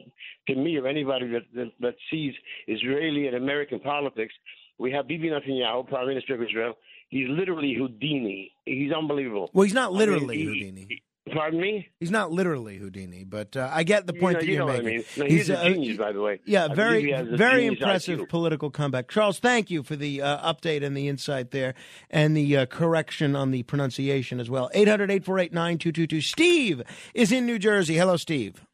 [0.49, 2.35] to me or anybody that, that, that sees
[2.67, 4.35] Israeli and American politics.
[4.79, 6.75] We have Bibi Netanyahu, Prime Minister of Israel.
[7.09, 8.51] He's literally Houdini.
[8.65, 9.51] He's unbelievable.
[9.53, 10.87] Well, he's not literally I mean, Houdini.
[10.89, 11.89] He, pardon me?
[12.01, 14.59] He's not literally Houdini, but uh, I get the point you know, that you you're
[14.61, 14.99] know what I making.
[14.99, 15.05] mean.
[15.17, 16.41] No, he's, a uh, genius, by the way.
[16.45, 18.29] Yeah, I very, he has a very impressive IQ.
[18.29, 19.09] political comeback.
[19.09, 21.75] Charles, thank you for the uh, update and the insight there
[22.11, 24.71] and the uh, correction on the pronunciation as well.
[24.75, 26.21] 800 848 9222.
[26.21, 26.83] Steve
[27.15, 27.97] is in New Jersey.
[27.97, 28.65] Hello, Steve.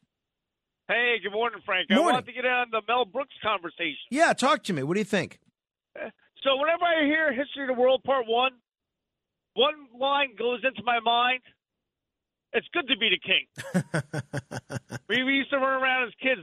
[0.89, 1.89] Hey, good morning, Frank.
[1.91, 2.15] I Morning.
[2.15, 3.97] wanted to get on the Mel Brooks conversation.
[4.11, 4.85] Yeah, talk to me.
[4.85, 5.41] What do you think?
[6.45, 8.53] So whenever I hear History of the World Part One,
[9.55, 11.41] one line goes into my mind.
[12.57, 13.45] It's good to be the king.
[15.09, 16.41] we, we used to run around as kids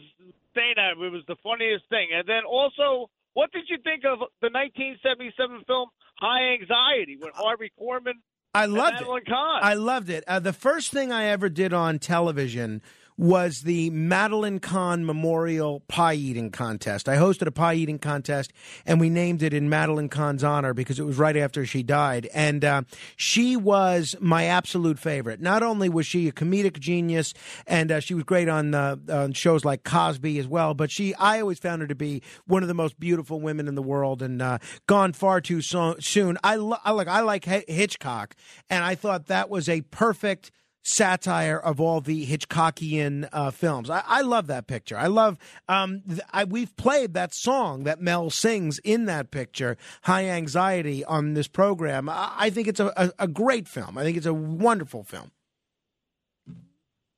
[0.54, 2.10] saying that it was the funniest thing.
[2.14, 7.72] And then also, what did you think of the 1977 film High Anxiety with Harvey
[7.82, 8.22] Korman?
[8.54, 9.08] I and loved it.
[9.26, 9.60] Kahn?
[9.64, 10.24] I loved it.
[10.28, 12.84] Uh, the first thing I ever did on television
[13.18, 17.08] was the Madeline Kahn Memorial Pie Eating Contest.
[17.08, 18.52] I hosted a pie eating contest,
[18.86, 22.28] and we named it in Madeline Kahn's honor because it was right after she died.
[22.34, 22.82] And uh,
[23.16, 25.40] she was my absolute favorite.
[25.42, 27.34] Not only was she a comedic genius,
[27.68, 31.14] and uh, she was great on, uh, on shows like Cosby as well, but she
[31.16, 34.22] I always found her to be one of the most beautiful women in the world,
[34.22, 36.38] and uh, gone far too so- soon.
[36.44, 38.36] I, lo- I like I like H- Hitchcock,
[38.70, 40.52] and I thought that was a perfect
[40.84, 43.90] satire of all the Hitchcockian uh, films.
[43.90, 44.98] I, I love that picture.
[44.98, 45.38] I love.
[45.68, 51.04] Um, th- I, we've played that song that Mel sings in that picture, "High Anxiety,"
[51.06, 52.10] on this program.
[52.10, 53.98] I, I think it's a, a, a great film.
[53.98, 55.32] I think it's a wonderful film.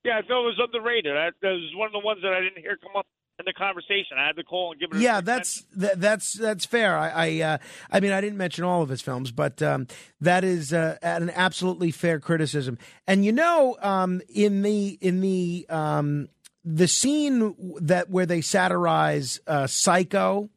[0.03, 1.17] Yeah, I thought it was underrated.
[1.17, 3.07] I, that was one of the ones that I didn't hear come up
[3.39, 4.17] in the conversation.
[4.17, 5.01] I had to call and give it.
[5.01, 6.97] Yeah, that's that, that's that's fair.
[6.97, 7.57] I I, uh,
[7.91, 9.87] I mean, I didn't mention all of his films, but um,
[10.21, 12.77] that is uh, an absolutely fair criticism.
[13.07, 16.29] And you know, um, in the in the um,
[16.63, 20.49] the scene that where they satirize uh, Psycho.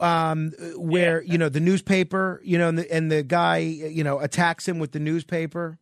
[0.00, 4.20] Um, where you know the newspaper, you know, and the, and the guy, you know,
[4.20, 5.76] attacks him with the newspaper,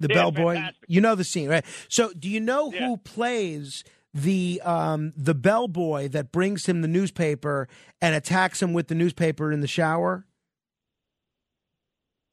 [0.00, 0.62] the Yeah, bellboy.
[0.88, 1.62] You know the scene, right?
[1.90, 3.84] So, do you know who plays
[4.14, 7.68] the um, the bellboy that brings him the newspaper
[8.00, 10.26] and attacks him with the newspaper in the shower?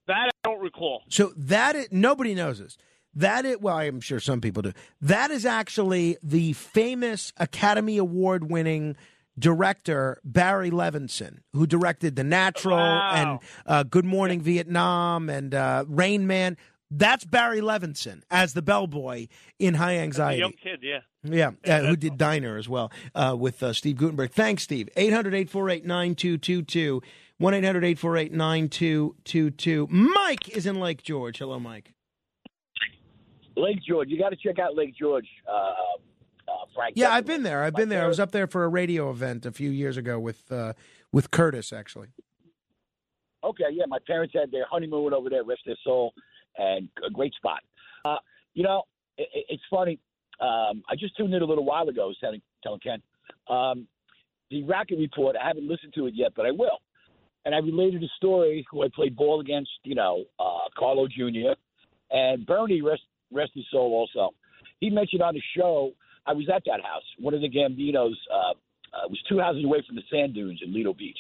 [0.08, 1.04] That I don't recall.
[1.10, 2.78] So that is, nobody knows this.
[3.14, 4.74] That it well, I'm sure some people do.
[5.02, 8.96] That is actually the famous Academy Award winning
[9.38, 13.12] director Barry Levinson, who directed The Natural Wow.
[13.14, 16.58] and uh, Good Morning Vietnam and uh, Rain Man.
[16.92, 19.28] That's Barry Levinson as the bellboy
[19.60, 20.40] in High A Anxiety.
[20.40, 21.00] young kid, yeah.
[21.24, 24.32] Yeah, uh, who did Diner as well uh, with uh, Steve Guttenberg.
[24.32, 24.90] Thanks, Steve.
[24.96, 27.02] 800 848 9222.
[27.38, 29.88] 1 800 848 9222.
[29.92, 31.38] Mike is in Lake George.
[31.38, 31.94] Hello, Mike.
[33.56, 34.10] Lake George.
[34.10, 36.94] You got to check out Lake George, uh, uh, Frank.
[36.96, 37.64] Yeah, I've been there.
[37.64, 38.04] I've been there.
[38.04, 40.74] I was up there for a radio event a few years ago with uh,
[41.12, 42.08] with Curtis, actually.
[43.44, 46.14] Okay, yeah, my parents had their honeymoon over there, rest their soul,
[46.60, 47.62] and a great spot.
[48.06, 48.18] Uh,
[48.54, 48.84] you know,
[49.18, 50.00] it, it- it's funny.
[50.40, 53.02] Um, I just tuned in a little while ago, telling, telling Ken.
[53.50, 53.88] Um,
[54.52, 56.80] the Racket Report, I haven't listened to it yet, but I will.
[57.46, 61.54] And I related a story who I played ball against, you know, uh, Carlo Jr.
[62.12, 64.34] and Bernie, rest, rest his soul also.
[64.80, 65.92] He mentioned on the show,
[66.26, 67.04] I was at that house.
[67.20, 68.52] One of the Gambinos uh,
[68.94, 71.18] uh, was two houses away from the sand dunes in Lido Beach.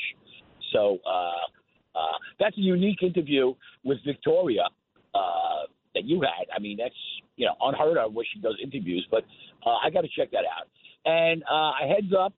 [0.71, 3.53] So uh, uh, that's a unique interview
[3.83, 4.63] with Victoria
[5.13, 5.63] uh,
[5.93, 6.47] that you had.
[6.55, 6.95] I mean, that's
[7.35, 9.23] you know unheard of where she does interviews, but
[9.65, 10.67] uh, I got to check that out.
[11.05, 12.33] And uh, I heads up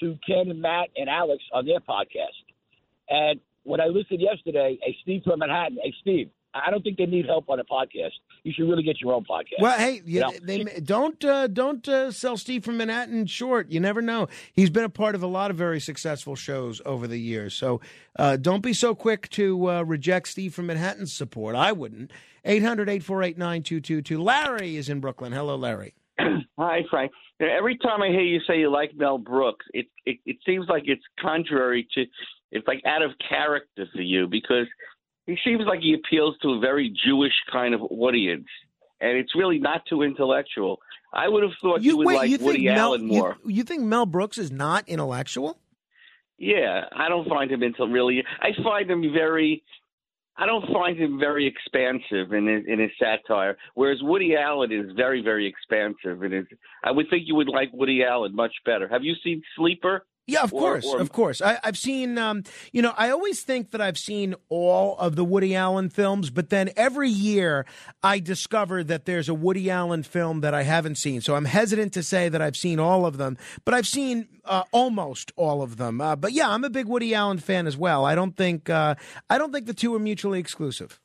[0.00, 2.36] to Ken and Matt and Alex on their podcast.
[3.08, 7.06] And when I listened yesterday, hey Steve from Manhattan, hey Steve, I don't think they
[7.06, 8.12] need help on a podcast.
[8.44, 9.60] You should really get your own podcast.
[9.60, 10.32] Well, hey, you, You know?
[10.42, 13.70] they don't uh, don't uh, sell Steve from Manhattan short.
[13.70, 14.28] You never know.
[14.52, 17.54] He's been a part of a lot of very successful shows over the years.
[17.54, 17.80] So
[18.18, 21.56] uh, don't be so quick to uh, reject Steve from Manhattan's support.
[21.56, 22.10] I wouldn't.
[22.44, 24.22] 800 848 9222.
[24.22, 25.32] Larry is in Brooklyn.
[25.32, 25.94] Hello, Larry.
[26.58, 27.10] Hi, Frank.
[27.40, 30.36] You know, every time I hear you say you like Mel Brooks, it, it it
[30.46, 32.04] seems like it's contrary to,
[32.52, 34.66] it's like out of character for you because
[35.26, 38.46] he seems like he appeals to a very Jewish kind of audience,
[39.00, 40.78] and it's really not too intellectual.
[41.12, 43.36] I would have thought you, would wait, like you Woody Mel, Allen more.
[43.44, 45.58] You, you think Mel Brooks is not intellectual?
[46.38, 48.24] Yeah, I don't find him until really.
[48.40, 49.62] I find him very.
[50.36, 54.90] I don't find him very expansive in his, in his satire, whereas Woody Allen is
[54.96, 56.48] very, very expansive And.
[56.82, 58.88] I would think you would like Woody Allen much better.
[58.88, 60.04] Have you seen Sleeper?
[60.26, 61.42] Yeah, of Or- course, or- of course.
[61.42, 65.24] I, I've seen, um, you know, I always think that I've seen all of the
[65.24, 67.66] Woody Allen films, but then every year
[68.02, 71.20] I discover that there's a Woody Allen film that I haven't seen.
[71.20, 73.36] So I'm hesitant to say that I've seen all of them,
[73.66, 76.00] but I've seen uh, almost all of them.
[76.00, 78.06] Uh, but yeah, I'm a big Woody Allen fan as well.
[78.06, 78.94] I don't think, uh,
[79.28, 81.00] I don't think the two are mutually exclusive.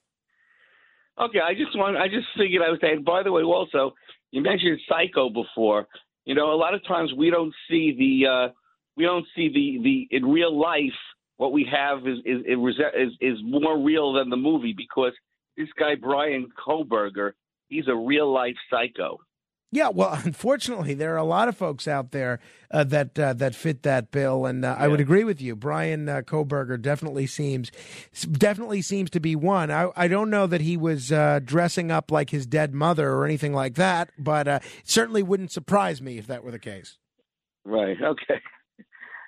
[1.20, 1.98] Okay, I just want.
[1.98, 3.04] I just figured I was saying.
[3.06, 3.94] By the way, also
[4.32, 5.86] you mentioned Psycho before.
[6.24, 8.54] You know, a lot of times we don't see the uh,
[9.00, 11.00] we don't see the the in real life
[11.38, 15.14] what we have is is is is more real than the movie because
[15.58, 17.32] this guy Bryan Kohberger,
[17.70, 19.20] he's a real life psycho.
[19.72, 22.40] Yeah, well, unfortunately, there are a lot of folks out there
[22.72, 25.56] uh, that uh, that fit that bill, and uh, I would agree with you.
[25.56, 27.72] Brian uh, Kohberger definitely seems
[28.30, 29.72] definitely seems to be one.
[29.72, 33.24] I, I don't know that he was uh, dressing up like his dead mother or
[33.24, 36.98] anything like that, but uh, it certainly wouldn't surprise me if that were the case.
[37.64, 37.98] Right.
[38.02, 38.42] Okay.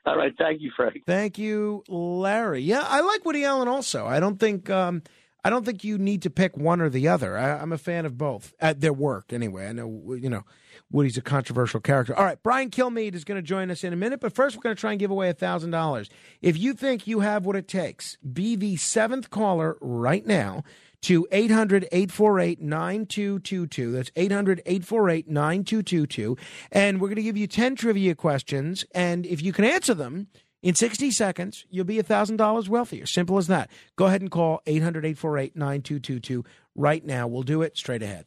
[0.05, 0.33] All right.
[0.37, 1.03] Thank you, Frank.
[1.05, 2.61] Thank you, Larry.
[2.61, 4.05] Yeah, I like Woody Allen also.
[4.05, 5.03] I don't think um,
[5.43, 7.37] I don't think you need to pick one or the other.
[7.37, 9.67] I, I'm a fan of both at their work anyway.
[9.67, 10.43] I know you know
[10.91, 12.15] Woody's a controversial character.
[12.15, 14.63] All right, Brian Kilmeade is going to join us in a minute, but first we're
[14.63, 16.09] going to try and give away thousand dollars.
[16.41, 20.63] If you think you have what it takes, be the seventh caller right now
[21.01, 23.91] to 800 848 9222.
[23.91, 26.37] That's 800 848 9222.
[26.71, 28.85] And we're going to give you 10 trivia questions.
[28.93, 30.27] And if you can answer them
[30.61, 33.05] in 60 seconds, you'll be $1,000 wealthier.
[33.05, 33.69] Simple as that.
[33.95, 37.27] Go ahead and call 800 848 9222 right now.
[37.27, 38.25] We'll do it straight ahead.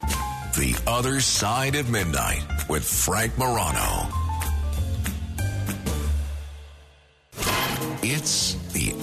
[0.00, 4.08] The Other Side of Midnight with Frank Morano.
[8.02, 8.55] It's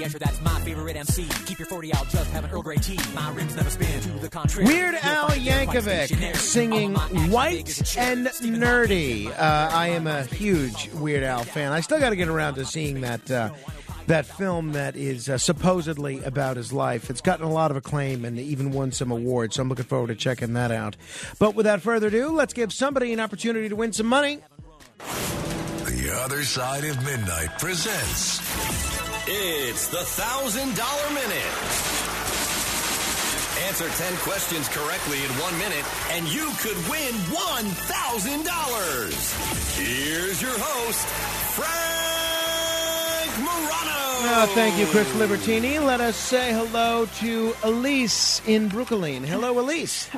[0.00, 1.26] Escher, that's my favorite MC.
[1.46, 2.98] Keep your 40 out, just have an Earl Grey tea.
[3.14, 4.66] My rims never spin to the contrary.
[4.66, 6.94] Weird Al Yankovic singing
[7.30, 9.28] White and Nerdy.
[9.28, 11.72] Uh, I am a huge Weird Al fan.
[11.72, 13.30] I still got to get around to seeing that.
[13.30, 13.50] Uh,
[14.06, 17.10] that film that is uh, supposedly about his life.
[17.10, 20.08] It's gotten a lot of acclaim and even won some awards, so I'm looking forward
[20.08, 20.96] to checking that out.
[21.38, 24.40] But without further ado, let's give somebody an opportunity to win some money.
[24.98, 28.99] The Other Side of Midnight presents
[29.32, 31.46] It's the thousand dollar minute.
[33.68, 39.78] Answer 10 questions correctly in one minute, and you could win $1,000.
[39.78, 41.06] Here's your host,
[41.54, 44.42] Frank Morano.
[44.42, 45.78] Oh, thank you, Chris Libertini.
[45.78, 49.22] Let us say hello to Elise in Brooklyn.
[49.22, 50.08] Hello, Elise.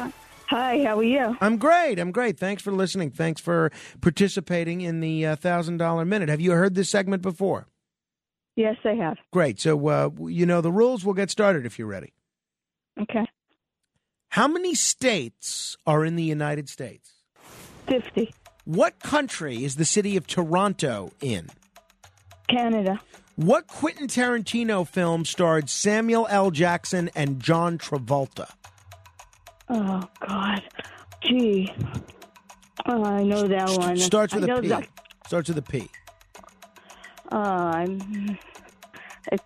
[0.47, 1.36] Hi, how are you?
[1.42, 1.99] I'm great.
[1.99, 2.39] I'm great.
[2.39, 3.10] Thanks for listening.
[3.10, 6.31] Thanks for participating in the uh, thousand dollar minute.
[6.31, 7.66] Have you heard this segment before?
[8.56, 9.16] Yes, I have.
[9.32, 9.60] Great.
[9.60, 11.05] So uh, you know the rules.
[11.05, 12.12] We'll get started if you're ready.
[13.00, 13.24] Okay.
[14.31, 17.12] How many states are in the United States?
[17.89, 18.32] 50.
[18.64, 21.50] What country is the city of Toronto in?
[22.48, 23.00] Canada.
[23.36, 26.50] What Quentin Tarantino film starred Samuel L.
[26.50, 28.50] Jackson and John Travolta?
[29.68, 30.62] Oh, God.
[31.22, 31.72] Gee.
[32.86, 33.97] Oh, I know that one.
[33.97, 34.68] Starts with I a P.
[34.68, 34.89] that-
[35.26, 35.89] Starts with a P.
[37.33, 38.39] Uh, I'm.
[39.31, 39.41] It,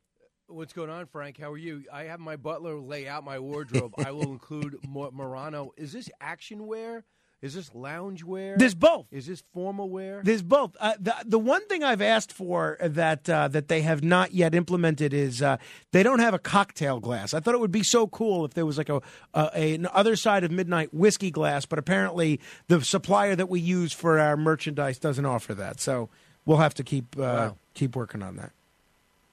[0.49, 1.37] What's going on, Frank?
[1.39, 1.83] How are you?
[1.93, 3.93] I have my butler lay out my wardrobe.
[3.97, 5.73] I will include Mo- Murano.
[5.77, 7.03] Is this action wear?
[7.41, 8.57] Is this lounge wear?
[8.57, 9.05] There's both.
[9.11, 10.21] Is this formal wear?
[10.25, 10.75] There's both.
[10.79, 14.53] Uh, the the one thing I've asked for that uh, that they have not yet
[14.53, 15.55] implemented is uh,
[15.93, 17.33] they don't have a cocktail glass.
[17.33, 19.01] I thought it would be so cool if there was like a,
[19.33, 23.93] a an other side of midnight whiskey glass, but apparently the supplier that we use
[23.93, 25.79] for our merchandise doesn't offer that.
[25.79, 26.09] So
[26.45, 27.57] we'll have to keep uh, Wow.
[27.73, 28.51] keep working on that.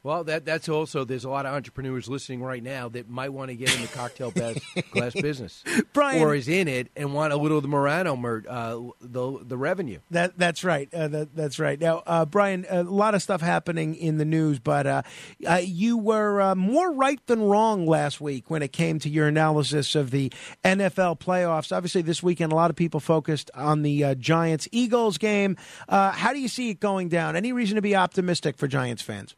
[0.06, 3.48] Well, that that's also there's a lot of entrepreneurs listening right now that might want
[3.50, 4.54] to get in the cocktail glass,
[4.92, 8.44] glass business, Brian- or is in it and want a little of the Murano mer-
[8.48, 9.98] uh, the the revenue.
[10.12, 10.88] That that's right.
[10.94, 11.80] Uh, that, that's right.
[11.80, 15.02] Now, uh, Brian, a lot of stuff happening in the news, but uh,
[15.44, 19.26] uh, you were uh, more right than wrong last week when it came to your
[19.26, 20.32] analysis of the
[20.64, 21.76] NFL playoffs.
[21.76, 25.56] Obviously, this weekend, a lot of people focused on the uh, Giants Eagles game.
[25.88, 27.34] Uh, how do you see it going down?
[27.34, 29.34] Any reason to be optimistic for Giants fans?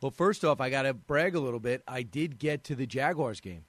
[0.00, 1.82] Well, first off, I got to brag a little bit.
[1.88, 3.64] I did get to the Jaguars game,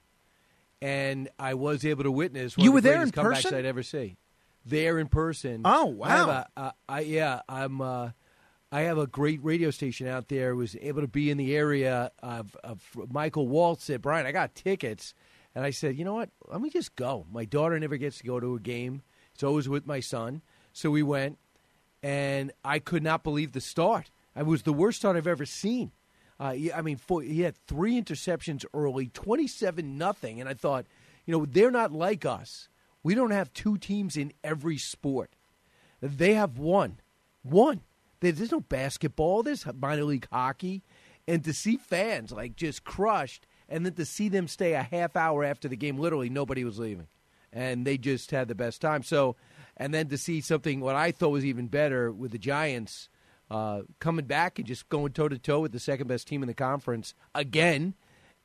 [0.82, 2.58] and I was able to witness.
[2.58, 3.56] One You of were the there in comebacks person?
[3.56, 4.18] I'd ever see.
[4.66, 5.62] There in person.
[5.66, 6.46] Oh, I have wow.
[6.56, 7.82] a, uh, I, yeah, I'm.
[7.82, 8.10] Uh,
[8.72, 10.56] I have a great radio station out there.
[10.56, 14.54] Was able to be in the area of, of Michael Waltz said, Brian, I got
[14.54, 15.16] tickets,
[15.56, 16.30] and I said, you know what?
[16.48, 17.26] Let me just go.
[17.32, 19.02] My daughter never gets to go to a game.
[19.34, 21.40] It's always with my son, so we went,
[22.04, 24.12] and I could not believe the start.
[24.36, 25.92] It was the worst start I've ever seen.
[26.40, 30.86] Uh, I mean, four, he had three interceptions early, twenty-seven nothing, and I thought,
[31.26, 32.70] you know, they're not like us.
[33.04, 35.36] We don't have two teams in every sport.
[36.02, 37.02] They have one,
[37.44, 37.82] one.
[38.22, 39.44] There's no basketball.
[39.44, 40.84] There's minor league hockey,
[41.28, 45.16] and to see fans like just crushed, and then to see them stay a half
[45.18, 47.08] hour after the game, literally nobody was leaving,
[47.52, 49.04] and they just had the best time.
[49.04, 49.36] So,
[49.76, 53.10] and then to see something what I thought was even better with the Giants
[53.50, 56.48] uh, coming back and just going toe to toe with the second best team in
[56.48, 57.96] the conference again,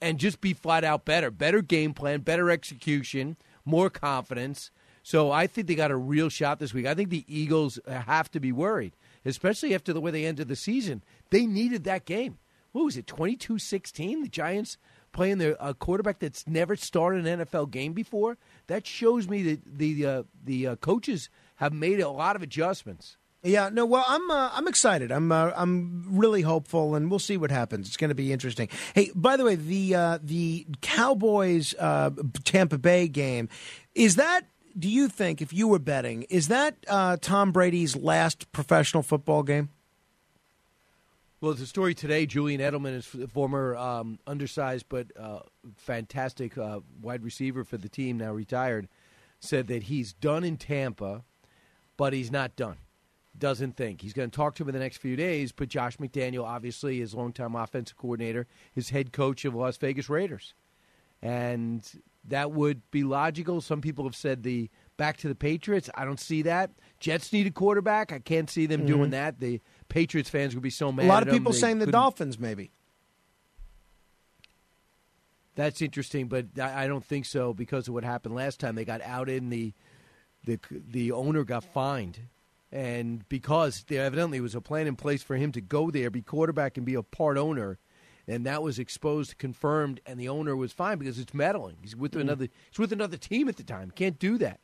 [0.00, 4.70] and just be flat out better, better game plan, better execution, more confidence.
[5.02, 6.86] So I think they got a real shot this week.
[6.86, 10.56] I think the Eagles have to be worried, especially after the way they ended the
[10.56, 11.02] season.
[11.30, 12.38] They needed that game.
[12.72, 14.22] What was it, 22 16?
[14.22, 14.78] The Giants
[15.12, 18.36] playing their a quarterback that's never started an NFL game before?
[18.66, 23.16] That shows me that the, uh, the uh, coaches have made a lot of adjustments.
[23.46, 23.84] Yeah, no.
[23.84, 25.12] Well, I'm uh, I'm excited.
[25.12, 27.86] I'm uh, I'm really hopeful, and we'll see what happens.
[27.86, 28.70] It's going to be interesting.
[28.94, 32.10] Hey, by the way, the uh, the Cowboys uh,
[32.44, 33.50] Tampa Bay game
[33.94, 34.46] is that.
[34.76, 39.44] Do you think, if you were betting, is that uh, Tom Brady's last professional football
[39.44, 39.68] game?
[41.40, 42.26] Well, it's a story today.
[42.26, 45.40] Julian Edelman is former um, undersized but uh,
[45.76, 46.54] fantastic
[47.00, 48.88] wide receiver for the team, now retired,
[49.38, 51.22] said that he's done in Tampa,
[51.96, 52.78] but he's not done.
[53.36, 55.50] Doesn't think he's going to talk to him in the next few days.
[55.50, 58.46] But Josh McDaniel, obviously, is longtime offensive coordinator,
[58.76, 60.54] is head coach of Las Vegas Raiders,
[61.20, 61.82] and
[62.26, 63.60] that would be logical.
[63.60, 65.90] Some people have said the back to the Patriots.
[65.96, 66.70] I don't see that.
[67.00, 68.12] Jets need a quarterback.
[68.12, 68.86] I can't see them Mhm.
[68.86, 69.40] doing that.
[69.40, 71.06] The Patriots fans would be so mad.
[71.06, 72.70] A lot of people them, they saying the couldn't- Dolphins, maybe.
[75.56, 78.74] That's interesting, but I I don't think so because of what happened last time.
[78.74, 79.72] They got out in the
[80.44, 82.20] the the owner got fined,
[82.74, 86.20] and because there evidently was a plan in place for him to go there, be
[86.22, 87.78] quarterback, and be a part owner,
[88.26, 91.76] and that was exposed, confirmed, and the owner was fined because it's meddling.
[91.80, 92.22] He's with Mhm.
[92.22, 92.48] another.
[92.70, 93.92] He's with another team at the time.
[93.92, 94.60] Can't do that.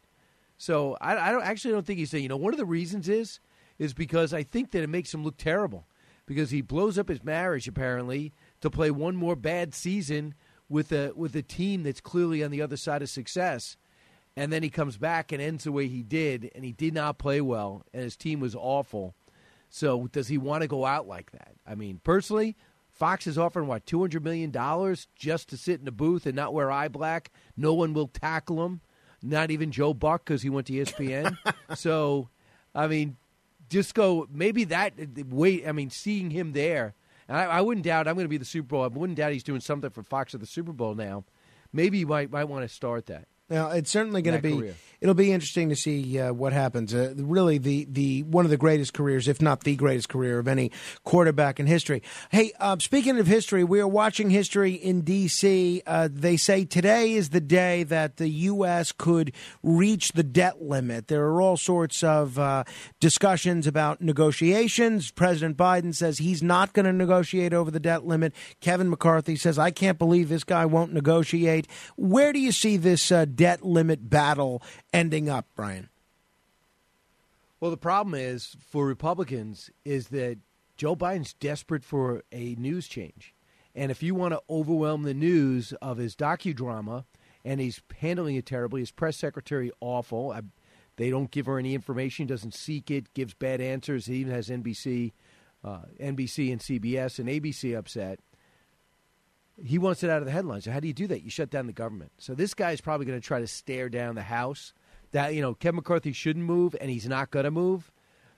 [0.58, 2.24] So I, I don't actually don't think he's saying.
[2.24, 3.38] You know, one of the reasons is
[3.78, 5.86] is because I think that it makes him look terrible
[6.26, 10.34] because he blows up his marriage apparently to play one more bad season
[10.68, 13.76] with a with a team that's clearly on the other side of success.
[14.40, 17.18] And then he comes back and ends the way he did, and he did not
[17.18, 19.14] play well, and his team was awful.
[19.68, 21.56] So does he want to go out like that?
[21.66, 22.56] I mean, personally,
[22.90, 26.34] Fox is offering what two hundred million dollars just to sit in a booth and
[26.34, 27.30] not wear eye black.
[27.54, 28.80] No one will tackle him,
[29.22, 31.36] not even Joe Buck because he went to ESPN.
[31.76, 32.30] so,
[32.74, 33.18] I mean,
[33.68, 34.94] just go maybe that
[35.28, 35.68] wait.
[35.68, 36.94] I mean, seeing him there,
[37.28, 38.84] and I, I wouldn't doubt I'm going to be the Super Bowl.
[38.84, 41.24] I wouldn't doubt he's doing something for Fox at the Super Bowl now.
[41.74, 43.28] Maybe you might might want to start that.
[43.50, 44.56] Now it's certainly going to be.
[44.56, 44.74] career.
[45.00, 46.94] It'll be interesting to see uh, what happens.
[46.94, 50.46] Uh, really, the the one of the greatest careers, if not the greatest career of
[50.46, 50.70] any
[51.04, 52.02] quarterback in history.
[52.30, 55.80] Hey, uh, speaking of history, we are watching history in D.C.
[55.86, 58.92] Uh, they say today is the day that the U.S.
[58.92, 61.08] could reach the debt limit.
[61.08, 62.64] There are all sorts of uh,
[63.00, 65.10] discussions about negotiations.
[65.10, 68.34] President Biden says he's not going to negotiate over the debt limit.
[68.60, 73.10] Kevin McCarthy says, "I can't believe this guy won't negotiate." Where do you see this
[73.10, 74.62] uh, debt limit battle
[74.92, 75.88] ending up, Brian?
[77.60, 80.38] Well, the problem is for Republicans is that
[80.76, 83.34] Joe Biden's desperate for a news change.
[83.74, 87.04] And if you want to overwhelm the news of his docudrama,
[87.44, 90.32] and he's handling it terribly, his press secretary awful.
[90.32, 90.42] I,
[90.96, 94.06] they don't give her any information, doesn't seek it, gives bad answers.
[94.06, 95.12] He even has NBC,
[95.64, 98.20] uh, NBC and CBS and ABC upset.
[99.62, 100.64] He wants it out of the headlines.
[100.64, 101.22] So how do you do that?
[101.22, 102.12] You shut down the government.
[102.18, 104.72] So this guy is probably going to try to stare down the House.
[105.12, 107.90] That you know, Kevin McCarthy shouldn't move, and he's not going to move.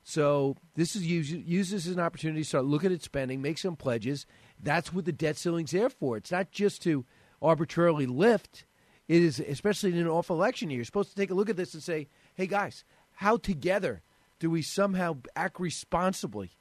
[0.05, 3.59] So this is use, use this as an opportunity to start looking at spending, make
[3.59, 4.27] some pledges.
[4.61, 6.17] That's what the debt ceiling's there for.
[6.17, 7.05] It's not just to
[7.41, 8.65] arbitrarily lift.
[9.07, 11.57] It is, especially in an off election year, you're supposed to take a look at
[11.57, 12.85] this and say, "Hey guys,
[13.17, 14.03] how together
[14.39, 16.53] do we somehow act responsibly?"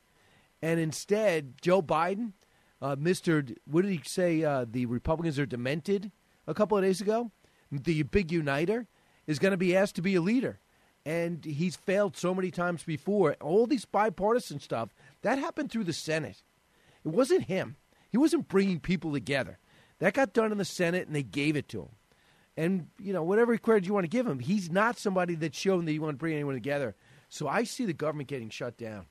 [0.62, 2.34] And instead, Joe Biden,
[2.82, 4.44] uh, Mister, what did he say?
[4.44, 6.12] Uh, the Republicans are demented.
[6.48, 7.32] A couple of days ago,
[7.72, 8.88] the big uniter
[9.32, 10.60] is going to be asked to be a leader,
[11.06, 13.36] and he's failed so many times before.
[13.42, 16.44] All these bipartisan stuff that happened through the Senate.
[17.04, 17.78] It wasn't him.
[18.12, 19.58] He wasn't bringing people together.
[20.00, 21.90] That got done in the Senate, and they gave it to him.
[22.58, 25.86] And you know, whatever credit you want to give him, he's not somebody that's shown
[25.86, 26.96] that you want to bring anyone together.
[27.30, 29.06] So I see the government getting shut down.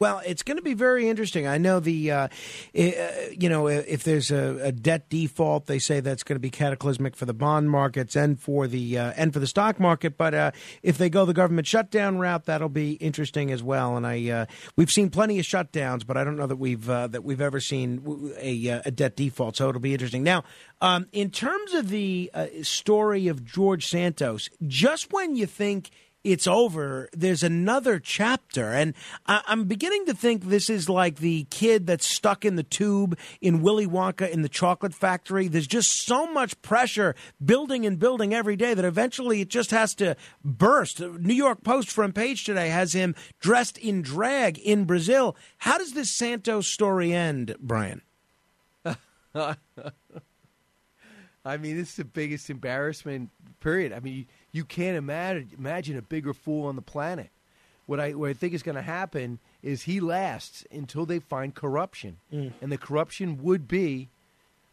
[0.00, 1.46] Well, it's going to be very interesting.
[1.46, 2.28] I know the, uh,
[2.76, 6.50] uh, you know, if there's a, a debt default, they say that's going to be
[6.50, 10.18] cataclysmic for the bond markets and for the uh, and for the stock market.
[10.18, 10.50] But uh,
[10.82, 13.96] if they go the government shutdown route, that'll be interesting as well.
[13.96, 17.06] And I, uh, we've seen plenty of shutdowns, but I don't know that we've uh,
[17.06, 19.56] that we've ever seen a, a debt default.
[19.56, 20.24] So it'll be interesting.
[20.24, 20.42] Now,
[20.80, 22.32] um, in terms of the
[22.62, 25.90] story of George Santos, just when you think
[26.24, 28.72] it's over, there's another chapter.
[28.72, 28.94] And
[29.26, 33.18] I- I'm beginning to think this is like the kid that's stuck in the tube
[33.42, 35.48] in Willy Wonka in the chocolate factory.
[35.48, 39.94] There's just so much pressure building and building every day that eventually it just has
[39.96, 41.00] to burst.
[41.00, 45.36] New York Post front page today has him dressed in drag in Brazil.
[45.58, 48.00] How does this Santos story end, Brian?
[49.34, 49.56] I
[51.58, 53.30] mean, this is the biggest embarrassment.
[53.60, 53.92] Period.
[53.92, 54.24] I mean, you,
[54.54, 57.28] you can't imagine imagine a bigger fool on the planet.
[57.86, 61.54] What I what I think is going to happen is he lasts until they find
[61.54, 62.52] corruption, Mm.
[62.62, 64.08] and the corruption would be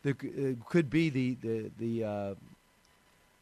[0.03, 2.33] the uh, could be the the the uh,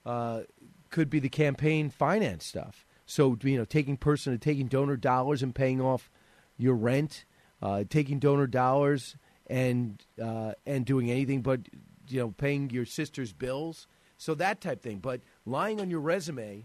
[0.10, 0.42] uh,
[0.90, 2.86] could be the campaign finance stuff.
[3.06, 6.10] So you know, taking person taking donor dollars and paying off
[6.58, 7.26] your rent,
[7.62, 9.16] uh, taking donor dollars
[9.48, 11.60] and uh, and doing anything but
[12.08, 13.88] you know paying your sister's bills.
[14.18, 14.98] So that type thing.
[15.00, 16.64] But lying on your resume,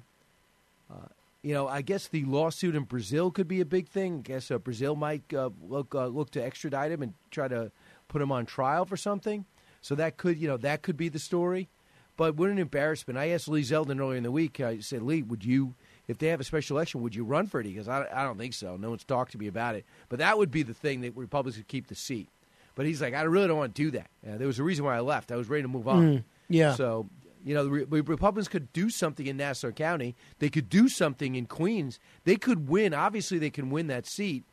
[0.91, 1.09] uh,
[1.43, 4.19] you know, I guess the lawsuit in Brazil could be a big thing.
[4.19, 7.71] I guess uh, Brazil might uh, look uh, look to extradite him and try to
[8.09, 9.45] put him on trial for something.
[9.83, 11.69] So that could you know that could be the story.
[12.17, 13.19] But what an embarrassment!
[13.19, 14.61] I asked Lee Zeldin earlier in the week.
[14.61, 15.75] I said, Lee, would you,
[16.07, 17.67] if they have a special election, would you run for it?
[17.67, 18.77] He goes, I, I don't think so.
[18.77, 19.85] No one's talked to me about it.
[20.09, 22.29] But that would be the thing that Republicans would keep the seat.
[22.77, 24.11] But he's like, I really don't want to do that.
[24.27, 25.33] Uh, there was a reason why I left.
[25.33, 26.03] I was ready to move on.
[26.03, 26.75] Mm, yeah.
[26.75, 27.07] So
[27.44, 30.16] you know, the Republicans could do something in Nassau County.
[30.39, 32.00] They could do something in Queens.
[32.24, 32.94] They could win.
[32.94, 34.44] Obviously, they can win that seat,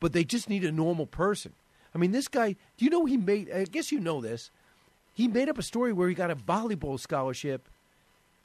[0.00, 1.52] but they just need a normal person.
[1.94, 2.56] I mean, this guy.
[2.76, 3.50] Do you know he made?
[3.50, 4.50] I guess you know this.
[5.14, 7.68] He made up a story where he got a volleyball scholarship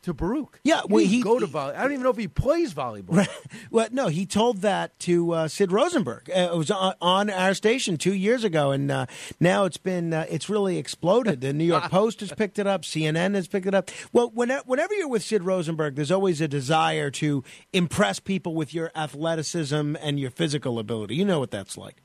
[0.03, 0.59] to Baruch.
[0.63, 1.73] Yeah, He well, he- go to volley.
[1.75, 3.27] I don't even know if he plays volleyball.
[3.71, 6.29] Well, no, he told that to uh, Sid Rosenberg.
[6.29, 9.05] Uh, it was on, on our station two years ago, and uh,
[9.39, 11.41] now it's been uh, it's really exploded.
[11.41, 13.91] The New York Post has picked it up, CNN has picked it up.
[14.13, 17.43] Well, whenever, whenever you're with Sid Rosenberg, there's always a desire to
[17.73, 21.15] impress people with your athleticism and your physical ability.
[21.15, 22.01] You know what that's like.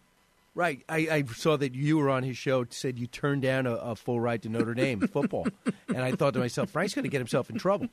[0.55, 0.85] Right.
[0.89, 2.67] I, I saw that you were on his show.
[2.69, 5.47] Said you turned down a, a full ride to Notre Dame football,
[5.89, 7.89] and I thought to myself, Frank's going to get himself in trouble.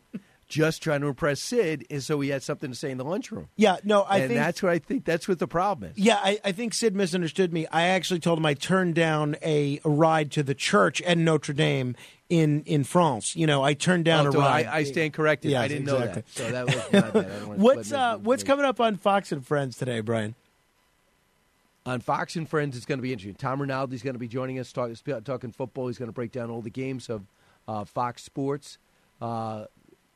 [0.49, 3.47] just trying to impress Sid, and so he had something to say in the lunchroom.
[3.55, 5.05] Yeah, no, I and think that's what I think.
[5.05, 5.97] That's what the problem is.
[5.97, 7.65] Yeah, I, I think Sid misunderstood me.
[7.67, 11.53] I actually told him I turned down a, a ride to the church at Notre
[11.53, 11.95] Dame
[12.29, 13.35] in in France.
[13.38, 14.65] You know, I turned down Oh, a so ride.
[14.65, 15.51] I, I stand corrected.
[15.51, 16.07] Yes, I didn't exactly.
[16.07, 16.29] know that.
[16.29, 17.41] So that was my bad.
[17.41, 20.35] I What's uh, what's coming up on Fox and Friends today, Brian?
[21.85, 23.35] On Fox and Friends, it's going to be interesting.
[23.35, 24.91] Tom Rinaldi's going to be joining us, talk,
[25.24, 25.88] talking football.
[25.88, 27.24] He's going to break down all the games of
[27.67, 28.77] uh, Fox Sports.
[29.22, 29.66] Uh,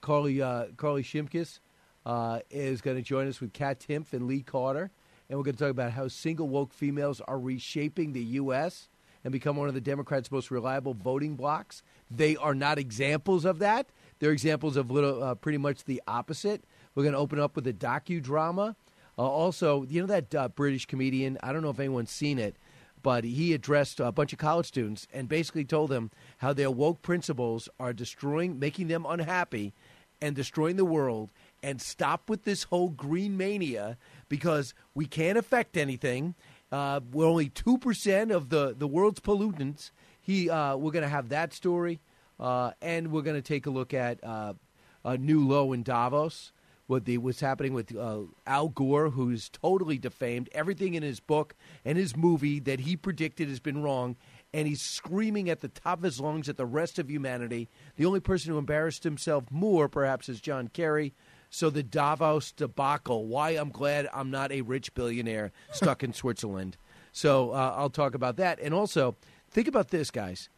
[0.02, 1.60] Carly uh, Carly Shimkus
[2.06, 4.92] uh, is going to join us with Kat Timpf and Lee Carter,
[5.30, 8.90] and we're going to talk about how single woke females are reshaping the U.S.
[9.24, 11.84] and become one of the Democrats' most reliable voting blocks.
[12.12, 13.88] They are not examples of that.
[14.20, 16.64] They're examples of little, uh, pretty much the opposite.
[16.96, 18.76] We're going to open up with a docudrama.
[19.18, 21.38] Uh, also, you know that uh, British comedian?
[21.44, 22.56] I don't know if anyone's seen it,
[23.02, 27.02] but he addressed a bunch of college students and basically told them how their woke
[27.02, 29.74] principles are destroying, making them unhappy,
[30.22, 31.32] and destroying the world.
[31.62, 33.98] And stop with this whole green mania
[34.30, 36.36] because we can't affect anything.
[36.72, 39.92] Uh, we're only two percent of the the world's pollutants.
[40.20, 42.00] He, uh, we're going to have that story,
[42.40, 44.54] uh, and we're going to take a look at uh,
[45.04, 46.54] a new low in Davos
[46.88, 51.56] what the what's happening with uh, Al Gore, who's totally defamed everything in his book
[51.86, 54.16] and his movie that he predicted has been wrong,
[54.54, 57.70] and he's screaming at the top of his lungs at the rest of humanity.
[57.96, 61.14] The only person who embarrassed himself more, perhaps, is John Kerry.
[61.50, 63.28] So the Davos debacle.
[63.28, 66.78] Why I'm glad I'm not a rich billionaire stuck in Switzerland.
[67.12, 69.16] So uh, I'll talk about that, and also
[69.52, 70.50] think about this, guys.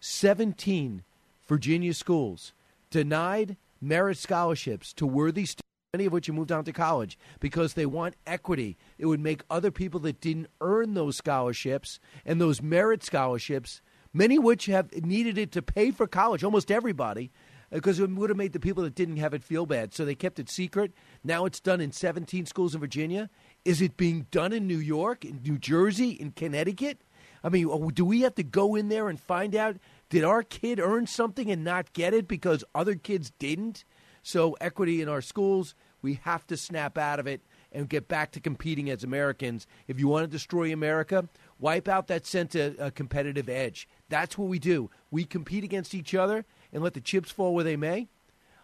[0.00, 1.02] 17
[1.46, 2.52] Virginia schools
[2.90, 7.74] denied merit scholarships to worthy students, many of which have moved on to college, because
[7.74, 8.76] they want equity.
[8.98, 13.80] It would make other people that didn't earn those scholarships and those merit scholarships,
[14.12, 17.30] many which have needed it to pay for college, almost everybody,
[17.72, 19.92] uh, because it would have made the people that didn't have it feel bad.
[19.94, 20.92] So they kept it secret.
[21.24, 23.30] Now it's done in 17 schools in Virginia.
[23.64, 27.00] Is it being done in New York, in New Jersey, in Connecticut?
[27.42, 29.76] I mean, oh, do we have to go in there and find out
[30.08, 33.84] did our kid earn something and not get it because other kids didn't?
[34.22, 37.40] So, equity in our schools, we have to snap out of it
[37.72, 39.66] and get back to competing as Americans.
[39.86, 41.28] If you want to destroy America,
[41.58, 43.88] wipe out that sense of uh, competitive edge.
[44.08, 44.90] That's what we do.
[45.10, 48.08] We compete against each other and let the chips fall where they may.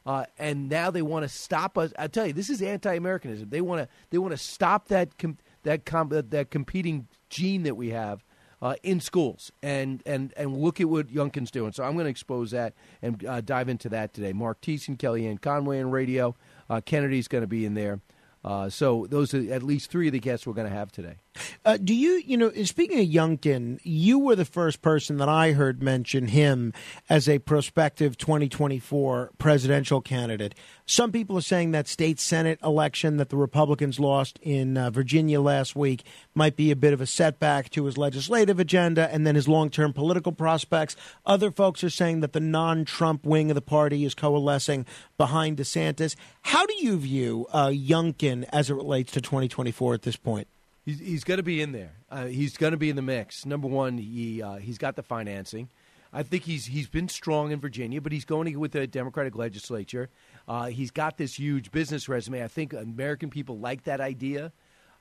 [0.05, 1.93] Uh, and now they want to stop us.
[1.99, 3.51] I tell you, this is anti-Americanism.
[3.51, 7.77] They want to they want to stop that com- that com- that competing gene that
[7.77, 8.25] we have
[8.63, 11.73] uh, in schools, and and and look at what Youngkin's doing.
[11.73, 14.33] So I'm going to expose that and uh, dive into that today.
[14.33, 16.37] Mark Thiessen, Kellyanne Conway in radio.
[16.71, 18.01] Uh, Kennedy's going to be in there.
[18.45, 21.17] Uh, so those are at least three of the guests we're going to have today.
[21.65, 25.53] Uh, do you, you know, speaking of Youngkin, you were the first person that I
[25.53, 26.73] heard mention him
[27.09, 30.55] as a prospective 2024 presidential candidate.
[30.85, 35.41] Some people are saying that state Senate election that the Republicans lost in uh, Virginia
[35.41, 36.05] last week
[36.35, 39.71] might be a bit of a setback to his legislative agenda and then his long
[39.71, 40.97] term political prospects.
[41.25, 44.85] Other folks are saying that the non Trump wing of the party is coalescing
[45.17, 46.15] behind DeSantis.
[46.43, 50.49] How do you view uh, Youngkin as it relates to 2024 at this point?
[50.85, 51.93] He's, he's going to be in there.
[52.11, 53.47] Uh, he's going to be in the mix.
[53.47, 55.69] Number one, he uh, he's got the financing.
[56.13, 60.11] I think he's he's been strong in Virginia, but he's going with the Democratic legislature.
[60.47, 62.43] Uh, he's got this huge business resume.
[62.43, 64.53] I think American people like that idea.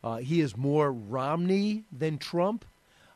[0.03, 2.65] Uh, he is more Romney than Trump.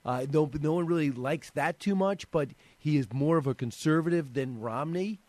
[0.03, 3.55] Uh, no, no one really likes that too much, but he is more of a
[3.55, 5.19] conservative than Romney,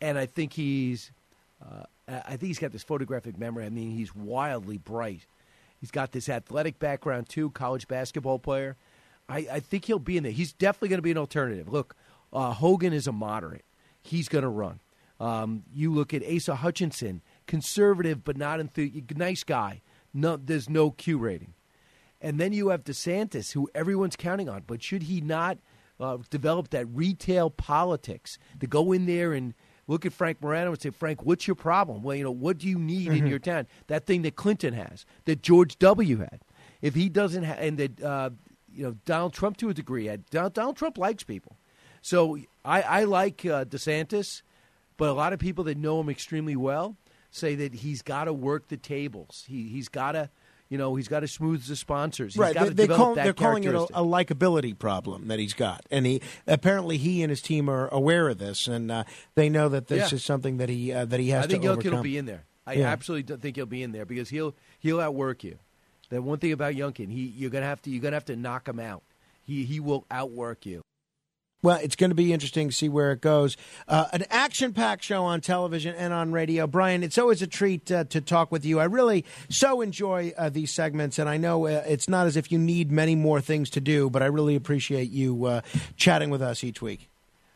[0.00, 1.10] and I think he's.
[1.60, 3.64] Uh, I think he's got this photographic memory.
[3.64, 5.26] I mean, he's wildly bright.
[5.82, 8.76] He's got this athletic background too, college basketball player.
[9.28, 10.30] I, I think he'll be in there.
[10.30, 11.68] He's definitely going to be an alternative.
[11.68, 11.96] Look,
[12.32, 13.64] uh, Hogan is a moderate.
[14.00, 14.78] He's going to run.
[15.18, 19.82] Um, you look at Asa Hutchinson, conservative but not enthusiastic, nice guy.
[20.14, 21.54] No, there's no Q rating.
[22.20, 24.62] And then you have DeSantis, who everyone's counting on.
[24.64, 25.58] But should he not
[25.98, 29.54] uh, develop that retail politics to go in there and
[29.86, 32.02] look at Frank Morano and say, Frank, what's your problem?
[32.02, 33.28] Well, you know, what do you need in Mhm.
[33.30, 33.66] your town?
[33.88, 36.18] That thing that Clinton has, that George W.
[36.18, 36.40] had.
[36.80, 38.30] If he doesn't, ha- and that uh,
[38.74, 40.28] you know Donald Trump to a degree had.
[40.30, 41.56] Donald, Donald Trump likes people,
[42.00, 44.42] so I, I like uh, DeSantis,
[44.96, 46.96] but a lot of people that know him extremely well
[47.30, 49.44] say that he's got to work the tables.
[49.48, 50.30] He he's got to.
[50.72, 52.32] You know, he's got to smooth the sponsors.
[52.32, 52.54] He's right.
[52.54, 55.84] got they, they call, that they're calling it a, a likability problem that he's got,
[55.90, 59.68] and he apparently he and his team are aware of this, and uh, they know
[59.68, 60.16] that this Yeah.
[60.16, 61.96] is something that he uh, that he has I think to overcome.
[61.96, 62.44] will be in there.
[62.66, 62.86] I Yeah.
[62.88, 65.58] absolutely think he'll be in there because he'll he'll outwork you.
[66.08, 68.66] The one thing about Youngkin, he you're gonna have to you're gonna have to knock
[68.66, 69.02] him out.
[69.44, 70.80] He he will outwork you.
[71.62, 73.56] Well, it's going to be interesting to see where it goes.
[73.86, 76.66] Uh, an action packed show on television and on radio.
[76.66, 78.80] Brian, it's always a treat uh, to talk with you.
[78.80, 82.50] I really so enjoy uh, these segments, and I know uh, it's not as if
[82.50, 85.60] you need many more things to do, but I really appreciate you uh,
[85.96, 87.08] chatting with us each week.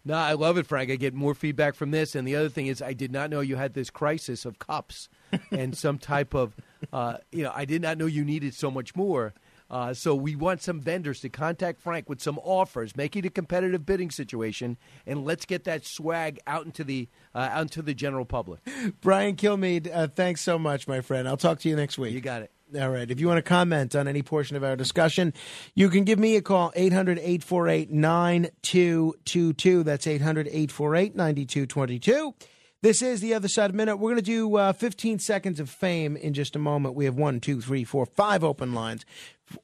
[0.05, 0.93] No, I love it, Frank.
[0.93, 2.15] I get more feedback from this.
[2.15, 5.09] And the other thing is, I did not know you had this crisis of cups
[5.51, 6.55] and some type of,
[6.93, 9.35] uh, you know, I did not know you needed so much more.
[9.71, 13.31] Uh, so we want some vendors to contact Frank with some offers, make it a
[13.31, 17.95] competitive bidding situation, and let's get that swag out into the uh, out into the
[17.95, 18.61] general public.
[19.01, 21.27] Brian Kilmeade, uh, thanks so much, my friend.
[21.27, 22.15] I'll talk to you next week.
[22.15, 22.51] You got it.
[22.81, 23.09] All right.
[23.09, 25.33] If you want to comment on any portion of our discussion,
[25.75, 29.83] you can give me a call, 800 848 9222.
[29.85, 32.35] That's 800 848 9222.
[32.83, 33.97] This is The Other Side of Minute.
[33.97, 36.95] We're going to do uh, 15 seconds of fame in just a moment.
[36.95, 39.07] We have one, two, three, four, five open lines,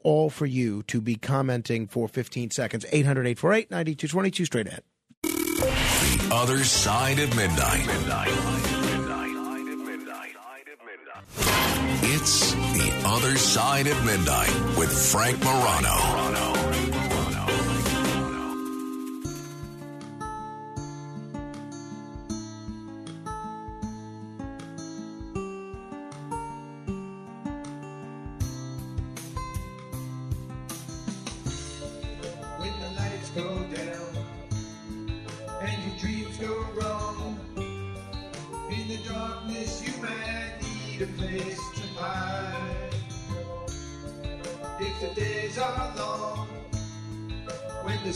[0.02, 2.84] all for you to be commenting for 15 seconds.
[2.90, 4.82] 800 848 9222, straight ahead.
[5.22, 7.86] The other side of midnight.
[12.04, 16.31] It's the other side of midnight with Frank Morano.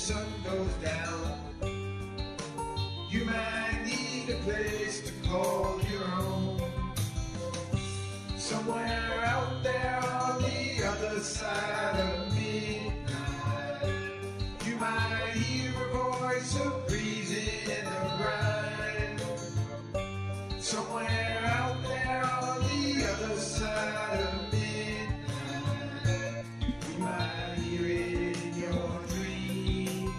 [0.07, 1.06] Sun goes down,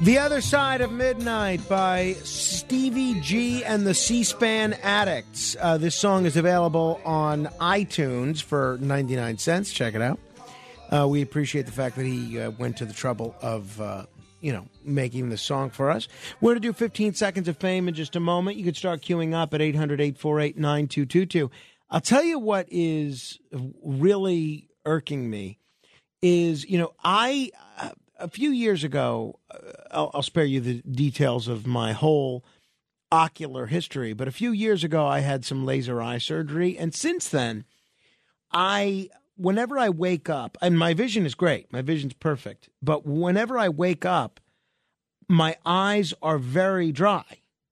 [0.08, 5.58] The Other Side of Midnight by Stevie G and the C SPAN Addicts.
[5.60, 9.74] Uh, this song is available on iTunes for 99 cents.
[9.74, 10.18] Check it out.
[10.90, 14.06] Uh, we appreciate the fact that he uh, went to the trouble of, uh,
[14.40, 16.08] you know, making the song for us.
[16.40, 18.56] We're going to do 15 seconds of fame in just a moment.
[18.56, 21.52] You can start queuing up at 800 848 9222.
[21.90, 23.40] I'll tell you what is
[23.84, 25.60] really irking me
[26.22, 27.52] is, you know, I,
[28.20, 29.58] a few years ago, uh,
[29.92, 32.44] I'll, I'll spare you the details of my whole
[33.12, 36.78] ocular history, but a few years ago, I had some laser eye surgery.
[36.78, 37.64] And since then,
[38.52, 43.58] I, whenever I wake up, and my vision is great, my vision's perfect, but whenever
[43.58, 44.40] I wake up,
[45.30, 47.24] my eyes are very dry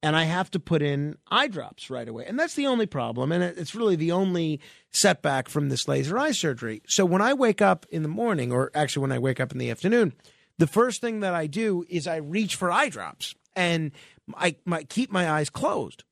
[0.05, 2.25] and I have to put in eye drops right away.
[2.27, 3.31] And that's the only problem.
[3.31, 4.59] And it's really the only
[4.91, 6.83] setback from this laser eye surgery.
[6.87, 9.57] So when I wake up in the morning, or actually when I wake up in
[9.57, 10.13] the afternoon,
[10.57, 13.91] the first thing that I do is I reach for eye drops and
[14.35, 16.03] I, I keep my eyes closed.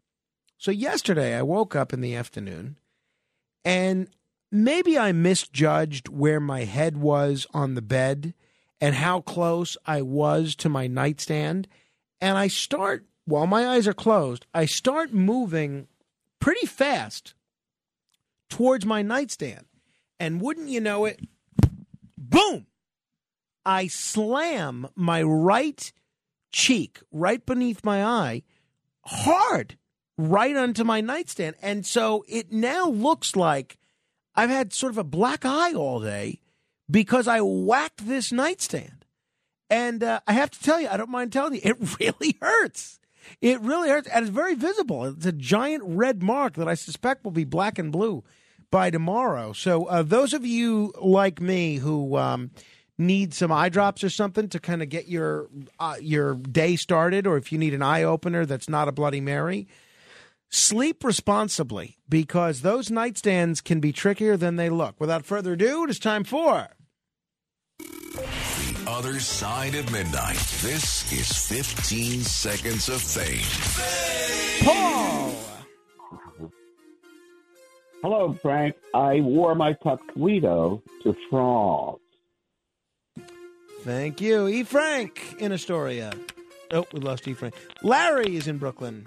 [0.58, 2.78] So yesterday I woke up in the afternoon
[3.66, 4.08] and
[4.52, 8.34] maybe I misjudged where my head was on the bed
[8.80, 11.68] and how close I was to my nightstand.
[12.20, 15.88] And I start, while my eyes are closed, I start moving
[16.40, 17.34] pretty fast
[18.50, 19.66] towards my nightstand.
[20.20, 21.20] And wouldn't you know it,
[22.18, 22.68] boom!
[23.66, 25.92] I slam my right
[26.52, 28.44] cheek right beneath my eye
[29.06, 29.78] hard
[30.18, 31.56] right onto my nightstand.
[31.62, 33.78] And so it now looks like
[34.36, 36.40] I've had sort of a black eye all day
[36.90, 39.06] because I whacked this nightstand.
[39.70, 43.00] And uh, I have to tell you, I don't mind telling you, it really hurts.
[43.42, 44.08] It really hurts.
[44.08, 45.06] And it's very visible.
[45.06, 48.24] It's a giant red mark that I suspect will be black and blue
[48.70, 49.54] by tomorrow.
[49.54, 52.52] So, uh, those of you like me who um,
[53.04, 55.48] need some eye drops or something to kind of get your
[55.80, 59.22] uh, your day started, or if you need an eye opener that's not a Bloody
[59.22, 59.68] Mary,
[60.50, 65.00] sleep responsibly because those nightstands can be trickier than they look.
[65.00, 66.70] Without further ado, it is time for.
[67.80, 70.38] The other side of midnight.
[70.62, 74.66] This is 15 seconds of fame.
[74.66, 75.34] Paul.
[78.04, 78.76] Hello, Frank.
[78.94, 82.03] I wore my tuxedo to France.
[83.84, 84.48] Thank you.
[84.48, 84.64] E.
[84.64, 86.14] Frank in Astoria.
[86.72, 87.34] Oh, we lost E.
[87.34, 87.54] Frank.
[87.82, 89.06] Larry is in Brooklyn.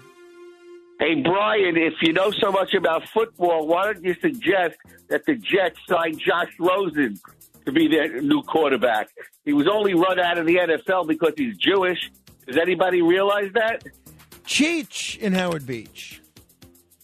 [0.99, 4.75] Hey, Brian, if you know so much about football, why don't you suggest
[5.09, 7.19] that the Jets sign Josh Rosen
[7.65, 9.09] to be their new quarterback?
[9.45, 12.11] He was only run out of the NFL because he's Jewish.
[12.45, 13.83] Does anybody realize that?
[14.45, 16.21] Cheech in Howard Beach.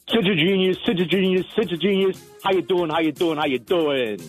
[0.09, 2.23] Such a genius, such a genius, such a genius.
[2.43, 2.89] How you doing?
[2.91, 3.37] How you doing?
[3.37, 4.19] How you doing?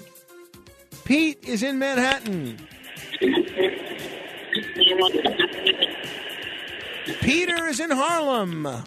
[1.04, 2.58] Pete is in Manhattan.
[7.20, 8.66] Peter is in Harlem.
[8.66, 8.82] Uh,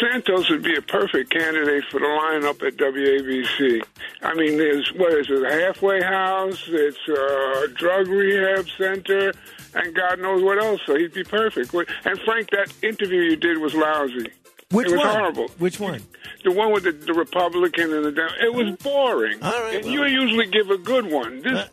[0.00, 3.82] Santos would be a perfect candidate for the lineup at WABC.
[4.22, 6.64] I mean, there's what is it, a halfway house?
[6.68, 9.32] It's a drug rehab center,
[9.74, 10.80] and God knows what else.
[10.86, 11.72] So he'd be perfect.
[11.74, 14.30] And Frank, that interview you did was lousy.
[14.70, 15.08] Which it was one?
[15.16, 15.48] horrible.
[15.58, 16.02] Which one?
[16.44, 19.42] The one with the, the Republican and the Dem- it was boring.
[19.42, 20.08] All right, and well.
[20.08, 21.40] you usually give a good one.
[21.42, 21.68] This Uh,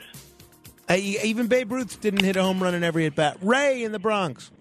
[0.93, 3.37] even Babe Ruth didn't hit a home run in every at bat.
[3.41, 4.51] Ray in the Bronx.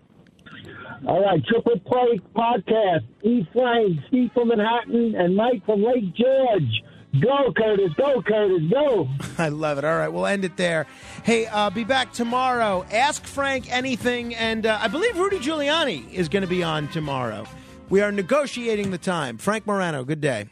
[1.06, 3.04] All right, Triple Play Podcast.
[3.22, 3.46] E.
[3.52, 6.82] Frank, Steve from Manhattan, and Mike from Lake George.
[7.20, 7.92] Go, Curtis.
[7.96, 8.62] Go, Curtis.
[8.72, 9.08] Go.
[9.38, 9.84] I love it.
[9.84, 10.86] All right, we'll end it there.
[11.22, 12.84] Hey, uh, be back tomorrow.
[12.90, 17.46] Ask Frank anything, and uh, I believe Rudy Giuliani is going to be on tomorrow.
[17.90, 19.36] We are negotiating the time.
[19.38, 20.48] Frank Morano, good day.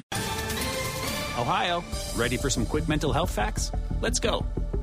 [1.39, 1.83] Ohio,
[2.15, 3.73] ready for some quick mental health facts?
[4.02, 4.44] Let's go.